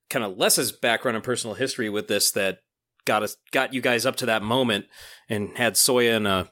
kind 0.09 0.23
of 0.23 0.37
Les's 0.37 0.71
background 0.71 1.15
and 1.17 1.23
personal 1.23 1.55
history 1.55 1.89
with 1.89 2.07
this 2.07 2.31
that 2.31 2.59
got 3.05 3.23
us 3.23 3.35
got 3.51 3.73
you 3.73 3.81
guys 3.81 4.05
up 4.05 4.15
to 4.17 4.25
that 4.27 4.43
moment 4.43 4.85
and 5.27 5.57
had 5.57 5.75
Sawyer 5.75 6.13
in 6.13 6.25
a 6.25 6.49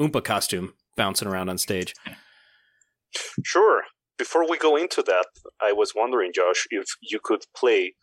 Oompa 0.00 0.24
costume 0.24 0.74
bouncing 0.96 1.28
around 1.28 1.48
on 1.48 1.58
stage. 1.58 1.94
Sure. 3.44 3.82
Before 4.18 4.48
we 4.48 4.58
go 4.58 4.76
into 4.76 5.02
that, 5.02 5.26
I 5.60 5.72
was 5.72 5.92
wondering, 5.94 6.32
Josh, 6.32 6.66
if 6.70 6.86
you 7.00 7.20
could 7.22 7.44
play 7.56 7.94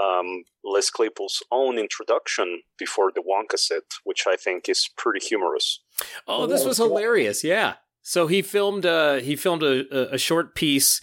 um, 0.00 0.44
Les 0.64 0.90
Claypool's 0.90 1.42
own 1.50 1.78
introduction 1.78 2.62
before 2.78 3.10
the 3.12 3.22
Wonka 3.22 3.58
set, 3.58 3.82
which 4.04 4.24
I 4.26 4.36
think 4.36 4.68
is 4.68 4.88
pretty 4.96 5.24
humorous. 5.24 5.82
Oh, 6.28 6.46
this 6.46 6.64
was 6.64 6.76
hilarious! 6.76 7.42
Yeah, 7.42 7.74
so 8.06 8.28
he 8.28 8.40
filmed 8.40 8.86
uh 8.86 9.14
he 9.14 9.34
filmed 9.34 9.64
a, 9.64 10.14
a 10.14 10.16
short 10.16 10.54
piece. 10.54 11.00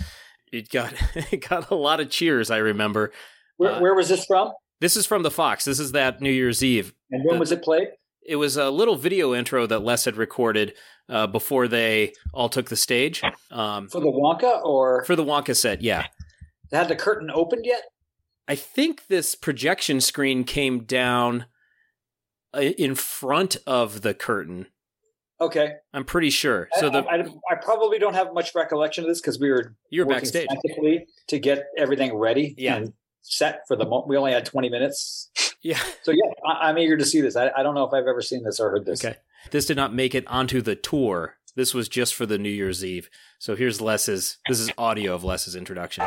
It 0.54 0.70
got 0.70 0.94
it 1.34 1.48
got 1.50 1.70
a 1.70 1.76
lot 1.76 2.00
of 2.00 2.10
cheers. 2.10 2.50
I 2.50 2.58
remember. 2.58 3.12
Where, 3.58 3.74
uh, 3.74 3.82
where 3.82 3.94
was 3.94 4.08
this 4.08 4.26
from? 4.26 4.54
This 4.80 4.96
is 4.96 5.06
from 5.06 5.22
the 5.22 5.30
Fox. 5.30 5.66
This 5.66 5.80
is 5.80 5.92
that 5.92 6.22
New 6.22 6.32
Year's 6.32 6.64
Eve. 6.64 6.94
And 7.12 7.24
when 7.26 7.40
was 7.40 7.52
it 7.52 7.62
played? 7.62 7.90
It 8.26 8.38
was 8.38 8.56
a 8.56 8.70
little 8.70 8.96
video 8.96 9.36
intro 9.36 9.68
that 9.68 9.80
Les 9.80 10.06
had 10.06 10.16
recorded 10.16 10.76
uh, 11.10 11.28
before 11.28 11.68
they 11.68 12.14
all 12.34 12.48
took 12.48 12.70
the 12.70 12.78
stage. 12.78 13.22
Um, 13.52 13.90
for 13.90 14.00
the 14.00 14.08
Wonka 14.08 14.64
or 14.64 15.04
for 15.04 15.18
the 15.18 15.26
Wonka 15.26 15.58
set, 15.58 15.82
yeah. 15.82 16.08
Had 16.72 16.88
the 16.88 16.96
curtain 16.96 17.30
opened 17.30 17.66
yet? 17.66 17.84
I 18.48 18.56
think 18.56 19.08
this 19.08 19.36
projection 19.36 20.00
screen 20.00 20.46
came 20.46 20.86
down 20.86 21.48
uh, 22.54 22.62
in 22.62 22.96
front 22.96 23.58
of 23.68 24.04
the 24.04 24.14
curtain. 24.14 24.68
Okay, 25.44 25.74
I'm 25.94 26.06
pretty 26.06 26.30
sure. 26.30 26.70
So 26.80 26.90
the 26.90 27.00
I, 27.00 27.18
I, 27.18 27.26
I 27.52 27.56
probably 27.62 28.00
don't 28.00 28.14
have 28.14 28.34
much 28.34 28.54
recollection 28.56 29.04
of 29.04 29.10
this 29.10 29.22
because 29.22 29.40
we 29.40 29.50
were 29.50 29.76
you 29.90 30.06
were 30.06 30.14
backstage 30.14 30.48
to 31.30 31.40
get 31.40 31.66
everything 31.78 32.16
ready. 32.16 32.56
Yeah. 32.58 32.76
And 32.76 32.94
set 33.24 33.62
for 33.68 33.76
the 33.76 33.86
moment. 33.86 34.08
We 34.08 34.18
only 34.18 34.34
had 34.34 34.46
20 34.46 34.70
minutes. 34.70 35.30
Yeah. 35.62 35.80
So 36.02 36.12
yeah, 36.12 36.30
I, 36.46 36.70
am 36.70 36.78
eager 36.78 36.98
to 36.98 37.06
see 37.06 37.22
this. 37.22 37.38
I, 37.38 37.50
I 37.56 37.64
don't 37.64 37.74
know 37.74 37.86
if 37.86 37.94
I've 37.94 38.06
ever 38.06 38.22
seen 38.22 38.44
this 38.44 38.60
or 38.60 38.70
heard 38.70 38.86
this. 38.86 39.04
Okay. 39.04 39.18
This 39.52 39.66
did 39.66 39.78
not 39.78 39.94
make 39.94 40.14
it 40.14 40.28
onto 40.28 40.62
the 40.62 40.76
tour. 40.76 41.38
This 41.56 41.74
was 41.74 41.88
just 41.88 42.16
for 42.16 42.26
the 42.26 42.38
New 42.38 42.50
Year's 42.50 42.84
Eve. 42.84 43.10
So 43.40 43.56
here's 43.56 43.80
Les's. 43.80 44.40
This 44.48 44.60
is 44.60 44.72
audio 44.78 45.16
of 45.16 45.24
Les's 45.24 45.56
introduction. 45.56 46.04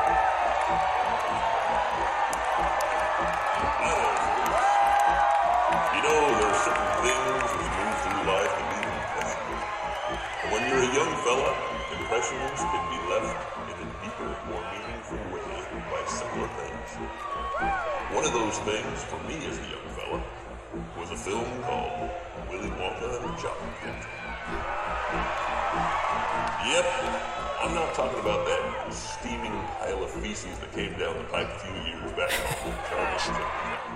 Talking 27.96 28.20
about 28.20 28.44
that 28.44 28.92
steaming 28.92 29.52
pile 29.80 30.04
of 30.04 30.10
feces 30.10 30.58
that 30.58 30.70
came 30.74 30.92
down 30.98 31.16
the 31.16 31.24
pipe 31.32 31.48
a 31.48 31.58
few 31.60 31.72
years 31.72 32.12
back 32.12 32.30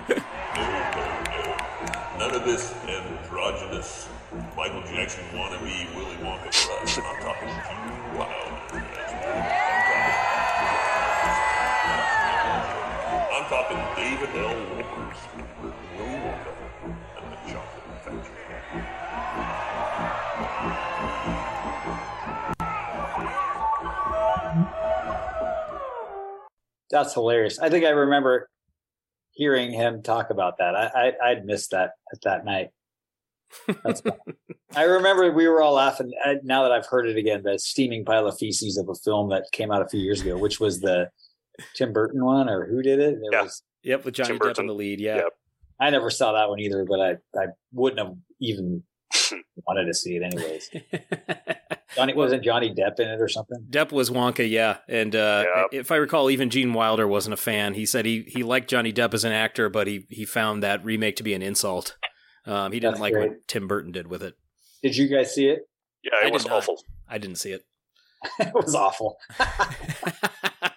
No, 0.09 0.63
no, 0.65 1.13
no. 1.29 2.17
None 2.17 2.33
of 2.33 2.43
this 2.43 2.73
androgynous 2.87 4.09
Michael 4.57 4.81
Jackson 4.89 5.23
wannabe 5.35 5.85
Willy 5.95 6.17
Wonka 6.17 6.51
for. 6.51 7.03
I'm 7.03 7.21
talking 7.21 7.49
Gene 7.69 8.17
Wilder. 8.17 8.81
I'm 13.37 13.45
talking 13.53 13.77
David 13.95 14.33
L. 14.35 14.55
Wolper, 14.73 15.13
That's 26.91 27.13
hilarious. 27.13 27.59
I 27.59 27.69
think 27.69 27.85
I 27.85 27.89
remember 27.89 28.49
hearing 29.31 29.71
him 29.71 30.03
talk 30.03 30.29
about 30.29 30.57
that. 30.59 30.75
I, 30.75 30.87
I 31.23 31.29
I'd 31.31 31.45
missed 31.45 31.71
that 31.71 31.91
at 32.13 32.21
that 32.23 32.45
night. 32.45 32.69
That's 33.83 34.01
I 34.75 34.83
remember 34.83 35.31
we 35.31 35.47
were 35.47 35.61
all 35.61 35.73
laughing. 35.73 36.11
I, 36.23 36.35
now 36.43 36.63
that 36.63 36.71
I've 36.71 36.85
heard 36.85 37.07
it 37.07 37.17
again, 37.17 37.43
the 37.43 37.57
steaming 37.59 38.05
pile 38.05 38.27
of 38.27 38.37
feces 38.37 38.77
of 38.77 38.87
a 38.89 38.95
film 38.95 39.29
that 39.29 39.45
came 39.51 39.71
out 39.71 39.81
a 39.81 39.89
few 39.89 39.99
years 39.99 40.21
ago, 40.21 40.37
which 40.37 40.59
was 40.59 40.79
the 40.81 41.09
Tim 41.75 41.91
Burton 41.93 42.23
one, 42.23 42.49
or 42.49 42.65
who 42.65 42.81
did 42.81 42.99
it? 42.99 43.15
There 43.21 43.31
Yeah. 43.31 43.43
was, 43.43 43.63
Yep, 43.83 44.05
with 44.05 44.13
Johnny 44.13 44.37
Depp 44.37 44.59
in 44.59 44.67
the 44.67 44.73
lead. 44.75 44.99
Yeah. 45.01 45.15
Yep. 45.17 45.29
I 45.79 45.89
never 45.89 46.09
saw 46.11 46.33
that 46.33 46.47
one 46.49 46.59
either, 46.59 46.85
but 46.85 46.99
I 47.01 47.11
I 47.37 47.47
wouldn't 47.73 47.99
have 47.99 48.15
even 48.39 48.83
wanted 49.67 49.85
to 49.85 49.93
see 49.93 50.15
it 50.17 50.23
anyways. 50.23 50.69
Johnny 51.95 52.13
wasn't 52.13 52.43
Johnny 52.43 52.73
Depp 52.73 52.99
in 52.99 53.07
it 53.09 53.19
or 53.21 53.27
something? 53.27 53.65
Depp 53.69 53.91
was 53.91 54.09
Wonka, 54.09 54.49
yeah, 54.49 54.77
and 54.87 55.15
uh, 55.15 55.45
Yeah. 55.71 55.79
if 55.79 55.91
I 55.91 55.95
recall, 55.97 56.29
even 56.29 56.49
Gene 56.49 56.73
Wilder 56.73 57.07
wasn't 57.07 57.33
a 57.33 57.37
fan. 57.37 57.73
He 57.73 57.85
said 57.85 58.05
he 58.05 58.23
he 58.27 58.43
liked 58.43 58.69
Johnny 58.69 58.93
Depp 58.93 59.13
as 59.13 59.23
an 59.23 59.31
actor, 59.31 59.69
but 59.69 59.87
he 59.87 60.05
he 60.09 60.25
found 60.25 60.63
that 60.63 60.83
remake 60.85 61.15
to 61.17 61.23
be 61.23 61.33
an 61.33 61.41
insult. 61.41 61.97
Um, 62.45 62.71
he 62.71 62.79
didn't 62.79 62.93
That's 62.93 63.01
like 63.01 63.13
great. 63.13 63.29
what 63.29 63.47
Tim 63.47 63.67
Burton 63.67 63.91
did 63.91 64.07
with 64.07 64.23
it. 64.23 64.35
Did 64.81 64.97
you 64.97 65.07
guys 65.07 65.33
see 65.35 65.47
it? 65.47 65.59
Yeah, 66.03 66.19
it 66.21 66.25
did 66.25 66.33
was 66.33 66.45
awful. 66.47 66.81
I 67.07 67.17
didn't 67.17 67.37
see 67.37 67.51
it. 67.51 67.63
it 68.39 68.53
was 68.53 68.73
awful. 68.75 69.17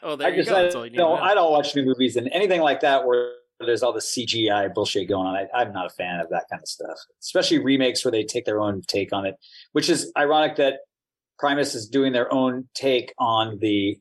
oh, 0.02 0.16
there 0.16 0.28
I 0.28 0.30
you 0.30 0.36
just 0.36 0.50
go. 0.50 0.56
I, 0.56 0.62
That's 0.62 0.74
all 0.74 0.86
you 0.86 0.96
no, 0.96 1.16
know. 1.16 1.22
I 1.22 1.34
don't 1.34 1.50
watch 1.52 1.74
new 1.74 1.84
movies 1.84 2.16
and 2.16 2.28
anything 2.32 2.60
like 2.60 2.80
that 2.80 3.06
where 3.06 3.32
there's 3.60 3.82
all 3.82 3.92
the 3.92 4.00
CGI 4.00 4.72
bullshit 4.74 5.08
going 5.08 5.26
on. 5.26 5.36
I, 5.36 5.46
I'm 5.60 5.72
not 5.72 5.86
a 5.86 5.90
fan 5.90 6.20
of 6.20 6.28
that 6.30 6.44
kind 6.50 6.60
of 6.62 6.68
stuff, 6.68 6.98
especially 7.22 7.58
remakes 7.58 8.04
where 8.04 8.12
they 8.12 8.24
take 8.24 8.44
their 8.44 8.60
own 8.60 8.82
take 8.86 9.12
on 9.12 9.24
it. 9.26 9.36
Which 9.72 9.88
is 9.88 10.12
ironic 10.18 10.56
that 10.56 10.80
Primus 11.38 11.74
is 11.74 11.88
doing 11.88 12.12
their 12.12 12.32
own 12.32 12.68
take 12.74 13.12
on 13.18 13.58
the 13.60 13.98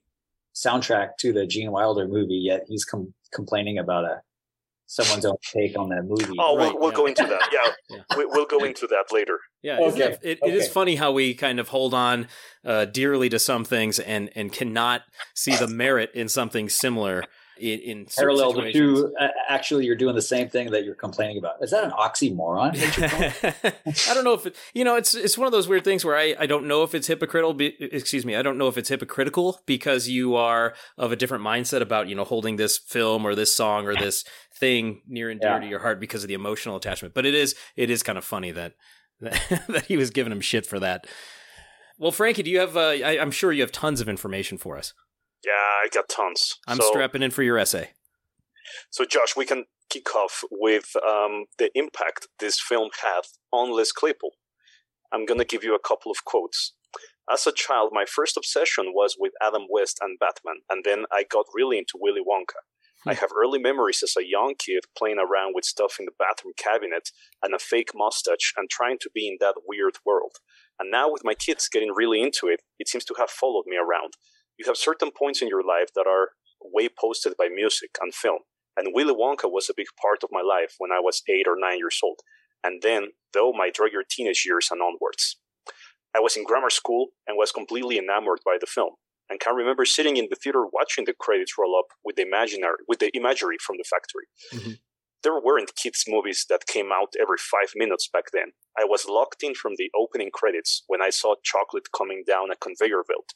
soundtrack 0.56 1.18
to 1.20 1.34
the 1.34 1.46
Gene 1.46 1.72
Wilder 1.72 2.08
movie, 2.08 2.36
yet 2.36 2.64
he's 2.68 2.86
com- 2.86 3.14
complaining 3.34 3.78
about 3.78 4.06
a 4.06 4.22
someone's 4.86 5.26
own 5.26 5.38
take 5.42 5.78
on 5.78 5.90
that 5.90 6.04
movie. 6.04 6.36
Oh, 6.38 6.56
Right, 6.58 6.72
we'll, 6.72 6.80
we'll 6.80 6.92
yeah. 6.92 6.96
go 6.96 7.06
into 7.08 7.24
that. 7.26 7.50
Yeah, 7.52 7.74
Yeah. 7.98 8.18
We, 8.18 8.26
we'll 8.26 8.46
go 8.46 8.64
into 8.64 8.86
that 8.88 9.06
later. 9.12 9.40
Yeah, 9.62 9.80
Okay, 9.80 10.02
it, 10.02 10.20
it, 10.22 10.40
it 10.46 10.54
is 10.54 10.68
funny 10.68 10.96
how 10.96 11.12
we 11.12 11.34
kind 11.34 11.60
of 11.60 11.70
hold 11.70 11.94
on 11.94 12.28
uh, 12.64 12.86
dearly 12.86 13.30
to 13.30 13.40
some 13.40 13.66
things 13.66 13.98
and 14.00 14.30
and 14.36 14.52
cannot 14.52 15.02
see 15.34 15.56
the 15.56 15.68
merit 15.68 16.12
in 16.14 16.30
something 16.30 16.70
similar 16.70 17.24
in, 17.60 17.80
in 17.80 18.06
Parallel 18.18 18.54
to 18.54 18.72
two, 18.74 19.14
uh, 19.20 19.28
actually, 19.48 19.86
you're 19.86 19.96
doing 19.96 20.16
the 20.16 20.22
same 20.22 20.50
thing 20.50 20.72
that 20.72 20.84
you're 20.86 20.96
complaining 20.96 21.38
about. 21.38 21.56
Is 21.62 21.72
that 21.72 21.84
an 21.84 21.92
oxymoron? 21.92 22.74
I 24.10 24.14
don't 24.14 24.24
know 24.24 24.34
if 24.34 24.46
it, 24.48 24.56
you 24.74 24.84
know 24.84 24.96
it's 24.96 25.14
it's 25.14 25.38
one 25.38 25.46
of 25.46 25.52
those 25.52 25.68
weird 25.68 25.84
things 25.84 26.04
where 26.04 26.18
I, 26.18 26.36
I 26.40 26.46
don't 26.46 26.68
know 26.68 26.84
if 26.84 26.96
it's 26.96 27.08
hypocritical. 27.08 27.54
Be, 27.54 27.76
excuse 27.80 28.26
me, 28.26 28.36
I 28.36 28.42
don't 28.42 28.58
know 28.58 28.68
if 28.68 28.78
it's 28.78 28.90
hypocritical 28.90 29.60
because 29.66 30.08
you 30.08 30.36
are 30.36 30.74
of 30.98 31.12
a 31.12 31.16
different 31.16 31.44
mindset 31.44 31.82
about 31.82 32.08
you 32.08 32.16
know 32.16 32.24
holding 32.24 32.56
this 32.56 32.78
film 32.78 33.26
or 33.26 33.36
this 33.36 33.54
song 33.54 33.86
or 33.86 33.96
this 33.96 34.24
thing 34.58 35.02
near 35.08 35.30
and 35.30 35.40
dear 35.40 35.52
Yeah. 35.52 35.60
to 35.60 35.68
your 35.68 35.80
heart 35.80 36.00
because 36.00 36.24
of 36.24 36.28
the 36.28 36.34
emotional 36.34 36.76
attachment. 36.76 37.14
But 37.14 37.26
it 37.26 37.34
is 37.36 37.56
it 37.76 37.90
is 37.90 38.04
kind 38.04 38.18
of 38.18 38.26
funny 38.26 38.52
that 38.52 38.74
that, 39.22 39.64
that 39.70 39.86
he 39.86 39.98
was 39.98 40.10
giving 40.10 40.32
him 40.32 40.42
shit 40.42 40.66
for 40.66 40.80
that. 40.80 41.06
Well, 42.00 42.12
Frankie, 42.12 42.44
do 42.44 42.50
you 42.50 42.60
have? 42.60 42.76
Uh, 42.76 42.90
I, 42.90 43.20
I'm 43.22 43.32
sure 43.32 43.52
you 43.52 43.62
have 43.62 43.72
tons 43.72 44.02
of 44.02 44.10
information 44.10 44.58
for 44.58 44.78
us. 44.78 44.94
Yeah, 45.46 45.52
I 45.52 45.88
got 45.94 46.10
tons. 46.10 46.56
I'm 46.68 46.78
so, 46.78 46.90
strapping 46.90 47.22
in 47.22 47.32
for 47.32 47.44
your 47.44 47.58
essay. 47.58 47.92
So, 48.90 49.06
Josh, 49.06 49.36
we 49.36 49.46
can 49.46 49.66
kick 49.90 50.16
off 50.16 50.44
with 50.50 50.96
um, 51.08 51.46
the 51.58 51.70
impact 51.76 52.28
this 52.40 52.60
film 52.60 52.90
had 53.02 53.22
on 53.52 53.76
Les 53.76 53.92
Claypool. 53.92 54.32
I'm 55.12 55.26
going 55.26 55.40
to 55.40 55.46
give 55.46 55.64
you 55.64 55.76
a 55.76 55.88
couple 55.88 56.12
of 56.12 56.26
quotes. 56.26 56.74
As 57.32 57.48
a 57.48 57.54
child, 57.54 57.92
my 57.94 58.06
first 58.06 58.36
obsession 58.36 58.88
was 58.94 59.16
with 59.18 59.32
Adam 59.42 59.64
West 59.70 60.00
and 60.02 60.20
Batman, 60.20 60.62
and 60.70 60.84
then 60.84 61.06
I 61.12 61.24
got 61.24 61.46
really 61.54 61.78
into 61.78 61.94
Willy 61.96 62.22
Wonka. 62.22 62.60
I 63.06 63.14
have 63.16 63.32
early 63.36 63.60
memories 63.60 64.02
as 64.02 64.16
a 64.18 64.26
young 64.26 64.56
kid 64.58 64.86
playing 64.98 65.20
around 65.20 65.54
with 65.54 65.66
stuff 65.66 65.98
in 66.00 66.06
the 66.06 66.14
bathroom 66.18 66.54
cabinet 66.58 67.10
and 67.42 67.54
a 67.54 67.60
fake 67.60 67.92
mustache 67.94 68.54
and 68.56 68.70
trying 68.70 68.98
to 69.00 69.10
be 69.14 69.28
in 69.28 69.38
that 69.42 69.56
weird 69.68 69.98
world. 70.06 70.38
And 70.80 70.90
now, 70.90 71.12
with 71.12 71.24
my 71.26 71.34
kids 71.34 71.68
getting 71.68 71.94
really 71.94 72.22
into 72.22 72.48
it, 72.48 72.62
it 72.80 72.88
seems 72.88 73.04
to 73.06 73.16
have 73.18 73.30
followed 73.30 73.66
me 73.68 73.76
around. 73.78 74.14
You 74.58 74.66
have 74.68 74.78
certain 74.78 75.12
points 75.12 75.42
in 75.42 75.48
your 75.48 75.64
life 75.64 75.90
that 75.96 76.08
are 76.08 76.32
way 76.62 76.90
posted 76.90 77.36
by 77.38 77.50
music 77.50 77.92
and 78.02 78.14
film. 78.14 78.40
And 78.78 78.94
Willy 78.94 79.14
Wonka 79.14 79.52
was 79.52 79.70
a 79.70 79.74
big 79.76 79.88
part 80.02 80.24
of 80.24 80.30
my 80.32 80.42
life 80.42 80.76
when 80.80 80.92
I 80.92 81.00
was 81.00 81.22
eight 81.30 81.48
or 81.48 81.56
nine 81.58 81.78
years 81.78 82.00
old. 82.04 82.20
And 82.64 82.82
then, 82.82 83.10
though, 83.34 83.52
my 83.52 83.70
druggier 83.70 84.08
teenage 84.10 84.44
years 84.46 84.70
and 84.72 84.82
onwards. 84.82 85.38
I 86.16 86.20
was 86.20 86.38
in 86.38 86.44
grammar 86.44 86.70
school 86.70 87.10
and 87.28 87.38
was 87.38 87.52
completely 87.52 87.98
enamored 87.98 88.40
by 88.46 88.58
the 88.60 88.68
film, 88.68 88.96
and 89.30 89.40
can 89.40 89.56
remember 89.56 89.86
sitting 89.86 90.18
in 90.18 90.28
the 90.30 90.36
theater 90.36 90.66
watching 90.72 91.06
the 91.06 91.14
credits 91.14 91.54
roll 91.58 91.76
up 91.78 91.88
with 92.06 92.16
the 92.16 92.22
imaginary, 92.22 92.78
with 92.88 93.00
the 93.00 93.10
imagery 93.16 93.58
from 93.60 93.78
the 93.78 93.84
factory. 93.84 94.28
Mhm. 94.52 94.80
There 95.24 95.40
weren't 95.40 95.76
kids' 95.76 96.06
movies 96.08 96.46
that 96.50 96.68
came 96.68 96.92
out 96.92 97.14
every 97.20 97.38
five 97.38 97.74
minutes 97.76 98.08
back 98.08 98.32
then. 98.32 98.54
I 98.78 98.84
was 98.84 99.06
locked 99.06 99.42
in 99.42 99.56
from 99.56 99.76
the 99.78 99.90
opening 99.96 100.32
credits 100.32 100.84
when 100.88 101.02
I 101.02 101.10
saw 101.10 101.36
chocolate 101.44 101.92
coming 101.92 102.24
down 102.26 102.52
a 102.52 102.56
conveyor 102.56 103.04
belt. 103.04 103.34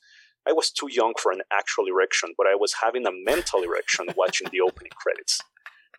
I 0.47 0.53
was 0.53 0.71
too 0.71 0.87
young 0.89 1.13
for 1.21 1.31
an 1.31 1.41
actual 1.51 1.85
erection, 1.87 2.33
but 2.37 2.47
I 2.47 2.55
was 2.55 2.75
having 2.83 3.05
a 3.05 3.11
mental 3.11 3.63
erection 3.63 4.07
watching 4.15 4.47
the 4.51 4.61
opening 4.61 4.91
credits. 4.95 5.41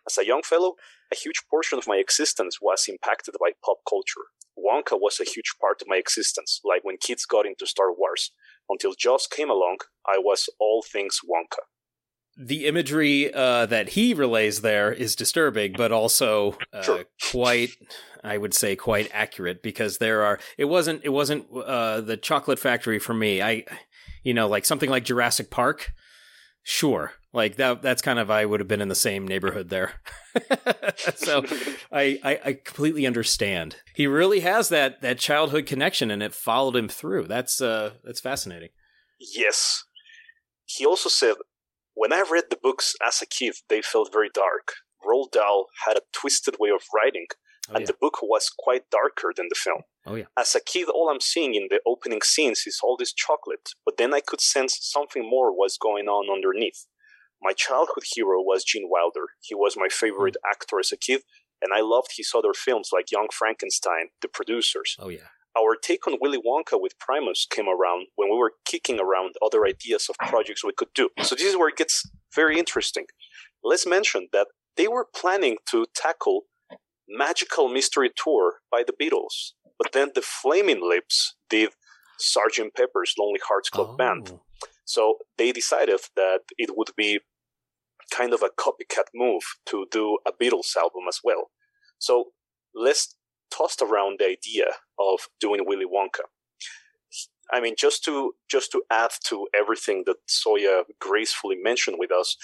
As 0.09 0.17
a 0.17 0.25
young 0.25 0.41
fellow, 0.43 0.73
a 1.11 1.15
huge 1.15 1.43
portion 1.49 1.77
of 1.77 1.87
my 1.87 1.97
existence 1.97 2.57
was 2.61 2.85
impacted 2.87 3.35
by 3.39 3.51
pop 3.63 3.77
culture. 3.87 4.25
Wonka 4.57 4.99
was 4.99 5.19
a 5.19 5.23
huge 5.23 5.53
part 5.61 5.81
of 5.81 5.87
my 5.87 5.97
existence, 5.97 6.59
like 6.63 6.83
when 6.83 6.97
kids 6.97 7.25
got 7.25 7.45
into 7.45 7.65
Star 7.67 7.93
Wars. 7.93 8.31
Until 8.69 8.93
Jaws 8.97 9.27
came 9.27 9.49
along, 9.49 9.77
I 10.07 10.17
was 10.17 10.49
all 10.59 10.81
things 10.81 11.19
Wonka. 11.23 11.63
the 12.37 12.65
imagery 12.67 13.33
uh, 13.33 13.65
that 13.65 13.89
he 13.89 14.13
relays 14.13 14.61
there 14.61 14.91
is 14.93 15.15
disturbing, 15.15 15.73
but 15.73 15.91
also 15.91 16.57
uh, 16.73 16.81
Sure. 16.81 17.03
quite, 17.31 17.71
I 18.23 18.37
would 18.37 18.53
say, 18.53 18.75
quite 18.75 19.09
accurate 19.13 19.61
because 19.61 19.97
there 19.97 20.23
are. 20.23 20.39
It 20.57 20.65
wasn't. 20.65 21.01
It 21.03 21.09
wasn't 21.09 21.47
uh, 21.53 21.99
the 22.01 22.15
Chocolate 22.17 22.59
Factory 22.59 22.99
for 22.99 23.13
me. 23.13 23.41
I, 23.41 23.65
you 24.23 24.33
know, 24.33 24.47
like 24.47 24.65
something 24.65 24.89
like 24.89 25.05
Jurassic 25.05 25.49
Park. 25.49 25.91
Sure, 26.63 27.13
like 27.33 27.55
that. 27.55 27.81
That's 27.81 28.01
kind 28.01 28.19
of 28.19 28.29
I 28.29 28.45
would 28.45 28.59
have 28.59 28.67
been 28.67 28.81
in 28.81 28.89
the 28.89 28.95
same 28.95 29.27
neighborhood 29.27 29.69
there. 29.69 29.93
so 31.15 31.43
I, 31.91 32.19
I 32.23 32.39
I 32.45 32.53
completely 32.63 33.07
understand. 33.07 33.77
He 33.95 34.07
really 34.07 34.41
has 34.41 34.69
that 34.69 35.01
that 35.01 35.19
childhood 35.19 35.65
connection, 35.65 36.11
and 36.11 36.21
it 36.21 36.33
followed 36.33 36.75
him 36.75 36.89
through. 36.89 37.27
That's 37.27 37.61
uh 37.61 37.91
that's 38.03 38.19
fascinating. 38.19 38.69
Yes. 39.19 39.83
He 40.65 40.85
also 40.85 41.09
said, 41.09 41.35
When 41.93 42.13
I 42.13 42.23
read 42.29 42.45
the 42.49 42.59
books 42.61 42.95
as 43.05 43.21
a 43.21 43.25
kid, 43.25 43.55
they 43.69 43.81
felt 43.81 44.11
very 44.11 44.29
dark. 44.33 44.73
Roald 45.05 45.31
Dahl 45.31 45.67
had 45.85 45.97
a 45.97 46.01
twisted 46.13 46.55
way 46.59 46.69
of 46.69 46.81
writing, 46.93 47.27
Oh, 47.69 47.75
and 47.75 47.81
yeah. 47.81 47.87
the 47.87 47.97
book 48.01 48.19
was 48.21 48.49
quite 48.57 48.89
darker 48.89 49.31
than 49.35 49.47
the 49.49 49.55
film. 49.55 49.81
Oh, 50.05 50.15
yeah. 50.15 50.25
As 50.37 50.55
a 50.55 50.59
kid, 50.59 50.89
all 50.89 51.09
I'm 51.09 51.21
seeing 51.21 51.53
in 51.55 51.67
the 51.69 51.79
opening 51.85 52.21
scenes 52.23 52.63
is 52.65 52.79
all 52.83 52.97
this 52.97 53.13
chocolate, 53.13 53.69
but 53.85 53.97
then 53.97 54.13
I 54.13 54.21
could 54.21 54.41
sense 54.41 54.77
something 54.81 55.23
more 55.29 55.51
was 55.51 55.77
going 55.77 56.07
on 56.07 56.33
underneath. 56.33 56.85
My 57.41 57.53
childhood 57.53 58.03
hero 58.13 58.41
was 58.41 58.63
Gene 58.63 58.89
Wilder. 58.89 59.27
He 59.41 59.55
was 59.55 59.75
my 59.77 59.87
favorite 59.89 60.35
Hmm. 60.43 60.49
actor 60.51 60.79
as 60.79 60.91
a 60.91 60.97
kid, 60.97 61.21
and 61.61 61.71
I 61.73 61.81
loved 61.81 62.11
his 62.17 62.31
other 62.35 62.53
films 62.53 62.89
like 62.91 63.11
Young 63.11 63.27
Frankenstein, 63.31 64.09
The 64.21 64.27
Producers. 64.27 64.95
Oh 64.99 65.09
yeah. 65.09 65.27
Our 65.57 65.75
take 65.75 66.07
on 66.07 66.17
Willy 66.21 66.37
Wonka 66.39 66.79
with 66.79 66.97
Primus 66.99 67.45
came 67.49 67.67
around 67.67 68.07
when 68.15 68.29
we 68.29 68.37
were 68.37 68.53
kicking 68.65 68.99
around 68.99 69.35
other 69.43 69.65
ideas 69.65 70.07
of 70.09 70.15
projects 70.27 70.63
we 70.63 70.73
could 70.73 70.93
do. 70.93 71.09
So 71.23 71.35
this 71.35 71.45
is 71.45 71.57
where 71.57 71.69
it 71.69 71.75
gets 71.75 72.03
very 72.35 72.57
interesting. 72.59 73.05
Let's 73.63 73.85
mention 73.87 74.29
that 74.31 74.47
they 74.77 74.87
were 74.87 75.07
planning 75.13 75.57
to 75.71 75.85
tackle 75.95 76.43
Magical 77.09 77.67
Mystery 77.69 78.11
Tour 78.15 78.55
by 78.71 78.83
the 78.85 78.93
Beatles, 78.93 79.53
but 79.77 79.91
then 79.93 80.11
the 80.15 80.21
Flaming 80.21 80.81
Lips 80.87 81.35
did 81.49 81.69
Sgt. 82.19 82.75
Pepper's 82.75 83.13
Lonely 83.17 83.39
Hearts 83.47 83.69
Club 83.69 83.89
Oh. 83.91 83.95
Band. 83.95 84.39
So 84.85 85.19
they 85.37 85.51
decided 85.51 85.99
that 86.15 86.41
it 86.57 86.75
would 86.75 86.89
be 86.95 87.19
kind 88.11 88.33
of 88.33 88.41
a 88.43 88.49
copycat 88.49 89.05
move 89.13 89.43
to 89.67 89.85
do 89.91 90.17
a 90.25 90.31
Beatles 90.31 90.75
album 90.75 91.03
as 91.07 91.19
well. 91.23 91.51
So 91.99 92.31
Les 92.75 93.15
tossed 93.51 93.81
around 93.81 94.19
the 94.19 94.25
idea 94.27 94.65
of 94.99 95.27
doing 95.39 95.65
Willy 95.65 95.85
Wonka. 95.85 96.23
I 97.51 97.59
mean, 97.61 97.75
just 97.77 98.03
to 98.05 98.33
just 98.49 98.71
to 98.73 98.83
add 98.91 99.11
to 99.25 99.47
everything 99.59 100.03
that 100.05 100.17
Sawyer 100.27 100.83
gracefully 100.99 101.55
mentioned 101.55 101.97
with 101.99 102.11
us, 102.11 102.35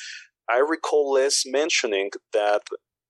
I 0.50 0.58
recall 0.58 1.14
Les 1.14 1.44
mentioning 1.46 2.10
that 2.34 2.64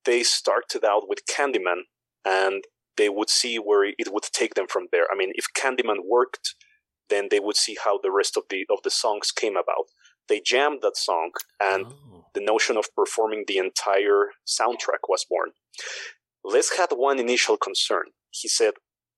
they 0.05 0.23
started 0.23 0.83
out 0.85 1.07
with 1.09 1.25
Candyman 1.27 1.81
and 2.23 2.63
they 2.97 3.09
would 3.09 3.29
see 3.29 3.57
where 3.57 3.83
it 3.83 4.11
would 4.13 4.23
take 4.23 4.53
them 4.55 4.67
from 4.67 4.87
there. 4.91 5.05
I 5.11 5.15
mean, 5.15 5.31
if 5.35 5.47
Candyman 5.57 5.99
worked, 6.05 6.55
then 7.09 7.27
they 7.29 7.39
would 7.39 7.57
see 7.57 7.75
how 7.83 7.99
the 8.01 8.11
rest 8.11 8.37
of 8.37 8.43
the 8.49 8.65
of 8.69 8.79
the 8.83 8.89
songs 8.89 9.31
came 9.31 9.55
about. 9.57 9.87
They 10.27 10.39
jammed 10.39 10.81
that 10.81 10.97
song, 10.97 11.31
and 11.59 11.85
Oh. 11.85 12.25
the 12.33 12.41
notion 12.41 12.77
of 12.77 12.85
performing 12.95 13.43
the 13.47 13.57
entire 13.59 14.31
soundtrack 14.47 15.03
was 15.07 15.23
born. 15.29 15.51
Les 16.43 16.69
had 16.77 16.91
one 16.91 17.19
initial 17.19 17.57
concern. 17.57 18.05
He 18.31 18.47
said, 18.47 18.73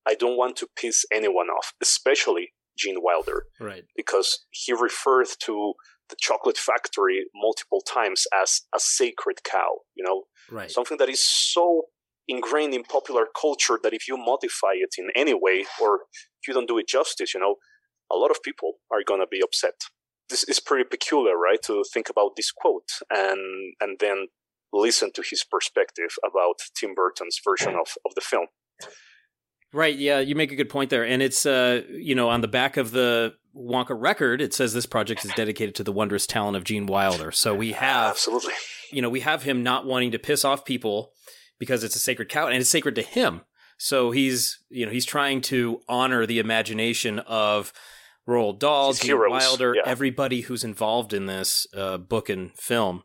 "I 0.06 0.16
don't 0.16 0.38
want 0.38 0.56
to 0.58 0.68
piss 0.76 1.06
anyone 1.12 1.50
off, 1.50 1.74
especially 1.82 2.54
Gene 2.78 3.02
Wilder." 3.02 3.48
right. 3.60 3.86
because 3.96 4.46
he 4.52 4.74
referred 4.74 5.28
to 5.46 5.74
the 6.10 6.16
chocolate 6.28 6.58
factory 6.58 7.20
multiple 7.36 7.82
times 7.82 8.28
as 8.34 8.62
a 8.74 8.80
sacred 8.80 9.44
cow, 9.44 9.72
you 9.96 10.04
know, 10.04 10.28
Right. 10.50 10.72
something 10.72 10.98
that 10.98 11.10
is 11.10 11.24
so 11.24 11.84
ingrained 12.28 12.74
in 12.74 12.84
popular 12.84 13.26
culture 13.39 13.80
that 13.84 13.93
if 13.93 14.08
you 14.08 14.18
modify 14.18 14.74
it 14.74 14.95
in 14.98 15.10
any 15.16 15.34
way 15.34 15.66
or 15.82 16.02
if 16.41 16.48
you 16.48 16.54
don't 16.54 16.68
do 16.68 16.78
it 16.78 16.88
justice, 16.88 17.34
you 17.34 17.39
know, 17.39 17.56
a 18.12 18.16
lot 18.16 18.32
of 18.32 18.41
people 18.43 18.74
are 18.91 19.04
going 19.06 19.20
to 19.20 19.28
be 19.30 19.41
upset. 19.41 19.74
This 20.30 20.43
is 20.43 20.60
pretty 20.60 20.84
peculiar, 20.89 21.38
right? 21.38 21.62
To 21.64 21.84
think 21.93 22.10
about 22.10 22.32
this 22.36 22.52
quote 22.52 22.89
and 23.10 23.74
and 23.80 23.98
then 24.00 24.28
listen 24.74 25.12
to 25.14 25.24
his 25.28 25.45
perspective 25.50 26.12
about 26.26 26.56
Tim 26.78 26.93
Burton's 26.93 27.39
version 27.43 27.76
of, 27.76 27.88
of 28.06 28.14
the 28.16 28.22
film. 28.22 28.48
Right. 29.74 29.98
Yeah, 29.98 30.20
you 30.20 30.36
make 30.36 30.52
a 30.52 30.56
good 30.56 30.70
point 30.70 30.89
there, 30.89 31.06
and 31.06 31.22
it's 31.22 31.45
uh, 31.45 31.82
you 31.89 32.16
know, 32.16 32.30
on 32.30 32.41
the 32.41 32.48
back 32.48 32.78
of 32.78 32.91
the 32.91 33.34
Wonka 33.58 33.99
record, 33.99 34.41
it 34.41 34.53
says 34.53 34.74
this 34.74 34.86
project 34.86 35.26
is 35.26 35.32
dedicated 35.34 35.76
to 35.76 35.84
the 35.84 35.91
wondrous 35.91 36.28
talent 36.28 36.58
of 36.58 36.64
Gene 36.64 36.86
Wilder. 36.86 37.32
So 37.32 37.55
we 37.55 37.72
have, 37.74 38.12
Absolutely. 38.12 38.53
you 38.91 39.01
know, 39.01 39.10
we 39.10 39.22
have 39.22 39.43
him 39.43 39.64
not 39.64 39.86
wanting 39.86 40.12
to 40.12 40.20
piss 40.20 40.45
off 40.45 40.66
people 40.66 41.12
because 41.60 41.84
it's 41.84 41.95
a 41.95 41.99
sacred 41.99 42.30
cow 42.30 42.47
and 42.47 42.58
it's 42.58 42.70
sacred 42.70 42.95
to 42.95 43.01
him. 43.01 43.41
So 43.78 44.12
he's, 44.12 44.60
you 44.70 44.86
know, 44.86 44.91
he's 44.91 45.05
trying 45.05 45.41
to 45.41 45.82
honor 45.88 46.26
the 46.26 46.39
imagination 46.39 47.20
of 47.20 47.74
Roald 48.28 48.60
Dahl, 48.60 48.93
Gene 48.93 49.08
heroes, 49.08 49.32
Wilder, 49.32 49.76
yeah. 49.76 49.84
everybody 49.86 50.41
who's 50.41 50.64
involved 50.64 51.14
in 51.14 51.28
this 51.28 51.66
uh, 51.76 51.97
book 51.97 52.30
and 52.30 52.51
film. 52.53 53.03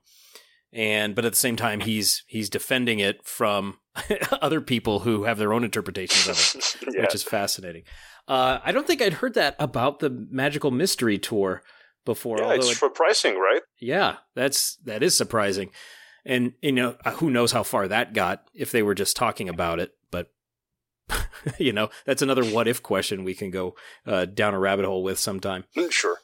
And 0.72 1.14
but 1.14 1.26
at 1.26 1.32
the 1.32 1.36
same 1.38 1.56
time, 1.56 1.80
he's 1.80 2.24
he's 2.26 2.48
defending 2.48 2.98
it 2.98 3.26
from 3.26 3.78
other 4.40 4.62
people 4.62 5.00
who 5.00 5.24
have 5.24 5.38
their 5.38 5.52
own 5.52 5.64
interpretations 5.64 6.28
of 6.28 6.60
it 6.60 6.76
yeah. 6.94 7.02
which 7.02 7.14
is 7.14 7.22
fascinating. 7.22 7.82
Uh, 8.28 8.60
I 8.64 8.72
don't 8.72 8.86
think 8.86 9.02
I'd 9.02 9.14
heard 9.14 9.34
that 9.34 9.56
about 9.58 9.98
the 9.98 10.10
Magical 10.10 10.70
Mystery 10.70 11.18
Tour 11.18 11.62
before. 12.04 12.38
yeah, 12.40 12.54
it's 12.54 12.82
it- 12.82 12.94
pricing, 12.94 13.36
right? 13.36 13.62
yeah, 13.80 14.16
that's 14.34 14.76
that 14.84 15.02
is 15.02 15.16
surprising, 15.16 15.70
and 16.24 16.52
you 16.62 16.72
know 16.72 16.96
uh, 17.04 17.12
who 17.12 17.30
knows 17.30 17.52
how 17.52 17.62
far 17.62 17.88
that 17.88 18.14
got 18.14 18.44
if 18.54 18.70
they 18.70 18.82
were 18.82 18.94
just 18.94 19.16
talking 19.16 19.48
about 19.48 19.80
it. 19.80 19.92
But 20.10 20.30
you 21.58 21.72
know 21.72 21.90
that's 22.06 22.22
another 22.22 22.44
what 22.44 22.68
if 22.68 22.82
question 22.82 23.24
we 23.24 23.34
can 23.34 23.50
go 23.50 23.74
uh, 24.06 24.24
down 24.26 24.54
a 24.54 24.58
rabbit 24.58 24.84
hole 24.84 25.02
with 25.02 25.18
sometime. 25.18 25.64
Mm, 25.76 25.90
Sure. 25.90 26.18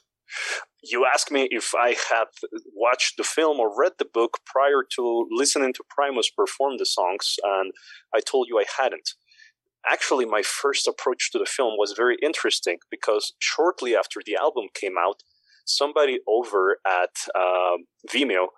You 0.83 1.07
asked 1.13 1.33
me 1.33 1.49
if 1.51 1.75
I 1.75 1.89
had 2.11 2.27
watched 2.75 3.17
the 3.17 3.25
film 3.25 3.59
or 3.59 3.77
read 3.77 3.93
the 3.99 4.05
book 4.05 4.39
prior 4.47 4.83
to 4.95 5.27
listening 5.31 5.73
to 5.75 5.83
Primus 5.89 6.31
perform 6.31 6.77
the 6.79 6.87
songs, 6.87 7.37
and 7.43 7.73
I 8.15 8.21
told 8.21 8.47
you 8.49 8.59
I 8.61 8.65
hadn't. 8.81 9.11
Actually, 9.91 10.27
my 10.27 10.43
first 10.43 10.87
approach 10.87 11.31
to 11.33 11.39
the 11.39 11.47
film 11.47 11.75
was 11.79 11.95
very 11.97 12.17
interesting 12.23 12.79
because 12.91 13.33
shortly 13.39 13.97
after 13.97 14.21
the 14.25 14.37
album 14.37 14.67
came 14.75 14.97
out, 14.99 15.23
somebody 15.65 16.19
over 16.27 16.79
at 16.87 17.15
um 17.35 17.87
Vimeo 18.11 18.49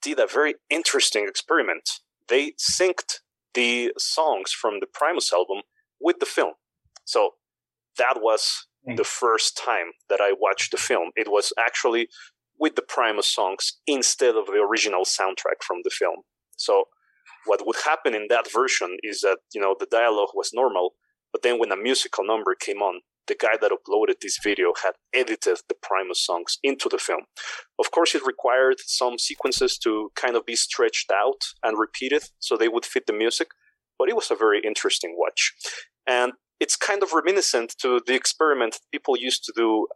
did 0.00 0.18
a 0.18 0.26
very 0.26 0.54
interesting 0.70 1.26
experiment. 1.28 1.88
They 2.28 2.52
synced 2.52 3.20
the 3.54 3.92
songs 3.98 4.52
from 4.52 4.80
the 4.80 4.86
Primus 4.86 5.32
album 5.32 5.62
with 6.00 6.18
the 6.18 6.26
film. 6.26 6.54
So 7.04 7.32
that 7.98 8.16
was 8.20 8.66
the 8.96 9.04
first 9.04 9.56
time 9.56 9.92
that 10.08 10.20
I 10.20 10.32
watched 10.32 10.72
the 10.72 10.76
film. 10.76 11.10
It 11.14 11.28
was 11.30 11.52
actually 11.58 12.08
with 12.58 12.74
the 12.74 12.82
Primus 12.82 13.28
songs 13.28 13.78
instead 13.86 14.34
of 14.34 14.46
the 14.46 14.60
original 14.68 15.04
soundtrack 15.04 15.62
from 15.62 15.78
the 15.84 15.90
film. 15.90 16.22
So 16.56 16.84
what 17.46 17.66
would 17.66 17.76
happen 17.84 18.14
in 18.14 18.26
that 18.28 18.50
version 18.52 18.96
is 19.02 19.20
that, 19.22 19.38
you 19.54 19.60
know, 19.60 19.74
the 19.78 19.86
dialogue 19.86 20.30
was 20.34 20.50
normal, 20.52 20.92
but 21.32 21.42
then 21.42 21.58
when 21.58 21.72
a 21.72 21.76
musical 21.76 22.24
number 22.24 22.54
came 22.54 22.82
on, 22.82 23.00
the 23.28 23.34
guy 23.34 23.56
that 23.60 23.70
uploaded 23.70 24.20
this 24.20 24.38
video 24.42 24.72
had 24.82 24.92
edited 25.14 25.58
the 25.68 25.76
Primus 25.80 26.24
songs 26.24 26.58
into 26.62 26.88
the 26.88 26.98
film. 26.98 27.22
Of 27.78 27.90
course, 27.92 28.14
it 28.14 28.26
required 28.26 28.76
some 28.84 29.18
sequences 29.18 29.78
to 29.78 30.10
kind 30.16 30.36
of 30.36 30.44
be 30.44 30.56
stretched 30.56 31.10
out 31.12 31.40
and 31.62 31.78
repeated 31.78 32.24
so 32.40 32.56
they 32.56 32.68
would 32.68 32.84
fit 32.84 33.06
the 33.06 33.12
music, 33.12 33.48
but 33.98 34.08
it 34.08 34.16
was 34.16 34.30
a 34.30 34.34
very 34.34 34.60
interesting 34.60 35.14
watch. 35.16 35.52
And 36.06 36.32
it's 36.58 36.76
kind 36.76 37.02
of 37.02 37.12
reminiscent 37.12 37.74
to 37.80 38.00
the 38.06 38.14
experiment 38.14 38.78
people 38.90 39.16
used 39.16 39.44
to 39.44 39.52
do 39.56 39.86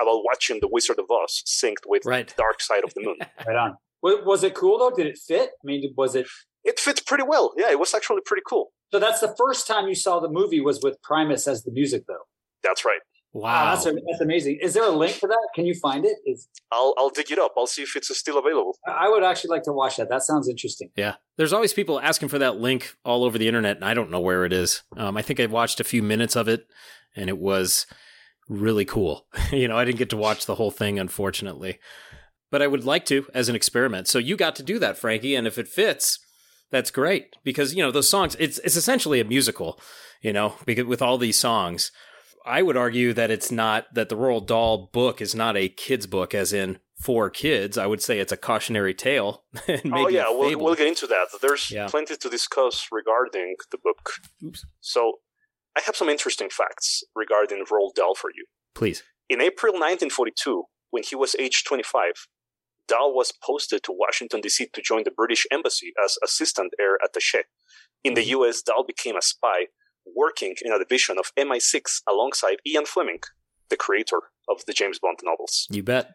about 0.00 0.22
watching 0.24 0.58
The 0.60 0.68
Wizard 0.68 0.98
of 0.98 1.06
Oz 1.10 1.42
synced 1.46 1.86
with 1.86 2.04
Right. 2.04 2.32
Dark 2.36 2.60
Side 2.62 2.84
of 2.84 2.94
the 2.94 3.02
Moon. 3.02 3.16
Right 3.46 3.56
on. 3.56 3.76
Was 4.02 4.42
it 4.42 4.54
cool 4.54 4.78
though? 4.78 4.90
Did 4.90 5.06
it 5.06 5.18
fit? 5.18 5.50
I 5.50 5.64
mean, 5.64 5.94
was 5.96 6.16
it? 6.16 6.26
It 6.64 6.78
fits 6.80 7.00
pretty 7.00 7.24
well. 7.24 7.52
Yeah, 7.56 7.70
it 7.70 7.78
was 7.78 7.94
actually 7.94 8.20
pretty 8.24 8.42
cool. 8.48 8.72
So 8.92 8.98
that's 8.98 9.20
the 9.20 9.34
first 9.38 9.66
time 9.66 9.88
you 9.88 9.94
saw 9.94 10.20
the 10.20 10.28
movie 10.28 10.60
was 10.60 10.80
with 10.82 11.00
Primus 11.02 11.48
as 11.48 11.62
the 11.64 11.72
music, 11.72 12.04
though. 12.06 12.24
That's 12.62 12.84
right. 12.84 13.00
Wow, 13.34 13.42
Wow. 13.42 13.70
that's, 13.74 13.84
that's 13.86 14.20
amazing. 14.20 14.58
Is 14.60 14.74
there 14.74 14.84
a 14.84 14.90
link 14.90 15.14
for 15.14 15.26
that? 15.26 15.48
Can 15.54 15.64
you 15.64 15.74
find 15.74 16.04
it? 16.04 16.18
Is, 16.26 16.48
I'll 16.70 16.94
I'll 16.98 17.08
dig 17.08 17.30
it 17.30 17.38
up. 17.38 17.52
I'll 17.56 17.66
see 17.66 17.80
if 17.82 17.96
it's 17.96 18.14
still 18.18 18.38
available. 18.38 18.76
I 18.86 19.08
would 19.08 19.24
actually 19.24 19.48
like 19.48 19.62
to 19.62 19.72
watch 19.72 19.96
that. 19.96 20.10
That 20.10 20.22
sounds 20.22 20.50
interesting. 20.50 20.90
Yeah. 20.96 21.14
There's 21.38 21.54
always 21.54 21.72
people 21.72 21.98
asking 21.98 22.28
for 22.28 22.38
that 22.40 22.58
link 22.60 22.94
all 23.06 23.24
over 23.24 23.38
the 23.38 23.48
internet, 23.48 23.76
and 23.76 23.86
I 23.86 23.94
don't 23.94 24.10
know 24.10 24.20
where 24.20 24.44
it 24.44 24.52
is. 24.52 24.82
Um, 24.98 25.16
I 25.16 25.22
think 25.22 25.40
I 25.40 25.46
watched 25.46 25.80
a 25.80 25.84
few 25.84 26.02
minutes 26.02 26.36
of 26.36 26.46
it, 26.46 26.66
and 27.16 27.30
it 27.30 27.38
was 27.38 27.86
really 28.50 28.84
cool. 28.84 29.26
you 29.50 29.66
know, 29.66 29.78
I 29.78 29.86
didn't 29.86 29.98
get 29.98 30.10
to 30.10 30.16
watch 30.18 30.44
the 30.44 30.56
whole 30.56 30.70
thing, 30.70 30.98
unfortunately, 30.98 31.78
but 32.50 32.60
I 32.60 32.66
would 32.66 32.84
like 32.84 33.06
to 33.06 33.26
as 33.32 33.48
an 33.48 33.56
experiment. 33.56 34.08
So 34.08 34.18
you 34.18 34.36
got 34.36 34.56
to 34.56 34.62
do 34.62 34.78
that, 34.80 34.98
Frankie, 34.98 35.34
and 35.34 35.46
if 35.46 35.56
it 35.56 35.68
fits, 35.68 36.18
that's 36.72 36.90
great 36.90 37.36
because 37.44 37.74
you 37.74 37.82
know 37.84 37.92
those 37.92 38.08
songs. 38.08 38.36
It's 38.40 38.58
it's 38.58 38.74
essentially 38.76 39.20
a 39.20 39.24
musical, 39.24 39.78
you 40.20 40.32
know, 40.32 40.54
because 40.66 40.86
with 40.86 41.00
all 41.02 41.18
these 41.18 41.38
songs. 41.38 41.92
I 42.44 42.60
would 42.62 42.76
argue 42.76 43.12
that 43.12 43.30
it's 43.30 43.52
not 43.52 43.94
that 43.94 44.08
the 44.08 44.16
Roald 44.16 44.48
Dahl 44.48 44.90
book 44.92 45.20
is 45.20 45.32
not 45.32 45.56
a 45.56 45.68
kids 45.68 46.08
book, 46.08 46.34
as 46.34 46.52
in 46.52 46.80
for 47.00 47.30
kids. 47.30 47.78
I 47.78 47.86
would 47.86 48.02
say 48.02 48.18
it's 48.18 48.32
a 48.32 48.36
cautionary 48.36 48.94
tale. 48.94 49.44
and 49.68 49.80
oh, 49.84 49.88
maybe 49.90 50.04
oh 50.04 50.08
yeah, 50.08 50.24
we'll 50.28 50.58
we'll 50.58 50.74
get 50.74 50.88
into 50.88 51.06
that. 51.06 51.28
There's 51.40 51.70
Yeah. 51.70 51.86
plenty 51.86 52.16
to 52.16 52.28
discuss 52.28 52.88
regarding 52.90 53.54
the 53.70 53.78
book. 53.78 54.14
Oops. 54.44 54.64
So 54.80 55.20
I 55.76 55.82
have 55.86 55.94
some 55.94 56.08
interesting 56.08 56.48
facts 56.50 57.04
regarding 57.14 57.64
Roald 57.70 57.94
Dahl 57.94 58.16
for 58.16 58.30
you. 58.34 58.44
Please. 58.74 59.04
In 59.28 59.40
April 59.40 59.74
1942, 59.74 60.64
when 60.90 61.04
he 61.04 61.14
was 61.14 61.36
age 61.38 61.62
25, 61.62 62.26
Dahl 62.88 63.14
was 63.14 63.32
posted 63.42 63.82
to 63.84 63.92
Washington, 63.92 64.40
D.C. 64.40 64.68
to 64.72 64.82
join 64.82 65.04
the 65.04 65.10
British 65.10 65.46
Embassy 65.50 65.92
as 66.04 66.18
assistant 66.24 66.72
air 66.80 66.98
attaché. 67.04 67.42
In 68.04 68.14
the 68.14 68.20
mm-hmm. 68.20 68.30
U.S., 68.30 68.62
Dahl 68.62 68.84
became 68.84 69.16
a 69.16 69.22
spy 69.22 69.66
working 70.16 70.56
in 70.62 70.72
a 70.72 70.78
division 70.78 71.18
of 71.18 71.32
MI6 71.38 72.02
alongside 72.08 72.56
Ian 72.66 72.86
Fleming, 72.86 73.20
the 73.70 73.76
creator 73.76 74.20
of 74.48 74.64
the 74.66 74.72
James 74.72 74.98
Bond 74.98 75.18
novels. 75.22 75.66
You 75.70 75.82
bet. 75.82 76.14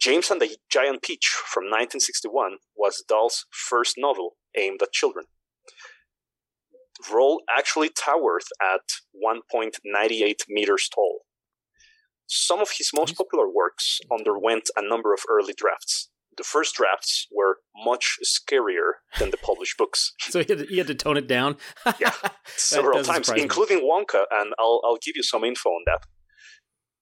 James 0.00 0.30
and 0.30 0.40
the 0.40 0.56
Giant 0.70 1.02
Peach 1.02 1.26
from 1.26 1.64
1961 1.64 2.58
was 2.76 3.04
Dahl's 3.08 3.46
first 3.50 3.96
novel 3.98 4.36
aimed 4.56 4.80
at 4.80 4.92
children. 4.92 5.26
Roald 7.10 7.38
actually 7.56 7.90
towered 7.90 8.42
at 8.62 8.80
1.98 9.24 10.34
meters 10.48 10.88
tall. 10.88 11.20
Some 12.28 12.60
of 12.60 12.68
his 12.76 12.90
most 12.94 13.16
popular 13.16 13.48
works 13.48 14.00
underwent 14.12 14.70
a 14.76 14.86
number 14.86 15.14
of 15.14 15.20
early 15.28 15.54
drafts. 15.56 16.10
The 16.36 16.44
first 16.44 16.76
drafts 16.76 17.26
were 17.32 17.58
much 17.74 18.18
scarier 18.22 19.00
than 19.18 19.30
the 19.30 19.38
published 19.38 19.76
books. 19.76 20.12
So 20.30 20.40
he 20.40 20.46
had, 20.48 20.58
to, 20.58 20.66
he 20.66 20.78
had 20.78 20.86
to 20.86 20.94
tone 20.94 21.16
it 21.16 21.26
down. 21.26 21.56
Yeah, 21.98 22.12
several 22.56 23.02
times, 23.02 23.30
including 23.30 23.80
Wonka, 23.80 24.24
and 24.30 24.52
I'll, 24.58 24.80
I'll 24.84 24.98
give 25.02 25.16
you 25.16 25.22
some 25.22 25.42
info 25.42 25.70
on 25.70 25.82
that. 25.86 26.06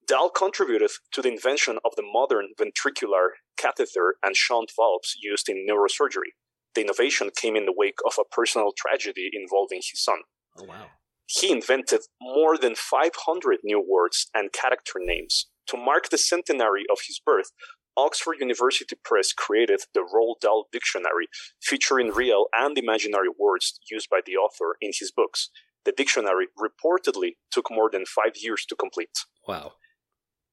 Dahl 0.06 0.30
contributed 0.30 0.90
to 1.12 1.20
the 1.20 1.28
invention 1.28 1.78
of 1.84 1.92
the 1.96 2.02
modern 2.02 2.50
ventricular 2.58 3.30
catheter 3.56 4.14
and 4.22 4.36
shunt 4.36 4.70
valves 4.76 5.16
used 5.20 5.48
in 5.48 5.66
neurosurgery. 5.68 6.32
The 6.76 6.82
innovation 6.82 7.30
came 7.34 7.56
in 7.56 7.66
the 7.66 7.74
wake 7.76 7.98
of 8.06 8.14
a 8.18 8.24
personal 8.24 8.72
tragedy 8.76 9.28
involving 9.32 9.78
his 9.78 10.02
son. 10.02 10.18
Oh 10.58 10.64
wow. 10.64 10.86
He 11.26 11.50
invented 11.50 12.00
more 12.20 12.56
than 12.56 12.74
500 12.74 13.58
new 13.64 13.84
words 13.86 14.28
and 14.34 14.52
character 14.52 14.98
names. 14.98 15.48
To 15.68 15.76
mark 15.76 16.10
the 16.10 16.18
centenary 16.18 16.84
of 16.90 16.98
his 17.06 17.20
birth, 17.24 17.50
Oxford 17.96 18.36
University 18.40 18.94
Press 19.02 19.32
created 19.32 19.80
the 19.94 20.00
Roald 20.00 20.40
Dahl 20.40 20.66
Dictionary, 20.70 21.28
featuring 21.62 22.12
real 22.12 22.46
and 22.54 22.76
imaginary 22.76 23.28
words 23.38 23.80
used 23.90 24.08
by 24.10 24.20
the 24.24 24.36
author 24.36 24.76
in 24.80 24.90
his 24.98 25.10
books. 25.10 25.50
The 25.84 25.92
dictionary 25.92 26.48
reportedly 26.58 27.36
took 27.50 27.70
more 27.70 27.88
than 27.90 28.04
five 28.04 28.32
years 28.36 28.64
to 28.68 28.76
complete. 28.76 29.16
Wow. 29.48 29.72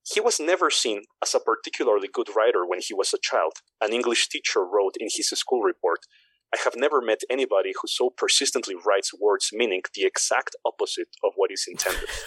He 0.05 0.19
was 0.19 0.39
never 0.39 0.69
seen 0.69 1.03
as 1.21 1.33
a 1.33 1.39
particularly 1.39 2.09
good 2.11 2.29
writer 2.35 2.65
when 2.65 2.79
he 2.81 2.93
was 2.93 3.13
a 3.13 3.19
child. 3.21 3.53
An 3.81 3.93
English 3.93 4.29
teacher 4.29 4.61
wrote 4.61 4.95
in 4.99 5.07
his 5.11 5.29
school 5.29 5.61
report 5.61 5.99
I 6.53 6.57
have 6.63 6.75
never 6.75 7.01
met 7.01 7.21
anybody 7.29 7.71
who 7.81 7.87
so 7.87 8.09
persistently 8.09 8.75
writes 8.85 9.11
words 9.13 9.49
meaning 9.51 9.81
the 9.95 10.05
exact 10.05 10.55
opposite 10.65 11.09
of 11.23 11.31
what 11.35 11.51
is 11.51 11.65
intended. 11.67 12.09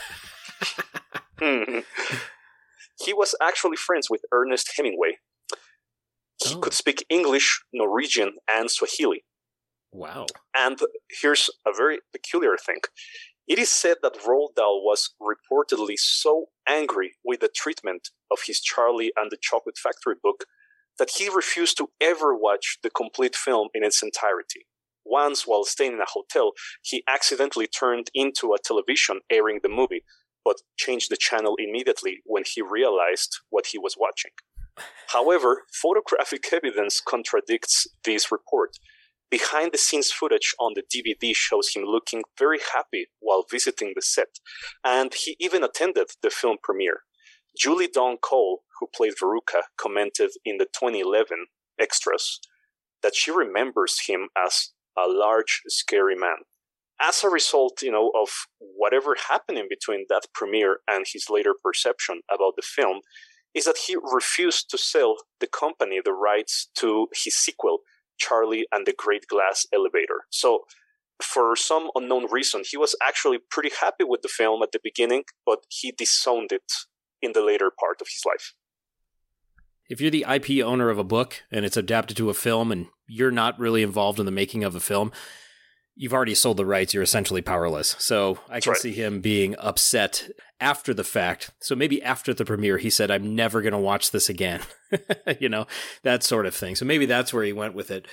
Hmm. 1.38 1.80
He 3.04 3.12
was 3.12 3.34
actually 3.42 3.76
friends 3.76 4.08
with 4.08 4.22
Ernest 4.32 4.72
Hemingway. 4.74 5.18
He 6.42 6.54
Oh. 6.54 6.60
could 6.60 6.72
speak 6.72 7.04
English, 7.10 7.62
Norwegian, 7.74 8.38
and 8.48 8.70
Swahili. 8.70 9.26
Wow. 9.92 10.24
And 10.54 10.78
here's 11.10 11.50
a 11.66 11.72
very 11.74 11.98
peculiar 12.10 12.56
thing. 12.56 12.80
It 13.46 13.58
is 13.58 13.70
said 13.70 13.98
that 14.02 14.14
Roald 14.26 14.54
Dahl 14.56 14.82
was 14.82 15.14
reportedly 15.20 15.98
so 15.98 16.46
angry 16.66 17.16
with 17.22 17.40
the 17.40 17.48
treatment 17.62 18.08
of 18.30 18.38
his 18.46 18.60
Charlie 18.62 19.12
and 19.16 19.30
the 19.30 19.38
Chocolate 19.40 19.78
Factory 19.78 20.16
book 20.22 20.46
that 20.98 21.10
he 21.18 21.28
refused 21.28 21.76
to 21.78 21.88
ever 22.00 22.34
watch 22.36 22.78
the 22.82 22.90
complete 22.90 23.36
film 23.36 23.68
in 23.74 23.84
its 23.84 24.02
entirety. 24.02 24.66
Once, 25.04 25.46
while 25.46 25.64
staying 25.64 25.92
in 25.92 26.00
a 26.00 26.06
hotel, 26.08 26.52
he 26.82 27.04
accidentally 27.08 27.66
turned 27.66 28.10
into 28.14 28.52
a 28.52 28.58
television 28.58 29.20
airing 29.30 29.60
the 29.62 29.68
movie, 29.68 30.02
but 30.44 30.56
changed 30.76 31.10
the 31.10 31.16
channel 31.16 31.54
immediately 31.58 32.18
when 32.24 32.42
he 32.44 32.60
realized 32.60 33.38
what 33.50 33.66
he 33.66 33.78
was 33.78 33.96
watching. 33.98 34.32
However, 35.08 35.62
photographic 35.72 36.44
evidence 36.52 37.00
contradicts 37.00 37.86
this 38.04 38.32
report. 38.32 38.76
Behind 39.30 39.72
the 39.72 39.78
scenes 39.78 40.10
footage 40.10 40.54
on 40.60 40.74
the 40.74 40.82
DVD 40.82 41.34
shows 41.34 41.74
him 41.74 41.82
looking 41.84 42.22
very 42.38 42.60
happy 42.74 43.06
while 43.20 43.44
visiting 43.50 43.92
the 43.94 44.02
set, 44.02 44.38
and 44.84 45.14
he 45.14 45.36
even 45.40 45.64
attended 45.64 46.08
the 46.22 46.30
film 46.30 46.58
premiere. 46.62 47.00
Julie 47.56 47.88
Dawn 47.88 48.18
Cole, 48.18 48.62
who 48.80 48.88
played 48.94 49.14
Veruca, 49.22 49.62
commented 49.76 50.30
in 50.44 50.58
the 50.58 50.66
2011 50.66 51.46
extras 51.80 52.40
that 53.02 53.14
she 53.14 53.30
remembers 53.30 54.06
him 54.06 54.28
as 54.36 54.70
a 54.98 55.06
large, 55.06 55.62
scary 55.68 56.16
man. 56.16 56.38
As 57.00 57.22
a 57.22 57.28
result, 57.28 57.82
you 57.82 57.92
know, 57.92 58.10
of 58.20 58.30
whatever 58.58 59.14
happened 59.28 59.58
in 59.58 59.68
between 59.68 60.06
that 60.08 60.22
premiere 60.32 60.78
and 60.88 61.04
his 61.06 61.26
later 61.28 61.54
perception 61.62 62.22
about 62.32 62.54
the 62.56 62.62
film, 62.62 63.00
is 63.54 63.64
that 63.64 63.78
he 63.86 63.96
refused 63.96 64.70
to 64.70 64.78
sell 64.78 65.16
the 65.40 65.46
company 65.46 66.00
the 66.02 66.12
rights 66.12 66.68
to 66.76 67.08
his 67.14 67.36
sequel, 67.36 67.78
Charlie 68.18 68.66
and 68.72 68.86
the 68.86 68.94
Great 68.96 69.26
Glass 69.28 69.66
Elevator. 69.72 70.24
So, 70.30 70.64
for 71.22 71.56
some 71.56 71.90
unknown 71.94 72.26
reason, 72.30 72.62
he 72.68 72.76
was 72.76 72.94
actually 73.02 73.38
pretty 73.50 73.70
happy 73.80 74.04
with 74.04 74.20
the 74.22 74.28
film 74.28 74.62
at 74.62 74.72
the 74.72 74.80
beginning, 74.82 75.24
but 75.46 75.60
he 75.70 75.92
disowned 75.92 76.52
it 76.52 76.70
in 77.22 77.32
the 77.32 77.42
later 77.42 77.70
part 77.78 78.02
of 78.02 78.08
his 78.08 78.22
life. 78.26 78.52
If 79.88 80.00
you're 80.00 80.10
the 80.10 80.26
IP 80.28 80.64
owner 80.64 80.90
of 80.90 80.98
a 80.98 81.04
book 81.04 81.42
and 81.50 81.64
it's 81.64 81.76
adapted 81.76 82.16
to 82.16 82.30
a 82.30 82.34
film 82.34 82.72
and 82.72 82.86
you're 83.06 83.30
not 83.30 83.58
really 83.58 83.82
involved 83.82 84.18
in 84.18 84.26
the 84.26 84.32
making 84.32 84.64
of 84.64 84.74
a 84.74 84.80
film, 84.80 85.12
you've 85.94 86.12
already 86.12 86.34
sold 86.34 86.56
the 86.56 86.66
rights. 86.66 86.92
You're 86.92 87.02
essentially 87.02 87.42
powerless. 87.42 87.96
So 87.98 88.38
I 88.48 88.60
can 88.60 88.72
right. 88.72 88.80
see 88.80 88.92
him 88.92 89.20
being 89.20 89.56
upset 89.58 90.28
after 90.60 90.92
the 90.92 91.04
fact. 91.04 91.50
So 91.60 91.74
maybe 91.74 92.02
after 92.02 92.34
the 92.34 92.44
premiere, 92.44 92.78
he 92.78 92.90
said, 92.90 93.10
I'm 93.10 93.34
never 93.34 93.62
going 93.62 93.72
to 93.72 93.78
watch 93.78 94.10
this 94.10 94.28
again. 94.28 94.60
you 95.40 95.48
know, 95.48 95.66
that 96.02 96.22
sort 96.22 96.46
of 96.46 96.54
thing. 96.54 96.76
So 96.76 96.84
maybe 96.84 97.06
that's 97.06 97.32
where 97.32 97.44
he 97.44 97.52
went 97.52 97.74
with 97.74 97.90
it. 97.90 98.06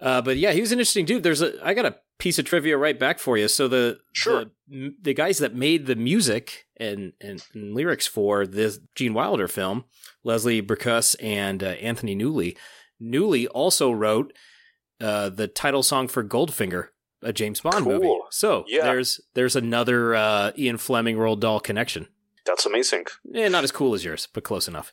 Uh, 0.00 0.22
but 0.22 0.36
yeah, 0.36 0.52
he 0.52 0.60
was 0.60 0.72
an 0.72 0.78
interesting 0.78 1.04
dude. 1.04 1.22
There's 1.22 1.42
a, 1.42 1.52
I 1.64 1.74
got 1.74 1.84
a 1.86 1.96
piece 2.18 2.38
of 2.38 2.44
trivia 2.46 2.76
right 2.78 2.98
back 2.98 3.18
for 3.18 3.36
you. 3.36 3.48
So 3.48 3.68
the, 3.68 3.98
Sure. 4.12 4.46
the, 4.68 4.94
the 5.00 5.14
guys 5.14 5.38
that 5.38 5.54
made 5.54 5.86
the 5.86 5.96
music 5.96 6.66
and, 6.78 7.12
and, 7.20 7.42
and 7.54 7.74
lyrics 7.74 8.06
for 8.06 8.46
this 8.46 8.78
Gene 8.94 9.12
Wilder 9.14 9.48
film, 9.48 9.84
Leslie 10.24 10.62
Bricusse 10.62 11.16
and 11.22 11.62
uh, 11.62 11.66
Anthony 11.68 12.16
Newley. 12.16 12.56
Newley 13.00 13.46
also 13.52 13.90
wrote 13.90 14.32
uh, 15.00 15.28
the 15.30 15.48
title 15.48 15.82
song 15.82 16.08
for 16.08 16.22
Goldfinger, 16.24 16.88
a 17.22 17.32
James 17.32 17.60
Bond 17.60 17.84
movie. 17.86 18.08
So 18.30 18.64
Yeah. 18.68 18.84
there's 18.84 19.20
there's 19.34 19.56
another 19.56 20.14
uh, 20.14 20.52
Ian 20.58 20.76
Fleming 20.78 21.16
Roald 21.16 21.40
Dahl 21.40 21.60
connection. 21.60 22.08
That's 22.46 22.64
amazing. 22.66 23.04
Eh, 23.34 23.48
not 23.48 23.64
as 23.64 23.72
cool 23.72 23.94
as 23.94 24.04
yours, 24.04 24.28
but 24.32 24.44
close 24.44 24.66
enough. 24.68 24.92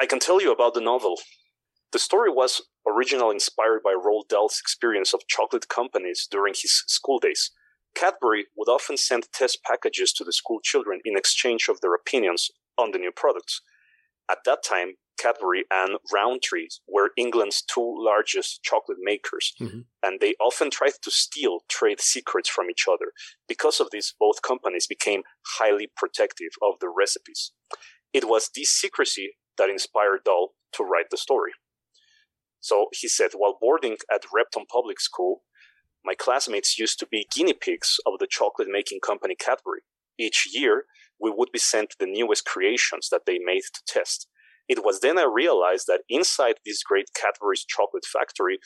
I 0.00 0.06
can 0.06 0.20
tell 0.20 0.40
you 0.40 0.52
about 0.52 0.74
the 0.74 0.80
novel. 0.80 1.16
The 1.92 1.98
story 1.98 2.30
was 2.30 2.60
originally 2.86 3.36
inspired 3.36 3.82
by 3.82 3.94
Roald 3.94 4.28
Dahl's 4.28 4.60
experience 4.60 5.14
of 5.14 5.26
chocolate 5.26 5.68
companies 5.68 6.26
during 6.30 6.54
his 6.54 6.84
school 6.86 7.18
days. 7.18 7.50
Cadbury 7.94 8.46
would 8.56 8.68
often 8.68 8.96
send 8.96 9.32
test 9.32 9.62
packages 9.62 10.12
to 10.14 10.24
the 10.24 10.32
school 10.32 10.60
children 10.62 11.00
in 11.04 11.16
exchange 11.16 11.68
of 11.68 11.80
their 11.80 11.94
opinions 11.94 12.50
on 12.76 12.90
the 12.90 12.98
new 12.98 13.10
products. 13.10 13.62
At 14.30 14.44
that 14.44 14.62
time, 14.62 14.96
Cadbury 15.18 15.64
and 15.70 15.98
Rowntree 16.12 16.68
were 16.86 17.10
England's 17.16 17.62
two 17.62 17.94
largest 17.98 18.62
chocolate 18.62 18.98
makers, 19.00 19.54
Mhm. 19.58 19.86
and 20.02 20.20
they 20.20 20.34
often 20.38 20.70
tried 20.70 20.94
to 21.02 21.10
steal 21.10 21.64
trade 21.68 22.00
secrets 22.00 22.48
from 22.48 22.70
each 22.70 22.86
other. 22.86 23.12
Because 23.48 23.80
of 23.80 23.90
this, 23.90 24.12
both 24.12 24.42
companies 24.42 24.86
became 24.86 25.24
highly 25.58 25.88
protective 25.88 26.52
of 26.62 26.78
their 26.78 26.92
recipes. 26.92 27.52
It 28.12 28.26
was 28.26 28.50
this 28.50 28.70
secrecy 28.70 29.38
that 29.56 29.70
inspired 29.70 30.22
Dahl 30.24 30.54
to 30.72 30.84
write 30.84 31.10
the 31.10 31.16
story. 31.16 31.54
So 32.68 32.88
he 32.92 33.08
said, 33.08 33.30
while 33.34 33.56
boarding 33.58 33.96
at 34.12 34.26
Repton 34.30 34.66
Public 34.70 35.00
School, 35.00 35.42
my 36.04 36.14
classmates 36.14 36.78
used 36.78 36.98
to 36.98 37.06
be 37.06 37.26
guinea 37.34 37.54
pigs 37.54 37.96
of 38.04 38.18
the 38.18 38.26
chocolate 38.28 38.68
making 38.70 39.00
company 39.00 39.34
Cadbury. 39.34 39.80
Each 40.18 40.46
year, 40.52 40.84
we 41.18 41.32
would 41.34 41.48
be 41.50 41.58
sent 41.58 41.94
the 41.98 42.04
newest 42.04 42.44
creations 42.44 43.08
that 43.10 43.22
they 43.24 43.38
made 43.38 43.62
to 43.72 43.80
test. 43.86 44.28
It 44.68 44.84
was 44.84 45.00
then 45.00 45.18
I 45.18 45.24
realized 45.24 45.86
that 45.86 46.02
inside 46.10 46.56
this 46.66 46.82
great 46.82 47.08
Cadbury's 47.18 47.64
chocolate 47.64 48.04
factory, 48.04 48.58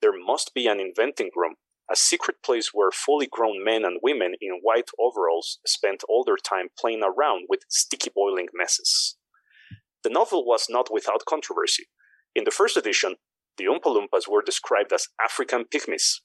there 0.00 0.18
must 0.18 0.54
be 0.54 0.66
an 0.66 0.80
inventing 0.80 1.28
room, 1.36 1.56
a 1.92 1.96
secret 1.96 2.36
place 2.42 2.70
where 2.72 2.90
fully 2.90 3.28
grown 3.30 3.62
men 3.62 3.84
and 3.84 4.00
women 4.02 4.32
in 4.40 4.60
white 4.62 4.88
overalls 4.98 5.58
spent 5.66 6.02
all 6.08 6.24
their 6.24 6.38
time 6.38 6.68
playing 6.78 7.02
around 7.02 7.44
with 7.50 7.60
sticky 7.68 8.10
boiling 8.14 8.48
messes. 8.54 9.18
The 10.02 10.08
novel 10.08 10.46
was 10.46 10.64
not 10.70 10.88
without 10.90 11.26
controversy. 11.28 11.84
In 12.34 12.44
the 12.44 12.50
first 12.50 12.78
edition, 12.78 13.16
the 13.60 13.66
Oompa 13.66 13.94
Loompas 13.94 14.26
were 14.26 14.42
described 14.42 14.90
as 14.90 15.08
African 15.22 15.64
pygmies. 15.64 16.20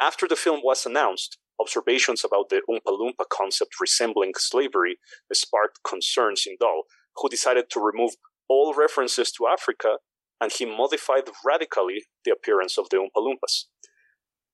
After 0.00 0.26
the 0.26 0.36
film 0.36 0.60
was 0.64 0.86
announced, 0.86 1.36
observations 1.60 2.24
about 2.24 2.48
the 2.48 2.62
Oompa 2.68 2.98
Loompa 2.98 3.26
concept 3.30 3.74
resembling 3.78 4.32
slavery 4.38 4.96
sparked 5.34 5.80
concerns 5.86 6.44
in 6.46 6.56
Dahl, 6.58 6.84
who 7.16 7.28
decided 7.28 7.66
to 7.70 7.80
remove 7.80 8.12
all 8.48 8.72
references 8.72 9.30
to 9.32 9.46
Africa 9.46 9.96
and 10.40 10.50
he 10.50 10.64
modified 10.64 11.24
radically 11.44 12.06
the 12.24 12.32
appearance 12.32 12.78
of 12.78 12.88
the 12.88 12.96
Oompa 12.96 13.18
Loompas. 13.18 13.66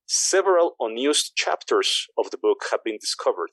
Several 0.07 0.75
unused 0.81 1.37
chapters 1.37 2.09
of 2.19 2.33
the 2.33 2.39
book 2.39 2.65
have 2.73 2.83
been 2.85 2.99
discovered. 3.01 3.51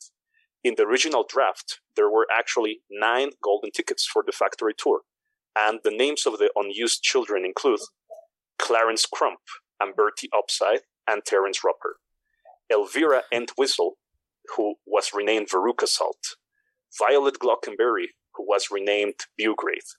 In 0.64 0.74
the 0.76 0.84
original 0.84 1.24
draft, 1.30 1.82
there 1.96 2.10
were 2.10 2.26
actually 2.36 2.80
nine 2.90 3.30
golden 3.44 3.70
tickets 3.72 4.08
for 4.12 4.24
the 4.26 4.32
factory 4.32 4.74
tour, 4.76 5.02
and 5.56 5.80
the 5.84 5.96
names 5.96 6.26
of 6.26 6.40
the 6.40 6.50
unused 6.56 7.04
children 7.04 7.46
include 7.46 7.80
Clarence 8.60 9.06
Crump, 9.06 9.40
and 9.80 9.96
Bertie 9.96 10.30
Upside, 10.36 10.82
and 11.08 11.24
Terence 11.26 11.64
Roper. 11.64 11.98
Elvira 12.72 13.24
Entwistle, 13.32 13.98
who 14.56 14.76
was 14.86 15.12
renamed 15.14 15.50
Veruca 15.50 15.88
Salt. 15.88 16.36
Violet 16.98 17.38
Glockenberry, 17.40 18.08
who 18.36 18.46
was 18.48 18.68
renamed 18.72 19.16
Bugwraith. 19.40 19.96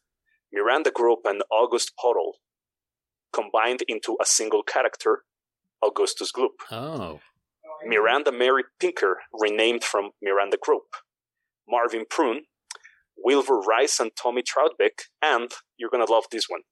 Miranda 0.52 0.90
Group 0.90 1.20
and 1.24 1.42
August 1.50 1.92
Pottle, 2.00 2.36
combined 3.32 3.82
into 3.88 4.16
a 4.20 4.24
single 4.24 4.62
character, 4.62 5.22
Augustus 5.84 6.32
Gloop. 6.32 6.56
Oh, 6.70 7.20
Miranda 7.84 8.32
Mary 8.32 8.64
Pinker, 8.80 9.18
renamed 9.32 9.84
from 9.84 10.10
Miranda 10.22 10.56
Group. 10.60 10.84
Marvin 11.68 12.04
Prune, 12.08 12.42
Wilbur 13.16 13.60
Rice 13.60 14.00
and 14.00 14.12
Tommy 14.16 14.42
Troutbeck, 14.42 15.02
and 15.22 15.50
you're 15.76 15.90
gonna 15.90 16.10
love 16.10 16.24
this 16.30 16.48
one, 16.48 16.62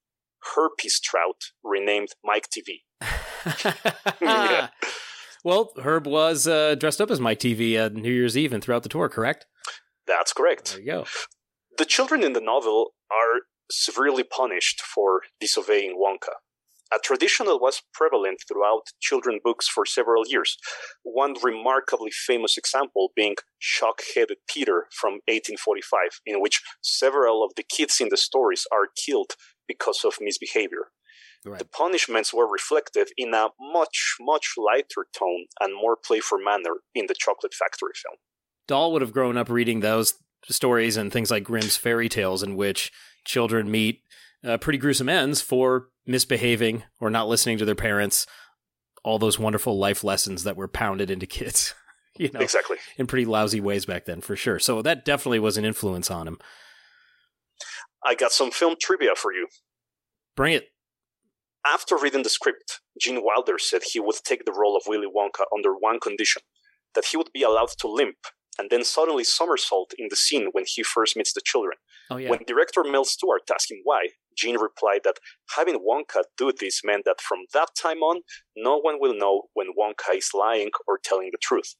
Herpes 0.54 1.00
Trout, 1.00 1.42
renamed 1.62 2.10
Mike 2.24 2.48
TV. 2.50 2.82
Yeah. 4.20 4.68
Well, 5.44 5.72
Herb 5.82 6.06
was 6.06 6.46
uh, 6.46 6.74
dressed 6.74 7.00
up 7.02 7.10
as 7.10 7.20
Mike 7.20 7.38
TV 7.38 7.74
at 7.74 7.92
New 7.94 8.10
Year's 8.12 8.36
Eve 8.36 8.52
and 8.54 8.62
throughout 8.64 8.82
the 8.82 8.88
tour, 8.88 9.10
correct? 9.10 9.44
That's 10.06 10.32
correct. 10.32 10.72
There 10.72 10.80
you 10.80 10.86
go. 10.86 11.04
The 11.76 11.84
children 11.84 12.22
in 12.24 12.32
the 12.32 12.40
novel 12.40 12.92
are 13.10 13.42
severely 13.70 14.22
punished 14.24 14.80
for 14.80 15.20
disobeying 15.40 15.98
Wonka. 16.02 16.32
a 16.94 16.98
tradition 16.98 17.46
that 17.46 17.58
was 17.58 17.82
prevalent 17.92 18.38
throughout 18.46 18.84
children 19.00 19.40
books 19.42 19.66
for 19.68 19.84
several 19.84 20.22
years. 20.26 20.56
One 21.02 21.34
remarkably 21.42 22.10
famous 22.10 22.56
example 22.56 23.10
being 23.16 23.36
Shock 23.58 24.00
Headed 24.14 24.38
Peter 24.48 24.86
from 24.92 25.14
1845, 25.26 26.20
in 26.24 26.40
which 26.40 26.62
several 26.82 27.42
of 27.44 27.52
the 27.56 27.64
kids 27.64 28.00
in 28.00 28.08
the 28.10 28.16
stories 28.16 28.66
are 28.72 28.88
killed 28.96 29.32
because 29.66 30.04
of 30.04 30.14
misbehavior. 30.20 30.88
Right. 31.44 31.58
The 31.58 31.66
punishments 31.66 32.32
were 32.32 32.50
reflected 32.50 33.08
in 33.18 33.34
a 33.34 33.48
much, 33.60 34.16
much 34.20 34.54
lighter 34.56 35.06
tone 35.12 35.46
and 35.60 35.74
more 35.74 35.96
playful 35.96 36.38
manner 36.38 36.76
in 36.94 37.06
the 37.06 37.14
Chocolate 37.14 37.52
Factory 37.52 37.92
film. 37.94 38.16
Dahl 38.66 38.92
would 38.92 39.02
have 39.02 39.12
grown 39.12 39.36
up 39.36 39.50
reading 39.50 39.80
those 39.80 40.14
stories 40.48 40.96
and 40.96 41.12
things 41.12 41.30
like 41.30 41.44
Grimm's 41.44 41.76
fairy 41.76 42.08
tales, 42.08 42.42
in 42.42 42.56
which 42.56 42.90
children 43.24 43.70
meet 43.70 44.02
uh, 44.42 44.56
pretty 44.58 44.78
gruesome 44.78 45.08
ends 45.08 45.40
for 45.40 45.88
misbehaving 46.06 46.84
or 47.00 47.10
not 47.10 47.28
listening 47.28 47.58
to 47.58 47.64
their 47.64 47.74
parents. 47.74 48.26
All 49.02 49.18
those 49.18 49.38
wonderful 49.38 49.78
life 49.78 50.02
lessons 50.02 50.44
that 50.44 50.56
were 50.56 50.68
pounded 50.68 51.10
into 51.10 51.26
kids, 51.26 51.74
you 52.16 52.30
know, 52.32 52.40
exactly 52.40 52.78
in 52.96 53.06
pretty 53.06 53.26
lousy 53.26 53.60
ways 53.60 53.84
back 53.84 54.06
then, 54.06 54.22
for 54.22 54.34
sure. 54.34 54.58
So 54.58 54.80
that 54.80 55.04
definitely 55.04 55.40
was 55.40 55.58
an 55.58 55.66
influence 55.66 56.10
on 56.10 56.26
him. 56.26 56.38
I 58.04 58.14
got 58.14 58.32
some 58.32 58.50
film 58.50 58.76
trivia 58.80 59.14
for 59.16 59.32
you. 59.32 59.48
Bring 60.36 60.54
it. 60.54 60.68
After 61.66 61.96
reading 61.96 62.22
the 62.22 62.28
script, 62.28 62.80
Gene 63.00 63.24
Wilder 63.24 63.58
said 63.58 63.82
he 63.82 64.00
would 64.00 64.16
take 64.24 64.44
the 64.44 64.52
role 64.52 64.76
of 64.76 64.82
Willy 64.86 65.06
Wonka 65.06 65.44
under 65.54 65.72
one 65.72 65.98
condition 65.98 66.42
that 66.94 67.06
he 67.06 67.16
would 67.16 67.30
be 67.32 67.42
allowed 67.42 67.70
to 67.78 67.88
limp 67.88 68.18
and 68.58 68.70
then 68.70 68.84
suddenly 68.84 69.24
somersault 69.24 69.92
in 69.98 70.08
the 70.10 70.16
scene 70.16 70.48
when 70.52 70.64
he 70.66 70.82
first 70.82 71.16
meets 71.16 71.32
the 71.32 71.40
children. 71.44 71.76
Oh, 72.10 72.18
yeah. 72.18 72.30
When 72.30 72.40
director 72.46 72.84
Mel 72.84 73.04
Stuart 73.04 73.42
asked 73.52 73.70
him 73.70 73.78
why, 73.82 74.08
Gene 74.36 74.58
replied 74.58 75.00
that 75.04 75.18
having 75.56 75.78
Wonka 75.78 76.24
do 76.36 76.52
this 76.52 76.82
meant 76.84 77.04
that 77.04 77.20
from 77.20 77.40
that 77.52 77.68
time 77.76 78.02
on, 78.02 78.22
no 78.56 78.78
one 78.78 78.96
will 79.00 79.14
know 79.14 79.44
when 79.54 79.68
Wonka 79.78 80.16
is 80.16 80.30
lying 80.34 80.70
or 80.86 80.98
telling 81.02 81.30
the 81.32 81.38
truth. 81.40 81.74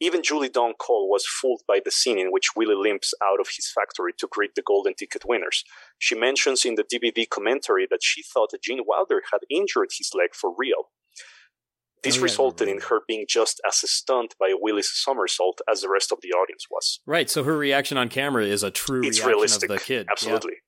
Even 0.00 0.22
Julie 0.22 0.48
Dawn 0.48 0.74
Cole 0.78 1.08
was 1.10 1.26
fooled 1.26 1.62
by 1.66 1.80
the 1.84 1.90
scene 1.90 2.18
in 2.18 2.28
which 2.30 2.54
Willy 2.56 2.74
limps 2.76 3.12
out 3.22 3.40
of 3.40 3.48
his 3.48 3.70
factory 3.70 4.12
to 4.18 4.28
greet 4.30 4.54
the 4.54 4.62
golden 4.62 4.94
ticket 4.94 5.22
winners. 5.26 5.64
She 5.98 6.14
mentions 6.14 6.64
in 6.64 6.76
the 6.76 6.84
DVD 6.84 7.28
commentary 7.28 7.86
that 7.90 8.02
she 8.02 8.22
thought 8.22 8.50
Gene 8.62 8.82
Wilder 8.86 9.22
had 9.32 9.40
injured 9.50 9.90
his 9.96 10.10
leg 10.14 10.34
for 10.34 10.52
real. 10.56 10.90
This 12.02 12.16
oh, 12.16 12.18
yeah, 12.18 12.24
resulted 12.24 12.68
in 12.68 12.80
her 12.82 13.00
being 13.08 13.24
just 13.28 13.60
as 13.66 13.76
stunned 13.90 14.34
by 14.38 14.54
Willy's 14.56 14.90
somersault 14.92 15.60
as 15.68 15.80
the 15.80 15.88
rest 15.88 16.12
of 16.12 16.18
the 16.22 16.28
audience 16.28 16.66
was. 16.70 17.00
Right, 17.06 17.28
so 17.28 17.42
her 17.42 17.56
reaction 17.56 17.98
on 17.98 18.08
camera 18.08 18.44
is 18.44 18.62
a 18.62 18.70
true 18.70 19.00
it's 19.02 19.18
reaction 19.18 19.28
realistic, 19.28 19.70
of 19.70 19.78
the 19.78 19.84
kid. 19.84 20.06
Absolutely. 20.10 20.52
Yeah. 20.52 20.58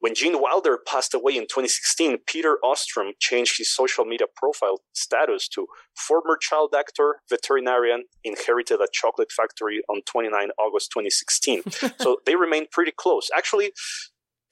When 0.00 0.14
Gene 0.14 0.40
Wilder 0.40 0.78
passed 0.86 1.12
away 1.12 1.36
in 1.36 1.42
2016, 1.42 2.18
Peter 2.26 2.58
Ostrum 2.62 3.10
changed 3.18 3.58
his 3.58 3.74
social 3.74 4.04
media 4.04 4.28
profile 4.36 4.82
status 4.92 5.48
to 5.48 5.66
former 5.96 6.36
child 6.40 6.72
actor, 6.78 7.16
veterinarian, 7.28 8.04
inherited 8.22 8.80
a 8.80 8.86
chocolate 8.92 9.32
factory 9.32 9.82
on 9.88 10.02
29 10.06 10.50
August 10.58 10.92
2016. 10.92 11.62
so 12.00 12.18
they 12.26 12.36
remained 12.36 12.68
pretty 12.70 12.92
close. 12.96 13.28
Actually, 13.36 13.72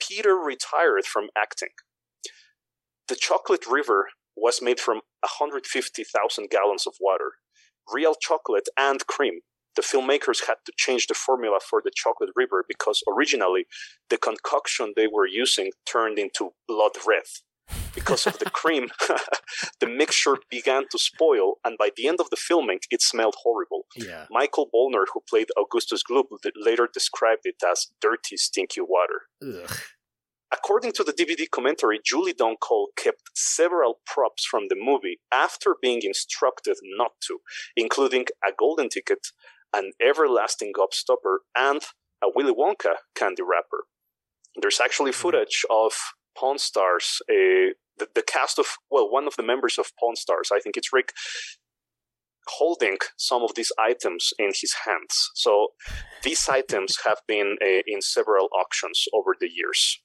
Peter 0.01 0.35
retired 0.35 1.05
from 1.05 1.29
acting. 1.39 1.71
The 3.07 3.15
Chocolate 3.15 3.67
River 3.69 4.09
was 4.37 4.61
made 4.61 4.81
from 4.81 4.97
150,000 5.21 6.51
gallons 6.51 6.87
of 6.89 6.95
water, 7.01 7.33
real 7.93 8.15
chocolate 8.21 8.69
and 8.77 9.07
cream. 9.07 9.41
The 9.77 9.83
filmmakers 9.83 10.47
had 10.47 10.57
to 10.65 10.73
change 10.77 11.07
the 11.07 11.15
formula 11.15 11.59
for 11.61 11.83
the 11.85 11.93
chocolate 11.95 12.31
river 12.35 12.65
because 12.67 13.03
originally 13.07 13.67
the 14.09 14.17
concoction 14.17 14.95
they 14.97 15.07
were 15.07 15.27
using 15.27 15.71
turned 15.91 16.19
into 16.19 16.53
blood 16.67 16.93
red. 17.07 17.25
Because 17.95 18.27
of 18.27 18.39
the 18.39 18.51
cream, 18.61 18.89
the 19.81 19.87
mixture 19.87 20.37
began 20.51 20.85
to 20.91 20.99
spoil, 20.99 21.55
and 21.65 21.77
by 21.79 21.91
the 21.97 22.07
end 22.07 22.21
of 22.21 22.31
the 22.31 22.37
filming, 22.37 22.79
it 22.91 23.03
smelled 23.03 23.35
horrible. 23.43 23.87
Yeah. 23.97 24.27
Michael 24.31 24.69
Bollner, 24.73 25.05
who 25.13 25.21
played 25.29 25.49
Augustus 25.59 26.03
Gloop, 26.09 26.27
later 26.55 26.89
described 26.93 27.43
it 27.45 27.57
as 27.69 27.89
dirty, 28.01 28.37
stinky 28.37 28.81
water. 28.81 29.23
Ugh. 29.43 29.77
According 30.53 30.93
to 30.93 31.05
the 31.05 31.13
DVD 31.13 31.51
commentary, 31.51 31.99
Julie 32.05 32.33
Dawn 32.33 32.55
Cole 32.61 32.91
kept 32.97 33.23
several 33.35 34.01
props 34.07 34.45
from 34.45 34.69
the 34.69 34.77
movie 34.77 35.19
after 35.33 35.75
being 35.83 36.01
instructed 36.03 36.77
not 36.97 37.13
to, 37.27 37.41
including 37.77 38.27
a 38.47 38.53
golden 38.57 38.89
ticket, 38.89 39.27
an 39.75 39.93
everlasting 40.01 40.73
gobstopper, 40.77 41.39
and 41.57 41.83
a 42.23 42.29
Willy 42.35 42.53
Wonka 42.53 42.95
candy 43.15 43.43
wrapper. 43.43 43.85
There's 44.61 44.81
actually 44.81 45.11
hmm. 45.11 45.17
footage 45.17 45.65
of 45.71 45.93
Pawn 46.37 46.59
Stars, 46.59 47.19
uh, 47.31 47.73
the, 47.99 48.09
the 48.15 48.23
cast 48.23 48.59
of, 48.59 48.67
well, 48.91 49.11
one 49.11 49.27
of 49.27 49.37
the 49.37 49.43
members 49.43 49.79
of 49.79 49.91
Pawn 49.99 50.17
Stars, 50.17 50.51
I 50.53 50.61
think 50.61 50.77
it's 50.77 50.93
Rick, 50.93 51.13
holding 52.49 52.99
some 53.17 53.43
of 53.43 53.55
these 53.55 53.73
items 53.79 54.33
in 54.39 54.49
his 54.49 54.75
hands. 54.85 55.31
So 55.35 55.69
these 56.23 56.49
items 56.51 56.99
have 57.05 57.19
been 57.27 57.57
uh, 57.63 57.83
in 57.87 58.03
several 58.03 58.49
auctions 58.59 59.05
over 59.13 59.35
the 59.39 59.49
years. 59.53 60.01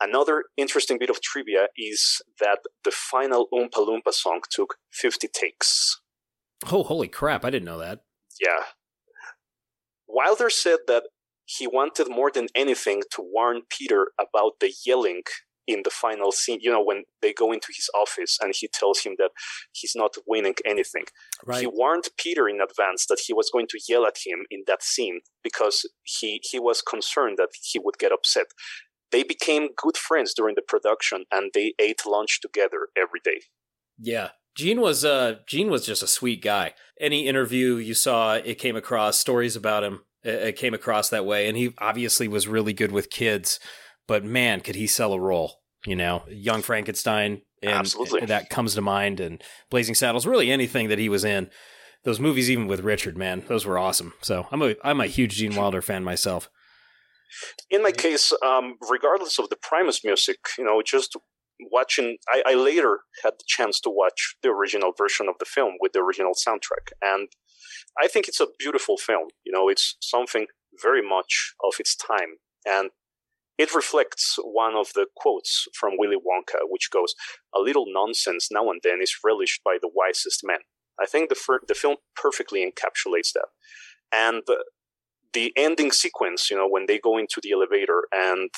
Another 0.00 0.44
interesting 0.56 0.98
bit 0.98 1.08
of 1.08 1.22
trivia 1.22 1.68
is 1.76 2.20
that 2.40 2.58
the 2.84 2.90
final 2.90 3.46
Oompa 3.52 3.86
Loompa 3.86 4.12
song 4.12 4.40
took 4.50 4.76
50 4.92 5.28
takes. 5.28 6.00
Oh, 6.70 6.82
holy 6.82 7.08
crap. 7.08 7.44
I 7.44 7.50
didn't 7.50 7.64
know 7.64 7.78
that. 7.78 8.00
Yeah. 8.40 8.64
Wilder 10.08 10.50
said 10.50 10.78
that 10.86 11.04
he 11.44 11.66
wanted 11.66 12.08
more 12.08 12.30
than 12.32 12.48
anything 12.54 13.02
to 13.12 13.22
warn 13.22 13.62
Peter 13.68 14.08
about 14.20 14.54
the 14.60 14.72
yelling 14.84 15.22
in 15.68 15.82
the 15.84 15.90
final 15.90 16.30
scene. 16.30 16.58
You 16.60 16.70
know, 16.70 16.82
when 16.82 17.04
they 17.22 17.32
go 17.32 17.52
into 17.52 17.68
his 17.68 17.88
office 17.94 18.38
and 18.40 18.52
he 18.56 18.68
tells 18.68 19.00
him 19.00 19.14
that 19.18 19.30
he's 19.72 19.94
not 19.94 20.16
winning 20.26 20.54
anything. 20.64 21.04
Right. 21.44 21.60
He 21.60 21.66
warned 21.66 22.04
Peter 22.18 22.48
in 22.48 22.60
advance 22.60 23.06
that 23.06 23.20
he 23.26 23.32
was 23.32 23.50
going 23.52 23.66
to 23.70 23.80
yell 23.88 24.06
at 24.06 24.18
him 24.24 24.44
in 24.50 24.62
that 24.66 24.82
scene 24.82 25.20
because 25.42 25.88
he, 26.04 26.40
he 26.50 26.58
was 26.58 26.82
concerned 26.82 27.36
that 27.38 27.50
he 27.62 27.78
would 27.78 27.98
get 27.98 28.12
upset 28.12 28.46
they 29.12 29.22
became 29.22 29.68
good 29.76 29.96
friends 29.96 30.34
during 30.34 30.54
the 30.54 30.62
production 30.62 31.24
and 31.30 31.50
they 31.54 31.74
ate 31.78 32.02
lunch 32.06 32.40
together 32.40 32.88
every 32.96 33.20
day. 33.24 33.42
Yeah. 33.98 34.30
Gene 34.56 34.80
was 34.80 35.04
uh 35.04 35.36
Gene 35.46 35.70
was 35.70 35.86
just 35.86 36.02
a 36.02 36.08
sweet 36.08 36.42
guy. 36.42 36.74
Any 36.98 37.26
interview 37.26 37.76
you 37.76 37.94
saw, 37.94 38.34
it 38.34 38.58
came 38.58 38.76
across 38.76 39.18
stories 39.18 39.54
about 39.54 39.84
him. 39.84 40.00
It 40.22 40.56
came 40.56 40.74
across 40.74 41.08
that 41.10 41.26
way, 41.26 41.46
and 41.46 41.56
he 41.56 41.72
obviously 41.78 42.26
was 42.26 42.48
really 42.48 42.72
good 42.72 42.90
with 42.90 43.10
kids. 43.10 43.60
But 44.08 44.24
man, 44.24 44.60
could 44.60 44.74
he 44.74 44.86
sell 44.86 45.12
a 45.12 45.20
role? 45.20 45.60
You 45.84 45.94
know, 45.94 46.24
Young 46.28 46.62
Frankenstein, 46.62 47.42
and 47.62 47.72
Absolutely. 47.72 48.26
that 48.26 48.50
comes 48.50 48.74
to 48.74 48.80
mind, 48.80 49.20
and 49.20 49.42
Blazing 49.70 49.94
Saddles. 49.94 50.26
Really, 50.26 50.50
anything 50.50 50.88
that 50.88 50.98
he 50.98 51.08
was 51.08 51.24
in. 51.24 51.50
Those 52.04 52.20
movies, 52.20 52.50
even 52.50 52.66
with 52.66 52.80
Richard, 52.80 53.16
man, 53.16 53.44
those 53.48 53.66
were 53.66 53.78
awesome. 53.78 54.14
So 54.22 54.46
I'm 54.50 54.62
a 54.62 54.74
I'm 54.82 55.00
a 55.00 55.06
huge 55.06 55.34
Gene 55.34 55.54
Wilder 55.54 55.82
fan 55.82 56.02
myself. 56.02 56.48
In 57.68 57.82
my 57.82 57.92
case, 57.92 58.32
um, 58.44 58.76
regardless 58.90 59.38
of 59.38 59.48
the 59.48 59.56
Primus 59.56 60.04
music, 60.04 60.38
you 60.56 60.64
know, 60.64 60.80
just 60.82 61.16
watching, 61.60 62.18
I, 62.28 62.42
I, 62.46 62.54
later 62.54 63.00
had 63.22 63.34
the 63.34 63.44
chance 63.46 63.80
to 63.80 63.90
watch 63.90 64.36
the 64.42 64.50
original 64.50 64.92
version 64.96 65.28
of 65.28 65.36
the 65.38 65.44
film 65.44 65.74
with 65.80 65.92
the 65.92 66.00
original 66.00 66.32
soundtrack, 66.34 66.92
and 67.02 67.28
I 68.00 68.08
think 68.08 68.28
it's 68.28 68.40
a 68.40 68.48
beautiful 68.58 68.96
film. 68.96 69.28
You 69.44 69.52
know, 69.52 69.68
it's 69.68 69.96
something 70.00 70.46
very 70.82 71.02
much 71.06 71.54
of 71.64 71.74
its 71.78 71.96
time, 71.96 72.36
and 72.66 72.90
it 73.58 73.74
reflects 73.74 74.36
one 74.42 74.74
of 74.74 74.88
the 74.94 75.06
quotes 75.16 75.66
from 75.74 75.94
Willy 75.96 76.16
Wonka, 76.16 76.60
which 76.64 76.90
goes, 76.90 77.14
"A 77.54 77.60
little 77.60 77.86
nonsense 77.88 78.48
now 78.50 78.70
and 78.70 78.80
then 78.82 79.00
is 79.00 79.16
relished 79.24 79.62
by 79.64 79.78
the 79.80 79.90
wisest 79.92 80.42
men." 80.44 80.60
I 81.00 81.06
think 81.06 81.28
the 81.28 81.34
fir- 81.34 81.64
the 81.66 81.74
film 81.74 81.96
perfectly 82.14 82.60
encapsulates 82.64 83.32
that, 83.32 83.48
and 84.12 84.42
the 85.32 85.52
ending 85.56 85.92
sequence, 85.92 86.50
you 86.50 86.56
know, 86.56 86.68
when 86.68 86.86
they 86.86 86.98
go 86.98 87.18
into 87.18 87.40
the 87.42 87.52
elevator 87.52 88.08
and 88.10 88.50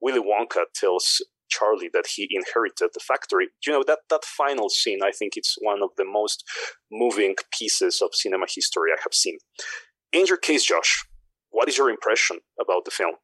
Willy 0.00 0.20
Wonka 0.20 0.64
tells 0.74 1.22
Charlie 1.48 1.90
that 1.92 2.06
he 2.14 2.28
inherited 2.30 2.90
the 2.94 3.00
factory. 3.00 3.48
You 3.66 3.72
know, 3.72 3.84
that, 3.86 4.00
that 4.10 4.24
final 4.24 4.68
scene, 4.68 5.00
I 5.02 5.10
think 5.10 5.32
it's 5.36 5.56
one 5.60 5.82
of 5.82 5.90
the 5.96 6.04
most 6.04 6.44
moving 6.90 7.34
pieces 7.56 8.00
of 8.02 8.10
cinema 8.14 8.46
history 8.48 8.90
I 8.92 9.00
have 9.02 9.14
seen. 9.14 9.38
In 10.12 10.26
your 10.26 10.38
case, 10.38 10.64
Josh, 10.64 11.04
what 11.50 11.68
is 11.68 11.78
your 11.78 11.90
impression 11.90 12.38
about 12.60 12.84
the 12.84 12.90
film? 12.90 13.16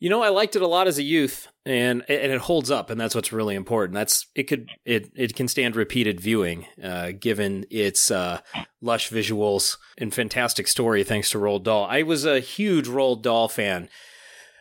You 0.00 0.10
know, 0.10 0.22
I 0.22 0.28
liked 0.28 0.54
it 0.54 0.62
a 0.62 0.68
lot 0.68 0.86
as 0.86 0.98
a 0.98 1.02
youth, 1.02 1.48
and 1.66 2.04
and 2.08 2.32
it 2.32 2.40
holds 2.42 2.70
up, 2.70 2.88
and 2.88 3.00
that's 3.00 3.16
what's 3.16 3.32
really 3.32 3.56
important. 3.56 3.94
That's 3.94 4.26
it 4.36 4.44
could 4.44 4.68
it 4.84 5.10
it 5.16 5.34
can 5.34 5.48
stand 5.48 5.74
repeated 5.74 6.20
viewing, 6.20 6.66
uh, 6.82 7.10
given 7.18 7.64
its 7.68 8.08
uh, 8.08 8.40
lush 8.80 9.10
visuals 9.10 9.76
and 9.96 10.14
fantastic 10.14 10.68
story. 10.68 11.02
Thanks 11.02 11.30
to 11.30 11.38
Roald 11.38 11.64
Dahl, 11.64 11.84
I 11.90 12.04
was 12.04 12.24
a 12.24 12.38
huge 12.38 12.86
Roald 12.86 13.22
Dahl 13.22 13.48
fan. 13.48 13.88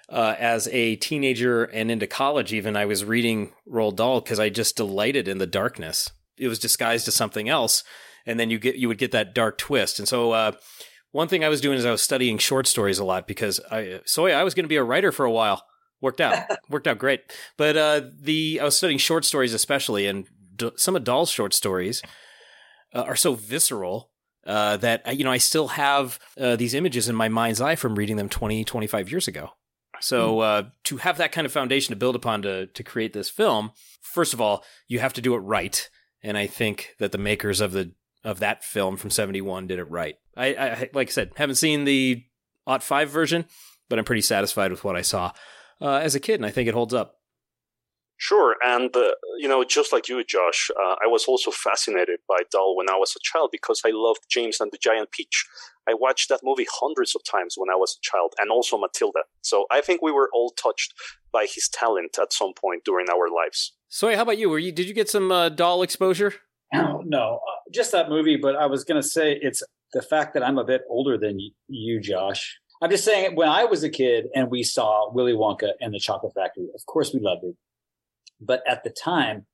Uh, 0.10 0.36
as 0.40 0.70
a 0.70 0.96
teenager 0.96 1.66
and 1.66 1.92
into 1.92 2.08
college, 2.08 2.54
even 2.54 2.78
I 2.78 2.86
was 2.86 3.04
reading 3.04 3.52
Roald 3.70 3.98
Dahl 3.98 4.22
because 4.22 4.40
I 4.40 4.48
just 4.48 4.78
delighted 4.78 5.28
in 5.28 5.38
the 5.38 5.46
darkness. 5.48 6.10
It 6.38 6.48
was 6.48 6.60
disguised 6.60 7.10
as 7.10 7.16
something 7.16 7.50
else, 7.50 7.84
and 8.26 8.40
then 8.40 8.50
you 8.50 8.58
get 8.58 8.76
you 8.76 8.88
would 8.88 9.00
get 9.00 9.12
that 9.12 9.36
dark 9.36 9.58
twist. 9.58 10.00
And 10.00 10.08
so, 10.08 10.32
uh, 10.32 10.54
one 11.12 11.28
thing 11.28 11.44
I 11.44 11.50
was 11.50 11.62
doing 11.62 11.78
is 11.78 11.86
I 11.86 11.92
was 11.92 12.02
studying 12.02 12.38
short 12.38 12.68
stories 12.68 13.00
a 13.00 13.04
lot 13.04 13.28
because 13.28 13.60
I 13.72 14.00
so 14.06 14.28
I 14.28 14.44
was 14.44 14.54
going 14.54 14.64
to 14.64 14.70
be 14.70 14.76
a 14.78 14.84
writer 14.84 15.12
for 15.12 15.26
a 15.26 15.32
while. 15.32 15.64
worked 16.00 16.22
out 16.22 16.38
worked 16.70 16.88
out 16.88 17.00
great. 17.00 17.22
But 17.58 17.76
uh, 17.76 18.02
the 18.18 18.60
I 18.62 18.66
was 18.66 18.78
studying 18.78 19.00
short 19.00 19.26
stories 19.26 19.54
especially, 19.54 20.08
and 20.08 20.26
d- 20.56 20.72
some 20.76 20.96
of 20.96 21.04
Dahl's 21.04 21.32
short 21.32 21.54
stories 21.54 22.02
uh, 22.94 23.02
are 23.02 23.16
so 23.16 23.34
visceral. 23.34 24.12
Uh, 24.46 24.78
that 24.78 25.18
you 25.18 25.26
know, 25.26 25.32
I 25.32 25.40
still 25.40 25.68
have 25.70 26.20
uh, 26.40 26.56
these 26.56 26.74
images 26.74 27.10
in 27.10 27.16
my 27.16 27.28
mind's 27.28 27.60
eye 27.60 27.76
from 27.76 27.96
reading 27.96 28.16
them 28.16 28.30
20, 28.30 28.64
25 28.64 29.12
years 29.12 29.28
ago. 29.28 29.50
So 30.00 30.40
uh, 30.40 30.64
to 30.86 30.98
have 30.98 31.18
that 31.18 31.32
kind 31.32 31.46
of 31.46 31.52
foundation 31.52 31.92
to 31.92 31.98
build 31.98 32.16
upon 32.16 32.42
to 32.44 32.68
to 32.68 32.84
create 32.84 33.14
this 33.14 33.30
film, 33.30 33.72
first 34.02 34.34
of 34.34 34.42
all, 34.42 34.64
you 34.88 35.00
have 35.00 35.14
to 35.14 35.22
do 35.22 35.36
it 35.36 35.40
right, 35.40 35.90
and 36.24 36.38
I 36.38 36.48
think 36.48 36.96
that 37.00 37.12
the 37.12 37.18
makers 37.18 37.62
of 37.62 37.72
the 37.72 37.94
of 38.24 38.40
that 38.40 38.64
film 38.64 38.98
from 38.98 39.10
'71 39.10 39.68
did 39.68 39.80
it 39.80 39.90
right. 39.90 40.16
I, 40.36 40.48
I 40.48 40.90
like 40.94 41.10
I 41.10 41.12
said, 41.12 41.32
haven't 41.36 41.56
seen 41.56 41.86
the 41.86 42.24
Ot 42.66 42.84
Five 42.84 43.10
version, 43.10 43.46
but 43.90 44.00
I'm 44.00 44.06
pretty 44.06 44.22
satisfied 44.22 44.72
with 44.72 44.84
what 44.84 44.96
I 44.96 45.02
saw 45.02 45.32
uh, 45.82 45.96
as 45.96 46.16
a 46.16 46.20
kid, 46.20 46.36
and 46.36 46.46
I 46.46 46.52
think 46.52 46.68
it 46.68 46.74
holds 46.74 46.94
up. 46.94 47.16
Sure, 48.20 48.56
and 48.64 48.96
uh, 48.96 49.12
you 49.38 49.48
know, 49.48 49.64
just 49.64 49.94
like 49.94 50.10
you, 50.10 50.24
Josh, 50.24 50.72
uh, 50.72 50.96
I 51.04 51.08
was 51.08 51.26
also 51.26 51.52
fascinated 51.52 52.20
by 52.28 52.40
Dahl 52.52 52.76
when 52.76 52.90
I 52.90 52.96
was 52.96 53.16
a 53.16 53.20
child 53.22 53.50
because 53.52 53.82
I 53.86 53.92
loved 53.94 54.22
James 54.28 54.60
and 54.60 54.72
the 54.72 54.80
Giant 54.82 55.12
Peach. 55.12 55.46
I 55.88 55.94
watched 55.94 56.28
that 56.30 56.42
movie 56.44 56.68
hundreds 56.70 57.16
of 57.16 57.22
times 57.24 57.54
when 57.58 57.70
I 57.70 57.76
was 57.76 57.96
a 57.96 58.02
child, 58.02 58.34
and 58.40 58.50
also 58.50 58.78
Matilda. 58.78 59.20
So 59.42 59.68
I 59.70 59.82
think 59.82 60.02
we 60.02 60.12
were 60.12 60.30
all 60.34 60.50
touched 60.50 60.96
by 61.32 61.46
his 61.46 61.70
talent 61.70 62.18
at 62.20 62.34
some 62.34 62.54
point 62.54 62.84
during 62.86 63.08
our 63.10 63.30
lives. 63.30 63.74
So, 63.88 64.14
how 64.16 64.24
about 64.24 64.40
you? 64.40 64.50
Were 64.50 64.60
you 64.60 64.72
did 64.72 64.88
you 64.88 64.96
get 64.96 65.10
some 65.10 65.32
uh, 65.32 65.50
Dahl 65.50 65.84
exposure? 65.84 66.34
No, 66.74 67.04
no, 67.06 67.36
uh, 67.36 67.72
just 67.72 67.92
that 67.92 68.10
movie. 68.10 68.36
But 68.36 68.56
I 68.56 68.66
was 68.66 68.84
going 68.84 69.02
to 69.02 69.08
say 69.08 69.38
it's 69.42 69.62
the 69.94 70.02
fact 70.02 70.34
that 70.34 70.44
I'm 70.44 70.58
a 70.58 70.66
bit 70.66 70.82
older 70.90 71.18
than 71.18 71.40
you, 71.68 72.02
Josh. 72.02 72.60
I'm 72.82 72.92
just 72.92 73.06
saying, 73.06 73.36
when 73.36 73.50
I 73.50 73.66
was 73.66 73.84
a 73.84 73.90
kid 73.90 74.28
and 74.36 74.52
we 74.52 74.62
saw 74.64 75.12
Willy 75.12 75.34
Wonka 75.34 75.70
and 75.82 75.94
the 75.94 76.00
Chocolate 76.00 76.34
Factory, 76.34 76.68
of 76.76 76.86
course 76.86 77.12
we 77.14 77.20
loved 77.20 77.44
it. 77.44 77.56
But 78.40 78.62
at 78.68 78.84
the 78.84 78.90
time, 78.90 79.46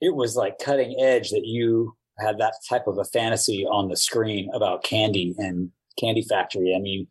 it 0.00 0.14
was 0.14 0.36
like 0.36 0.58
cutting 0.58 0.96
edge 1.00 1.30
that 1.30 1.44
you 1.44 1.96
had 2.18 2.38
that 2.38 2.54
type 2.68 2.86
of 2.86 2.98
a 2.98 3.04
fantasy 3.04 3.64
on 3.64 3.88
the 3.88 3.96
screen 3.96 4.50
about 4.52 4.84
candy 4.84 5.34
and 5.38 5.70
Candy 5.98 6.22
Factory. 6.22 6.74
I 6.76 6.80
mean, 6.80 7.06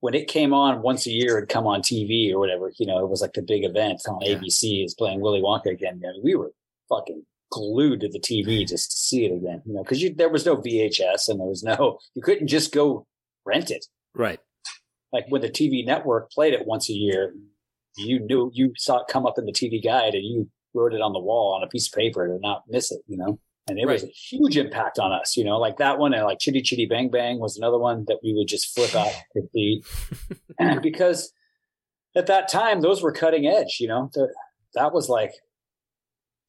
when 0.00 0.14
it 0.14 0.28
came 0.28 0.52
on 0.52 0.82
once 0.82 1.06
a 1.06 1.10
year, 1.10 1.38
it'd 1.38 1.48
come 1.48 1.66
on 1.66 1.80
TV 1.80 2.32
or 2.32 2.38
whatever. 2.38 2.70
You 2.78 2.86
know, 2.86 2.98
it 2.98 3.08
was 3.08 3.20
like 3.20 3.32
the 3.32 3.42
big 3.42 3.64
event 3.64 4.02
on 4.08 4.20
yeah. 4.20 4.36
ABC 4.36 4.84
is 4.84 4.94
playing 4.94 5.20
Willy 5.20 5.40
Wonka 5.40 5.72
again. 5.72 6.00
I 6.04 6.12
mean, 6.12 6.20
we 6.22 6.34
were 6.34 6.52
fucking 6.88 7.24
glued 7.50 8.00
to 8.00 8.08
the 8.08 8.20
TV 8.20 8.66
just 8.66 8.90
to 8.90 8.96
see 8.96 9.24
it 9.24 9.34
again. 9.34 9.62
You 9.64 9.74
know, 9.74 9.82
because 9.82 10.04
there 10.16 10.28
was 10.28 10.46
no 10.46 10.56
VHS 10.56 11.28
and 11.28 11.40
there 11.40 11.46
was 11.46 11.62
no 11.62 11.98
you 12.14 12.22
couldn't 12.22 12.48
just 12.48 12.72
go 12.72 13.06
rent 13.44 13.70
it. 13.70 13.86
Right. 14.14 14.40
Like 15.12 15.26
when 15.28 15.40
the 15.40 15.50
TV 15.50 15.84
network 15.84 16.30
played 16.30 16.52
it 16.52 16.66
once 16.66 16.90
a 16.90 16.92
year, 16.92 17.34
you 17.96 18.20
knew 18.20 18.50
you 18.54 18.72
saw 18.76 18.98
it 18.98 19.06
come 19.08 19.26
up 19.26 19.38
in 19.38 19.46
the 19.46 19.52
TV 19.52 19.82
guide 19.82 20.14
and 20.14 20.24
you 20.24 20.48
wrote 20.74 20.92
it 20.92 21.00
on 21.00 21.12
the 21.12 21.18
wall 21.18 21.54
on 21.54 21.62
a 21.62 21.68
piece 21.68 21.88
of 21.88 21.94
paper 21.94 22.26
to 22.26 22.38
not 22.40 22.62
miss 22.68 22.92
it, 22.92 23.00
you 23.06 23.16
know? 23.16 23.38
And 23.68 23.78
it 23.78 23.86
right. 23.86 23.94
was 23.94 24.04
a 24.04 24.08
huge 24.08 24.56
impact 24.56 24.98
on 24.98 25.12
us, 25.12 25.36
you 25.36 25.44
know, 25.44 25.58
like 25.58 25.78
that 25.78 25.98
one 25.98 26.14
and 26.14 26.24
like 26.24 26.38
Chitty 26.38 26.62
Chitty 26.62 26.86
Bang 26.86 27.10
Bang 27.10 27.40
was 27.40 27.56
another 27.56 27.78
one 27.78 28.04
that 28.06 28.18
we 28.22 28.32
would 28.32 28.46
just 28.46 28.72
flip 28.74 28.94
out 28.94 29.12
the 29.54 29.82
because 30.82 31.32
at 32.14 32.26
that 32.26 32.48
time 32.48 32.80
those 32.80 33.02
were 33.02 33.12
cutting 33.12 33.46
edge, 33.46 33.78
you 33.80 33.88
know. 33.88 34.10
that 34.74 34.92
was 34.92 35.08
like 35.08 35.32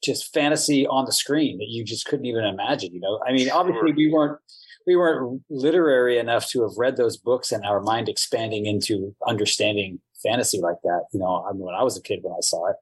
just 0.04 0.32
fantasy 0.32 0.86
on 0.86 1.06
the 1.06 1.12
screen 1.12 1.58
that 1.58 1.70
you 1.70 1.84
just 1.84 2.06
couldn't 2.06 2.28
even 2.28 2.44
imagine, 2.44 2.94
you 2.94 3.00
know. 3.00 3.20
I 3.28 3.32
mean, 3.32 3.50
obviously 3.50 3.94
we 3.94 4.12
weren't 4.12 4.40
we 4.86 4.96
weren't 4.96 5.42
literary 5.50 6.20
enough 6.20 6.50
to 6.52 6.62
have 6.62 6.78
read 6.78 6.98
those 6.98 7.18
books 7.18 7.52
and 7.52 7.66
our 7.66 7.82
mind 7.82 8.08
expanding 8.08 8.66
into 8.66 9.16
understanding 9.28 10.00
fantasy 10.24 10.60
like 10.62 10.78
that. 10.84 11.06
You 11.14 11.20
know, 11.20 11.46
I 11.48 11.54
mean, 11.54 11.62
when 11.62 11.76
I 11.76 11.84
was 11.84 11.98
a 11.98 12.02
kid 12.02 12.20
when 12.22 12.34
I 12.34 12.42
saw 12.42 12.70
it, 12.70 12.76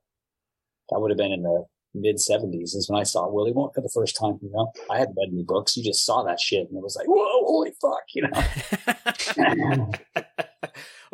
that 0.90 1.00
would 1.00 1.12
have 1.12 1.18
been 1.18 1.32
in 1.32 1.44
the 1.44 1.66
mid 1.96 2.20
seventies 2.20 2.76
is 2.76 2.90
when 2.90 3.00
I 3.00 3.04
saw 3.04 3.30
Willy 3.30 3.54
Wonka 3.54 3.76
the 3.76 3.90
first 3.94 4.16
time. 4.16 4.40
You 4.42 4.52
know, 4.52 4.72
I 4.90 5.00
hadn't 5.00 5.16
read 5.18 5.30
any 5.32 5.44
books. 5.44 5.78
You 5.78 5.84
just 5.84 6.06
saw 6.06 6.24
that 6.24 6.40
shit 6.40 6.68
and 6.70 6.78
it 6.78 6.84
was 6.84 6.96
like, 6.96 7.08
whoa, 7.08 7.46
holy 7.46 7.72
fuck, 7.82 8.04
you 8.14 8.24
know. 8.24 8.30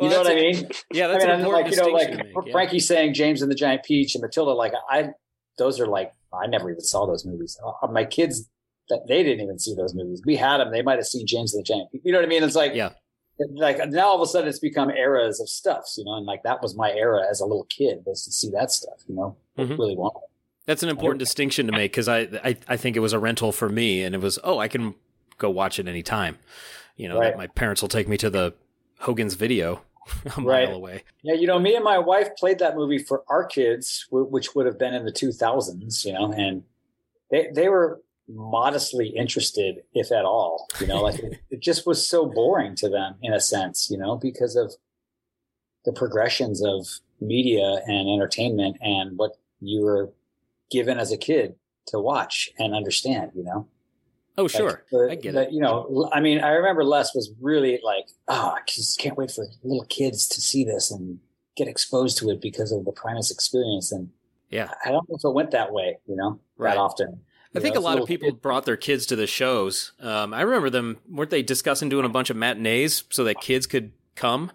you 0.00 0.08
know 0.08 0.18
what 0.18 0.26
I 0.26 0.34
mean? 0.34 0.68
Yeah, 0.92 1.08
that's 1.08 1.24
I 1.24 1.36
mean, 1.36 1.46
like 1.46 1.70
you 1.70 1.76
know, 1.76 1.88
like 1.88 2.50
Frankie 2.50 2.80
saying 2.80 3.14
James 3.14 3.42
and 3.42 3.50
the 3.50 3.54
Giant 3.54 3.84
Peach 3.84 4.14
and 4.14 4.22
Matilda. 4.22 4.52
Like 4.52 4.72
I, 4.90 5.10
those 5.58 5.80
are 5.80 5.86
like 5.86 6.12
I 6.32 6.46
never 6.46 6.70
even 6.70 6.82
saw 6.82 7.06
those 7.06 7.24
movies. 7.24 7.58
Uh, 7.64 7.86
my 7.88 8.04
kids 8.04 8.48
that 8.88 9.06
they 9.08 9.22
didn't 9.22 9.44
even 9.44 9.58
see 9.58 9.74
those 9.74 9.94
movies. 9.94 10.22
We 10.26 10.36
had 10.36 10.58
them. 10.58 10.72
They 10.72 10.82
might 10.82 10.96
have 10.96 11.06
seen 11.06 11.26
James 11.26 11.54
and 11.54 11.60
the 11.60 11.64
Giant. 11.64 11.92
Peach. 11.92 12.02
You 12.04 12.12
know 12.12 12.18
what 12.18 12.24
I 12.24 12.28
mean? 12.28 12.42
It's 12.42 12.56
like 12.56 12.74
yeah 12.74 12.90
like 13.50 13.78
now 13.88 14.08
all 14.08 14.16
of 14.16 14.20
a 14.20 14.26
sudden 14.26 14.48
it's 14.48 14.58
become 14.58 14.90
eras 14.90 15.40
of 15.40 15.48
stuffs, 15.48 15.96
you 15.98 16.04
know, 16.04 16.14
and 16.14 16.26
like 16.26 16.42
that 16.42 16.62
was 16.62 16.76
my 16.76 16.92
era 16.92 17.22
as 17.30 17.40
a 17.40 17.46
little 17.46 17.64
kid 17.64 18.02
was 18.04 18.24
to 18.24 18.32
see 18.32 18.50
that 18.50 18.70
stuff, 18.70 19.02
you 19.06 19.14
know, 19.14 19.36
mm-hmm. 19.58 19.72
really 19.72 19.96
want. 19.96 20.16
That's 20.66 20.82
an 20.82 20.88
important 20.88 21.18
distinction 21.18 21.66
to 21.66 21.72
make 21.72 21.92
because 21.92 22.08
I, 22.08 22.20
I 22.44 22.56
I 22.68 22.76
think 22.76 22.96
it 22.96 23.00
was 23.00 23.12
a 23.12 23.18
rental 23.18 23.52
for 23.52 23.68
me, 23.68 24.04
and 24.04 24.14
it 24.14 24.20
was 24.20 24.38
oh 24.44 24.58
I 24.58 24.68
can 24.68 24.94
go 25.38 25.50
watch 25.50 25.78
it 25.78 25.88
anytime, 25.88 26.38
you 26.96 27.08
know. 27.08 27.18
Right. 27.18 27.36
my 27.36 27.48
parents 27.48 27.82
will 27.82 27.88
take 27.88 28.08
me 28.08 28.16
to 28.18 28.30
the 28.30 28.54
Hogan's 29.00 29.34
Video 29.34 29.82
a 30.36 30.40
mile 30.40 30.46
right. 30.46 30.72
away. 30.72 31.04
Yeah, 31.22 31.34
you 31.34 31.46
know, 31.46 31.58
me 31.58 31.74
and 31.74 31.84
my 31.84 31.98
wife 31.98 32.36
played 32.36 32.58
that 32.60 32.76
movie 32.76 32.98
for 32.98 33.24
our 33.28 33.44
kids, 33.44 34.06
which 34.10 34.54
would 34.54 34.66
have 34.66 34.78
been 34.78 34.94
in 34.94 35.04
the 35.04 35.12
2000s, 35.12 36.04
you 36.04 36.12
know, 36.12 36.32
and 36.32 36.62
they 37.30 37.48
they 37.52 37.68
were 37.68 38.00
modestly 38.32 39.08
interested, 39.08 39.82
if 39.94 40.10
at 40.10 40.24
all. 40.24 40.66
You 40.80 40.86
know, 40.86 41.02
like 41.02 41.18
it, 41.20 41.40
it, 41.50 41.60
just 41.60 41.86
was 41.86 42.06
so 42.06 42.26
boring 42.26 42.74
to 42.76 42.88
them 42.88 43.14
in 43.22 43.32
a 43.32 43.40
sense, 43.40 43.90
you 43.90 43.98
know, 43.98 44.16
because 44.16 44.56
of 44.56 44.74
the 45.84 45.92
progressions 45.92 46.64
of 46.64 46.86
media 47.20 47.80
and 47.86 48.08
entertainment 48.08 48.76
and 48.80 49.18
what 49.18 49.36
you 49.60 49.82
were 49.82 50.12
given 50.70 50.98
as 50.98 51.12
a 51.12 51.16
kid 51.16 51.54
to 51.88 51.98
watch 51.98 52.50
and 52.58 52.74
understand, 52.74 53.32
you 53.34 53.44
know. 53.44 53.68
Oh, 54.38 54.48
sure. 54.48 54.84
Like, 54.90 55.10
I 55.10 55.14
get 55.16 55.34
the, 55.34 55.42
it. 55.42 55.52
You 55.52 55.60
know, 55.60 56.08
I 56.12 56.20
mean, 56.20 56.40
I 56.40 56.52
remember 56.52 56.84
Les 56.84 57.14
was 57.14 57.30
really 57.40 57.80
like, 57.82 58.06
oh, 58.28 58.54
I 58.56 58.60
just 58.66 58.98
can't 58.98 59.16
wait 59.16 59.30
for 59.30 59.46
little 59.62 59.84
kids 59.86 60.26
to 60.28 60.40
see 60.40 60.64
this 60.64 60.90
and 60.90 61.18
get 61.54 61.68
exposed 61.68 62.16
to 62.18 62.30
it 62.30 62.40
because 62.40 62.72
of 62.72 62.86
the 62.86 62.92
Primus 62.92 63.30
experience. 63.30 63.92
And 63.92 64.10
yeah, 64.48 64.70
I 64.84 64.90
don't 64.90 65.06
know 65.08 65.16
if 65.16 65.24
it 65.24 65.34
went 65.34 65.50
that 65.50 65.72
way, 65.72 65.98
you 66.06 66.16
know, 66.16 66.40
right. 66.56 66.70
that 66.70 66.78
often. 66.78 67.20
I 67.54 67.60
think 67.60 67.76
a 67.76 67.80
lot 67.80 67.98
of 67.98 68.06
people 68.06 68.30
kid. 68.30 68.40
brought 68.40 68.64
their 68.64 68.76
kids 68.76 69.06
to 69.06 69.16
the 69.16 69.26
shows. 69.26 69.92
Um, 70.00 70.32
I 70.32 70.40
remember 70.42 70.70
them, 70.70 70.98
weren't 71.08 71.30
they 71.30 71.42
discussing 71.42 71.88
doing 71.88 72.04
a 72.04 72.08
bunch 72.08 72.30
of 72.30 72.36
matinees 72.36 73.04
so 73.10 73.24
that 73.24 73.40
kids 73.40 73.66
could 73.66 73.92
come? 74.14 74.52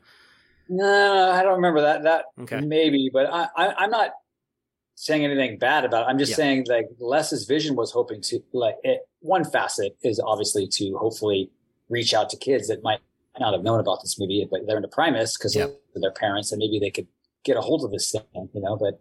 No, 0.69 1.31
I 1.31 1.43
don't 1.43 1.55
remember 1.55 1.81
that. 1.81 2.03
That 2.03 2.25
okay. 2.39 2.59
maybe, 2.59 3.09
but 3.11 3.27
I, 3.31 3.47
I, 3.55 3.83
am 3.85 3.91
not 3.91 4.11
saying 4.95 5.23
anything 5.23 5.57
bad 5.57 5.85
about 5.85 6.03
it. 6.03 6.09
I'm 6.09 6.17
just 6.17 6.31
yeah. 6.31 6.37
saying 6.37 6.65
like 6.67 6.87
Les's 6.99 7.45
vision 7.45 7.75
was 7.75 7.91
hoping 7.91 8.21
to 8.23 8.39
like 8.51 8.75
it, 8.83 9.07
one 9.19 9.45
facet 9.45 9.95
is 10.03 10.19
obviously 10.19 10.67
to 10.67 10.97
hopefully 10.97 11.49
reach 11.89 12.13
out 12.13 12.29
to 12.31 12.37
kids 12.37 12.67
that 12.67 12.83
might 12.83 12.99
not 13.39 13.53
have 13.53 13.63
known 13.63 13.79
about 13.79 14.01
this 14.01 14.19
movie, 14.19 14.45
but 14.49 14.61
they're 14.65 14.77
into 14.77 14.89
Primus 14.89 15.37
because 15.37 15.55
of 15.55 15.71
their 15.95 16.11
parents 16.11 16.51
and 16.51 16.59
maybe 16.59 16.79
they 16.79 16.89
could 16.89 17.07
get 17.43 17.55
a 17.55 17.61
hold 17.61 17.83
of 17.83 17.91
this 17.91 18.11
thing, 18.11 18.49
you 18.53 18.61
know, 18.61 18.75
but 18.75 18.99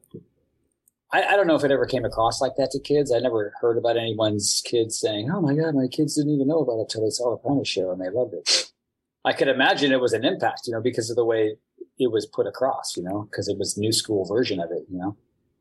I, 1.13 1.23
I, 1.23 1.37
don't 1.37 1.47
know 1.47 1.55
if 1.55 1.65
it 1.65 1.71
ever 1.71 1.87
came 1.87 2.05
across 2.05 2.41
like 2.41 2.57
that 2.57 2.71
to 2.73 2.81
kids. 2.81 3.13
I 3.13 3.19
never 3.19 3.53
heard 3.61 3.79
about 3.79 3.97
anyone's 3.97 4.63
kids 4.65 4.99
saying, 4.99 5.31
"Oh 5.31 5.41
my 5.41 5.55
god, 5.55 5.75
my 5.75 5.87
kids 5.89 6.17
didn't 6.17 6.35
even 6.35 6.49
know 6.49 6.61
about 6.61 6.79
it 6.79 6.81
until 6.83 7.05
they 7.05 7.11
saw 7.11 7.31
the 7.31 7.37
Primus 7.37 7.69
show 7.69 7.91
and 7.91 8.01
they 8.01 8.11
loved 8.11 8.35
it." 8.35 8.73
But 9.23 9.35
I 9.35 9.37
could 9.37 9.49
imagine 9.49 9.93
it 9.93 10.01
was 10.01 10.13
an 10.13 10.25
impact, 10.25 10.63
you 10.67 10.73
know, 10.73 10.81
because 10.81 11.11
of 11.11 11.17
the 11.17 11.25
way 11.25 11.57
it 11.99 12.11
was 12.11 12.27
put 12.27 12.47
across, 12.47 12.97
you 12.97 13.03
know, 13.03 13.29
because 13.31 13.49
it 13.49 13.59
was 13.59 13.79
new 13.79 13.93
school 13.93 14.25
version 14.25 14.61
of 14.61 14.71
it, 14.71 14.85
you 14.91 14.99
know. 14.99 15.17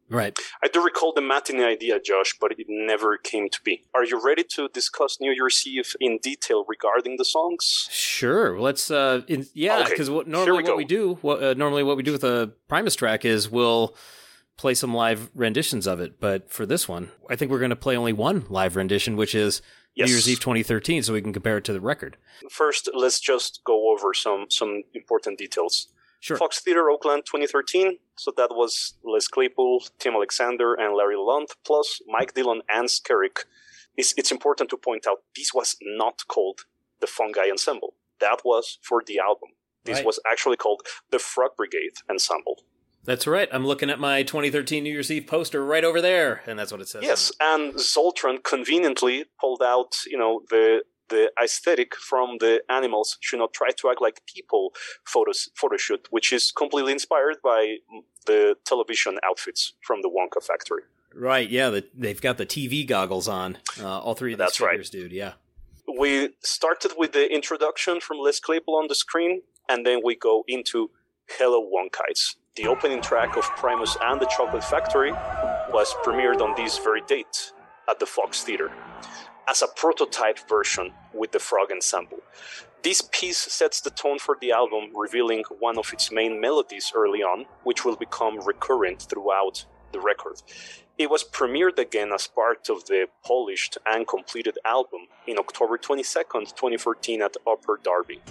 Right. 0.07 0.37
I 0.63 0.67
do 0.67 0.83
recall 0.83 1.13
the 1.13 1.21
matinee 1.21 1.63
idea, 1.63 1.99
Josh, 1.99 2.35
but 2.39 2.51
it 2.51 2.67
never 2.69 3.17
came 3.17 3.49
to 3.49 3.59
be. 3.63 3.85
Are 3.95 4.05
you 4.05 4.23
ready 4.23 4.43
to 4.51 4.67
discuss 4.69 5.17
New 5.19 5.31
Year's 5.31 5.63
Eve 5.65 5.95
in 5.99 6.19
detail 6.21 6.63
regarding 6.67 7.17
the 7.17 7.25
songs? 7.25 7.87
Sure. 7.91 8.59
Let's. 8.59 8.91
Uh, 8.91 9.21
in, 9.27 9.47
yeah, 9.53 9.87
because 9.89 10.09
okay. 10.09 10.29
normally 10.29 10.63
we 10.63 10.69
what 10.69 10.77
we 10.77 10.85
do, 10.85 11.17
what, 11.21 11.43
uh, 11.43 11.53
normally 11.55 11.81
what 11.81 11.97
we 11.97 12.03
do 12.03 12.11
with 12.11 12.23
a 12.23 12.51
Primus 12.67 12.95
track 12.95 13.25
is 13.25 13.49
we'll 13.49 13.95
play 14.57 14.73
some 14.73 14.93
live 14.93 15.29
renditions 15.35 15.87
of 15.87 15.99
it. 15.99 16.19
But 16.19 16.49
for 16.49 16.65
this 16.65 16.87
one, 16.87 17.11
I 17.29 17.35
think 17.35 17.51
we're 17.51 17.59
going 17.59 17.69
to 17.69 17.75
play 17.75 17.97
only 17.97 18.13
one 18.13 18.45
live 18.49 18.75
rendition, 18.75 19.15
which 19.15 19.35
is 19.35 19.61
yes. 19.95 20.07
New 20.07 20.13
Year's 20.13 20.29
Eve 20.29 20.39
2013, 20.39 21.03
so 21.03 21.13
we 21.13 21.21
can 21.21 21.33
compare 21.33 21.57
it 21.57 21.63
to 21.65 21.73
the 21.73 21.81
record. 21.81 22.17
First, 22.49 22.89
let's 22.93 23.19
just 23.19 23.61
go 23.63 23.91
over 23.91 24.13
some 24.13 24.45
some 24.49 24.83
important 24.93 25.37
details. 25.37 25.87
Sure. 26.19 26.37
Fox 26.37 26.59
Theater 26.59 26.89
Oakland 26.89 27.23
2013. 27.25 27.99
So 28.15 28.31
that 28.35 28.49
was 28.51 28.95
Les 29.03 29.27
Claypool, 29.27 29.83
Tim 29.99 30.15
Alexander, 30.15 30.73
and 30.73 30.95
Larry 30.95 31.15
Lalonde, 31.15 31.51
plus 31.63 32.01
Mike 32.07 32.33
Dillon 32.33 32.61
and 32.67 32.87
Skerik. 32.87 33.45
It's, 33.95 34.13
it's 34.17 34.31
important 34.31 34.71
to 34.71 34.77
point 34.77 35.05
out 35.07 35.19
this 35.35 35.53
was 35.53 35.75
not 35.81 36.23
called 36.27 36.61
the 36.99 37.05
Fungi 37.05 37.49
Ensemble. 37.51 37.93
That 38.19 38.41
was 38.43 38.79
for 38.81 39.03
the 39.05 39.19
album. 39.19 39.49
This 39.83 39.97
right. 39.97 40.05
was 40.05 40.19
actually 40.29 40.57
called 40.57 40.81
the 41.11 41.19
Frog 41.19 41.51
Brigade 41.57 41.97
Ensemble. 42.09 42.63
That's 43.05 43.27
right. 43.27 43.47
I'm 43.51 43.65
looking 43.65 43.89
at 43.89 43.99
my 43.99 44.23
2013 44.23 44.83
New 44.83 44.91
Year's 44.91 45.11
Eve 45.11 45.27
poster 45.27 45.63
right 45.63 45.83
over 45.83 46.01
there, 46.01 46.41
and 46.47 46.57
that's 46.57 46.71
what 46.71 46.81
it 46.81 46.87
says. 46.87 47.03
Yes, 47.03 47.31
and 47.39 47.75
Zoltron 47.75 48.43
conveniently 48.43 49.25
pulled 49.39 49.61
out, 49.61 49.97
you 50.07 50.17
know, 50.17 50.41
the 50.49 50.81
the 51.09 51.31
aesthetic 51.41 51.95
from 51.95 52.37
the 52.39 52.63
animals 52.69 53.17
should 53.21 53.37
not 53.37 53.53
try 53.53 53.69
to 53.69 53.89
act 53.89 54.01
like 54.01 54.21
people 54.25 54.73
photos 55.05 55.49
photo 55.55 55.77
shoot, 55.77 56.07
which 56.09 56.33
is 56.33 56.51
completely 56.51 56.91
inspired 56.91 57.37
by 57.43 57.77
the 58.25 58.55
television 58.65 59.19
outfits 59.23 59.73
from 59.81 60.01
the 60.01 60.09
Wonka 60.09 60.43
factory. 60.43 60.81
Right. 61.13 61.49
Yeah. 61.49 61.69
The, 61.69 61.85
they've 61.95 62.19
got 62.19 62.37
the 62.37 62.45
TV 62.45 62.85
goggles 62.85 63.27
on. 63.27 63.57
Uh, 63.79 63.99
all 63.99 64.15
three 64.15 64.33
of 64.33 64.39
these 64.39 64.45
That's 64.47 64.61
right. 64.61 64.83
dude. 64.83 65.11
Yeah. 65.11 65.33
We 65.97 66.29
started 66.43 66.93
with 66.97 67.13
the 67.13 67.31
introduction 67.31 68.01
from 68.01 68.17
Les 68.17 68.39
Claypool 68.39 68.75
on 68.75 68.87
the 68.87 68.95
screen, 68.95 69.43
and 69.69 69.85
then 69.85 70.01
we 70.03 70.15
go 70.15 70.43
into 70.47 70.89
Hello 71.29 71.63
Wonkites. 71.63 72.35
The 72.55 72.67
opening 72.67 73.01
track 73.01 73.35
of 73.35 73.43
Primus 73.57 73.97
and 74.01 74.21
the 74.21 74.27
Chocolate 74.27 74.63
Factory 74.63 75.11
was 75.11 75.93
premiered 76.05 76.39
on 76.39 76.55
this 76.55 76.77
very 76.77 77.01
date 77.01 77.51
at 77.89 77.99
the 77.99 78.05
Fox 78.05 78.43
Theater 78.43 78.71
as 79.45 79.61
a 79.61 79.67
prototype 79.67 80.39
version 80.47 80.93
with 81.13 81.33
the 81.33 81.39
frog 81.39 81.69
ensemble. 81.69 82.19
This 82.81 83.01
piece 83.11 83.39
sets 83.39 83.81
the 83.81 83.89
tone 83.89 84.19
for 84.19 84.37
the 84.39 84.53
album, 84.53 84.91
revealing 84.95 85.43
one 85.59 85.77
of 85.77 85.91
its 85.91 86.13
main 86.13 86.39
melodies 86.39 86.93
early 86.95 87.21
on, 87.21 87.45
which 87.65 87.83
will 87.83 87.97
become 87.97 88.39
recurrent 88.39 89.01
throughout 89.01 89.65
the 89.91 89.99
record. 89.99 90.41
It 90.97 91.09
was 91.09 91.25
premiered 91.25 91.77
again 91.77 92.13
as 92.13 92.27
part 92.27 92.69
of 92.69 92.85
the 92.85 93.07
polished 93.25 93.77
and 93.85 94.07
completed 94.07 94.57
album 94.63 95.07
in 95.27 95.37
October 95.37 95.77
22nd, 95.77 96.55
2014 96.55 97.21
at 97.21 97.35
Upper 97.45 97.81
Darby. 97.83 98.21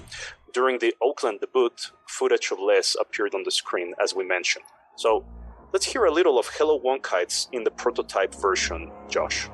During 0.54 0.78
the 0.78 0.94
Oakland 1.02 1.40
debut, 1.40 1.70
footage 2.06 2.52
of 2.52 2.60
Les 2.60 2.94
appeared 3.00 3.34
on 3.34 3.42
the 3.42 3.50
screen, 3.50 3.92
as 4.00 4.14
we 4.14 4.24
mentioned. 4.24 4.64
So 4.94 5.24
let's 5.72 5.84
hear 5.84 6.04
a 6.04 6.12
little 6.12 6.38
of 6.38 6.46
Hello 6.46 6.78
Wonkites 6.78 7.48
in 7.50 7.64
the 7.64 7.72
prototype 7.72 8.32
version, 8.36 8.92
Josh. 9.10 9.48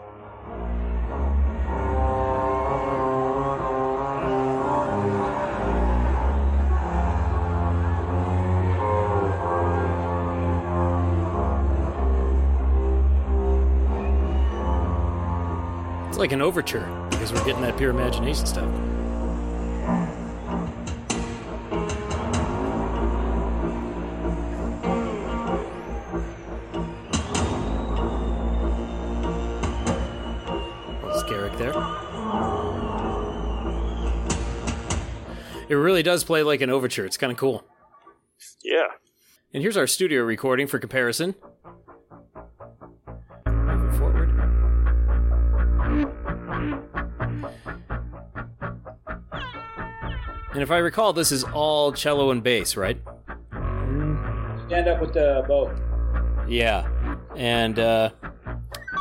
It's 16.11 16.19
like 16.19 16.33
an 16.33 16.43
overture 16.43 16.87
because 17.09 17.33
we're 17.33 17.43
getting 17.47 17.63
that 17.63 17.79
pure 17.79 17.89
imagination 17.89 18.45
stuff. 18.45 18.90
It 35.71 35.77
really 35.77 36.03
does 36.03 36.25
play 36.25 36.43
like 36.43 36.63
an 36.63 36.69
overture. 36.69 37.07
It's 37.07 37.17
kind 37.17 37.31
of 37.31 37.39
cool. 37.39 37.65
Yeah, 38.65 38.89
And 39.55 39.63
here's 39.63 39.77
our 39.77 39.87
studio 39.87 40.25
recording 40.25 40.67
for 40.67 40.81
comparison. 40.81 41.37
Moving 43.47 43.93
forward. 43.93 44.31
And 50.53 50.61
if 50.61 50.73
I 50.73 50.79
recall, 50.79 51.13
this 51.13 51.31
is 51.31 51.45
all 51.45 51.93
cello 51.93 52.33
and 52.33 52.43
bass, 52.43 52.77
right? 52.77 53.01
Stand 54.67 54.89
up 54.89 55.01
with 55.01 55.15
the 55.15 55.45
bow. 55.47 55.73
Yeah. 56.49 56.89
And 57.37 57.79
uh, 57.79 58.11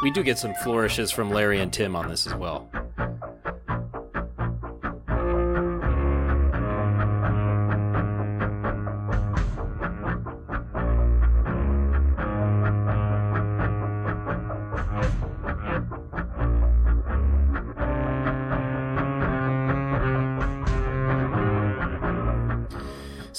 we 0.04 0.12
do 0.12 0.22
get 0.22 0.38
some 0.38 0.54
flourishes 0.64 1.10
from 1.10 1.32
Larry 1.32 1.62
and 1.62 1.74
Tim 1.74 1.96
on 1.96 2.08
this 2.10 2.28
as 2.28 2.36
well. 2.36 2.70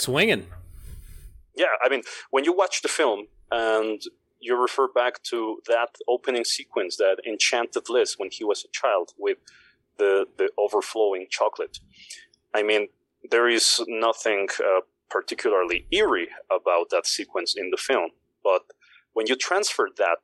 Swinging. 0.01 0.47
yeah. 1.55 1.75
I 1.85 1.89
mean, 1.89 2.03
when 2.31 2.45
you 2.45 2.53
watch 2.53 2.83
the 2.83 2.89
film 2.89 3.27
and 3.51 4.01
you 4.41 4.57
refer 4.57 4.89
back 4.89 5.23
to 5.25 5.61
that 5.67 5.97
opening 6.09 6.45
sequence, 6.45 6.97
that 6.97 7.19
enchanted 7.27 7.89
Les 7.89 8.15
when 8.19 8.31
he 8.33 8.45
was 8.45 8.65
a 8.65 8.69
child 8.73 9.13
with 9.19 9.39
the 9.99 10.27
the 10.39 10.51
overflowing 10.57 11.27
chocolate. 11.31 11.79
I 12.55 12.63
mean, 12.63 12.89
there 13.31 13.49
is 13.49 13.83
nothing 13.87 14.49
uh, 14.59 14.81
particularly 15.09 15.87
eerie 15.91 16.29
about 16.51 16.91
that 16.91 17.07
sequence 17.07 17.55
in 17.57 17.71
the 17.71 17.77
film, 17.77 18.11
but 18.43 18.63
when 19.13 19.27
you 19.27 19.37
transfer 19.37 19.89
that 19.99 20.23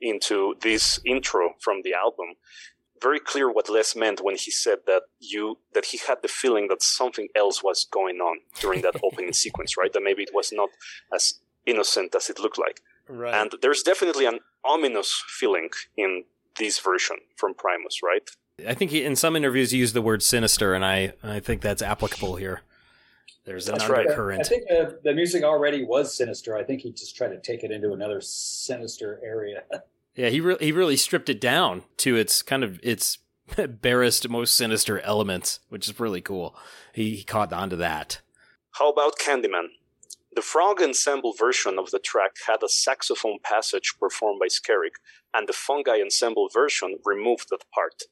into 0.00 0.54
this 0.60 1.00
intro 1.04 1.54
from 1.60 1.80
the 1.82 1.94
album, 1.94 2.34
very 3.02 3.20
clear 3.20 3.50
what 3.50 3.68
Les 3.68 3.96
meant 3.96 4.22
when 4.22 4.36
he 4.36 4.50
said 4.50 4.78
that 4.86 5.02
you 5.18 5.58
that 5.74 5.86
he 5.86 5.98
had 6.06 6.18
the 6.22 6.28
feeling 6.28 6.68
that 6.68 6.82
something 6.82 7.28
else 7.34 7.62
was 7.62 7.86
going 7.90 8.18
on 8.20 8.38
during 8.60 8.82
that 8.82 8.96
opening 9.02 9.32
sequence, 9.32 9.76
right? 9.76 9.92
That 9.92 10.02
maybe 10.02 10.22
it 10.22 10.34
was 10.34 10.52
not 10.52 10.70
as 11.14 11.40
innocent 11.66 12.14
as 12.14 12.30
it 12.30 12.38
looked 12.38 12.58
like. 12.58 12.80
Right. 13.08 13.34
And 13.34 13.54
there's 13.62 13.82
definitely 13.82 14.26
an 14.26 14.40
ominous 14.64 15.22
feeling 15.26 15.70
in 15.96 16.24
this 16.58 16.78
version 16.78 17.16
from 17.36 17.54
Primus, 17.54 18.00
right? 18.02 18.28
I 18.66 18.74
think 18.74 18.90
he, 18.90 19.02
in 19.02 19.16
some 19.16 19.34
interviews 19.34 19.70
he 19.70 19.78
used 19.78 19.94
the 19.94 20.02
word 20.02 20.22
sinister, 20.22 20.74
and 20.74 20.84
I, 20.84 21.14
I 21.22 21.40
think 21.40 21.62
that's 21.62 21.82
applicable 21.82 22.36
here. 22.36 22.62
There's 23.44 23.68
an 23.68 23.76
That's 23.76 23.90
right. 23.90 24.06
undercurrent. 24.06 24.40
I 24.40 24.44
think 24.44 24.68
the, 24.68 25.00
the 25.02 25.14
music 25.14 25.42
already 25.42 25.84
was 25.84 26.14
sinister. 26.14 26.56
I 26.56 26.62
think 26.62 26.82
he 26.82 26.92
just 26.92 27.16
tried 27.16 27.30
to 27.30 27.40
take 27.40 27.64
it 27.64 27.72
into 27.72 27.92
another 27.92 28.20
sinister 28.20 29.20
area. 29.24 29.64
Yeah, 30.14 30.28
he 30.28 30.40
re- 30.40 30.56
he 30.60 30.72
really 30.72 30.96
stripped 30.96 31.28
it 31.28 31.40
down 31.40 31.82
to 31.98 32.16
its 32.16 32.42
kind 32.42 32.64
of 32.64 32.78
its 32.82 33.18
barest, 33.68 34.28
most 34.28 34.54
sinister 34.54 35.00
elements, 35.00 35.60
which 35.68 35.88
is 35.88 35.98
really 35.98 36.20
cool. 36.20 36.56
He, 36.92 37.16
he 37.16 37.24
caught 37.24 37.52
on 37.52 37.70
to 37.70 37.76
that. 37.76 38.20
How 38.72 38.90
about 38.90 39.18
Candyman? 39.18 39.68
The 40.34 40.42
Frog 40.42 40.80
Ensemble 40.80 41.34
version 41.34 41.78
of 41.78 41.90
the 41.90 41.98
track 41.98 42.36
had 42.46 42.62
a 42.62 42.68
saxophone 42.68 43.38
passage 43.42 43.94
performed 44.00 44.40
by 44.40 44.46
Skerik, 44.46 44.96
and 45.34 45.46
the 45.46 45.52
Fungi 45.52 46.00
Ensemble 46.00 46.48
version 46.48 46.98
removed 47.04 47.50
that 47.50 47.64
part. 47.70 48.04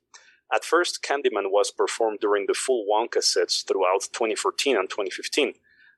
At 0.53 0.65
first, 0.65 1.03
Candyman 1.03 1.51
was 1.51 1.71
performed 1.71 2.19
during 2.21 2.47
the 2.47 2.55
full 2.55 2.85
Wonka 2.85 3.23
sets 3.23 3.63
throughout 3.63 4.09
2014 4.13 4.77
and 4.77 4.91
2015, 4.91 5.55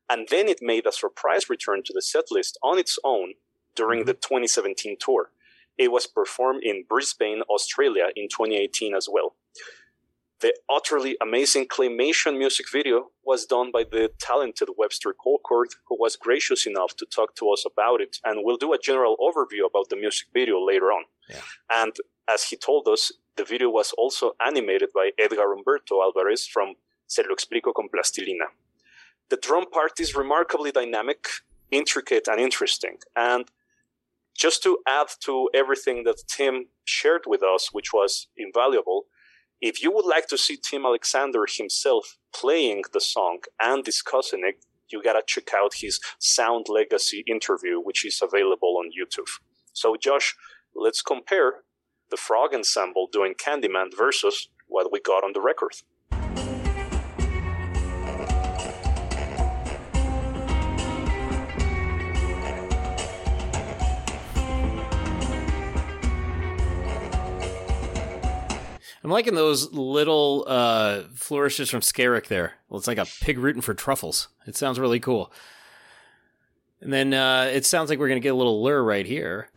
and 0.09 0.29
then 0.29 0.47
it 0.49 0.61
made 0.63 0.87
a 0.87 0.93
surprise 0.93 1.49
return 1.49 1.83
to 1.85 1.93
the 1.93 2.01
setlist 2.03 2.55
on 2.63 2.79
its 2.79 2.99
own 3.03 3.35
during 3.75 4.01
mm-hmm. 4.01 4.09
the 4.09 4.15
2017 4.15 4.99
tour. 5.01 5.31
It 5.79 5.91
was 5.91 6.07
performed 6.07 6.63
in 6.63 6.85
Brisbane, 6.89 7.43
Australia 7.49 8.09
in 8.15 8.29
2018 8.29 8.95
as 8.95 9.09
well. 9.11 9.37
The 10.41 10.55
utterly 10.69 11.17
amazing 11.21 11.69
claymation 11.69 12.37
music 12.37 12.67
video 12.73 13.11
was 13.25 13.47
done 13.47 13.71
by 13.73 13.85
the 13.85 14.11
talented 14.19 14.71
Webster 14.77 15.15
Colcord, 15.15 15.71
who 15.87 15.97
was 15.99 16.17
gracious 16.17 16.67
enough 16.67 16.97
to 16.97 17.07
talk 17.07 17.37
to 17.37 17.51
us 17.51 17.65
about 17.65 18.01
it, 18.01 18.17
and 18.25 18.41
we'll 18.43 18.57
do 18.57 18.73
a 18.73 18.79
general 18.79 19.17
overview 19.21 19.65
about 19.65 19.89
the 19.89 19.97
music 19.97 20.29
video 20.35 20.61
later 20.61 20.87
on. 20.87 21.05
Yeah. 21.29 21.43
And 21.71 21.95
as 22.29 22.43
he 22.43 22.57
told 22.57 22.89
us, 22.89 23.13
the 23.37 23.45
video 23.45 23.71
was 23.71 23.93
also 23.97 24.33
animated 24.45 24.91
by 24.93 25.13
Edgar 25.17 25.55
Humberto 25.55 26.03
Alvarez 26.03 26.47
from 26.47 26.75
Se 27.07 27.23
lo 27.23 27.35
explico 27.35 27.73
con 27.73 27.89
plastilina. 27.89 28.47
The 29.31 29.37
drum 29.37 29.67
part 29.71 30.01
is 30.01 30.17
remarkably 30.17 30.73
dynamic, 30.73 31.27
intricate, 31.71 32.27
and 32.27 32.41
interesting. 32.41 32.99
And 33.15 33.45
just 34.37 34.63
to 34.63 34.79
add 34.87 35.09
to 35.25 35.49
everything 35.55 36.05
that 36.05 36.23
Tim 36.29 36.67
shared 36.85 37.23
with 37.27 37.43
us, 37.43 37.71
which 37.73 37.93
was 37.93 38.29
invaluable, 38.37 39.07
if 39.61 39.83
you 39.83 39.93
would 39.93 40.07
like 40.07 40.27
to 40.29 40.39
see 40.39 40.57
Tim 40.57 40.85
Alexander 40.85 41.47
himself 41.49 42.19
playing 42.35 42.83
the 42.93 43.01
song 43.01 43.39
and 43.61 43.85
discussing 43.85 44.43
it, 44.45 44.65
you 44.91 45.03
gotta 45.03 45.23
check 45.27 45.55
out 45.55 45.75
his 45.75 46.01
Sound 46.19 46.67
Legacy 46.69 47.25
interview, 47.27 47.81
which 47.81 48.05
is 48.05 48.21
available 48.23 48.77
on 48.79 48.91
YouTube. 48.91 49.29
So, 49.73 49.97
Josh, 49.97 50.35
let's 50.75 51.01
compare 51.01 51.63
the 52.11 52.17
Frog 52.17 52.55
Ensemble 52.55 53.09
doing 53.11 53.35
Candyman 53.35 53.97
versus 53.97 54.49
what 54.67 54.93
we 54.93 55.01
got 55.01 55.25
on 55.25 55.33
the 55.33 55.41
record. 55.41 55.73
I'm 69.05 69.11
liking 69.11 69.35
those 69.35 69.73
little 69.73 70.45
uh, 70.47 71.03
flourishes 71.15 71.69
from 71.69 71.81
Skerik 71.81 72.29
there. 72.29 72.55
Well, 72.69 72.79
it's 72.79 72.87
like 72.87 72.99
a 72.99 73.07
pig 73.21 73.39
rooting 73.39 73.63
for 73.63 73.75
truffles. 73.75 74.29
It 74.47 74.57
sounds 74.57 74.79
really 74.79 75.01
cool. 75.01 75.33
And 76.81 76.93
then 76.93 77.13
uh, 77.13 77.51
it 77.53 77.65
sounds 77.65 77.91
like 77.91 77.99
we're 77.99 78.09
going 78.09 78.21
to 78.21 78.25
get 78.25 78.33
a 78.33 78.37
little 78.37 78.63
Ler 78.63 78.83
right 78.83 79.07
here. 79.07 79.49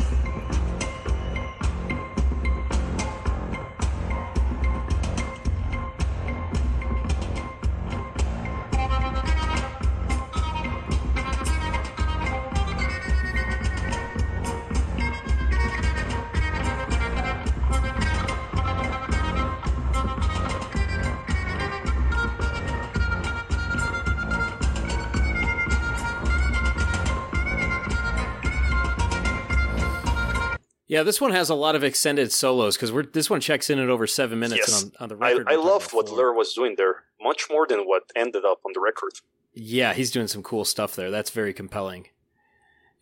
Yeah, 30.95 31.03
this 31.03 31.19
one 31.19 31.31
has 31.31 31.49
a 31.49 31.55
lot 31.55 31.75
of 31.75 31.83
extended 31.83 32.31
solos 32.31 32.77
because 32.77 32.89
we're 32.89 33.03
this 33.03 33.29
one 33.29 33.41
checks 33.41 33.69
in 33.69 33.79
at 33.79 33.89
over 33.89 34.07
seven 34.07 34.39
minutes 34.39 34.61
Yes. 34.69 34.83
on, 34.85 34.91
on 35.01 35.09
the 35.09 35.17
I, 35.25 35.31
record. 35.31 35.47
I 35.49 35.57
we're 35.57 35.63
loved 35.63 35.91
what. 35.91 36.09
Ler 36.09 36.31
was 36.31 36.53
doing 36.53 36.75
there, 36.77 37.03
much 37.19 37.47
more 37.49 37.67
than 37.67 37.79
what 37.79 38.03
ended 38.15 38.45
up 38.45 38.61
on 38.65 38.71
the 38.73 38.79
record. 38.79 39.11
Yeah, 39.53 39.93
he's 39.93 40.09
doing 40.09 40.29
some 40.29 40.41
cool 40.41 40.63
stuff 40.63 40.95
there. 40.95 41.11
That's 41.11 41.31
very 41.31 41.53
compelling. 41.53 42.07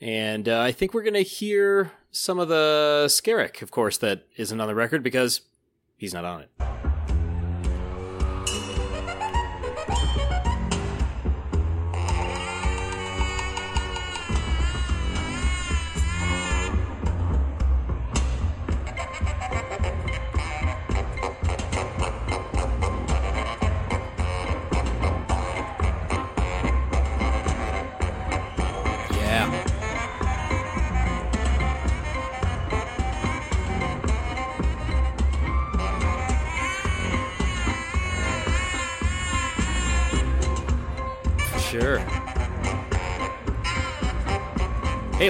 And 0.01 0.49
uh, 0.49 0.59
I 0.61 0.71
think 0.71 0.95
we're 0.95 1.03
going 1.03 1.13
to 1.13 1.21
hear 1.21 1.91
some 2.09 2.39
of 2.39 2.47
the 2.47 3.05
Skerik, 3.09 3.61
of 3.61 3.69
course, 3.69 3.99
that 3.99 4.25
isn't 4.37 4.59
on 4.59 4.67
the 4.67 4.73
record 4.73 5.03
because 5.03 5.41
he's 5.95 6.15
not 6.15 6.25
on 6.25 6.41
it. 6.41 6.82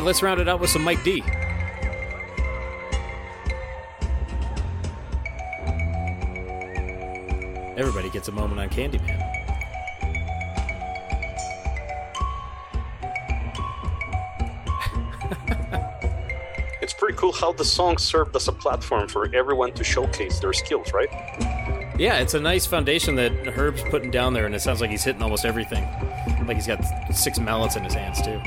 Let's 0.03 0.21
round 0.21 0.39
it 0.39 0.47
out 0.49 0.59
with 0.59 0.69
some 0.69 0.83
Mike 0.83 1.03
D. 1.03 1.23
Everybody 7.75 8.09
gets 8.09 8.27
a 8.27 8.31
moment 8.31 8.59
on 8.59 8.69
Candyman. 8.69 9.29
It's 16.81 16.93
pretty 16.93 17.17
cool 17.17 17.31
how 17.31 17.53
the 17.53 17.63
song 17.63 17.97
served 17.97 18.35
as 18.35 18.49
a 18.49 18.51
platform 18.51 19.07
for 19.07 19.33
everyone 19.33 19.71
to 19.71 19.85
showcase 19.85 20.41
their 20.41 20.51
skills, 20.51 20.91
right? 20.91 21.07
Yeah, 21.97 22.19
it's 22.19 22.33
a 22.33 22.41
nice 22.41 22.65
foundation 22.65 23.15
that 23.15 23.31
Herb's 23.47 23.81
putting 23.83 24.11
down 24.11 24.33
there, 24.33 24.45
and 24.45 24.53
it 24.53 24.61
sounds 24.61 24.81
like 24.81 24.89
he's 24.89 25.03
hitting 25.03 25.21
almost 25.21 25.45
everything. 25.45 25.85
Like 26.45 26.57
he's 26.57 26.67
got 26.67 26.83
six 27.15 27.39
mallets 27.39 27.77
in 27.77 27.85
his 27.85 27.93
hands, 27.93 28.21
too. 28.21 28.41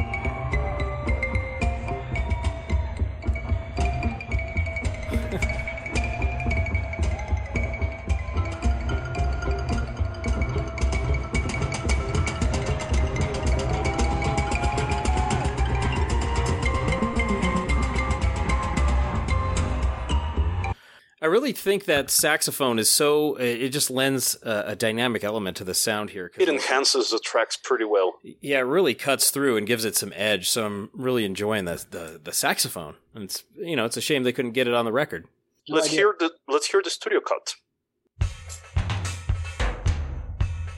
I 21.27 21.29
really 21.29 21.51
think 21.51 21.87
that 21.87 22.09
saxophone 22.09 22.79
is 22.79 22.89
so 22.89 23.35
it 23.35 23.71
just 23.71 23.91
lends 23.91 24.37
a, 24.45 24.63
a 24.69 24.77
dynamic 24.77 25.25
element 25.25 25.57
to 25.57 25.65
the 25.65 25.75
sound 25.75 26.11
here. 26.11 26.31
It 26.39 26.49
enhances 26.49 27.11
the 27.11 27.19
tracks 27.19 27.57
pretty 27.57 27.85
well. 27.85 28.21
yeah, 28.23 28.59
it 28.59 28.61
really 28.61 28.95
cuts 28.95 29.33
through 29.33 29.57
and 29.57 29.67
gives 29.67 29.85
it 29.85 29.97
some 29.97 30.13
edge. 30.15 30.49
So 30.49 30.65
I'm 30.65 30.89
really 30.93 31.25
enjoying 31.25 31.65
the 31.65 31.85
the, 31.91 32.21
the 32.23 32.33
saxophone. 32.33 32.95
And 33.13 33.25
it's 33.25 33.43
you 33.57 33.75
know 33.75 33.85
it's 33.87 33.97
a 33.97 34.01
shame 34.01 34.23
they 34.23 34.33
couldn't 34.33 34.53
get 34.53 34.69
it 34.69 34.75
on 34.75 34.85
the 34.85 34.93
record. 34.93 35.27
No 35.69 35.75
let's 35.75 35.89
idea. 35.89 35.99
hear 35.99 36.15
the 36.17 36.31
let's 36.47 36.69
hear 36.69 36.81
the 36.81 36.91
studio 36.91 37.19
cut. 37.19 37.57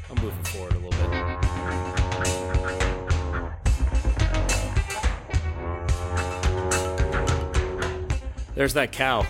I'm 0.09 0.23
moving 0.23 0.45
forward 0.45 0.73
a 0.73 0.79
little 0.79 0.91
bit. 1.11 1.29
There's 8.55 8.73
that 8.73 8.93
cow. 8.93 9.27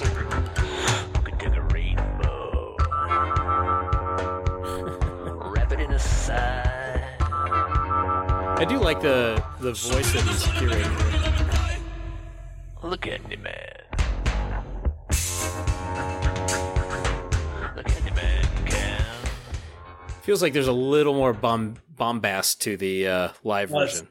Could 0.00 1.38
take 1.38 1.56
a 1.56 1.62
rainbow, 1.72 2.76
wrap 5.54 5.72
it 5.72 5.80
in 5.80 5.92
a 5.92 5.98
sigh. 5.98 7.16
I 7.20 8.64
do 8.66 8.78
like 8.78 9.00
the 9.02 9.42
the 9.60 9.72
voice 9.72 10.12
that 10.12 10.22
he's 10.22 10.44
hearing. 10.44 10.90
Look 12.82 13.06
at 13.06 13.28
me, 13.28 13.36
man. 13.36 13.66
Look 17.76 17.90
at 17.90 18.04
me, 18.04 18.10
man. 18.12 18.46
Feels 20.22 20.40
like 20.40 20.54
there's 20.54 20.66
a 20.66 20.72
little 20.72 21.12
more 21.14 21.34
bomb 21.34 21.74
bombast 22.00 22.62
to 22.62 22.76
the 22.78 23.06
uh, 23.06 23.28
live 23.44 23.70
Well, 23.70 23.84
version. 23.86 24.08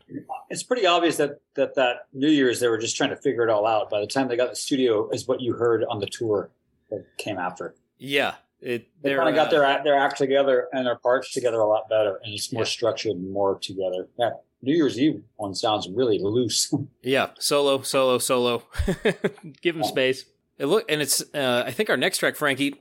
it's 0.49 0.61
pretty 0.63 0.85
obvious 0.85 1.17
that, 1.17 1.41
that 1.55 1.73
that 1.75 2.05
New 2.13 2.29
Year's 2.29 2.59
they 2.59 2.67
were 2.67 2.77
just 2.77 2.95
trying 2.95 3.09
to 3.09 3.15
figure 3.17 3.43
it 3.43 3.49
all 3.49 3.65
out. 3.65 3.89
By 3.89 3.99
the 3.99 4.07
time 4.07 4.27
they 4.27 4.37
got 4.37 4.51
the 4.51 4.55
studio, 4.55 5.09
is 5.09 5.27
what 5.27 5.41
you 5.41 5.53
heard 5.53 5.83
on 5.89 5.99
the 5.99 6.05
tour 6.05 6.51
that 6.91 7.03
came 7.17 7.37
after. 7.37 7.73
Yeah, 7.97 8.35
it 8.61 8.87
They 9.01 9.15
kind 9.15 9.27
of 9.27 9.35
got 9.35 9.47
uh, 9.47 9.51
their 9.51 9.63
act- 9.65 9.83
their 9.83 9.97
act 9.97 10.17
together 10.19 10.67
and 10.71 10.85
their 10.85 10.97
parts 10.97 11.33
together 11.33 11.59
a 11.59 11.67
lot 11.67 11.89
better, 11.89 12.19
and 12.23 12.33
it's 12.33 12.53
more 12.53 12.61
Yeah. 12.63 12.67
structured 12.69 13.13
and 13.13 13.31
more 13.33 13.57
together. 13.59 14.07
That 14.19 14.43
New 14.61 14.75
Year's 14.75 14.99
Eve 14.99 15.23
one 15.37 15.55
sounds 15.55 15.89
really 15.89 16.19
loose. 16.21 16.71
Yeah, 17.01 17.31
solo, 17.39 17.81
solo, 17.81 18.19
solo. 18.19 18.63
Give 19.61 19.75
him 19.75 19.83
space. 19.83 20.25
It 20.57 20.65
look, 20.67 20.85
and 20.91 21.01
it's. 21.01 21.21
Uh, 21.33 21.63
I 21.65 21.71
think 21.71 21.89
our 21.89 21.97
next 21.97 22.19
track, 22.19 22.35
Frankie, 22.35 22.75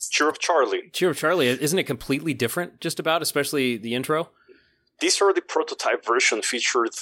Cheer 0.00 0.28
up, 0.28 0.38
Charlie. 0.38 0.90
Cheer 0.92 1.10
Up 1.10 1.16
Charlie, 1.16 1.48
isn't 1.48 1.78
it 1.78 1.84
completely 1.84 2.34
different? 2.34 2.80
Just 2.80 3.00
about, 3.00 3.22
especially 3.22 3.76
the 3.76 3.94
intro. 3.94 4.30
This 5.00 5.20
early 5.20 5.40
prototype 5.40 6.04
version 6.04 6.42
featured 6.42 6.94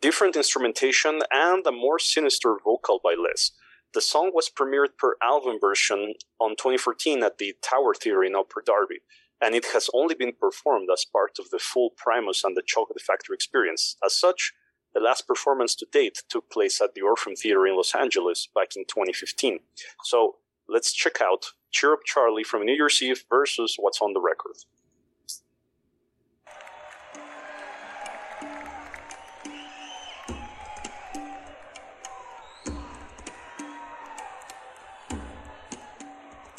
different 0.00 0.36
instrumentation 0.36 1.20
and 1.30 1.66
a 1.66 1.72
more 1.72 1.98
sinister 1.98 2.56
vocal 2.62 3.00
by 3.02 3.14
Les. 3.18 3.52
The 3.92 4.00
song 4.00 4.30
was 4.32 4.48
premiered 4.48 4.96
per 4.98 5.16
album 5.22 5.58
version 5.60 6.14
on 6.38 6.50
2014 6.50 7.22
at 7.22 7.38
the 7.38 7.56
Tower 7.60 7.94
Theatre 7.94 8.22
in 8.22 8.36
Upper 8.36 8.62
Darby, 8.64 9.00
and 9.40 9.54
it 9.54 9.66
has 9.72 9.90
only 9.92 10.14
been 10.14 10.32
performed 10.32 10.88
as 10.92 11.04
part 11.04 11.38
of 11.38 11.50
the 11.50 11.58
full 11.58 11.90
Primus 11.90 12.44
and 12.44 12.56
the 12.56 12.62
Chocolate 12.64 13.00
Factory 13.00 13.34
experience. 13.34 13.96
As 14.04 14.14
such, 14.14 14.52
the 14.94 15.00
last 15.00 15.26
performance 15.26 15.74
to 15.76 15.86
date 15.90 16.22
took 16.28 16.50
place 16.50 16.80
at 16.80 16.94
the 16.94 17.02
Orpheum 17.02 17.36
Theatre 17.36 17.66
in 17.66 17.76
Los 17.76 17.94
Angeles 17.94 18.48
back 18.54 18.76
in 18.76 18.84
2015. 18.84 19.60
So 20.04 20.36
let's 20.68 20.92
check 20.92 21.20
out 21.20 21.52
Cheer 21.70 21.92
Up 21.92 22.00
Charlie 22.04 22.44
from 22.44 22.64
New 22.64 22.74
Year's 22.74 23.00
Eve 23.02 23.24
versus 23.30 23.76
what's 23.78 24.00
on 24.00 24.12
the 24.12 24.20
record. 24.20 24.56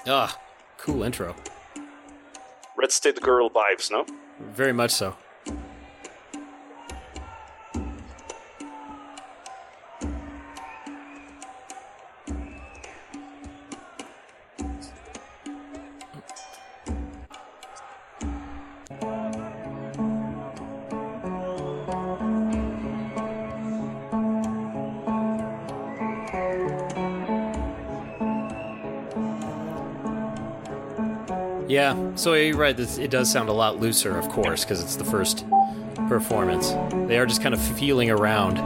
Ah, 0.08 0.36
cool 0.78 1.04
intro. 1.04 1.36
Red 2.76 2.92
State 2.92 3.22
Girl 3.22 3.50
vibes, 3.50 3.92
no? 3.92 4.06
Very 4.40 4.74
much 4.74 4.92
so. 4.92 5.16
So 32.22 32.35
you're 32.35 32.56
right. 32.56 32.77
This, 32.77 32.99
it 32.99 33.10
does 33.10 33.31
sound 33.31 33.49
a 33.49 33.53
lot 33.53 33.80
looser, 33.80 34.15
of 34.15 34.30
course, 34.30 34.64
because 34.64 34.81
it's 34.81 34.95
the 34.95 35.03
first 35.03 35.43
performance. 36.07 36.69
They 37.07 37.18
are 37.18 37.26
just 37.26 37.41
kind 37.41 37.56
of 37.56 37.60
feeling 37.60 38.11
around. 38.11 38.57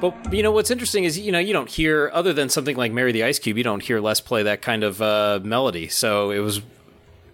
But 0.00 0.32
you 0.32 0.44
know 0.44 0.52
what's 0.52 0.70
interesting 0.70 1.04
is 1.04 1.18
you 1.18 1.32
know 1.32 1.40
you 1.40 1.52
don't 1.52 1.68
hear 1.68 2.10
other 2.14 2.32
than 2.32 2.48
something 2.48 2.76
like 2.76 2.92
"Mary 2.92 3.10
the 3.12 3.24
Ice 3.24 3.38
Cube," 3.40 3.58
you 3.58 3.64
don't 3.64 3.82
hear 3.82 4.00
Les 4.00 4.20
play 4.20 4.44
that 4.44 4.62
kind 4.62 4.84
of 4.84 5.02
uh, 5.02 5.40
melody. 5.42 5.88
So 5.88 6.30
it 6.30 6.38
was 6.38 6.62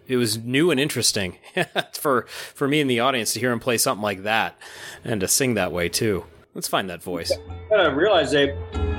it 0.09 0.17
was 0.17 0.39
new 0.39 0.71
and 0.71 0.81
interesting 0.81 1.37
for 1.93 2.23
for 2.55 2.67
me 2.67 2.81
in 2.81 2.87
the 2.87 3.01
audience 3.01 3.35
to 3.35 3.41
hear 3.41 3.53
him 3.53 3.61
play 3.61 3.77
something 3.77 4.03
like 4.03 4.23
that 4.23 4.57
and 5.05 5.21
to 5.21 5.29
sing 5.29 5.55
that 5.55 5.73
way 5.73 5.91
too. 5.91 6.25
Let's 6.55 6.69
find 6.69 6.89
that 6.89 7.03
voice. 7.03 7.33
I 7.71 7.89
realized 7.89 8.33
they 8.33 8.57
they 8.73 8.96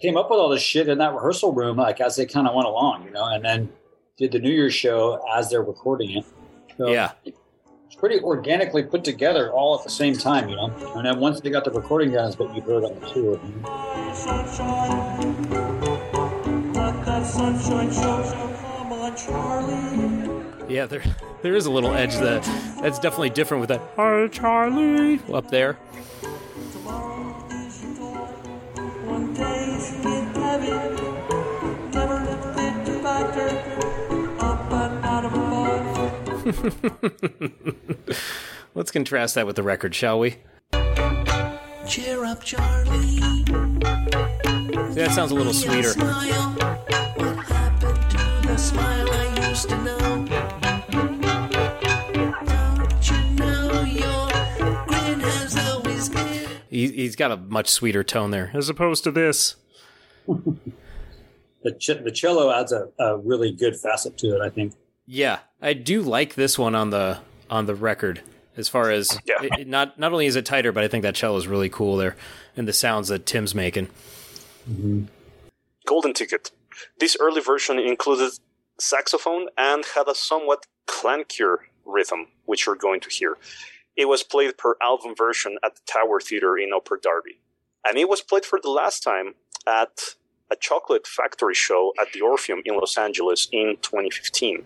came 0.00 0.16
up 0.16 0.30
with 0.30 0.38
all 0.38 0.48
this 0.48 0.62
shit 0.62 0.88
in 0.88 0.98
that 0.98 1.12
rehearsal 1.12 1.52
room, 1.52 1.76
like 1.76 2.00
as 2.00 2.16
they 2.16 2.26
kind 2.26 2.46
of 2.46 2.54
went 2.54 2.66
along, 2.68 3.04
you 3.04 3.10
know, 3.10 3.24
and 3.26 3.44
then 3.44 3.68
did 4.16 4.32
the 4.32 4.38
New 4.38 4.50
Year's 4.50 4.74
show 4.74 5.24
as 5.34 5.50
they're 5.50 5.62
recording 5.62 6.10
it. 6.18 6.24
So 6.76 6.90
Yeah, 6.90 7.12
it's 7.24 7.94
pretty 7.96 8.20
organically 8.20 8.82
put 8.82 9.04
together 9.04 9.52
all 9.52 9.78
at 9.78 9.84
the 9.84 9.90
same 9.90 10.16
time, 10.16 10.48
you 10.48 10.56
know. 10.56 10.72
And 10.96 11.06
then 11.06 11.20
once 11.20 11.40
they 11.40 11.50
got 11.50 11.64
the 11.64 11.70
recording 11.70 12.12
done, 12.12 12.28
is 12.28 12.38
what 12.38 12.54
you 12.54 12.62
heard 12.62 12.84
on 12.84 12.98
the 13.00 13.06
tour. 13.10 13.40
you 13.42 13.50
know. 13.60 13.74
Yeah, 20.68 20.86
there 20.86 21.02
there 21.42 21.54
is 21.54 21.66
a 21.66 21.70
little 21.70 21.92
edge 21.92 22.14
that 22.16 22.42
that's 22.82 22.98
definitely 22.98 23.30
different 23.30 23.60
with 23.60 23.68
that 23.68 23.80
Hi 23.96 24.28
Charlie 24.28 25.20
up 25.32 25.50
there. 25.50 25.76
Let's 38.74 38.90
contrast 38.90 39.34
that 39.34 39.46
with 39.46 39.56
the 39.56 39.62
record, 39.62 39.94
shall 39.94 40.18
we? 40.18 40.36
Cheer 41.86 42.24
up, 42.24 42.42
Charlie. 42.42 43.18
See, 43.18 43.44
that 44.94 45.10
sounds 45.12 45.30
a 45.30 45.34
little 45.34 45.52
sweeter. 45.52 45.90
Smile. 45.90 46.52
What 47.16 47.36
happened 47.44 48.10
to 48.10 48.16
the 48.48 48.56
smile 48.56 49.06
I 49.10 49.48
used 49.48 49.68
to 49.68 49.76
know? 49.82 49.98
Don't 52.78 53.10
you 53.10 53.20
know 53.36 53.82
your 53.82 54.30
grin 54.86 55.20
has 55.20 55.54
always 55.68 56.08
been? 56.08 56.48
He, 56.70 56.88
he's 56.92 57.14
got 57.16 57.30
a 57.30 57.36
much 57.36 57.68
sweeter 57.68 58.02
tone 58.02 58.30
there, 58.30 58.50
as 58.54 58.70
opposed 58.70 59.04
to 59.04 59.10
this. 59.10 59.56
The 61.62 61.72
ch- 61.72 62.02
the 62.04 62.10
cello 62.12 62.50
adds 62.52 62.72
a, 62.72 62.88
a 62.98 63.16
really 63.16 63.50
good 63.50 63.74
facet 63.74 64.18
to 64.18 64.36
it, 64.36 64.42
I 64.42 64.50
think. 64.50 64.74
Yeah, 65.06 65.40
I 65.60 65.72
do 65.74 66.02
like 66.02 66.34
this 66.34 66.58
one 66.58 66.74
on 66.74 66.90
the 66.90 67.18
on 67.50 67.66
the 67.66 67.74
record. 67.74 68.22
As 68.56 68.68
far 68.68 68.90
as 68.90 69.18
Yeah. 69.26 69.42
it, 69.42 69.60
it- 69.60 69.68
not 69.68 69.98
not 69.98 70.12
only 70.12 70.26
is 70.26 70.36
it 70.36 70.46
tighter, 70.46 70.72
but 70.72 70.84
I 70.84 70.88
think 70.88 71.02
that 71.02 71.14
cello 71.14 71.36
is 71.36 71.46
really 71.46 71.68
cool 71.68 71.96
there, 71.96 72.16
and 72.56 72.66
the 72.68 72.72
sounds 72.72 73.08
that 73.08 73.26
Tim's 73.26 73.54
making. 73.54 73.88
Mm-hmm. 74.70 75.04
Golden 75.86 76.14
Ticket. 76.14 76.50
This 76.98 77.16
early 77.20 77.40
version 77.40 77.78
included 77.78 78.32
saxophone 78.78 79.48
and 79.58 79.84
had 79.94 80.08
a 80.08 80.14
somewhat 80.14 80.66
clankier 80.86 81.58
rhythm, 81.84 82.28
which 82.46 82.66
you're 82.66 82.74
going 82.74 83.00
to 83.00 83.10
hear. 83.10 83.36
It 83.96 84.06
was 84.06 84.22
played 84.22 84.56
per 84.58 84.76
album 84.82 85.14
version 85.14 85.58
at 85.62 85.76
the 85.76 85.80
Tower 85.86 86.20
Theatre 86.20 86.56
in 86.56 86.72
Upper 86.74 86.96
Darby. 87.00 87.40
And 87.86 87.96
it 87.98 88.08
was 88.08 88.22
played 88.22 88.44
for 88.44 88.58
the 88.60 88.70
last 88.70 89.02
time 89.02 89.34
at 89.66 90.16
a 90.50 90.56
chocolate 90.56 91.06
factory 91.06 91.54
show 91.54 91.92
at 92.00 92.12
the 92.12 92.20
Orpheum 92.22 92.62
in 92.64 92.74
Los 92.76 92.96
Angeles 92.98 93.46
in 93.52 93.76
2015. 93.82 94.64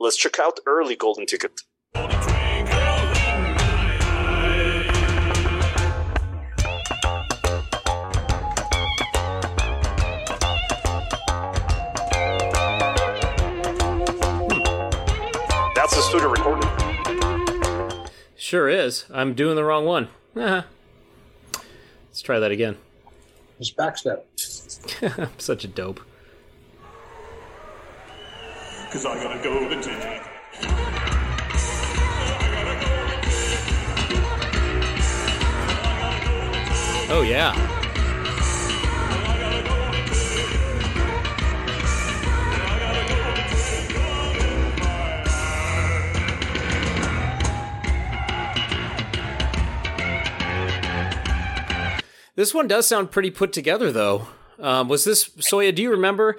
Let's 0.00 0.16
check 0.16 0.40
out 0.40 0.58
early 0.66 0.96
Golden 0.96 1.24
Ticket. 1.24 1.52
That's 15.74 15.94
the 15.94 16.02
studio 16.02 16.30
recording. 16.30 16.68
Sure 18.36 18.68
is. 18.68 19.04
I'm 19.12 19.34
doing 19.34 19.54
the 19.54 19.64
wrong 19.64 19.84
one. 19.84 20.08
Uh-huh. 20.34 20.62
Let's 22.08 22.20
try 22.20 22.40
that 22.40 22.50
again. 22.50 22.76
Just 23.60 23.76
backstep. 23.76 24.22
I'm 25.18 25.38
such 25.38 25.64
a 25.64 25.68
dope. 25.68 26.00
Cause 28.94 29.06
I 29.06 29.20
got 29.20 29.36
a 29.36 29.42
golden 29.42 29.82
ticket. 29.82 30.22
Oh 37.10 37.24
yeah. 37.26 37.52
This 52.36 52.54
one 52.54 52.68
does 52.68 52.86
sound 52.86 53.10
pretty 53.10 53.32
put 53.32 53.52
together, 53.52 53.90
though. 53.90 54.28
Um, 54.60 54.86
was 54.86 55.02
this 55.02 55.30
Sawyer? 55.40 55.72
Do 55.72 55.82
you 55.82 55.90
remember? 55.90 56.38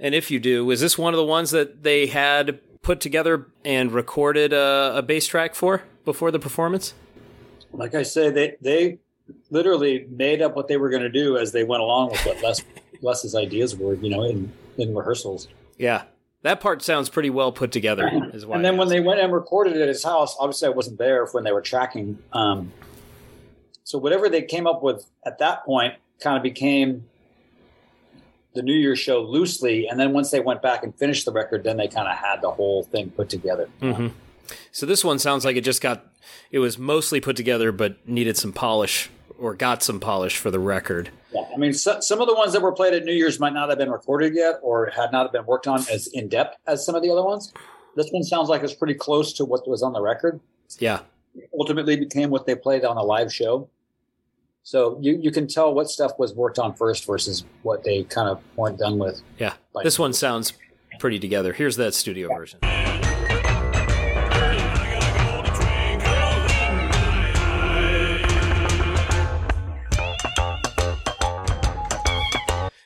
And 0.00 0.14
if 0.14 0.30
you 0.30 0.40
do, 0.40 0.64
was 0.64 0.80
this 0.80 0.96
one 0.96 1.12
of 1.12 1.18
the 1.18 1.24
ones 1.24 1.50
that 1.50 1.82
they 1.82 2.06
had 2.06 2.58
put 2.80 3.00
together 3.00 3.46
and 3.64 3.92
recorded 3.92 4.52
a, 4.54 4.94
a 4.96 5.02
bass 5.02 5.26
track 5.26 5.54
for 5.54 5.82
before 6.06 6.30
the 6.30 6.38
performance? 6.38 6.94
Like 7.72 7.94
I 7.94 8.02
say, 8.02 8.30
they 8.30 8.56
they 8.60 8.98
literally 9.50 10.06
made 10.10 10.42
up 10.42 10.56
what 10.56 10.68
they 10.68 10.78
were 10.78 10.88
going 10.88 11.02
to 11.02 11.10
do 11.10 11.36
as 11.36 11.52
they 11.52 11.64
went 11.64 11.82
along 11.82 12.10
with 12.10 12.24
what 12.24 12.42
Les 12.42 12.62
Les's 13.02 13.34
ideas 13.34 13.76
were, 13.76 13.94
you 13.94 14.08
know, 14.08 14.24
in 14.24 14.50
in 14.78 14.94
rehearsals. 14.94 15.48
Yeah, 15.78 16.04
that 16.42 16.60
part 16.60 16.82
sounds 16.82 17.10
pretty 17.10 17.30
well 17.30 17.52
put 17.52 17.70
together. 17.70 18.10
Is 18.32 18.46
why 18.46 18.56
and 18.56 18.64
then 18.64 18.78
when 18.78 18.88
they 18.88 19.00
went 19.00 19.20
and 19.20 19.32
recorded 19.32 19.76
it 19.76 19.82
at 19.82 19.88
his 19.88 20.02
house, 20.02 20.34
obviously 20.40 20.68
I 20.68 20.70
wasn't 20.70 20.98
there 20.98 21.26
when 21.26 21.44
they 21.44 21.52
were 21.52 21.62
tracking. 21.62 22.18
Um, 22.32 22.72
so 23.84 23.98
whatever 23.98 24.28
they 24.28 24.42
came 24.42 24.66
up 24.66 24.82
with 24.82 25.06
at 25.26 25.38
that 25.38 25.64
point 25.64 25.94
kind 26.20 26.36
of 26.36 26.42
became 26.42 27.04
the 28.54 28.62
New 28.62 28.74
Year's 28.74 28.98
show 28.98 29.20
loosely, 29.22 29.86
and 29.86 29.98
then 29.98 30.12
once 30.12 30.30
they 30.30 30.40
went 30.40 30.62
back 30.62 30.82
and 30.82 30.94
finished 30.96 31.24
the 31.24 31.32
record, 31.32 31.64
then 31.64 31.76
they 31.76 31.88
kind 31.88 32.08
of 32.08 32.16
had 32.16 32.42
the 32.42 32.50
whole 32.50 32.82
thing 32.84 33.10
put 33.10 33.28
together. 33.28 33.68
Mhm. 33.80 34.12
So 34.72 34.86
this 34.86 35.04
one 35.04 35.18
sounds 35.18 35.44
like 35.44 35.56
it 35.56 35.62
just 35.62 35.80
got 35.80 36.06
it 36.50 36.58
was 36.58 36.78
mostly 36.78 37.20
put 37.20 37.36
together, 37.36 37.70
but 37.72 37.96
needed 38.08 38.36
some 38.36 38.52
polish 38.52 39.10
or 39.38 39.54
got 39.54 39.82
some 39.82 40.00
polish 40.00 40.36
for 40.36 40.50
the 40.50 40.58
record. 40.58 41.10
Yeah, 41.32 41.42
I 41.54 41.56
mean, 41.56 41.72
so, 41.72 42.00
some 42.00 42.20
of 42.20 42.26
the 42.26 42.34
ones 42.34 42.52
that 42.52 42.60
were 42.60 42.72
played 42.72 42.92
at 42.92 43.04
New 43.04 43.12
Year's 43.12 43.38
might 43.40 43.52
not 43.54 43.68
have 43.68 43.78
been 43.78 43.90
recorded 43.90 44.34
yet, 44.34 44.56
or 44.62 44.86
had 44.86 45.12
not 45.12 45.32
been 45.32 45.46
worked 45.46 45.66
on 45.66 45.80
as 45.90 46.08
in 46.08 46.28
depth 46.28 46.58
as 46.66 46.84
some 46.84 46.94
of 46.94 47.02
the 47.02 47.10
other 47.10 47.22
ones. 47.22 47.52
This 47.96 48.10
one 48.10 48.22
sounds 48.22 48.48
like 48.48 48.62
it's 48.62 48.74
pretty 48.74 48.94
close 48.94 49.32
to 49.34 49.44
what 49.44 49.66
was 49.68 49.82
on 49.82 49.92
the 49.92 50.00
record. 50.00 50.40
Yeah, 50.78 51.00
ultimately 51.58 51.96
became 51.96 52.30
what 52.30 52.46
they 52.46 52.54
played 52.54 52.84
on 52.84 52.96
a 52.96 53.02
live 53.02 53.32
show. 53.32 53.68
So 54.62 54.98
you, 55.00 55.18
you 55.20 55.30
can 55.30 55.46
tell 55.46 55.72
what 55.74 55.88
stuff 55.90 56.12
was 56.18 56.34
worked 56.34 56.58
on 56.58 56.74
first 56.74 57.06
versus 57.06 57.44
what 57.62 57.82
they 57.82 58.04
kind 58.04 58.28
of 58.28 58.40
weren't 58.56 58.78
done 58.78 58.98
with. 58.98 59.22
yeah. 59.38 59.54
Like- 59.72 59.84
This 59.84 59.98
one 59.98 60.12
sounds 60.12 60.52
pretty 60.98 61.18
together. 61.18 61.52
Here's 61.52 61.76
that 61.76 61.94
studio 61.94 62.28
version. 62.28 62.60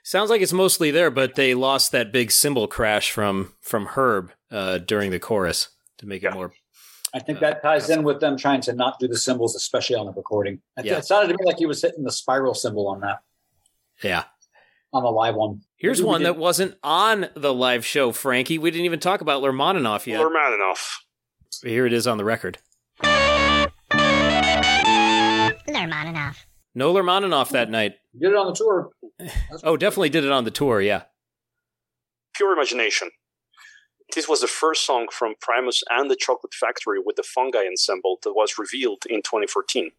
Sounds 0.06 0.30
like 0.30 0.42
it's 0.42 0.52
mostly 0.52 0.90
there, 0.92 1.10
but 1.10 1.34
they 1.34 1.54
lost 1.54 1.90
that 1.90 2.12
big 2.12 2.30
cymbal 2.30 2.68
crash 2.68 3.10
from 3.10 3.52
from 3.60 3.86
Herb 3.86 4.30
uh, 4.50 4.78
during 4.78 5.10
the 5.10 5.18
chorus 5.18 5.70
to 5.98 6.06
make 6.06 6.22
it 6.22 6.32
more. 6.32 6.52
I 7.14 7.20
think 7.20 7.38
that 7.40 7.62
ties 7.62 7.88
in 7.90 8.02
with 8.02 8.18
them 8.20 8.36
trying 8.36 8.60
to 8.62 8.72
not 8.72 8.98
do 8.98 9.06
the 9.06 9.16
cymbals, 9.16 9.54
especially 9.54 9.94
on 9.96 10.06
the 10.06 10.12
recording. 10.12 10.60
I 10.76 10.82
th- 10.82 10.90
Yeah. 10.92 10.98
It 10.98 11.04
sounded 11.04 11.28
to 11.28 11.38
me 11.38 11.44
like 11.46 11.58
he 11.58 11.66
was 11.66 11.80
hitting 11.80 12.02
the 12.02 12.10
spiral 12.10 12.54
cymbal 12.54 12.88
on 12.88 13.00
that, 13.00 13.20
Yeah. 14.02 14.24
on 14.92 15.04
the 15.04 15.10
live 15.10 15.36
one. 15.36 15.60
Here's 15.76 16.02
one 16.02 16.24
that 16.24 16.36
wasn't 16.36 16.76
on 16.82 17.28
the 17.36 17.54
live 17.54 17.86
show, 17.86 18.10
Frankie. 18.10 18.58
We 18.58 18.70
didn't 18.72 18.86
even 18.86 18.98
talk 19.00 19.20
about 19.20 19.42
Lermoninoff 19.42 20.06
yet. 20.06 20.20
Lermaninoff. 20.20 20.88
Here 21.62 21.86
it 21.86 21.92
is 21.92 22.06
on 22.08 22.18
the 22.18 22.24
record. 22.24 22.58
Lermoninoff. 25.68 26.36
No 26.74 26.92
Lermoninoff 26.92 27.50
that 27.50 27.70
night. 27.70 27.94
Did 28.18 28.30
it 28.32 28.36
on 28.36 28.46
the 28.48 28.54
tour. 28.54 28.90
Oh, 29.62 29.76
definitely 29.76 30.08
did 30.08 30.24
it 30.24 30.32
on 30.32 30.42
the 30.44 30.50
tour. 30.50 30.80
Yeah. 30.80 31.02
Pure 32.34 32.54
Imagination. 32.54 33.10
This 34.14 34.28
was 34.28 34.42
the 34.42 34.46
first 34.46 34.86
song 34.86 35.08
from 35.10 35.34
Primus 35.40 35.82
and 35.90 36.08
the 36.08 36.14
Chocolate 36.14 36.54
Factory 36.54 37.00
with 37.04 37.16
the 37.16 37.24
Fungi 37.24 37.66
Ensemble 37.66 38.20
that 38.22 38.32
was 38.32 38.58
revealed 38.58 39.02
in 39.10 39.22
2014. 39.22 39.90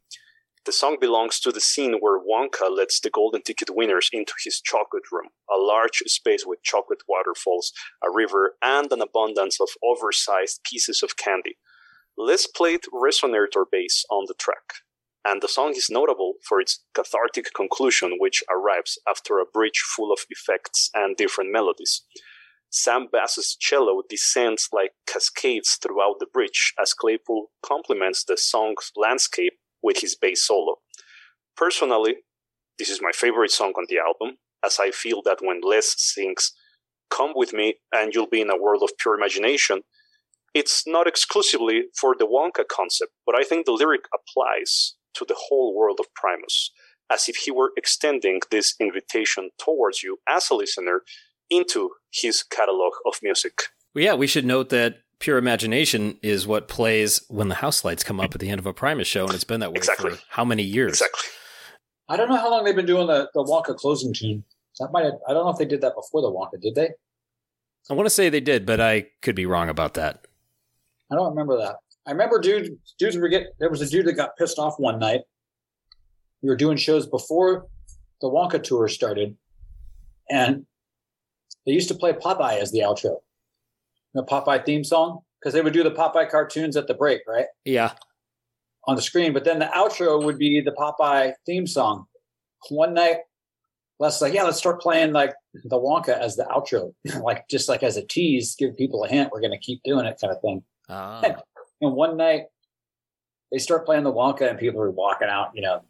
The 0.66 0.72
song 0.72 0.96
belongs 1.02 1.38
to 1.42 1.52
the 1.52 1.60
scene 1.60 1.98
where 2.00 2.18
Wonka 2.18 2.74
lets 2.74 3.02
the 3.02 3.10
golden 3.10 3.42
ticket 3.42 3.76
winners 3.76 4.10
into 4.14 4.32
his 4.42 4.62
chocolate 4.62 5.12
room, 5.12 5.28
a 5.54 5.58
large 5.58 5.98
space 6.06 6.46
with 6.46 6.64
chocolate 6.64 7.02
waterfalls, 7.10 7.74
a 8.02 8.10
river, 8.10 8.54
and 8.62 8.90
an 8.94 9.02
abundance 9.02 9.60
of 9.60 9.68
oversized 9.84 10.62
pieces 10.64 11.04
of 11.04 11.18
candy. 11.18 11.58
Les 12.18 12.48
played 12.48 12.84
resonator 12.94 13.66
bass 13.70 14.06
on 14.10 14.24
the 14.30 14.34
track, 14.34 14.76
and 15.26 15.42
the 15.42 15.50
song 15.50 15.74
is 15.76 15.90
notable 15.90 16.36
for 16.42 16.62
its 16.62 16.86
cathartic 16.94 17.48
conclusion, 17.54 18.16
which 18.18 18.46
arrives 18.50 18.98
after 19.06 19.40
a 19.40 19.46
bridge 19.46 19.84
full 19.94 20.14
of 20.14 20.20
effects 20.30 20.90
and 20.94 21.18
different 21.18 21.52
melodies. 21.52 22.04
Sam 22.78 23.08
Bass's 23.10 23.56
cello 23.58 24.02
descends 24.10 24.68
like 24.74 24.92
cascades 25.08 25.80
throughout 25.82 26.16
the 26.20 26.26
bridge 26.26 26.74
as 26.78 26.94
Claypool 26.94 27.50
complements 27.66 28.26
the 28.26 28.36
song's 28.36 28.92
landscape 28.98 29.54
with 29.82 30.02
his 30.02 30.18
bass 30.18 30.46
solo. 30.46 30.76
Personally, 31.56 32.18
this 32.78 32.90
is 32.90 33.02
my 33.02 33.14
favorite 33.14 33.52
song 33.52 33.72
on 33.78 33.86
the 33.88 33.98
album, 33.98 34.40
as 34.62 34.78
I 34.78 34.92
feel 34.92 35.22
that 35.24 35.40
when 35.42 35.62
Les 35.64 35.96
sings 35.98 36.52
Come 37.10 37.32
with 37.34 37.54
me 37.54 37.76
and 37.94 38.14
you'll 38.14 38.28
be 38.28 38.42
in 38.42 38.50
a 38.50 38.62
world 38.62 38.84
of 38.84 38.98
pure 38.98 39.16
imagination, 39.16 39.84
it's 40.54 40.86
not 40.86 41.08
exclusively 41.08 41.84
for 41.98 42.14
the 42.18 42.28
Wonka 42.28 42.68
concept, 42.68 43.14
but 43.26 43.40
I 43.40 43.46
think 43.46 43.66
the 43.66 43.72
lyric 43.72 44.02
applies 44.14 44.96
to 45.14 45.24
the 45.26 45.38
whole 45.48 45.74
world 45.74 46.00
of 46.02 46.14
Primus, 46.14 46.72
as 47.10 47.30
if 47.30 47.38
he 47.38 47.52
were 47.52 47.72
extending 47.78 48.42
this 48.52 48.76
invitation 48.82 49.52
towards 49.58 50.04
you 50.04 50.18
as 50.28 50.50
a 50.50 50.56
listener 50.56 51.04
into 51.50 51.92
his 52.12 52.44
catalog 52.44 52.94
of 53.06 53.16
music. 53.22 53.64
Well, 53.94 54.04
yeah, 54.04 54.14
we 54.14 54.28
should 54.28 54.46
note 54.46 54.70
that 54.70 54.98
Pure 55.20 55.38
Imagination 55.38 56.18
is 56.22 56.46
what 56.46 56.68
plays 56.68 57.24
when 57.30 57.48
the 57.48 57.56
house 57.56 57.86
lights 57.86 58.04
come 58.04 58.20
up 58.20 58.36
at 58.36 58.42
the 58.42 58.50
end 58.50 58.60
of 58.60 58.66
a 58.66 58.74
Primus 58.74 59.08
show, 59.08 59.26
and 59.26 59.34
it's 59.34 59.44
been 59.44 59.62
that 59.62 59.72
way 59.72 59.78
Exactly. 59.78 60.12
for 60.12 60.20
how 60.30 60.44
many 60.46 60.64
years? 60.64 60.94
Exactly. 61.02 61.30
I 62.10 62.18
don't 62.18 62.30
know 62.30 62.36
how 62.36 62.52
long 62.52 62.64
they've 62.66 62.76
been 62.76 62.86
doing 62.86 63.08
the, 63.08 63.30
the 63.34 63.44
Wonka 63.44 63.76
closing 63.76 64.14
tune. 64.14 64.44
That 64.80 64.92
might 64.92 65.06
have, 65.06 65.14
I 65.28 65.34
don't 65.34 65.46
know 65.46 65.52
if 65.52 65.58
they 65.58 65.66
did 65.66 65.82
that 65.82 65.96
before 65.96 66.22
the 66.22 66.30
Wonka, 66.30 66.62
did 66.62 66.76
they? 66.76 66.90
I 67.90 67.94
want 67.94 68.06
to 68.08 68.10
say 68.12 68.30
they 68.30 68.42
did, 68.42 68.66
but 68.66 68.82
I 68.82 69.08
could 69.22 69.36
be 69.36 69.46
wrong 69.46 69.70
about 69.70 69.94
that. 69.94 70.26
I 71.12 71.16
don't 71.16 71.30
remember 71.30 71.58
that. 71.58 71.78
I 72.08 72.12
remember 72.12 72.40
dudes 72.40 72.70
dudes 73.00 73.16
were 73.18 73.28
get 73.30 73.48
there 73.60 73.70
was 73.70 73.82
a 73.82 73.88
dude 73.90 74.06
that 74.06 74.14
got 74.14 74.36
pissed 74.38 74.60
off 74.60 74.76
one 74.78 75.00
night. 75.00 75.22
We 76.42 76.50
were 76.50 76.56
doing 76.56 76.78
shows 76.78 77.08
before 77.08 77.68
the 78.22 78.28
Wonka 78.30 78.62
tour 78.62 78.88
started, 78.88 79.36
and 80.30 80.66
they 81.66 81.72
used 81.74 81.88
to 81.90 81.96
play 81.96 82.14
Popeye 82.14 82.60
as 82.62 82.72
the 82.72 82.80
outro, 82.80 83.18
the 84.14 84.24
Popeye 84.24 84.66
theme 84.66 84.84
song, 84.84 85.20
because 85.40 85.54
they 85.54 85.62
would 85.62 85.74
do 85.74 85.84
the 85.84 85.92
Popeye 85.92 86.30
cartoons 86.30 86.76
at 86.78 86.88
the 86.88 86.94
break, 86.94 87.22
right, 87.28 87.48
Yeah. 87.64 87.94
on 88.86 88.96
the 88.96 89.02
screen. 89.02 89.34
But 89.34 89.44
then 89.46 89.60
the 89.60 89.66
outro 89.66 90.24
would 90.24 90.38
be 90.38 90.62
the 90.62 90.72
Popeye 90.72 91.34
theme 91.46 91.68
song. 91.68 92.06
One 92.70 92.94
night, 92.94 93.18
Les 94.00 94.22
like, 94.22 94.34
"Yeah, 94.34 94.44
let's 94.44 94.58
start 94.58 94.82
playing 94.82 95.14
like 95.14 95.34
the 95.54 95.78
Wonka 95.80 96.10
as 96.10 96.36
the 96.36 96.44
outro, 96.46 96.94
like 97.24 97.48
just 97.48 97.70
like 97.70 97.82
as 97.84 97.96
a 97.96 98.06
tease, 98.06 98.56
give 98.56 98.76
people 98.76 99.04
a 99.04 99.08
hint. 99.08 99.32
We're 99.32 99.40
going 99.40 99.52
to 99.52 99.58
keep 99.58 99.82
doing 99.84 100.06
it, 100.06 100.18
kind 100.20 100.34
of 100.34 100.42
thing." 100.42 100.64
Ah. 100.90 101.22
And 101.82 101.94
one 101.94 102.18
night 102.18 102.44
they 103.52 103.58
start 103.60 103.86
playing 103.86 104.04
the 104.04 104.12
Wonka 104.12 104.50
and 104.50 104.58
people 104.60 104.82
are 104.82 104.92
walking 104.92 105.30
out, 105.30 105.52
you 105.54 105.62
know. 105.62 105.82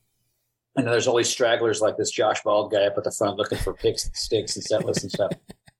And 0.76 0.86
there's 0.86 1.06
these 1.08 1.30
stragglers 1.30 1.80
like 1.82 1.96
this 1.98 2.12
Josh 2.12 2.44
Bald 2.44 2.72
guy 2.72 2.84
up 2.86 2.98
at 2.98 3.06
the 3.06 3.12
front 3.12 3.38
looking 3.38 3.58
for 3.58 3.74
picks 3.74 4.06
and 4.06 4.16
sticks 4.16 4.56
and 4.56 4.64
set 4.66 4.84
lists 4.86 5.04
and 5.04 5.12
stuff. 5.12 5.32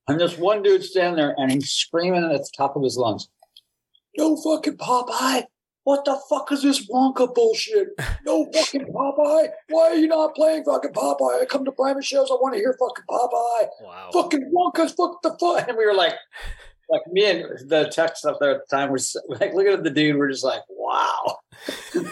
And 0.08 0.20
this 0.20 0.38
one 0.38 0.62
dude 0.62 0.84
standing 0.84 1.16
there 1.16 1.34
and 1.36 1.50
he's 1.50 1.70
screaming 1.70 2.24
at 2.24 2.30
the 2.30 2.48
top 2.56 2.76
of 2.76 2.82
his 2.82 2.96
lungs, 2.96 3.28
No 4.16 4.36
fucking 4.36 4.76
Popeye! 4.76 5.44
What 5.84 6.04
the 6.04 6.18
fuck 6.28 6.50
is 6.50 6.62
this 6.62 6.88
Wonka 6.90 7.32
bullshit? 7.32 7.88
No 8.24 8.48
fucking 8.52 8.86
Popeye! 8.86 9.48
Why 9.68 9.82
are 9.82 9.94
you 9.94 10.08
not 10.08 10.34
playing 10.34 10.64
fucking 10.64 10.92
Popeye? 10.92 11.42
I 11.42 11.44
come 11.44 11.64
to 11.64 11.72
private 11.72 12.04
shows, 12.04 12.28
I 12.30 12.34
want 12.34 12.54
to 12.54 12.60
hear 12.60 12.76
fucking 12.78 13.04
Popeye! 13.08 13.68
wow. 13.82 14.10
fucking 14.12 14.52
Wonka's 14.52 14.92
fuck 14.92 15.22
the 15.22 15.36
fuck. 15.40 15.68
And 15.68 15.76
we 15.76 15.86
were 15.86 15.94
like, 15.94 16.14
like 16.88 17.02
me 17.10 17.24
and 17.26 17.68
the 17.68 17.90
text 17.92 18.24
up 18.24 18.38
there 18.40 18.52
at 18.52 18.60
the 18.68 18.76
time 18.76 18.92
was 18.92 19.16
like 19.28 19.54
looking 19.54 19.72
at 19.72 19.82
the 19.82 19.90
dude. 19.90 20.16
We're 20.16 20.30
just 20.30 20.44
like, 20.44 20.62
wow. 20.68 21.38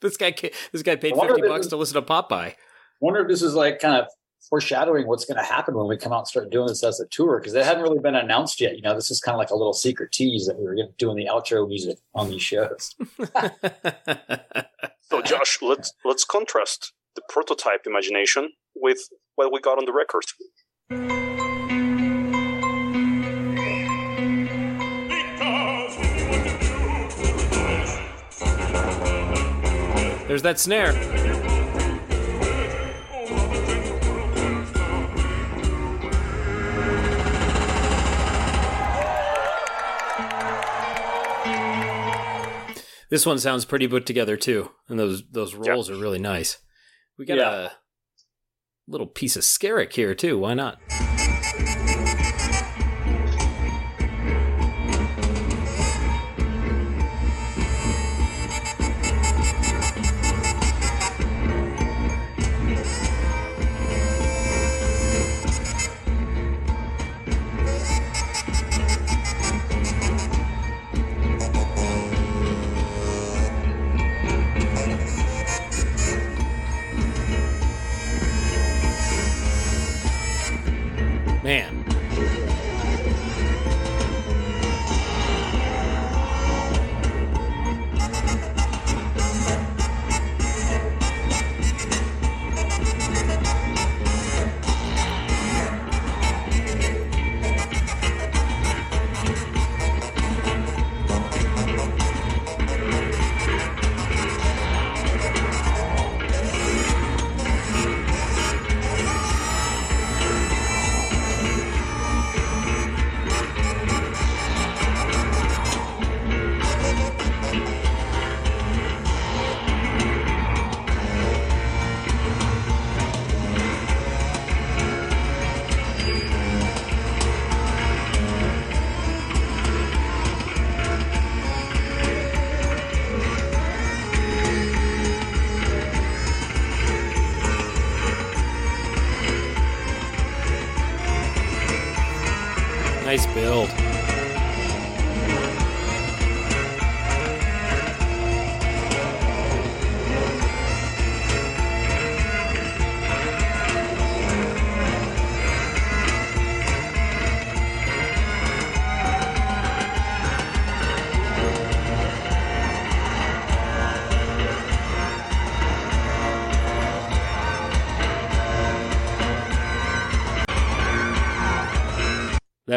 This 0.00 0.16
guy, 0.16 0.34
this 0.72 0.82
guy 0.82 0.96
paid 0.96 1.14
fifty 1.14 1.42
bucks 1.42 1.66
this 1.66 1.68
to 1.68 1.76
listen 1.76 1.94
to 1.96 2.02
Popeye. 2.02 2.54
Wonder 3.00 3.20
if 3.20 3.28
this 3.28 3.42
is 3.42 3.54
like 3.54 3.80
kind 3.80 3.96
of 3.96 4.08
foreshadowing 4.50 5.06
what's 5.06 5.24
going 5.24 5.38
to 5.38 5.44
happen 5.44 5.74
when 5.74 5.86
we 5.86 5.96
come 5.96 6.12
out 6.12 6.18
and 6.18 6.28
start 6.28 6.50
doing 6.50 6.66
this 6.66 6.84
as 6.84 7.00
a 7.00 7.06
tour 7.06 7.38
because 7.38 7.54
it 7.54 7.64
hadn't 7.64 7.82
really 7.82 8.00
been 8.00 8.16
announced 8.16 8.60
yet. 8.60 8.76
You 8.76 8.82
know, 8.82 8.94
this 8.94 9.10
is 9.10 9.20
kind 9.20 9.34
of 9.34 9.38
like 9.38 9.50
a 9.50 9.56
little 9.56 9.72
secret 9.72 10.12
tease 10.12 10.46
that 10.46 10.58
we 10.58 10.64
were 10.64 10.76
doing 10.98 11.16
the 11.16 11.26
outro 11.26 11.66
music 11.66 11.98
on 12.14 12.28
these 12.28 12.42
shows. 12.42 12.94
So, 15.10 15.20
Josh, 15.20 15.58
let's 15.60 15.92
let's 16.04 16.24
contrast 16.24 16.92
the 17.16 17.22
prototype 17.28 17.80
imagination 17.84 18.52
with 18.76 19.08
what 19.34 19.52
we 19.52 19.58
got 19.60 19.76
on 19.76 19.84
the 19.84 19.92
record. 19.92 20.22
Because 25.08 25.96
when 25.98 26.16
you 26.16 26.30
want 26.30 27.10
to 27.10 27.26
do 30.20 30.28
There's 30.28 30.42
that 30.42 30.60
snare. 30.60 31.39
This 43.10 43.26
one 43.26 43.38
sounds 43.38 43.64
pretty 43.64 43.88
put 43.88 44.06
together 44.06 44.36
too, 44.36 44.70
and 44.88 44.98
those 44.98 45.22
those 45.30 45.54
rolls 45.54 45.90
are 45.90 45.96
really 45.96 46.18
nice. 46.20 46.58
We 47.18 47.26
got 47.26 47.38
Yeah. 47.38 47.50
a 47.50 47.70
little 48.86 49.06
piece 49.08 49.36
of 49.36 49.42
Skerik 49.42 49.92
here 49.92 50.14
too. 50.14 50.38
Why 50.38 50.54
not? 50.54 50.78
Man, 81.50 81.79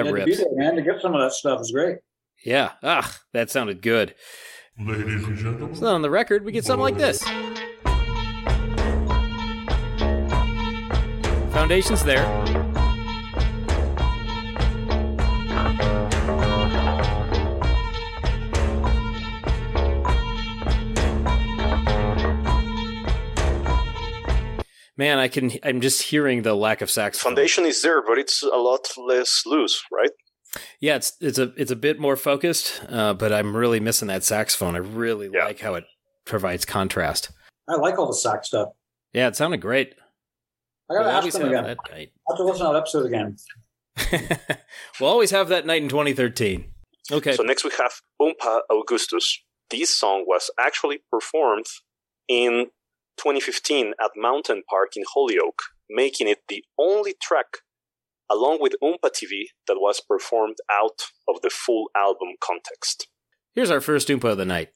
That 0.05 0.13
Yeah, 0.13 0.19
to 0.19 0.25
be 0.25 0.31
rips. 0.31 0.37
there, 0.43 0.47
man, 0.55 0.75
to 0.75 0.81
get 0.81 1.01
some 1.01 1.13
of 1.15 1.21
that 1.21 1.31
stuff 1.33 1.61
is 1.61 1.71
great. 1.71 1.97
Yeah. 2.45 2.71
Ah, 2.83 3.19
that 3.33 3.49
sounded 3.49 3.81
good. 3.81 4.15
Ladies 4.79 5.23
and 5.25 5.37
gentlemen, 5.37 5.69
It's 5.71 5.81
not 5.81 5.93
on 5.95 6.01
the 6.01 6.09
record. 6.09 6.43
We 6.43 6.51
get 6.51 6.65
something 6.65 6.81
like 6.81 6.97
this. 6.97 7.23
Foundation's 11.53 12.03
there. 12.03 12.25
Man, 25.03 25.19
I 25.19 25.27
can. 25.27 25.51
I'm 25.63 25.81
just 25.81 26.01
hearing 26.03 26.43
the 26.43 26.53
lack 26.55 26.79
of 26.81 26.89
saxophone. 26.89 27.31
Foundation 27.31 27.65
is 27.65 27.81
there, 27.81 28.01
but 28.01 28.17
it's 28.17 28.41
a 28.41 28.55
lot 28.55 28.87
less 28.95 29.41
loose, 29.45 29.83
right? 29.91 30.11
Yeah, 30.79 30.95
it's 30.95 31.11
it's 31.19 31.37
a 31.37 31.51
it's 31.57 31.71
a 31.71 31.75
bit 31.75 31.99
more 31.99 32.15
focused, 32.15 32.81
uh, 32.87 33.13
but 33.13 33.33
I'm 33.33 33.53
really 33.53 33.81
missing 33.81 34.07
that 34.07 34.23
saxophone. 34.23 34.75
I 34.77 34.79
really 34.79 35.29
Yeah. 35.33 35.43
like 35.43 35.59
how 35.59 35.73
it 35.73 35.83
provides 36.23 36.63
contrast. 36.63 37.31
I 37.67 37.75
like 37.75 37.99
all 37.99 38.07
the 38.07 38.13
sax 38.13 38.47
stuff. 38.47 38.69
Yeah, 39.11 39.27
it 39.27 39.35
sounded 39.35 39.57
great. 39.59 39.93
I 40.89 40.93
gotta 40.93 41.03
We'll 41.03 41.09
ask 41.09 41.17
always 41.19 41.33
them 41.33 41.41
have 41.41 41.51
again. 41.51 41.63
that 41.65 41.91
night. 41.91 42.11
I 42.15 42.31
have 42.31 42.37
to 42.37 42.43
listen 42.45 42.65
to 42.65 42.71
that 42.71 42.77
episode 42.79 43.05
again. 43.05 44.39
we'll 45.01 45.09
always 45.09 45.31
have 45.31 45.49
that 45.49 45.65
night 45.65 45.83
in 45.83 45.89
2013. 45.89 46.63
Okay. 47.11 47.33
So 47.33 47.43
next 47.43 47.65
we 47.65 47.71
have 47.77 47.91
Oompa 48.21 48.61
Augustus. 48.71 49.43
This 49.69 49.89
song 49.93 50.23
was 50.25 50.49
actually 50.57 50.99
performed 51.11 51.65
in 52.29 52.67
2015 53.17 53.93
at 54.01 54.11
Mountain 54.15 54.63
Park 54.69 54.91
in 54.95 55.03
Holyoke, 55.13 55.63
making 55.89 56.27
it 56.27 56.39
the 56.47 56.63
only 56.77 57.15
track, 57.21 57.57
along 58.29 58.57
with 58.59 58.75
Oompa 58.83 59.09
TV, 59.09 59.45
that 59.67 59.77
was 59.79 60.01
performed 60.01 60.57
out 60.71 61.03
of 61.27 61.41
the 61.41 61.49
full 61.49 61.89
album 61.95 62.29
context. 62.43 63.07
Here's 63.55 63.71
our 63.71 63.81
first 63.81 64.07
Oompa 64.07 64.31
of 64.31 64.37
the 64.37 64.45
night. 64.45 64.69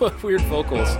weird 0.22 0.42
vocals. 0.42 0.88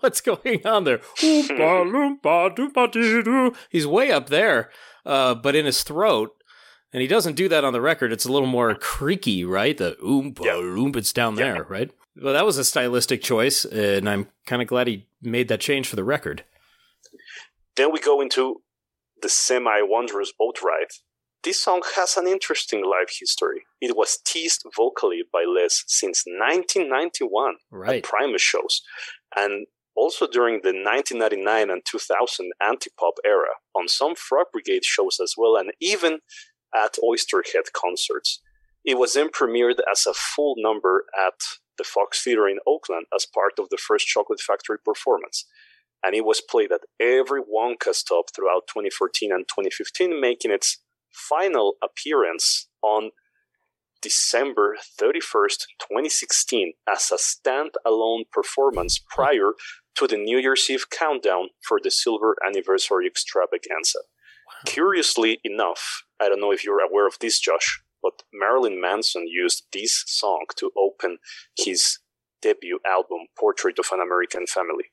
What's 0.00 0.20
going 0.20 0.66
on 0.66 0.84
there? 0.84 0.98
Oompa 1.18 2.18
loompa 2.20 2.54
doompa 2.56 2.92
dee 2.92 3.22
doo. 3.22 3.54
He's 3.68 3.86
way 3.86 4.10
up 4.10 4.28
there, 4.28 4.70
uh, 5.06 5.34
but 5.34 5.54
in 5.56 5.66
his 5.66 5.82
throat, 5.82 6.30
and 6.92 7.00
he 7.02 7.08
doesn't 7.08 7.34
do 7.36 7.48
that 7.48 7.64
on 7.64 7.72
the 7.72 7.80
record. 7.80 8.12
It's 8.12 8.24
a 8.24 8.32
little 8.32 8.48
more 8.48 8.74
creaky, 8.74 9.44
right? 9.44 9.76
The 9.76 9.96
oompa 10.02 10.44
Yeah. 10.44 10.52
loompa, 10.54 10.96
it's 10.96 11.12
down 11.12 11.36
Yeah. 11.36 11.52
there, 11.54 11.64
right? 11.64 11.90
Well, 12.20 12.34
that 12.34 12.44
was 12.44 12.58
a 12.58 12.64
stylistic 12.64 13.22
choice, 13.22 13.64
and 13.64 14.08
I'm 14.08 14.28
kind 14.46 14.60
of 14.60 14.68
glad 14.68 14.86
he 14.88 15.06
made 15.22 15.48
that 15.48 15.60
change 15.60 15.88
for 15.88 15.96
the 15.96 16.04
record. 16.04 16.44
Then 17.76 17.92
we 17.92 18.00
go 18.00 18.20
into 18.20 18.62
the 19.22 19.28
semi 19.28 19.80
wondrous 19.82 20.32
boat 20.32 20.60
ride. 20.62 20.90
This 21.42 21.62
song 21.62 21.80
has 21.96 22.16
an 22.16 22.26
interesting 22.26 22.84
life 22.84 23.16
history. 23.18 23.64
It 23.80 23.96
was 23.96 24.18
teased 24.24 24.62
vocally 24.76 25.22
by 25.32 25.44
Les 25.46 25.84
since 25.86 26.24
1991 26.26 27.56
Right. 27.70 27.96
at 27.96 28.02
Primus 28.04 28.42
shows, 28.42 28.82
and 29.34 29.66
also 29.94 30.26
during 30.26 30.60
the 30.62 30.72
1999 30.72 31.70
and 31.70 31.82
2000 31.84 32.52
anti-pop 32.60 33.14
era 33.24 33.54
on 33.74 33.88
some 33.88 34.14
Frog 34.14 34.46
Brigade 34.52 34.84
shows 34.84 35.18
as 35.18 35.34
well, 35.36 35.56
and 35.56 35.72
even 35.80 36.20
at 36.74 36.98
Oysterhead 37.02 37.72
concerts. 37.72 38.40
It 38.84 38.98
was 38.98 39.14
then 39.14 39.28
premiered 39.30 39.78
as 39.90 40.06
a 40.06 40.14
full 40.14 40.54
number 40.58 41.04
at 41.18 41.34
the 41.76 41.84
Fox 41.84 42.22
Theater 42.22 42.48
in 42.48 42.60
Oakland 42.66 43.06
as 43.14 43.26
part 43.26 43.58
of 43.58 43.68
the 43.70 43.76
first 43.76 44.06
Chocolate 44.06 44.40
Factory 44.40 44.78
performance. 44.84 45.46
And 46.02 46.14
it 46.14 46.24
was 46.24 46.40
played 46.40 46.72
at 46.72 46.80
every 46.98 47.42
Wonka 47.42 47.94
stop 47.94 48.26
throughout 48.34 48.66
2014 48.68 49.32
and 49.32 49.46
2015, 49.48 50.18
making 50.18 50.50
its 50.50 50.78
final 51.12 51.74
appearance 51.82 52.68
on 52.82 53.10
December 54.02 54.76
31st, 54.98 55.66
2016, 55.78 56.72
as 56.88 57.10
a 57.12 57.16
standalone 57.16 58.24
performance 58.32 58.98
prior 58.98 59.52
to 59.96 60.06
the 60.06 60.16
New 60.16 60.38
Year's 60.38 60.68
Eve 60.70 60.88
countdown 60.90 61.48
for 61.66 61.78
the 61.82 61.90
Silver 61.90 62.36
Anniversary 62.46 63.06
Extravaganza. 63.06 63.98
Curiously 64.64 65.40
enough, 65.44 66.04
I 66.18 66.28
don't 66.28 66.40
know 66.40 66.52
if 66.52 66.64
you're 66.64 66.80
aware 66.80 67.06
of 67.06 67.18
this, 67.20 67.38
Josh, 67.38 67.82
but 68.02 68.22
Marilyn 68.32 68.80
Manson 68.80 69.26
used 69.26 69.64
this 69.72 70.04
song 70.06 70.46
to 70.56 70.70
open 70.76 71.18
his 71.56 71.98
debut 72.40 72.78
album, 72.86 73.26
Portrait 73.38 73.78
of 73.78 73.86
an 73.92 74.00
American 74.00 74.46
Family. 74.46 74.84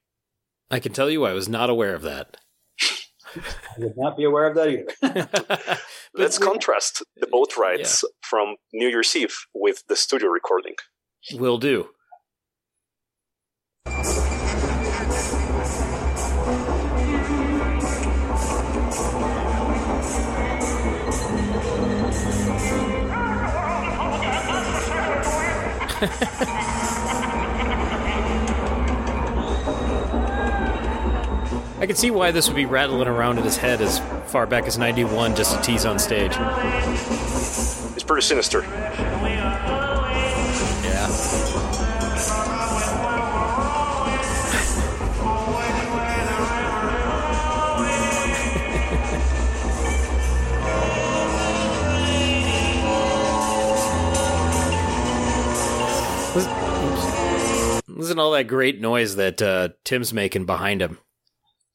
I 0.69 0.79
can 0.79 0.91
tell 0.91 1.09
you 1.09 1.25
I 1.25 1.33
was 1.33 1.47
not 1.47 1.69
aware 1.69 1.95
of 1.95 2.01
that. 2.01 2.37
I 3.39 3.79
would 3.79 3.97
not 3.97 4.17
be 4.17 4.23
aware 4.23 4.47
of 4.47 4.55
that 4.55 4.69
either. 4.69 5.79
Let's 6.13 6.37
contrast 6.37 7.03
the 7.17 7.27
boat 7.27 7.57
rides 7.57 8.03
from 8.21 8.55
New 8.73 8.87
Year's 8.87 9.15
Eve 9.15 9.35
with 9.53 9.83
the 9.87 9.95
studio 9.95 10.29
recording. 10.29 10.75
Will 11.33 11.57
do. 11.57 11.89
I 31.79 31.85
can 31.85 31.95
see 31.95 32.09
why 32.09 32.31
this 32.31 32.47
would 32.47 32.55
be 32.55 32.65
rattling 32.65 33.07
around 33.07 33.37
in 33.37 33.43
his 33.43 33.57
head 33.57 33.81
as 33.81 33.99
far 34.25 34.47
back 34.47 34.63
as 34.65 34.79
91 34.79 35.35
just 35.35 35.55
to 35.55 35.61
tease 35.61 35.85
on 35.85 35.99
stage. 35.99 36.31
It's 36.35 38.03
pretty 38.03 38.23
sinister. 38.23 38.63
Yeah. 38.63 41.07
Listen. 56.35 56.51
Listen 57.95 58.15
to 58.17 58.21
all 58.21 58.31
that 58.31 58.47
great 58.47 58.79
noise 58.81 59.15
that 59.15 59.41
uh, 59.41 59.69
Tim's 59.83 60.13
making 60.13 60.45
behind 60.45 60.81
him. 60.81 60.99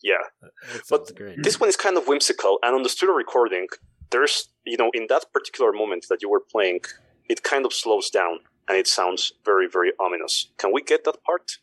Yeah. 0.02 0.14
Uh, 0.42 0.48
that 0.72 0.82
But 0.88 1.16
great. 1.16 1.42
This 1.42 1.60
one 1.60 1.68
is 1.68 1.76
kind 1.76 1.96
of 1.96 2.06
whimsical, 2.06 2.58
and 2.62 2.74
on 2.74 2.82
the 2.82 2.88
studio 2.88 3.14
recording, 3.14 3.68
there's, 4.10 4.48
you 4.64 4.76
know, 4.76 4.90
in 4.94 5.06
that 5.08 5.32
particular 5.32 5.72
moment 5.72 6.06
that 6.10 6.22
you 6.22 6.28
were 6.28 6.40
playing, 6.40 6.80
it 7.28 7.42
kind 7.42 7.64
of 7.64 7.72
slows 7.72 8.10
down 8.10 8.40
and 8.68 8.76
it 8.78 8.86
sounds 8.86 9.32
very, 9.44 9.68
very 9.68 9.92
ominous. 9.98 10.50
Can 10.58 10.72
we 10.72 10.82
get 10.82 11.04
that 11.04 11.22
part? 11.24 11.58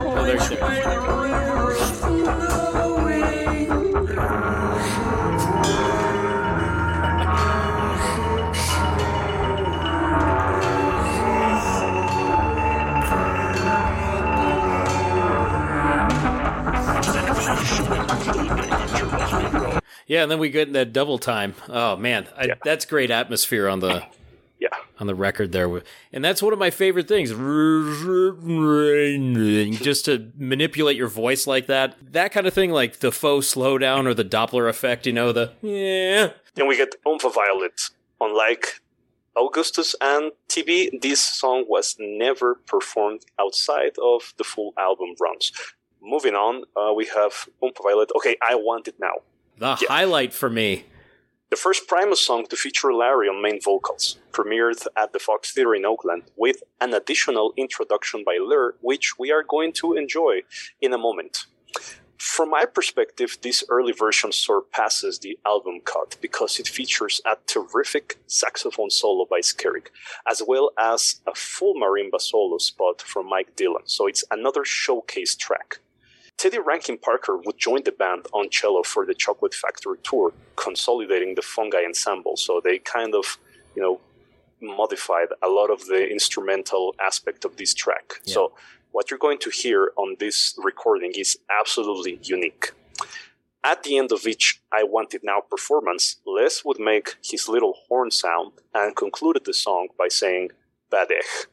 Oh, 0.00 1.51
Yeah, 20.12 20.22
and 20.24 20.30
then 20.30 20.38
we 20.38 20.50
get 20.50 20.66
in 20.68 20.74
that 20.74 20.92
double 20.92 21.16
time. 21.16 21.54
Oh 21.70 21.96
man, 21.96 22.28
I, 22.36 22.44
Yeah. 22.44 22.54
that's 22.62 22.84
great 22.84 23.10
atmosphere 23.10 23.66
on 23.66 23.80
the 23.80 24.04
Yeah. 24.58 24.68
on 25.00 25.06
the 25.06 25.14
record 25.14 25.52
there, 25.52 25.82
and 26.12 26.22
that's 26.22 26.42
one 26.42 26.52
of 26.52 26.58
my 26.58 26.68
favorite 26.68 27.08
things. 27.08 27.30
Just 29.80 30.04
to 30.04 30.30
manipulate 30.36 30.98
your 30.98 31.08
voice 31.08 31.46
like 31.46 31.66
that, 31.68 31.96
that 32.12 32.30
kind 32.30 32.46
of 32.46 32.52
thing, 32.52 32.70
like 32.72 32.98
the 32.98 33.10
faux 33.10 33.54
slowdown 33.54 34.04
or 34.06 34.12
the 34.12 34.24
Doppler 34.24 34.68
effect. 34.68 35.06
You 35.06 35.14
know, 35.14 35.32
the 35.32 35.52
yeah. 35.62 36.32
Then 36.56 36.66
we 36.68 36.76
get 36.76 36.94
Violet. 37.06 37.80
Unlike 38.20 38.80
Augustus 39.34 39.94
and 40.02 40.32
TV, 40.46 40.90
this 41.00 41.20
song 41.20 41.64
was 41.66 41.96
never 41.98 42.56
performed 42.66 43.22
outside 43.40 43.92
of 44.00 44.34
the 44.36 44.44
full 44.44 44.74
album 44.78 45.14
runs. 45.18 45.52
Moving 46.02 46.34
on, 46.34 46.64
uh, 46.76 46.92
we 46.92 47.06
have 47.06 47.48
Violet. 47.82 48.10
Okay, 48.18 48.36
I 48.42 48.56
Want 48.56 48.88
It 48.88 48.96
Now. 49.00 49.22
The 49.58 49.76
Yeah. 49.80 49.88
highlight 49.88 50.32
for 50.32 50.50
me. 50.50 50.86
The 51.50 51.56
first 51.56 51.86
Primus 51.86 52.22
song 52.22 52.46
to 52.46 52.56
feature 52.56 52.94
Larry 52.94 53.28
on 53.28 53.42
main 53.42 53.60
vocals, 53.60 54.18
premiered 54.32 54.86
at 54.96 55.12
the 55.12 55.18
Fox 55.18 55.52
Theater 55.52 55.74
in 55.74 55.84
Oakland, 55.84 56.22
with 56.34 56.62
an 56.80 56.94
additional 56.94 57.52
introduction 57.58 58.24
by 58.24 58.38
Ler, 58.38 58.74
which 58.80 59.18
we 59.18 59.30
are 59.30 59.42
going 59.42 59.72
to 59.74 59.92
enjoy 59.92 60.42
in 60.80 60.94
a 60.94 60.98
moment. 60.98 61.44
From 62.16 62.50
my 62.50 62.64
perspective, 62.64 63.36
this 63.42 63.64
early 63.68 63.92
version 63.92 64.32
surpasses 64.32 65.18
the 65.18 65.38
album 65.44 65.80
cut 65.84 66.16
because 66.22 66.58
it 66.58 66.68
features 66.68 67.20
a 67.26 67.36
terrific 67.46 68.18
saxophone 68.26 68.90
solo 68.90 69.26
by 69.26 69.40
Skerik, 69.40 69.88
as 70.26 70.40
well 70.46 70.70
as 70.78 71.20
a 71.26 71.34
full 71.34 71.74
marimba 71.74 72.20
solo 72.20 72.58
spot 72.58 73.02
from 73.02 73.28
Mike 73.28 73.56
Dillon. 73.56 73.82
So 73.86 74.06
it's 74.06 74.24
another 74.30 74.64
showcase 74.64 75.34
track. 75.34 75.80
Teddy 76.42 76.58
Rankin 76.58 76.98
Parker 76.98 77.36
would 77.36 77.56
join 77.56 77.84
the 77.84 77.92
band 77.92 78.26
on 78.32 78.50
cello 78.50 78.82
for 78.82 79.06
the 79.06 79.14
Chocolate 79.14 79.54
Factory 79.54 79.98
tour, 80.02 80.32
consolidating 80.56 81.36
the 81.36 81.42
fungi 81.42 81.84
ensemble. 81.84 82.36
So 82.36 82.60
they 82.60 82.80
kind 82.80 83.14
of, 83.14 83.38
you 83.76 83.82
know, 83.82 84.00
modified 84.60 85.28
a 85.40 85.46
lot 85.46 85.70
of 85.70 85.86
the 85.86 86.10
instrumental 86.10 86.96
aspect 87.00 87.44
of 87.44 87.58
this 87.58 87.72
track. 87.72 88.14
Yeah. 88.24 88.34
So 88.34 88.52
what 88.90 89.08
you're 89.08 89.20
going 89.20 89.38
to 89.38 89.50
hear 89.50 89.92
on 89.94 90.16
this 90.18 90.58
recording 90.58 91.12
is 91.16 91.38
absolutely 91.60 92.18
unique. 92.24 92.72
At 93.62 93.84
the 93.84 93.96
end 93.96 94.10
of 94.10 94.26
each 94.26 94.60
I 94.72 94.82
Want 94.82 95.14
It 95.14 95.22
Now 95.22 95.42
performance, 95.48 96.16
Les 96.26 96.64
would 96.64 96.80
make 96.80 97.14
his 97.22 97.48
little 97.48 97.74
horn 97.86 98.10
sound 98.10 98.50
and 98.74 98.96
concluded 98.96 99.44
the 99.44 99.54
song 99.54 99.90
by 99.96 100.08
saying, 100.08 100.50
Badech. 100.90 101.46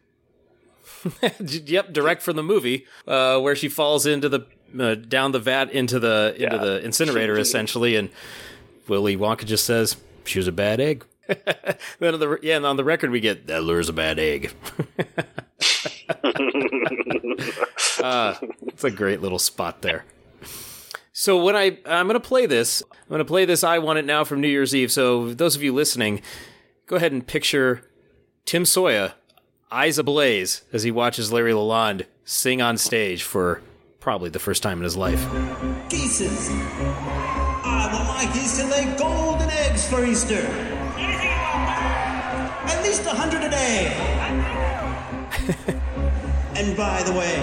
yep, 1.70 1.94
direct 1.94 2.24
from 2.24 2.36
the 2.36 2.44
movie, 2.44 2.88
uh, 3.08 3.40
where 3.40 3.56
she 3.56 3.70
falls 3.70 4.08
into 4.08 4.28
the 4.28 4.48
uh, 4.80 4.96
down 4.96 5.32
the 5.32 5.40
vat 5.40 5.72
into 5.72 6.00
the 6.00 6.34
into 6.38 6.56
Yeah. 6.56 6.64
the 6.64 6.86
incinerator 6.86 7.38
essentially, 7.38 7.96
and 7.96 8.10
Willy 8.88 9.16
Wonka 9.16 9.46
just 9.46 9.66
says 9.66 9.96
she 10.26 10.40
was 10.40 10.48
a 10.48 10.52
bad 10.52 10.80
egg. 10.82 11.06
then 12.00 12.14
on 12.14 12.20
the 12.20 12.40
yeah, 12.42 12.58
and 12.58 12.66
on 12.66 12.78
the 12.78 12.84
record 12.84 13.12
we 13.12 13.20
get 13.20 13.48
that 13.48 13.64
Ler's 13.64 13.90
a 13.90 13.94
bad 13.94 14.20
egg. 14.20 14.52
uh, 18.02 18.36
it's 18.68 18.84
a 18.84 18.92
great 18.92 19.22
little 19.22 19.40
spot 19.40 19.82
there. 19.82 20.06
So 21.14 21.44
when 21.44 21.56
I 21.56 21.78
I'm 21.86 22.08
gonna 22.08 22.20
play 22.20 22.46
this, 22.46 22.82
I'm 22.92 23.10
gonna 23.10 23.26
play 23.26 23.46
this. 23.46 23.64
I 23.64 23.80
want 23.80 24.00
it 24.00 24.06
now 24.06 24.24
from 24.24 24.42
New 24.42 24.48
Year's 24.48 24.74
Eve. 24.74 24.92
So 24.92 25.34
those 25.34 25.56
of 25.56 25.64
you 25.64 25.74
listening, 25.74 26.22
go 26.88 26.96
ahead 26.96 27.12
and 27.12 27.26
picture 27.26 27.84
Tim 28.46 28.66
Sawyer, 28.66 29.14
eyes 29.72 30.00
ablaze 30.00 30.64
as 30.74 30.84
he 30.84 30.92
watches 30.92 31.32
Larry 31.32 31.52
Lalonde 31.52 32.06
sing 32.24 32.62
on 32.62 32.78
stage 32.78 33.24
for 33.24 33.62
probably 34.10 34.32
the 34.32 34.40
first 34.40 34.64
time 34.64 34.80
in 34.80 34.84
his 34.84 34.98
life. 34.98 35.24
Geeses. 35.88 36.50
I 36.50 37.90
want 37.94 38.08
my 38.08 38.26
geese 38.34 38.58
to 38.58 38.66
lay 38.66 38.86
golden 38.98 39.52
eggs 39.52 39.88
for 39.88 40.04
Easter. 40.04 40.48
At 42.74 42.82
least 42.84 43.06
a 43.06 43.12
hundred 43.12 43.44
a 43.44 43.52
day. 43.52 43.94
and 46.58 46.76
by 46.76 47.04
the 47.04 47.12
way, 47.12 47.38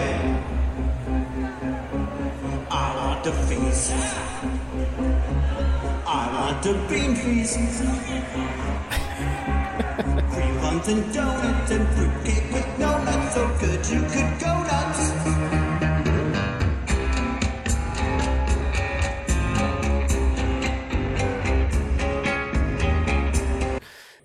I 2.68 2.96
want 2.98 3.22
to 3.26 3.32
feast. 3.46 3.92
I 6.04 6.28
want 6.34 6.64
to 6.64 6.72
bean 6.90 7.14
feast. 7.14 7.58
Cream 10.34 10.54
buns 10.62 10.88
and 10.88 11.14
donuts 11.14 11.70
and 11.70 11.88
fruitcake 11.94 12.52
with 12.52 12.78
no 12.80 12.98
nuts, 13.04 13.34
so 13.34 13.46
good 13.60 13.86
you 13.86 14.00
could 14.10 14.40
go 14.40 14.52
nuts. 14.64 15.35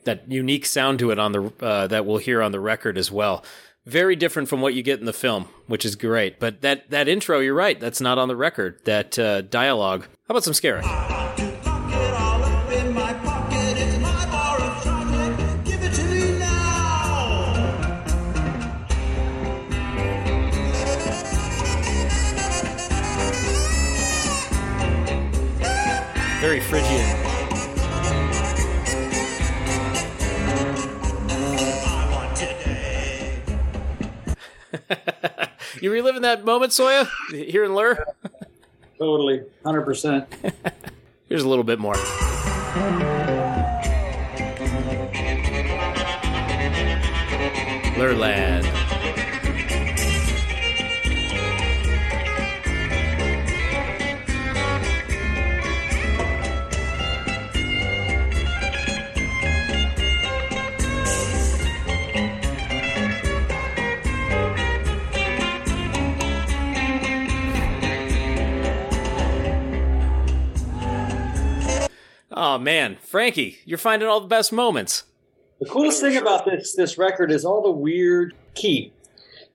That 0.04 0.32
unique 0.32 0.66
sound 0.66 1.00
to 1.00 1.12
it 1.12 1.20
on 1.20 1.32
the 1.32 1.54
uh, 1.60 1.88
that 1.88 2.06
we'll 2.06 2.18
hear 2.18 2.42
on 2.42 2.52
the 2.52 2.60
record 2.60 2.98
as 2.98 3.12
well. 3.12 3.44
Very 3.86 4.16
different 4.16 4.50
from 4.50 4.62
what 4.62 4.74
you 4.74 4.84
get 4.84 5.00
in 5.00 5.06
the 5.06 5.14
film, 5.14 5.48
which 5.68 5.86
is 5.86 5.96
great. 5.96 6.40
But 6.40 6.62
that 6.62 6.90
that 6.90 7.08
intro, 7.08 7.40
you're 7.40 7.54
right, 7.54 7.80
that's 7.80 8.02
not 8.02 8.18
on 8.18 8.28
the 8.28 8.36
record. 8.36 8.80
That 8.86 9.18
uh, 9.18 9.42
dialogue. 9.42 10.08
How 10.28 10.34
about 10.34 10.44
some 10.44 10.54
Skerik? 10.54 10.84
Very 26.42 26.60
lock 26.60 27.21
You 35.82 35.92
reliving 35.92 36.24
that 36.24 36.44
moment, 36.44 36.74
Sawyer? 36.74 37.08
Here 37.30 37.64
in 37.64 37.74
Ler? 37.74 38.06
Totally, 38.98 39.44
hundred 39.64 39.84
percent. 39.84 40.28
Here's 41.30 41.44
a 41.44 41.50
little 41.50 41.64
bit 41.64 41.80
more. 41.80 41.96
Lerland. 47.96 48.71
Oh 72.32 72.58
man, 72.58 72.98
Frankie, 73.02 73.58
you're 73.66 73.78
finding 73.78 74.08
all 74.08 74.22
the 74.22 74.28
best 74.28 74.54
moments. 74.54 75.04
The 75.60 75.68
coolest 75.68 76.02
thing 76.02 76.18
about 76.18 76.46
this 76.46 76.76
this 76.76 76.98
record 76.98 77.32
is 77.32 77.46
all 77.46 77.62
the 77.62 77.72
weird 77.72 78.34
key. 78.56 78.94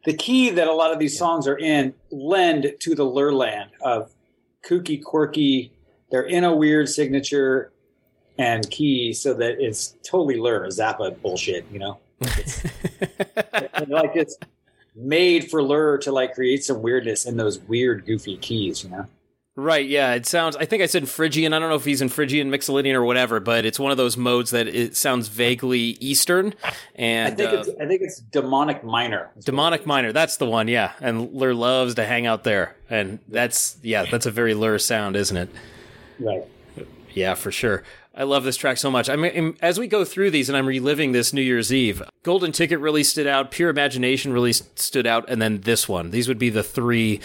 The 0.05 0.15
key 0.15 0.51
that 0.51 0.69
a 0.69 0.73
lot 0.73 0.93
of 0.93 0.99
these 0.99 1.19
songs 1.19 1.49
are 1.49 1.59
in 1.59 1.95
lend 2.11 2.75
to 2.81 2.95
the 2.95 3.05
Lerland 3.05 3.71
of 3.81 4.13
kooky, 4.65 5.03
quirky. 5.03 5.73
They're 6.11 6.23
in 6.23 6.45
a 6.45 6.55
weird 6.55 6.89
signature 6.89 7.73
and 8.39 8.69
key, 8.71 9.13
so 9.15 9.35
that 9.35 9.59
it's 9.59 9.97
totally 10.05 10.37
Ler 10.37 10.67
Zappa 10.69 11.21
bullshit. 11.21 11.65
You 11.73 11.79
know, 11.79 11.99
it's, 12.21 12.65
like 13.89 14.15
it's 14.15 14.37
made 14.95 15.51
for 15.51 15.63
Ler 15.63 15.99
to 15.99 16.13
like 16.13 16.35
create 16.35 16.63
some 16.63 16.83
weirdness 16.83 17.25
in 17.25 17.37
those 17.37 17.59
weird, 17.59 18.07
goofy 18.07 18.37
keys. 18.37 18.85
You 18.85 18.91
know. 18.91 19.07
Right, 19.59 19.89
yeah, 19.89 20.13
it 20.13 20.27
sounds. 20.27 20.55
I 20.55 20.67
think 20.67 20.83
I 20.83 20.87
said 20.87 21.09
Phrygian. 21.09 21.55
I 21.55 21.59
don't 21.59 21.71
know 21.71 21.77
if 21.77 21.85
he's 21.87 22.03
in 22.03 22.11
Phrygian, 22.11 22.51
Mixolydian, 22.51 22.93
or 22.93 23.03
whatever, 23.05 23.41
but 23.41 23.65
it's 23.65 23.81
one 23.81 23.91
of 23.91 23.97
those 23.97 24.19
modes 24.19 24.51
that 24.51 24.69
it 24.69 24.95
sounds 24.95 25.29
vaguely 25.29 25.97
Eastern 25.99 26.53
and 26.95 27.33
I 27.33 27.37
think 27.37 27.53
uh, 27.53 27.57
it's 27.57 27.69
I 27.81 27.87
think 27.87 28.03
it's 28.03 28.21
demonic 28.21 28.85
minor. 28.85 29.31
demonic 29.43 29.87
minor. 29.87 30.13
That's 30.13 30.37
the 30.37 30.45
one, 30.45 30.69
yeah. 30.69 30.93
And 31.01 31.33
Ler 31.33 31.55
loves 31.55 31.95
to 31.95 32.05
hang 32.05 32.27
out 32.27 32.45
there, 32.45 32.77
and 32.91 33.19
that's 33.29 33.79
yeah, 33.83 34.05
that's 34.05 34.27
a 34.27 34.31
very 34.31 34.53
Ler 34.53 34.79
sound, 34.79 35.17
isn't 35.17 35.37
it? 35.37 35.49
Right. 36.19 36.45
Yeah, 37.15 37.33
for 37.33 37.51
sure. 37.51 37.83
I 38.15 38.25
love 38.25 38.45
this 38.45 38.59
track 38.59 38.77
so 38.77 38.91
much. 38.91 39.09
I 39.09 39.17
mean, 39.17 39.57
as 39.63 39.79
we 39.79 39.87
go 39.87 40.05
through 40.05 40.33
these 40.33 40.49
and 40.51 40.57
I'm 40.57 40.67
reliving 40.67 41.13
this 41.13 41.33
New 41.33 41.43
Year's 41.43 41.73
Eve, 41.73 42.03
Golden 42.23 42.53
Ticket 42.53 42.79
really 42.79 43.05
stood 43.05 43.27
out, 43.27 43.51
Pure 43.51 43.71
Imagination 43.71 44.33
really 44.33 44.53
stood 44.53 45.07
out, 45.07 45.27
and 45.29 45.41
then 45.41 45.63
this 45.63 45.89
one. 45.89 46.11
These 46.11 46.29
would 46.29 46.39
be 46.39 46.51
the 46.51 46.63
three 46.63 47.21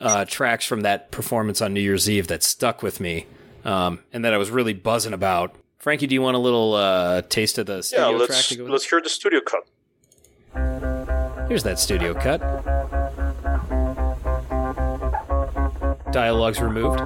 uh, 0.00 0.24
tracks 0.24 0.64
from 0.64 0.80
that 0.82 1.10
performance 1.10 1.60
on 1.60 1.74
New 1.74 1.80
Year's 1.80 2.08
Eve 2.08 2.26
that 2.28 2.42
stuck 2.42 2.82
with 2.82 3.00
me 3.00 3.26
um, 3.64 4.00
and 4.12 4.24
that 4.24 4.32
I 4.32 4.38
was 4.38 4.50
really 4.50 4.72
buzzing 4.72 5.12
about. 5.12 5.54
Frankie, 5.78 6.06
do 6.06 6.14
you 6.14 6.22
want 6.22 6.36
a 6.36 6.40
little 6.40 6.74
uh, 6.74 7.22
taste 7.22 7.58
of 7.58 7.66
the 7.66 7.76
Yeah, 7.76 7.80
studio 7.80 8.18
track 8.18 8.28
let's 8.28 8.58
let's 8.58 8.84
hear 8.90 9.00
the 9.00 9.08
studio 9.08 9.40
cut. 9.40 9.66
Here's 11.48 11.62
that 11.64 11.78
studio 11.78 12.14
cut. 12.14 12.40
Dialogues 16.12 16.60
removed. 16.60 17.00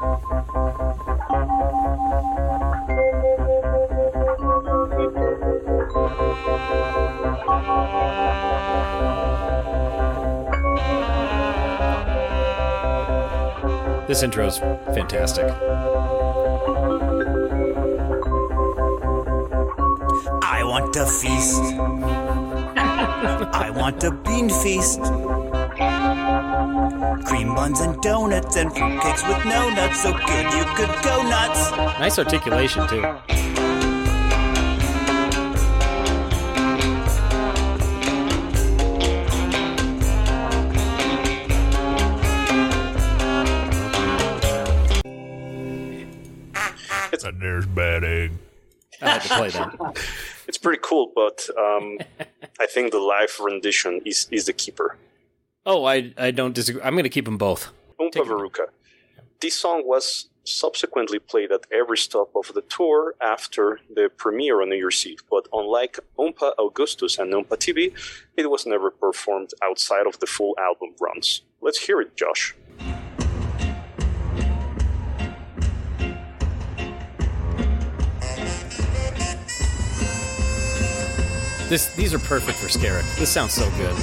This 14.07 14.23
intro 14.23 14.47
is 14.47 14.59
fantastic. 14.59 15.47
I 20.43 20.63
want 20.63 20.95
a 20.97 21.07
feast. 21.07 21.63
I 22.77 23.73
want 23.75 24.05
a 24.05 24.11
bean 24.11 24.51
feast. 24.51 25.01
Cream 27.27 27.55
buns 27.55 27.81
and 27.81 28.01
donuts 28.03 28.57
and 28.57 28.71
fruitcakes 28.71 29.27
with 29.27 29.45
no 29.47 29.71
nuts, 29.71 30.03
so 30.03 30.13
good 30.13 30.53
you 30.53 30.65
could 30.77 31.03
go 31.03 31.23
nuts. 31.23 31.71
Nice 31.99 32.19
articulation, 32.19 32.87
too. 32.87 33.34
And 47.25 47.41
there's 47.41 47.67
bad 47.67 48.05
egg. 48.05 48.33
I 49.03 49.11
had 49.11 49.23
to 49.23 49.29
play 49.29 49.51
that. 49.51 49.99
It's 50.47 50.59
pretty 50.59 50.81
cool, 50.83 51.11
but 51.15 51.49
um, 51.59 51.99
I 52.61 52.67
think 52.67 52.93
the 52.93 52.99
live 52.99 53.35
rendition 53.41 54.03
is 54.05 54.29
is 54.31 54.45
the 54.45 54.53
keeper. 54.53 54.99
Oh, 55.65 55.87
I 55.87 56.13
I 56.19 56.33
don't 56.33 56.55
disagree. 56.55 56.83
I'm 56.83 56.93
going 56.93 57.05
to 57.05 57.09
keep 57.09 57.25
them 57.25 57.39
both. 57.39 57.73
Oompa 57.99 58.23
Veruca. 58.27 58.67
This 59.41 59.55
song 59.55 59.83
was 59.87 60.29
subsequently 60.45 61.19
played 61.19 61.51
at 61.51 61.63
every 61.73 61.97
stop 61.97 62.31
of 62.37 62.53
the 62.53 62.61
tour 62.63 63.15
after 63.23 63.81
the 63.95 64.11
premiere 64.17 64.61
on 64.61 64.69
New 64.69 64.77
Year's 64.77 65.07
Eve. 65.07 65.23
But 65.31 65.49
unlike 65.53 65.99
Oompa 66.19 66.53
Augustus 66.59 67.19
and 67.19 67.33
Oompa 67.33 67.57
TV, 67.57 67.93
it 68.37 68.51
was 68.51 68.67
never 68.67 68.91
performed 68.91 69.51
outside 69.63 70.07
of 70.07 70.21
the 70.21 70.27
full 70.27 70.55
album 70.59 70.91
runs. 71.01 71.41
Let's 71.63 71.87
hear 71.87 72.03
it, 72.03 72.17
Josh. 72.17 72.55
This 81.75 81.89
these 81.97 82.15
are 82.15 82.21
perfect 82.21 82.57
for 82.59 82.69
Skerik. 82.69 83.03
This 83.19 83.31
sounds 83.31 83.53
so 83.53 83.69
good. 83.71 83.97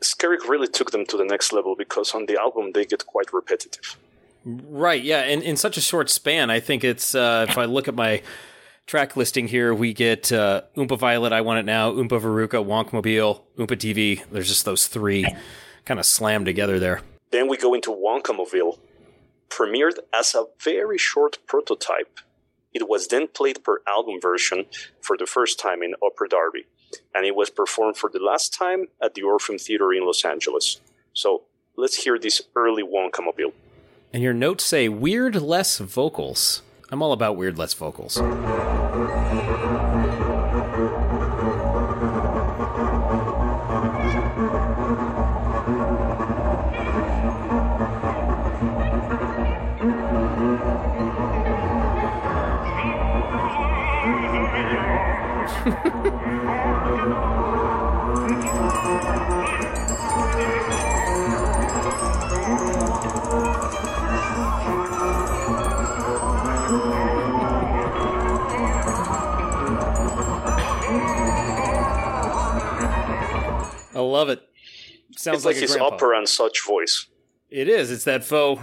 Skerik 0.00 0.48
really 0.48 0.68
took 0.68 0.90
them 0.90 1.04
to 1.04 1.18
the 1.18 1.26
next 1.26 1.52
level 1.52 1.76
because 1.76 2.14
on 2.14 2.24
the 2.24 2.40
album 2.40 2.72
they 2.72 2.86
get 2.86 3.04
quite 3.04 3.34
repetitive. 3.34 3.98
Right, 4.46 5.02
yeah, 5.02 5.18
and 5.18 5.42
in 5.42 5.58
such 5.58 5.76
a 5.76 5.82
short 5.82 6.08
span, 6.08 6.48
I 6.48 6.60
think 6.60 6.82
it's 6.82 7.14
uh, 7.14 7.44
if 7.46 7.58
I 7.58 7.66
look 7.66 7.88
at 7.88 7.94
my 7.94 8.22
track 8.86 9.16
listing 9.16 9.48
here, 9.48 9.74
we 9.74 9.92
get 9.92 10.32
uh, 10.32 10.62
Oompa 10.76 10.98
Violet, 10.98 11.32
I 11.32 11.40
Want 11.40 11.58
It 11.58 11.64
Now, 11.64 11.92
Oompa 11.92 12.20
Veruca, 12.20 12.64
Wonkmobile, 12.64 13.42
Oompa 13.58 13.76
TV. 13.76 14.22
There's 14.30 14.48
just 14.48 14.64
those 14.64 14.86
three 14.86 15.26
kind 15.84 16.00
of 16.00 16.06
slammed 16.06 16.46
together 16.46 16.78
there. 16.78 17.02
Then 17.30 17.48
we 17.48 17.56
go 17.56 17.74
into 17.74 17.90
Wonkamobile, 17.90 18.78
premiered 19.48 19.98
as 20.14 20.34
a 20.34 20.44
very 20.60 20.98
short 20.98 21.38
prototype. 21.46 22.20
It 22.72 22.88
was 22.88 23.08
then 23.08 23.26
played 23.28 23.64
per 23.64 23.80
album 23.88 24.20
version 24.20 24.66
for 25.00 25.16
the 25.16 25.26
first 25.26 25.58
time 25.58 25.82
in 25.82 25.94
Upper 26.04 26.26
Darby, 26.28 26.66
and 27.14 27.26
it 27.26 27.34
was 27.34 27.50
performed 27.50 27.96
for 27.96 28.10
the 28.12 28.20
last 28.20 28.54
time 28.54 28.86
at 29.02 29.14
the 29.14 29.22
Orpheum 29.22 29.58
Theater 29.58 29.92
in 29.92 30.04
Los 30.04 30.24
Angeles. 30.24 30.80
So 31.12 31.44
let's 31.76 31.96
hear 32.04 32.18
this 32.18 32.42
early 32.54 32.82
Wonkamobile. 32.82 33.52
And 34.12 34.22
your 34.22 34.34
notes 34.34 34.64
say 34.64 34.88
weird 34.88 35.34
less 35.36 35.78
vocals. 35.78 36.62
I'm 36.90 37.02
all 37.02 37.12
about 37.12 37.36
weird 37.36 37.58
less 37.58 37.74
vocals. 37.74 38.16
Love 74.16 74.28
it. 74.28 74.42
Sounds 75.16 75.38
it's 75.38 75.44
like, 75.44 75.56
a 75.56 75.60
his 75.60 75.76
grandpa. 75.76 75.94
opera 75.94 76.18
and 76.18 76.28
such 76.28 76.64
voice. 76.66 77.06
It 77.50 77.68
is. 77.68 77.90
It's 77.90 78.04
that 78.04 78.24
faux. 78.24 78.60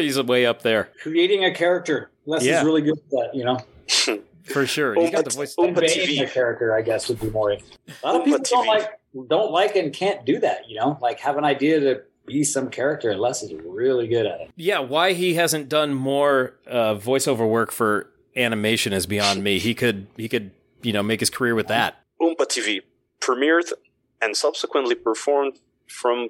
He's 0.00 0.22
way 0.22 0.46
up 0.46 0.62
there 0.62 0.90
Creating 1.02 1.44
a 1.44 1.52
character. 1.54 2.10
Les 2.26 2.44
Yeah. 2.44 2.58
is 2.60 2.64
really 2.64 2.82
good 2.82 2.98
at 2.98 3.10
that, 3.10 3.30
you 3.34 3.44
know. 3.44 3.58
for 4.44 4.66
sure. 4.66 4.94
He's 4.94 5.10
got 5.10 5.24
the 5.24 5.30
voice. 5.30 5.54
Oompa 5.56 5.74
Conveying 5.74 6.22
a 6.24 6.28
character, 6.28 6.74
I 6.74 6.82
guess, 6.82 7.08
would 7.08 7.20
be 7.20 7.30
more. 7.30 7.52
A 7.52 7.58
lot 8.04 8.16
of 8.16 8.24
people 8.24 8.40
don't 8.42 8.66
like 8.66 8.90
don't 9.28 9.50
like 9.50 9.76
and 9.76 9.92
can't 9.92 10.24
do 10.26 10.38
that, 10.40 10.68
you 10.68 10.78
know. 10.78 10.98
Like 11.00 11.20
have 11.20 11.36
an 11.38 11.44
idea 11.44 11.80
to 11.80 12.02
be 12.26 12.44
some 12.44 12.68
character, 12.70 13.10
and 13.10 13.20
Les 13.20 13.42
is 13.42 13.52
really 13.64 14.06
good 14.08 14.26
at 14.26 14.40
it. 14.42 14.50
Yeah, 14.56 14.80
why 14.80 15.14
he 15.14 15.34
hasn't 15.34 15.68
done 15.70 15.94
more 15.94 16.54
uh, 16.66 16.94
voiceover 16.94 17.48
work 17.48 17.72
for 17.72 18.10
animation 18.36 18.92
is 18.92 19.06
beyond 19.06 19.42
me. 19.42 19.58
He 19.58 19.74
could. 19.74 20.06
He 20.16 20.28
could. 20.28 20.50
You 20.80 20.92
know, 20.92 21.02
make 21.02 21.18
his 21.18 21.28
career 21.28 21.56
with 21.56 21.66
that. 21.68 21.96
Oompa 22.22 22.46
TV 22.46 22.82
premiered 23.20 23.72
and 24.20 24.36
subsequently 24.36 24.94
performed 24.94 25.58
from 25.86 26.28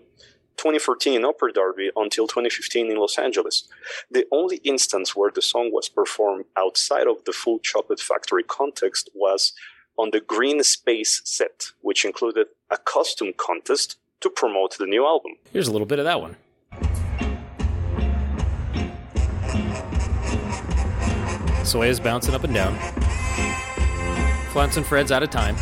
2014 0.58 1.14
in 1.14 1.24
Upper 1.24 1.50
Darby 1.50 1.90
until 1.96 2.26
2015 2.26 2.90
in 2.90 2.96
Los 2.96 3.16
Angeles. 3.16 3.68
The 4.10 4.26
only 4.32 4.56
instance 4.58 5.14
where 5.14 5.30
the 5.30 5.40
song 5.40 5.70
was 5.72 5.88
performed 5.88 6.44
outside 6.56 7.06
of 7.06 7.24
the 7.24 7.32
full 7.32 7.60
Chocolate 7.60 8.00
Factory 8.00 8.42
context 8.42 9.08
was 9.14 9.52
on 9.96 10.10
the 10.12 10.20
Green 10.20 10.62
Space 10.62 11.22
set, 11.24 11.66
which 11.80 12.04
included 12.04 12.48
a 12.70 12.76
costume 12.76 13.32
contest 13.36 13.96
to 14.20 14.28
promote 14.28 14.76
the 14.78 14.86
new 14.86 15.06
album. 15.06 15.32
Here's 15.52 15.68
a 15.68 15.72
little 15.72 15.86
bit 15.86 16.00
of 16.00 16.04
that 16.04 16.20
one. 16.20 16.36
Soy 21.64 21.88
is 21.88 22.00
bouncing 22.00 22.34
up 22.34 22.44
and 22.44 22.54
down. 22.54 22.76
Flunts 24.52 24.76
and 24.76 24.86
Fred's 24.86 25.12
out 25.12 25.22
of 25.22 25.30
time. 25.30 25.56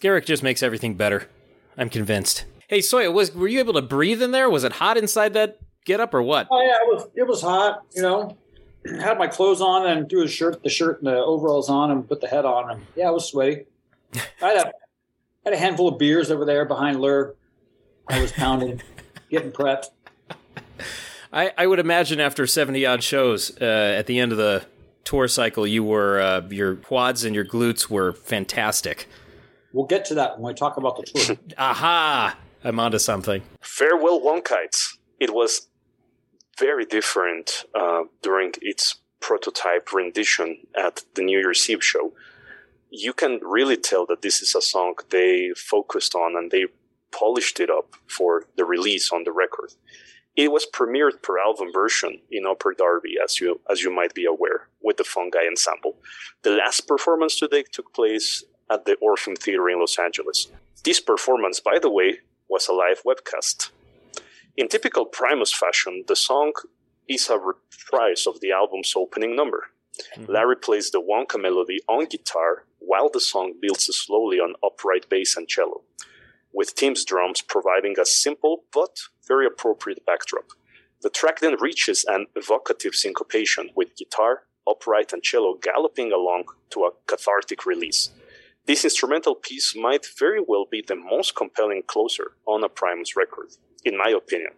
Skerik 0.00 0.24
just 0.24 0.42
makes 0.42 0.62
everything 0.62 0.94
better. 0.94 1.28
I'm 1.76 1.90
convinced. 1.90 2.46
Hey, 2.68 2.80
Sawyer, 2.80 3.10
was 3.10 3.34
were 3.34 3.48
you 3.48 3.58
able 3.58 3.74
to 3.74 3.82
breathe 3.82 4.22
in 4.22 4.30
there? 4.30 4.48
Was 4.48 4.64
it 4.64 4.72
hot 4.72 4.96
inside 4.96 5.34
that 5.34 5.58
get 5.84 6.00
up 6.00 6.14
or 6.14 6.22
what? 6.22 6.48
Oh 6.50 6.62
yeah, 6.62 6.76
it 6.76 6.94
was 6.94 7.08
it 7.14 7.26
was 7.26 7.42
hot, 7.42 7.82
you 7.94 8.02
know. 8.02 8.36
Had 9.00 9.18
my 9.18 9.26
clothes 9.26 9.60
on 9.60 9.86
and 9.86 10.08
threw 10.08 10.22
the 10.22 10.28
shirt, 10.28 10.62
the 10.62 10.70
shirt 10.70 11.02
and 11.02 11.06
the 11.06 11.16
overalls 11.16 11.68
on, 11.68 11.90
and 11.90 12.08
put 12.08 12.22
the 12.22 12.28
head 12.28 12.46
on, 12.46 12.70
and 12.70 12.86
yeah, 12.96 13.08
it 13.08 13.12
was 13.12 13.28
sweaty. 13.28 13.66
I 14.14 14.48
had 14.48 14.56
a, 14.56 14.72
had 15.44 15.54
a 15.54 15.58
handful 15.58 15.88
of 15.88 15.98
beers 15.98 16.30
over 16.30 16.46
there 16.46 16.64
behind 16.64 17.00
Ler. 17.00 17.34
I 18.08 18.20
was 18.20 18.32
pounding, 18.32 18.82
getting 19.30 19.52
prepped. 19.52 19.90
I, 21.32 21.52
I 21.56 21.66
would 21.66 21.78
imagine 21.78 22.18
after 22.18 22.46
70 22.46 22.84
odd 22.86 23.04
shows 23.04 23.56
uh, 23.60 23.64
at 23.98 24.06
the 24.06 24.18
end 24.18 24.32
of 24.32 24.38
the 24.38 24.64
tour 25.04 25.28
cycle, 25.28 25.66
you 25.66 25.84
were 25.84 26.20
uh, 26.20 26.40
your 26.48 26.76
quads 26.76 27.24
and 27.24 27.34
your 27.34 27.44
glutes 27.44 27.88
were 27.88 28.14
fantastic. 28.14 29.06
We'll 29.72 29.86
get 29.86 30.04
to 30.06 30.14
that 30.14 30.38
when 30.38 30.52
we 30.52 30.54
talk 30.54 30.76
about 30.76 30.96
the 30.96 31.02
tour. 31.04 31.36
Aha! 31.58 32.36
I'm 32.64 32.78
onto 32.78 32.98
something. 32.98 33.42
Farewell 33.60 34.20
Wonkites. 34.20 34.98
It 35.18 35.32
was 35.32 35.68
very 36.58 36.84
different 36.84 37.64
uh, 37.74 38.02
during 38.22 38.52
its 38.60 38.96
prototype 39.20 39.92
rendition 39.92 40.58
at 40.76 41.04
the 41.14 41.22
New 41.22 41.38
Year's 41.38 41.68
Eve 41.68 41.84
show. 41.84 42.12
You 42.90 43.12
can 43.12 43.38
really 43.42 43.76
tell 43.76 44.04
that 44.06 44.22
this 44.22 44.42
is 44.42 44.54
a 44.54 44.62
song 44.62 44.94
they 45.10 45.52
focused 45.56 46.14
on 46.14 46.36
and 46.36 46.50
they 46.50 46.66
polished 47.12 47.60
it 47.60 47.70
up 47.70 47.94
for 48.08 48.44
the 48.56 48.64
release 48.64 49.12
on 49.12 49.24
the 49.24 49.32
record. 49.32 49.72
It 50.36 50.52
was 50.52 50.66
premiered 50.66 51.22
per 51.22 51.38
album 51.38 51.72
version 51.72 52.20
in 52.30 52.46
Upper 52.46 52.72
Darby, 52.72 53.16
as 53.22 53.40
you 53.40 53.60
as 53.68 53.82
you 53.82 53.90
might 53.94 54.14
be 54.14 54.24
aware, 54.24 54.68
with 54.80 54.96
the 54.96 55.04
Fungi 55.04 55.44
ensemble. 55.46 55.96
The 56.42 56.50
last 56.50 56.86
performance 56.86 57.38
today 57.38 57.64
took 57.70 57.92
place 57.92 58.44
at 58.70 58.84
the 58.84 58.96
Orpheum 59.00 59.36
Theater 59.36 59.68
in 59.68 59.80
Los 59.80 59.98
Angeles. 59.98 60.48
This 60.84 61.00
performance, 61.00 61.60
by 61.60 61.78
the 61.80 61.90
way, 61.90 62.20
was 62.48 62.68
a 62.68 62.72
live 62.72 63.02
webcast. 63.04 63.70
In 64.56 64.68
typical 64.68 65.04
Primus 65.04 65.52
fashion, 65.52 66.04
the 66.06 66.16
song 66.16 66.52
is 67.08 67.28
a 67.28 67.38
reprise 67.38 68.26
of 68.26 68.40
the 68.40 68.52
album's 68.52 68.94
opening 68.96 69.34
number. 69.34 69.66
Mm-hmm. 70.16 70.32
Larry 70.32 70.56
plays 70.56 70.90
the 70.90 71.00
Wonka 71.00 71.40
melody 71.40 71.80
on 71.88 72.06
guitar 72.06 72.64
while 72.78 73.10
the 73.12 73.20
song 73.20 73.54
builds 73.60 73.84
slowly 73.94 74.38
on 74.38 74.54
upright 74.64 75.08
bass 75.08 75.36
and 75.36 75.48
cello, 75.48 75.82
with 76.52 76.74
Tim's 76.74 77.04
drums 77.04 77.42
providing 77.42 77.96
a 77.98 78.06
simple 78.06 78.64
but 78.72 79.00
very 79.26 79.46
appropriate 79.46 80.04
backdrop. 80.06 80.50
The 81.02 81.10
track 81.10 81.40
then 81.40 81.56
reaches 81.60 82.04
an 82.08 82.26
evocative 82.36 82.94
syncopation 82.94 83.70
with 83.74 83.96
guitar, 83.96 84.42
upright, 84.68 85.12
and 85.12 85.22
cello 85.22 85.58
galloping 85.60 86.12
along 86.12 86.44
to 86.70 86.84
a 86.84 86.90
cathartic 87.06 87.64
release. 87.64 88.10
This 88.66 88.84
instrumental 88.84 89.34
piece 89.34 89.74
might 89.74 90.06
very 90.18 90.40
well 90.46 90.66
be 90.70 90.84
the 90.86 90.96
most 90.96 91.34
compelling 91.34 91.82
closer 91.86 92.32
on 92.46 92.62
a 92.62 92.68
Primus 92.68 93.16
record, 93.16 93.48
in 93.84 93.96
my 93.96 94.10
opinion. 94.10 94.52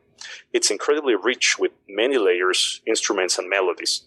It's 0.53 0.71
incredibly 0.71 1.15
rich 1.15 1.57
with 1.59 1.73
many 1.89 2.19
layers, 2.19 2.83
instruments, 2.87 3.39
and 3.39 3.49
melodies. 3.49 4.03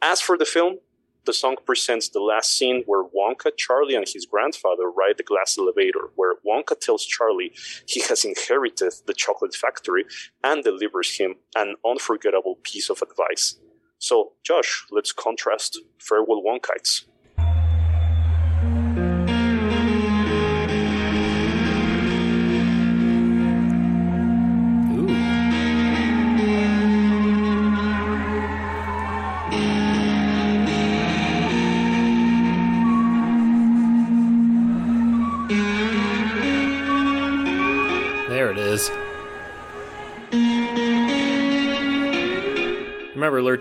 As 0.00 0.20
for 0.20 0.38
the 0.38 0.44
film, 0.44 0.78
the 1.24 1.32
song 1.32 1.56
presents 1.64 2.08
the 2.08 2.20
last 2.20 2.56
scene 2.56 2.82
where 2.86 3.04
Wonka, 3.04 3.56
Charlie, 3.56 3.94
and 3.94 4.08
his 4.08 4.26
grandfather 4.26 4.90
ride 4.90 5.18
the 5.18 5.22
glass 5.22 5.56
elevator, 5.56 6.10
where 6.16 6.34
Wonka 6.44 6.78
tells 6.80 7.04
Charlie 7.04 7.52
he 7.86 8.00
has 8.02 8.24
inherited 8.24 8.92
the 9.06 9.14
chocolate 9.14 9.54
factory 9.54 10.04
and 10.42 10.64
delivers 10.64 11.16
him 11.16 11.36
an 11.54 11.76
unforgettable 11.84 12.58
piece 12.64 12.90
of 12.90 13.02
advice. 13.02 13.56
So, 13.98 14.32
Josh, 14.42 14.84
let's 14.90 15.12
contrast 15.12 15.78
Farewell 15.98 16.42
Wonkites. 16.42 17.04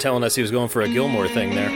Telling 0.01 0.23
us 0.23 0.33
he 0.33 0.41
was 0.41 0.49
going 0.49 0.67
for 0.67 0.81
a 0.81 0.87
Gilmour 0.87 1.27
thing 1.27 1.53
there. 1.53 1.69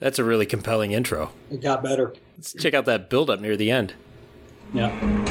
That's 0.00 0.18
a 0.18 0.24
really 0.24 0.44
compelling 0.44 0.90
intro. 0.90 1.30
It 1.52 1.60
got 1.60 1.84
better. 1.84 2.14
Let's 2.36 2.52
check 2.54 2.74
out 2.74 2.84
that 2.86 3.08
build 3.08 3.30
up 3.30 3.38
near 3.38 3.56
the 3.56 3.70
end. 3.70 3.94
Yeah. 4.74 5.25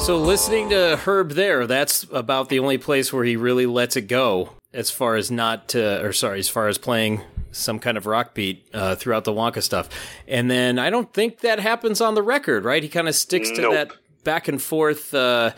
So 0.00 0.16
listening 0.18 0.70
to 0.70 0.96
Herb 0.96 1.32
there, 1.32 1.66
that's 1.68 2.04
about 2.10 2.48
the 2.48 2.58
only 2.58 2.78
place 2.78 3.12
where 3.12 3.22
he 3.22 3.36
really 3.36 3.66
lets 3.66 3.94
it 3.96 4.02
go 4.08 4.50
as 4.72 4.90
far 4.90 5.14
as 5.16 5.30
not 5.30 5.68
to, 5.68 6.04
or 6.04 6.12
sorry, 6.12 6.40
as 6.40 6.48
far 6.48 6.66
as 6.68 6.78
playing 6.78 7.20
some 7.52 7.78
kind 7.78 7.96
of 7.96 8.06
rock 8.06 8.34
beat 8.34 8.66
uh, 8.74 8.96
throughout 8.96 9.22
the 9.24 9.32
Wonka 9.32 9.62
stuff. 9.62 9.88
And 10.26 10.50
then 10.50 10.78
I 10.80 10.90
don't 10.90 11.12
think 11.12 11.40
that 11.40 11.60
happens 11.60 12.00
on 12.00 12.14
the 12.14 12.22
record, 12.22 12.64
right? 12.64 12.82
He 12.82 12.88
kind 12.88 13.08
of 13.08 13.14
sticks 13.14 13.50
to 13.52 13.60
Nope. 13.60 13.72
that 13.74 13.92
back 14.24 14.48
and 14.48 14.60
forth 14.60 15.14
uh, 15.14 15.52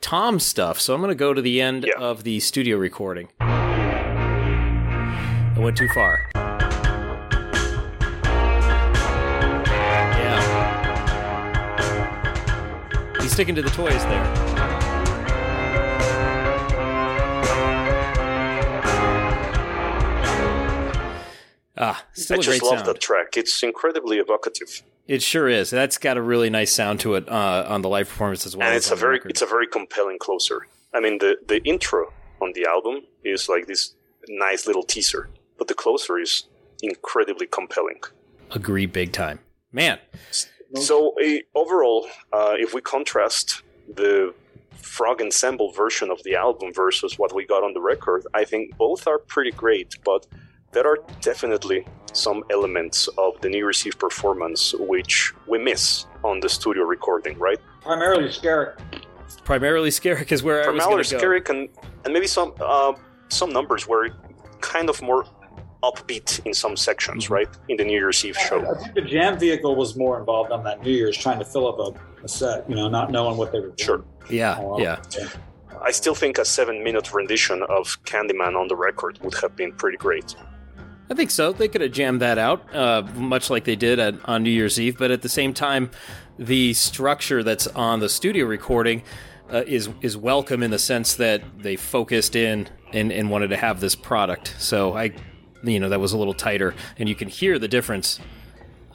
Tom 0.00 0.40
stuff. 0.40 0.80
So 0.80 0.92
I'm 0.94 1.00
going 1.00 1.10
to 1.10 1.14
go 1.14 1.32
to 1.34 1.42
the 1.42 1.60
end 1.60 1.84
Yeah. 1.86 2.00
of 2.02 2.24
the 2.24 2.40
studio 2.40 2.76
recording. 2.76 3.28
I 3.40 5.54
went 5.58 5.76
too 5.76 5.88
far. 5.94 6.28
Sticking 13.40 13.54
to 13.54 13.62
the 13.62 13.70
toys 13.70 14.04
there. 14.04 14.24
Ah, 21.78 22.04
I 22.04 22.36
just 22.36 22.62
love 22.62 22.80
sound. 22.80 22.86
that 22.86 23.00
track. 23.00 23.38
It's 23.38 23.62
incredibly 23.62 24.18
evocative, 24.18 24.82
It 25.08 25.22
sure 25.22 25.48
is. 25.48 25.70
That's 25.70 25.96
got 25.96 26.18
a 26.18 26.22
really 26.22 26.50
nice 26.50 26.70
sound 26.70 27.00
to 27.00 27.14
it 27.14 27.26
uh, 27.30 27.64
on 27.66 27.80
the 27.80 27.88
live 27.88 28.10
performance 28.10 28.44
as 28.44 28.54
well. 28.54 28.68
and 28.68 28.76
it's 28.76 28.90
a 28.90 28.94
very 28.94 29.14
record. 29.14 29.30
it's 29.30 29.40
a 29.40 29.46
very 29.46 29.66
compelling 29.66 30.18
closer. 30.18 30.66
I 30.92 31.00
mean, 31.00 31.16
the 31.16 31.38
the 31.48 31.62
intro 31.64 32.12
on 32.42 32.52
the 32.52 32.66
album 32.66 33.04
is 33.24 33.48
like 33.48 33.66
this 33.66 33.94
nice 34.28 34.66
little 34.66 34.82
teaser, 34.82 35.30
but 35.56 35.66
the 35.68 35.74
closer 35.74 36.18
is 36.18 36.44
incredibly 36.82 37.46
compelling. 37.46 38.00
agree 38.50 38.84
big 38.84 39.12
time, 39.12 39.38
man. 39.72 39.98
So 40.76 41.14
uh, 41.20 41.38
overall, 41.54 42.06
uh, 42.32 42.54
if 42.58 42.74
we 42.74 42.80
contrast 42.80 43.62
the 43.94 44.34
Frog 44.72 45.20
Ensemble 45.20 45.72
version 45.72 46.10
of 46.10 46.22
the 46.22 46.36
album 46.36 46.72
versus 46.72 47.18
what 47.18 47.34
we 47.34 47.44
got 47.44 47.62
on 47.62 47.74
the 47.74 47.80
record, 47.80 48.26
I 48.34 48.44
think 48.44 48.76
both 48.76 49.06
are 49.06 49.18
pretty 49.18 49.50
great, 49.50 49.96
but 50.04 50.26
there 50.72 50.86
are 50.86 50.98
definitely 51.20 51.86
some 52.12 52.44
elements 52.50 53.08
of 53.18 53.40
the 53.40 53.48
New 53.48 53.58
Year's 53.58 53.86
Eve 53.86 53.98
performance 53.98 54.74
which 54.78 55.32
we 55.46 55.58
miss 55.58 56.06
on 56.24 56.40
the 56.40 56.48
studio 56.48 56.84
recording, 56.84 57.38
right? 57.38 57.58
Primarily 57.82 58.28
Skerik. 58.28 58.78
Primarily 59.44 59.90
Skerik 59.90 60.32
is 60.32 60.42
where 60.42 60.64
I 60.64 60.70
was 60.70 60.84
going 60.84 60.94
Aller 60.94 61.04
to 61.04 61.10
go. 61.10 61.20
Skerik 61.20 61.48
and, 61.50 61.68
and 62.04 62.12
maybe 62.14 62.26
some 62.26 62.54
uh, 62.60 62.92
some 63.28 63.52
numbers 63.52 63.86
were 63.86 64.10
kind 64.60 64.88
of 64.88 65.00
more 65.02 65.24
upbeat 65.82 66.44
in 66.46 66.52
some 66.54 66.76
sections, 66.76 67.24
Mm-hmm. 67.24 67.34
right? 67.34 67.48
In 67.68 67.76
the 67.76 67.84
New 67.84 67.92
Year's 67.92 68.24
Eve 68.24 68.36
show. 68.36 68.60
I 68.60 68.78
think 68.82 68.94
the 68.94 69.00
jam 69.02 69.38
vehicle 69.38 69.74
was 69.76 69.96
more 69.96 70.18
involved 70.18 70.52
on 70.52 70.62
that 70.64 70.82
New 70.82 70.90
Year's, 70.92 71.16
trying 71.16 71.38
to 71.38 71.44
fill 71.44 71.68
up 71.68 71.78
a, 71.96 72.24
a 72.24 72.28
set, 72.28 72.68
you 72.68 72.76
know, 72.76 72.88
not 72.88 73.10
knowing 73.10 73.36
what 73.36 73.52
they 73.52 73.60
were 73.60 73.68
doing. 73.68 73.78
Sure. 73.78 74.04
Yeah, 74.28 74.56
Oh, 74.60 74.78
yeah. 74.78 75.00
I 75.82 75.90
still 75.92 76.14
think 76.14 76.36
a 76.38 76.44
seven 76.44 76.84
minute 76.84 77.12
rendition 77.14 77.62
of 77.62 78.02
Candyman 78.04 78.54
on 78.54 78.68
the 78.68 78.76
record 78.76 79.18
would 79.22 79.34
have 79.40 79.56
been 79.56 79.72
pretty 79.72 79.96
great. 79.96 80.36
I 81.10 81.14
think 81.14 81.30
so. 81.30 81.52
They 81.52 81.66
could 81.68 81.80
have 81.80 81.90
jammed 81.90 82.20
that 82.20 82.38
out, 82.38 82.72
uh, 82.74 83.02
much 83.16 83.48
like 83.50 83.64
they 83.64 83.74
did 83.76 83.98
at, 83.98 84.14
on 84.26 84.42
New 84.44 84.50
Year's 84.50 84.78
Eve. 84.78 84.98
But 84.98 85.10
at 85.10 85.22
the 85.22 85.28
same 85.28 85.52
time, 85.54 85.90
the 86.38 86.72
structure 86.74 87.42
that's 87.42 87.66
on 87.68 87.98
the 88.00 88.08
studio 88.08 88.46
recording 88.46 89.02
uh, 89.52 89.64
is 89.66 89.88
is 90.02 90.16
welcome 90.16 90.62
in 90.62 90.70
the 90.70 90.78
sense 90.78 91.14
that 91.14 91.42
they 91.58 91.74
focused 91.74 92.36
in 92.36 92.68
and, 92.92 93.10
and 93.10 93.28
wanted 93.30 93.48
to 93.48 93.56
have 93.56 93.80
this 93.80 93.96
product. 93.96 94.54
So 94.58 94.94
I, 94.96 95.12
you 95.62 95.80
know, 95.80 95.88
that 95.88 96.00
was 96.00 96.12
a 96.12 96.18
little 96.18 96.34
tighter, 96.34 96.74
and 96.98 97.08
you 97.08 97.14
can 97.14 97.28
hear 97.28 97.58
the 97.58 97.68
difference 97.68 98.20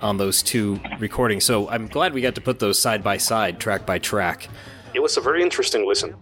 on 0.01 0.17
those 0.17 0.43
two 0.43 0.79
recordings. 0.99 1.45
So 1.45 1.69
I'm 1.69 1.87
glad 1.87 2.13
we 2.13 2.21
got 2.21 2.35
to 2.35 2.41
put 2.41 2.59
those 2.59 2.79
side 2.79 3.03
by 3.03 3.17
side, 3.17 3.59
track 3.59 3.85
by 3.85 3.99
track. 3.99 4.49
It 4.93 5.01
was 5.01 5.17
a 5.17 5.21
very 5.21 5.41
interesting 5.41 5.85
listen. 5.85 6.15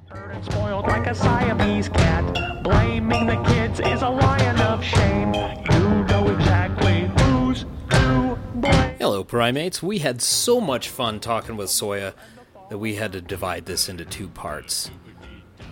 Spoiled 0.43 0.87
like 0.87 1.07
a 1.07 1.13
Siamese 1.13 1.89
cat. 1.89 2.63
Blaming 2.63 3.27
the 3.27 3.41
kids 3.43 3.79
is 3.79 4.01
a 4.01 4.09
lion 4.09 4.59
of 4.61 4.83
shame. 4.83 5.33
You 5.33 6.03
know 6.05 6.27
exactly 6.29 7.11
who's 7.17 7.65
to 7.89 8.39
blame. 8.55 8.95
Hello, 8.99 9.23
primates. 9.23 9.83
We 9.83 9.99
had 9.99 10.21
so 10.21 10.59
much 10.59 10.89
fun 10.89 11.19
talking 11.19 11.55
with 11.55 11.69
Sawyer 11.69 12.13
that 12.69 12.77
we 12.77 12.95
had 12.95 13.11
to 13.11 13.21
divide 13.21 13.65
this 13.65 13.89
into 13.89 14.05
two 14.05 14.27
parts. 14.29 14.89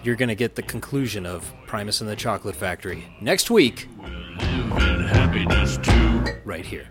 You're 0.03 0.15
going 0.15 0.30
to 0.30 0.36
get 0.36 0.56
the 0.56 0.64
conclusion 0.64 1.26
of 1.26 1.52
Primus 1.68 2.02
and 2.02 2.10
the 2.10 2.15
Chocolate 2.15 2.56
Factory 2.56 3.03
next 3.22 3.52
week, 3.52 3.88
And 4.02 5.07
happiness 5.07 5.78
too. 5.78 6.40
right 6.44 6.65
here. 6.65 6.88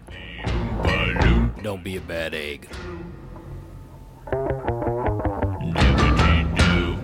Don't 1.63 1.83
be 1.83 1.97
a 1.97 2.01
bad 2.01 2.35
egg. 2.35 2.69
Dippity-doo. 5.75 6.99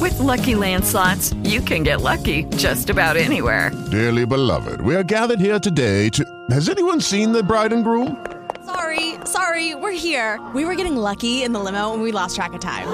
With 0.00 0.18
Lucky 0.18 0.54
Land 0.54 0.84
slots, 0.84 1.32
you 1.44 1.60
can 1.60 1.82
get 1.82 2.00
lucky 2.00 2.44
just 2.56 2.90
about 2.90 3.16
anywhere. 3.16 3.70
Dearly 3.90 4.26
beloved, 4.26 4.80
we 4.80 4.94
are 4.96 5.04
gathered 5.04 5.40
here 5.40 5.58
today 5.60 6.08
to. 6.10 6.24
Has 6.50 6.68
anyone 6.68 7.00
seen 7.00 7.32
the 7.32 7.42
bride 7.42 7.72
and 7.72 7.84
groom? 7.84 8.16
Sorry, 8.66 9.14
sorry, 9.24 9.74
we're 9.74 9.92
here. 9.92 10.40
We 10.54 10.64
were 10.64 10.74
getting 10.74 10.96
lucky 10.96 11.42
in 11.42 11.52
the 11.52 11.60
limo 11.60 11.92
and 11.92 12.02
we 12.02 12.12
lost 12.12 12.36
track 12.36 12.52
of 12.52 12.60
time. 12.60 12.88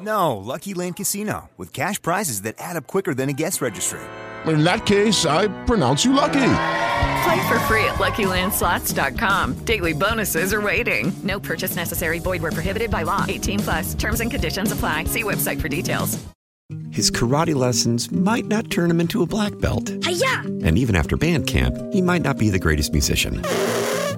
No, 0.00 0.36
Lucky 0.36 0.74
Land 0.74 0.96
Casino, 0.96 1.50
with 1.56 1.72
cash 1.72 2.00
prizes 2.00 2.42
that 2.42 2.56
add 2.58 2.76
up 2.76 2.86
quicker 2.86 3.14
than 3.14 3.28
a 3.28 3.32
guest 3.32 3.60
registry. 3.60 4.00
In 4.46 4.64
that 4.64 4.84
case, 4.86 5.24
I 5.24 5.48
pronounce 5.64 6.04
you 6.04 6.12
lucky. 6.12 6.32
Play 7.24 7.48
for 7.48 7.58
free 7.60 7.84
at 7.84 7.94
LuckyLandSlots.com. 7.94 9.64
Daily 9.64 9.94
bonuses 9.94 10.52
are 10.52 10.60
waiting. 10.60 11.10
No 11.22 11.40
purchase 11.40 11.76
necessary. 11.76 12.18
Void 12.18 12.42
where 12.42 12.52
prohibited 12.52 12.90
by 12.90 13.02
law. 13.02 13.24
18 13.26 13.60
plus. 13.60 13.94
Terms 13.94 14.20
and 14.20 14.30
conditions 14.30 14.72
apply. 14.72 15.04
See 15.04 15.22
website 15.22 15.60
for 15.60 15.68
details. 15.68 16.22
His 16.90 17.10
karate 17.10 17.54
lessons 17.54 18.10
might 18.12 18.46
not 18.46 18.70
turn 18.70 18.90
him 18.90 19.00
into 19.00 19.22
a 19.22 19.26
black 19.26 19.58
belt. 19.58 19.90
Hiya! 20.04 20.42
And 20.64 20.78
even 20.78 20.96
after 20.96 21.16
band 21.16 21.46
camp, 21.46 21.76
he 21.92 22.02
might 22.02 22.22
not 22.22 22.38
be 22.38 22.50
the 22.50 22.58
greatest 22.58 22.92
musician. 22.92 23.42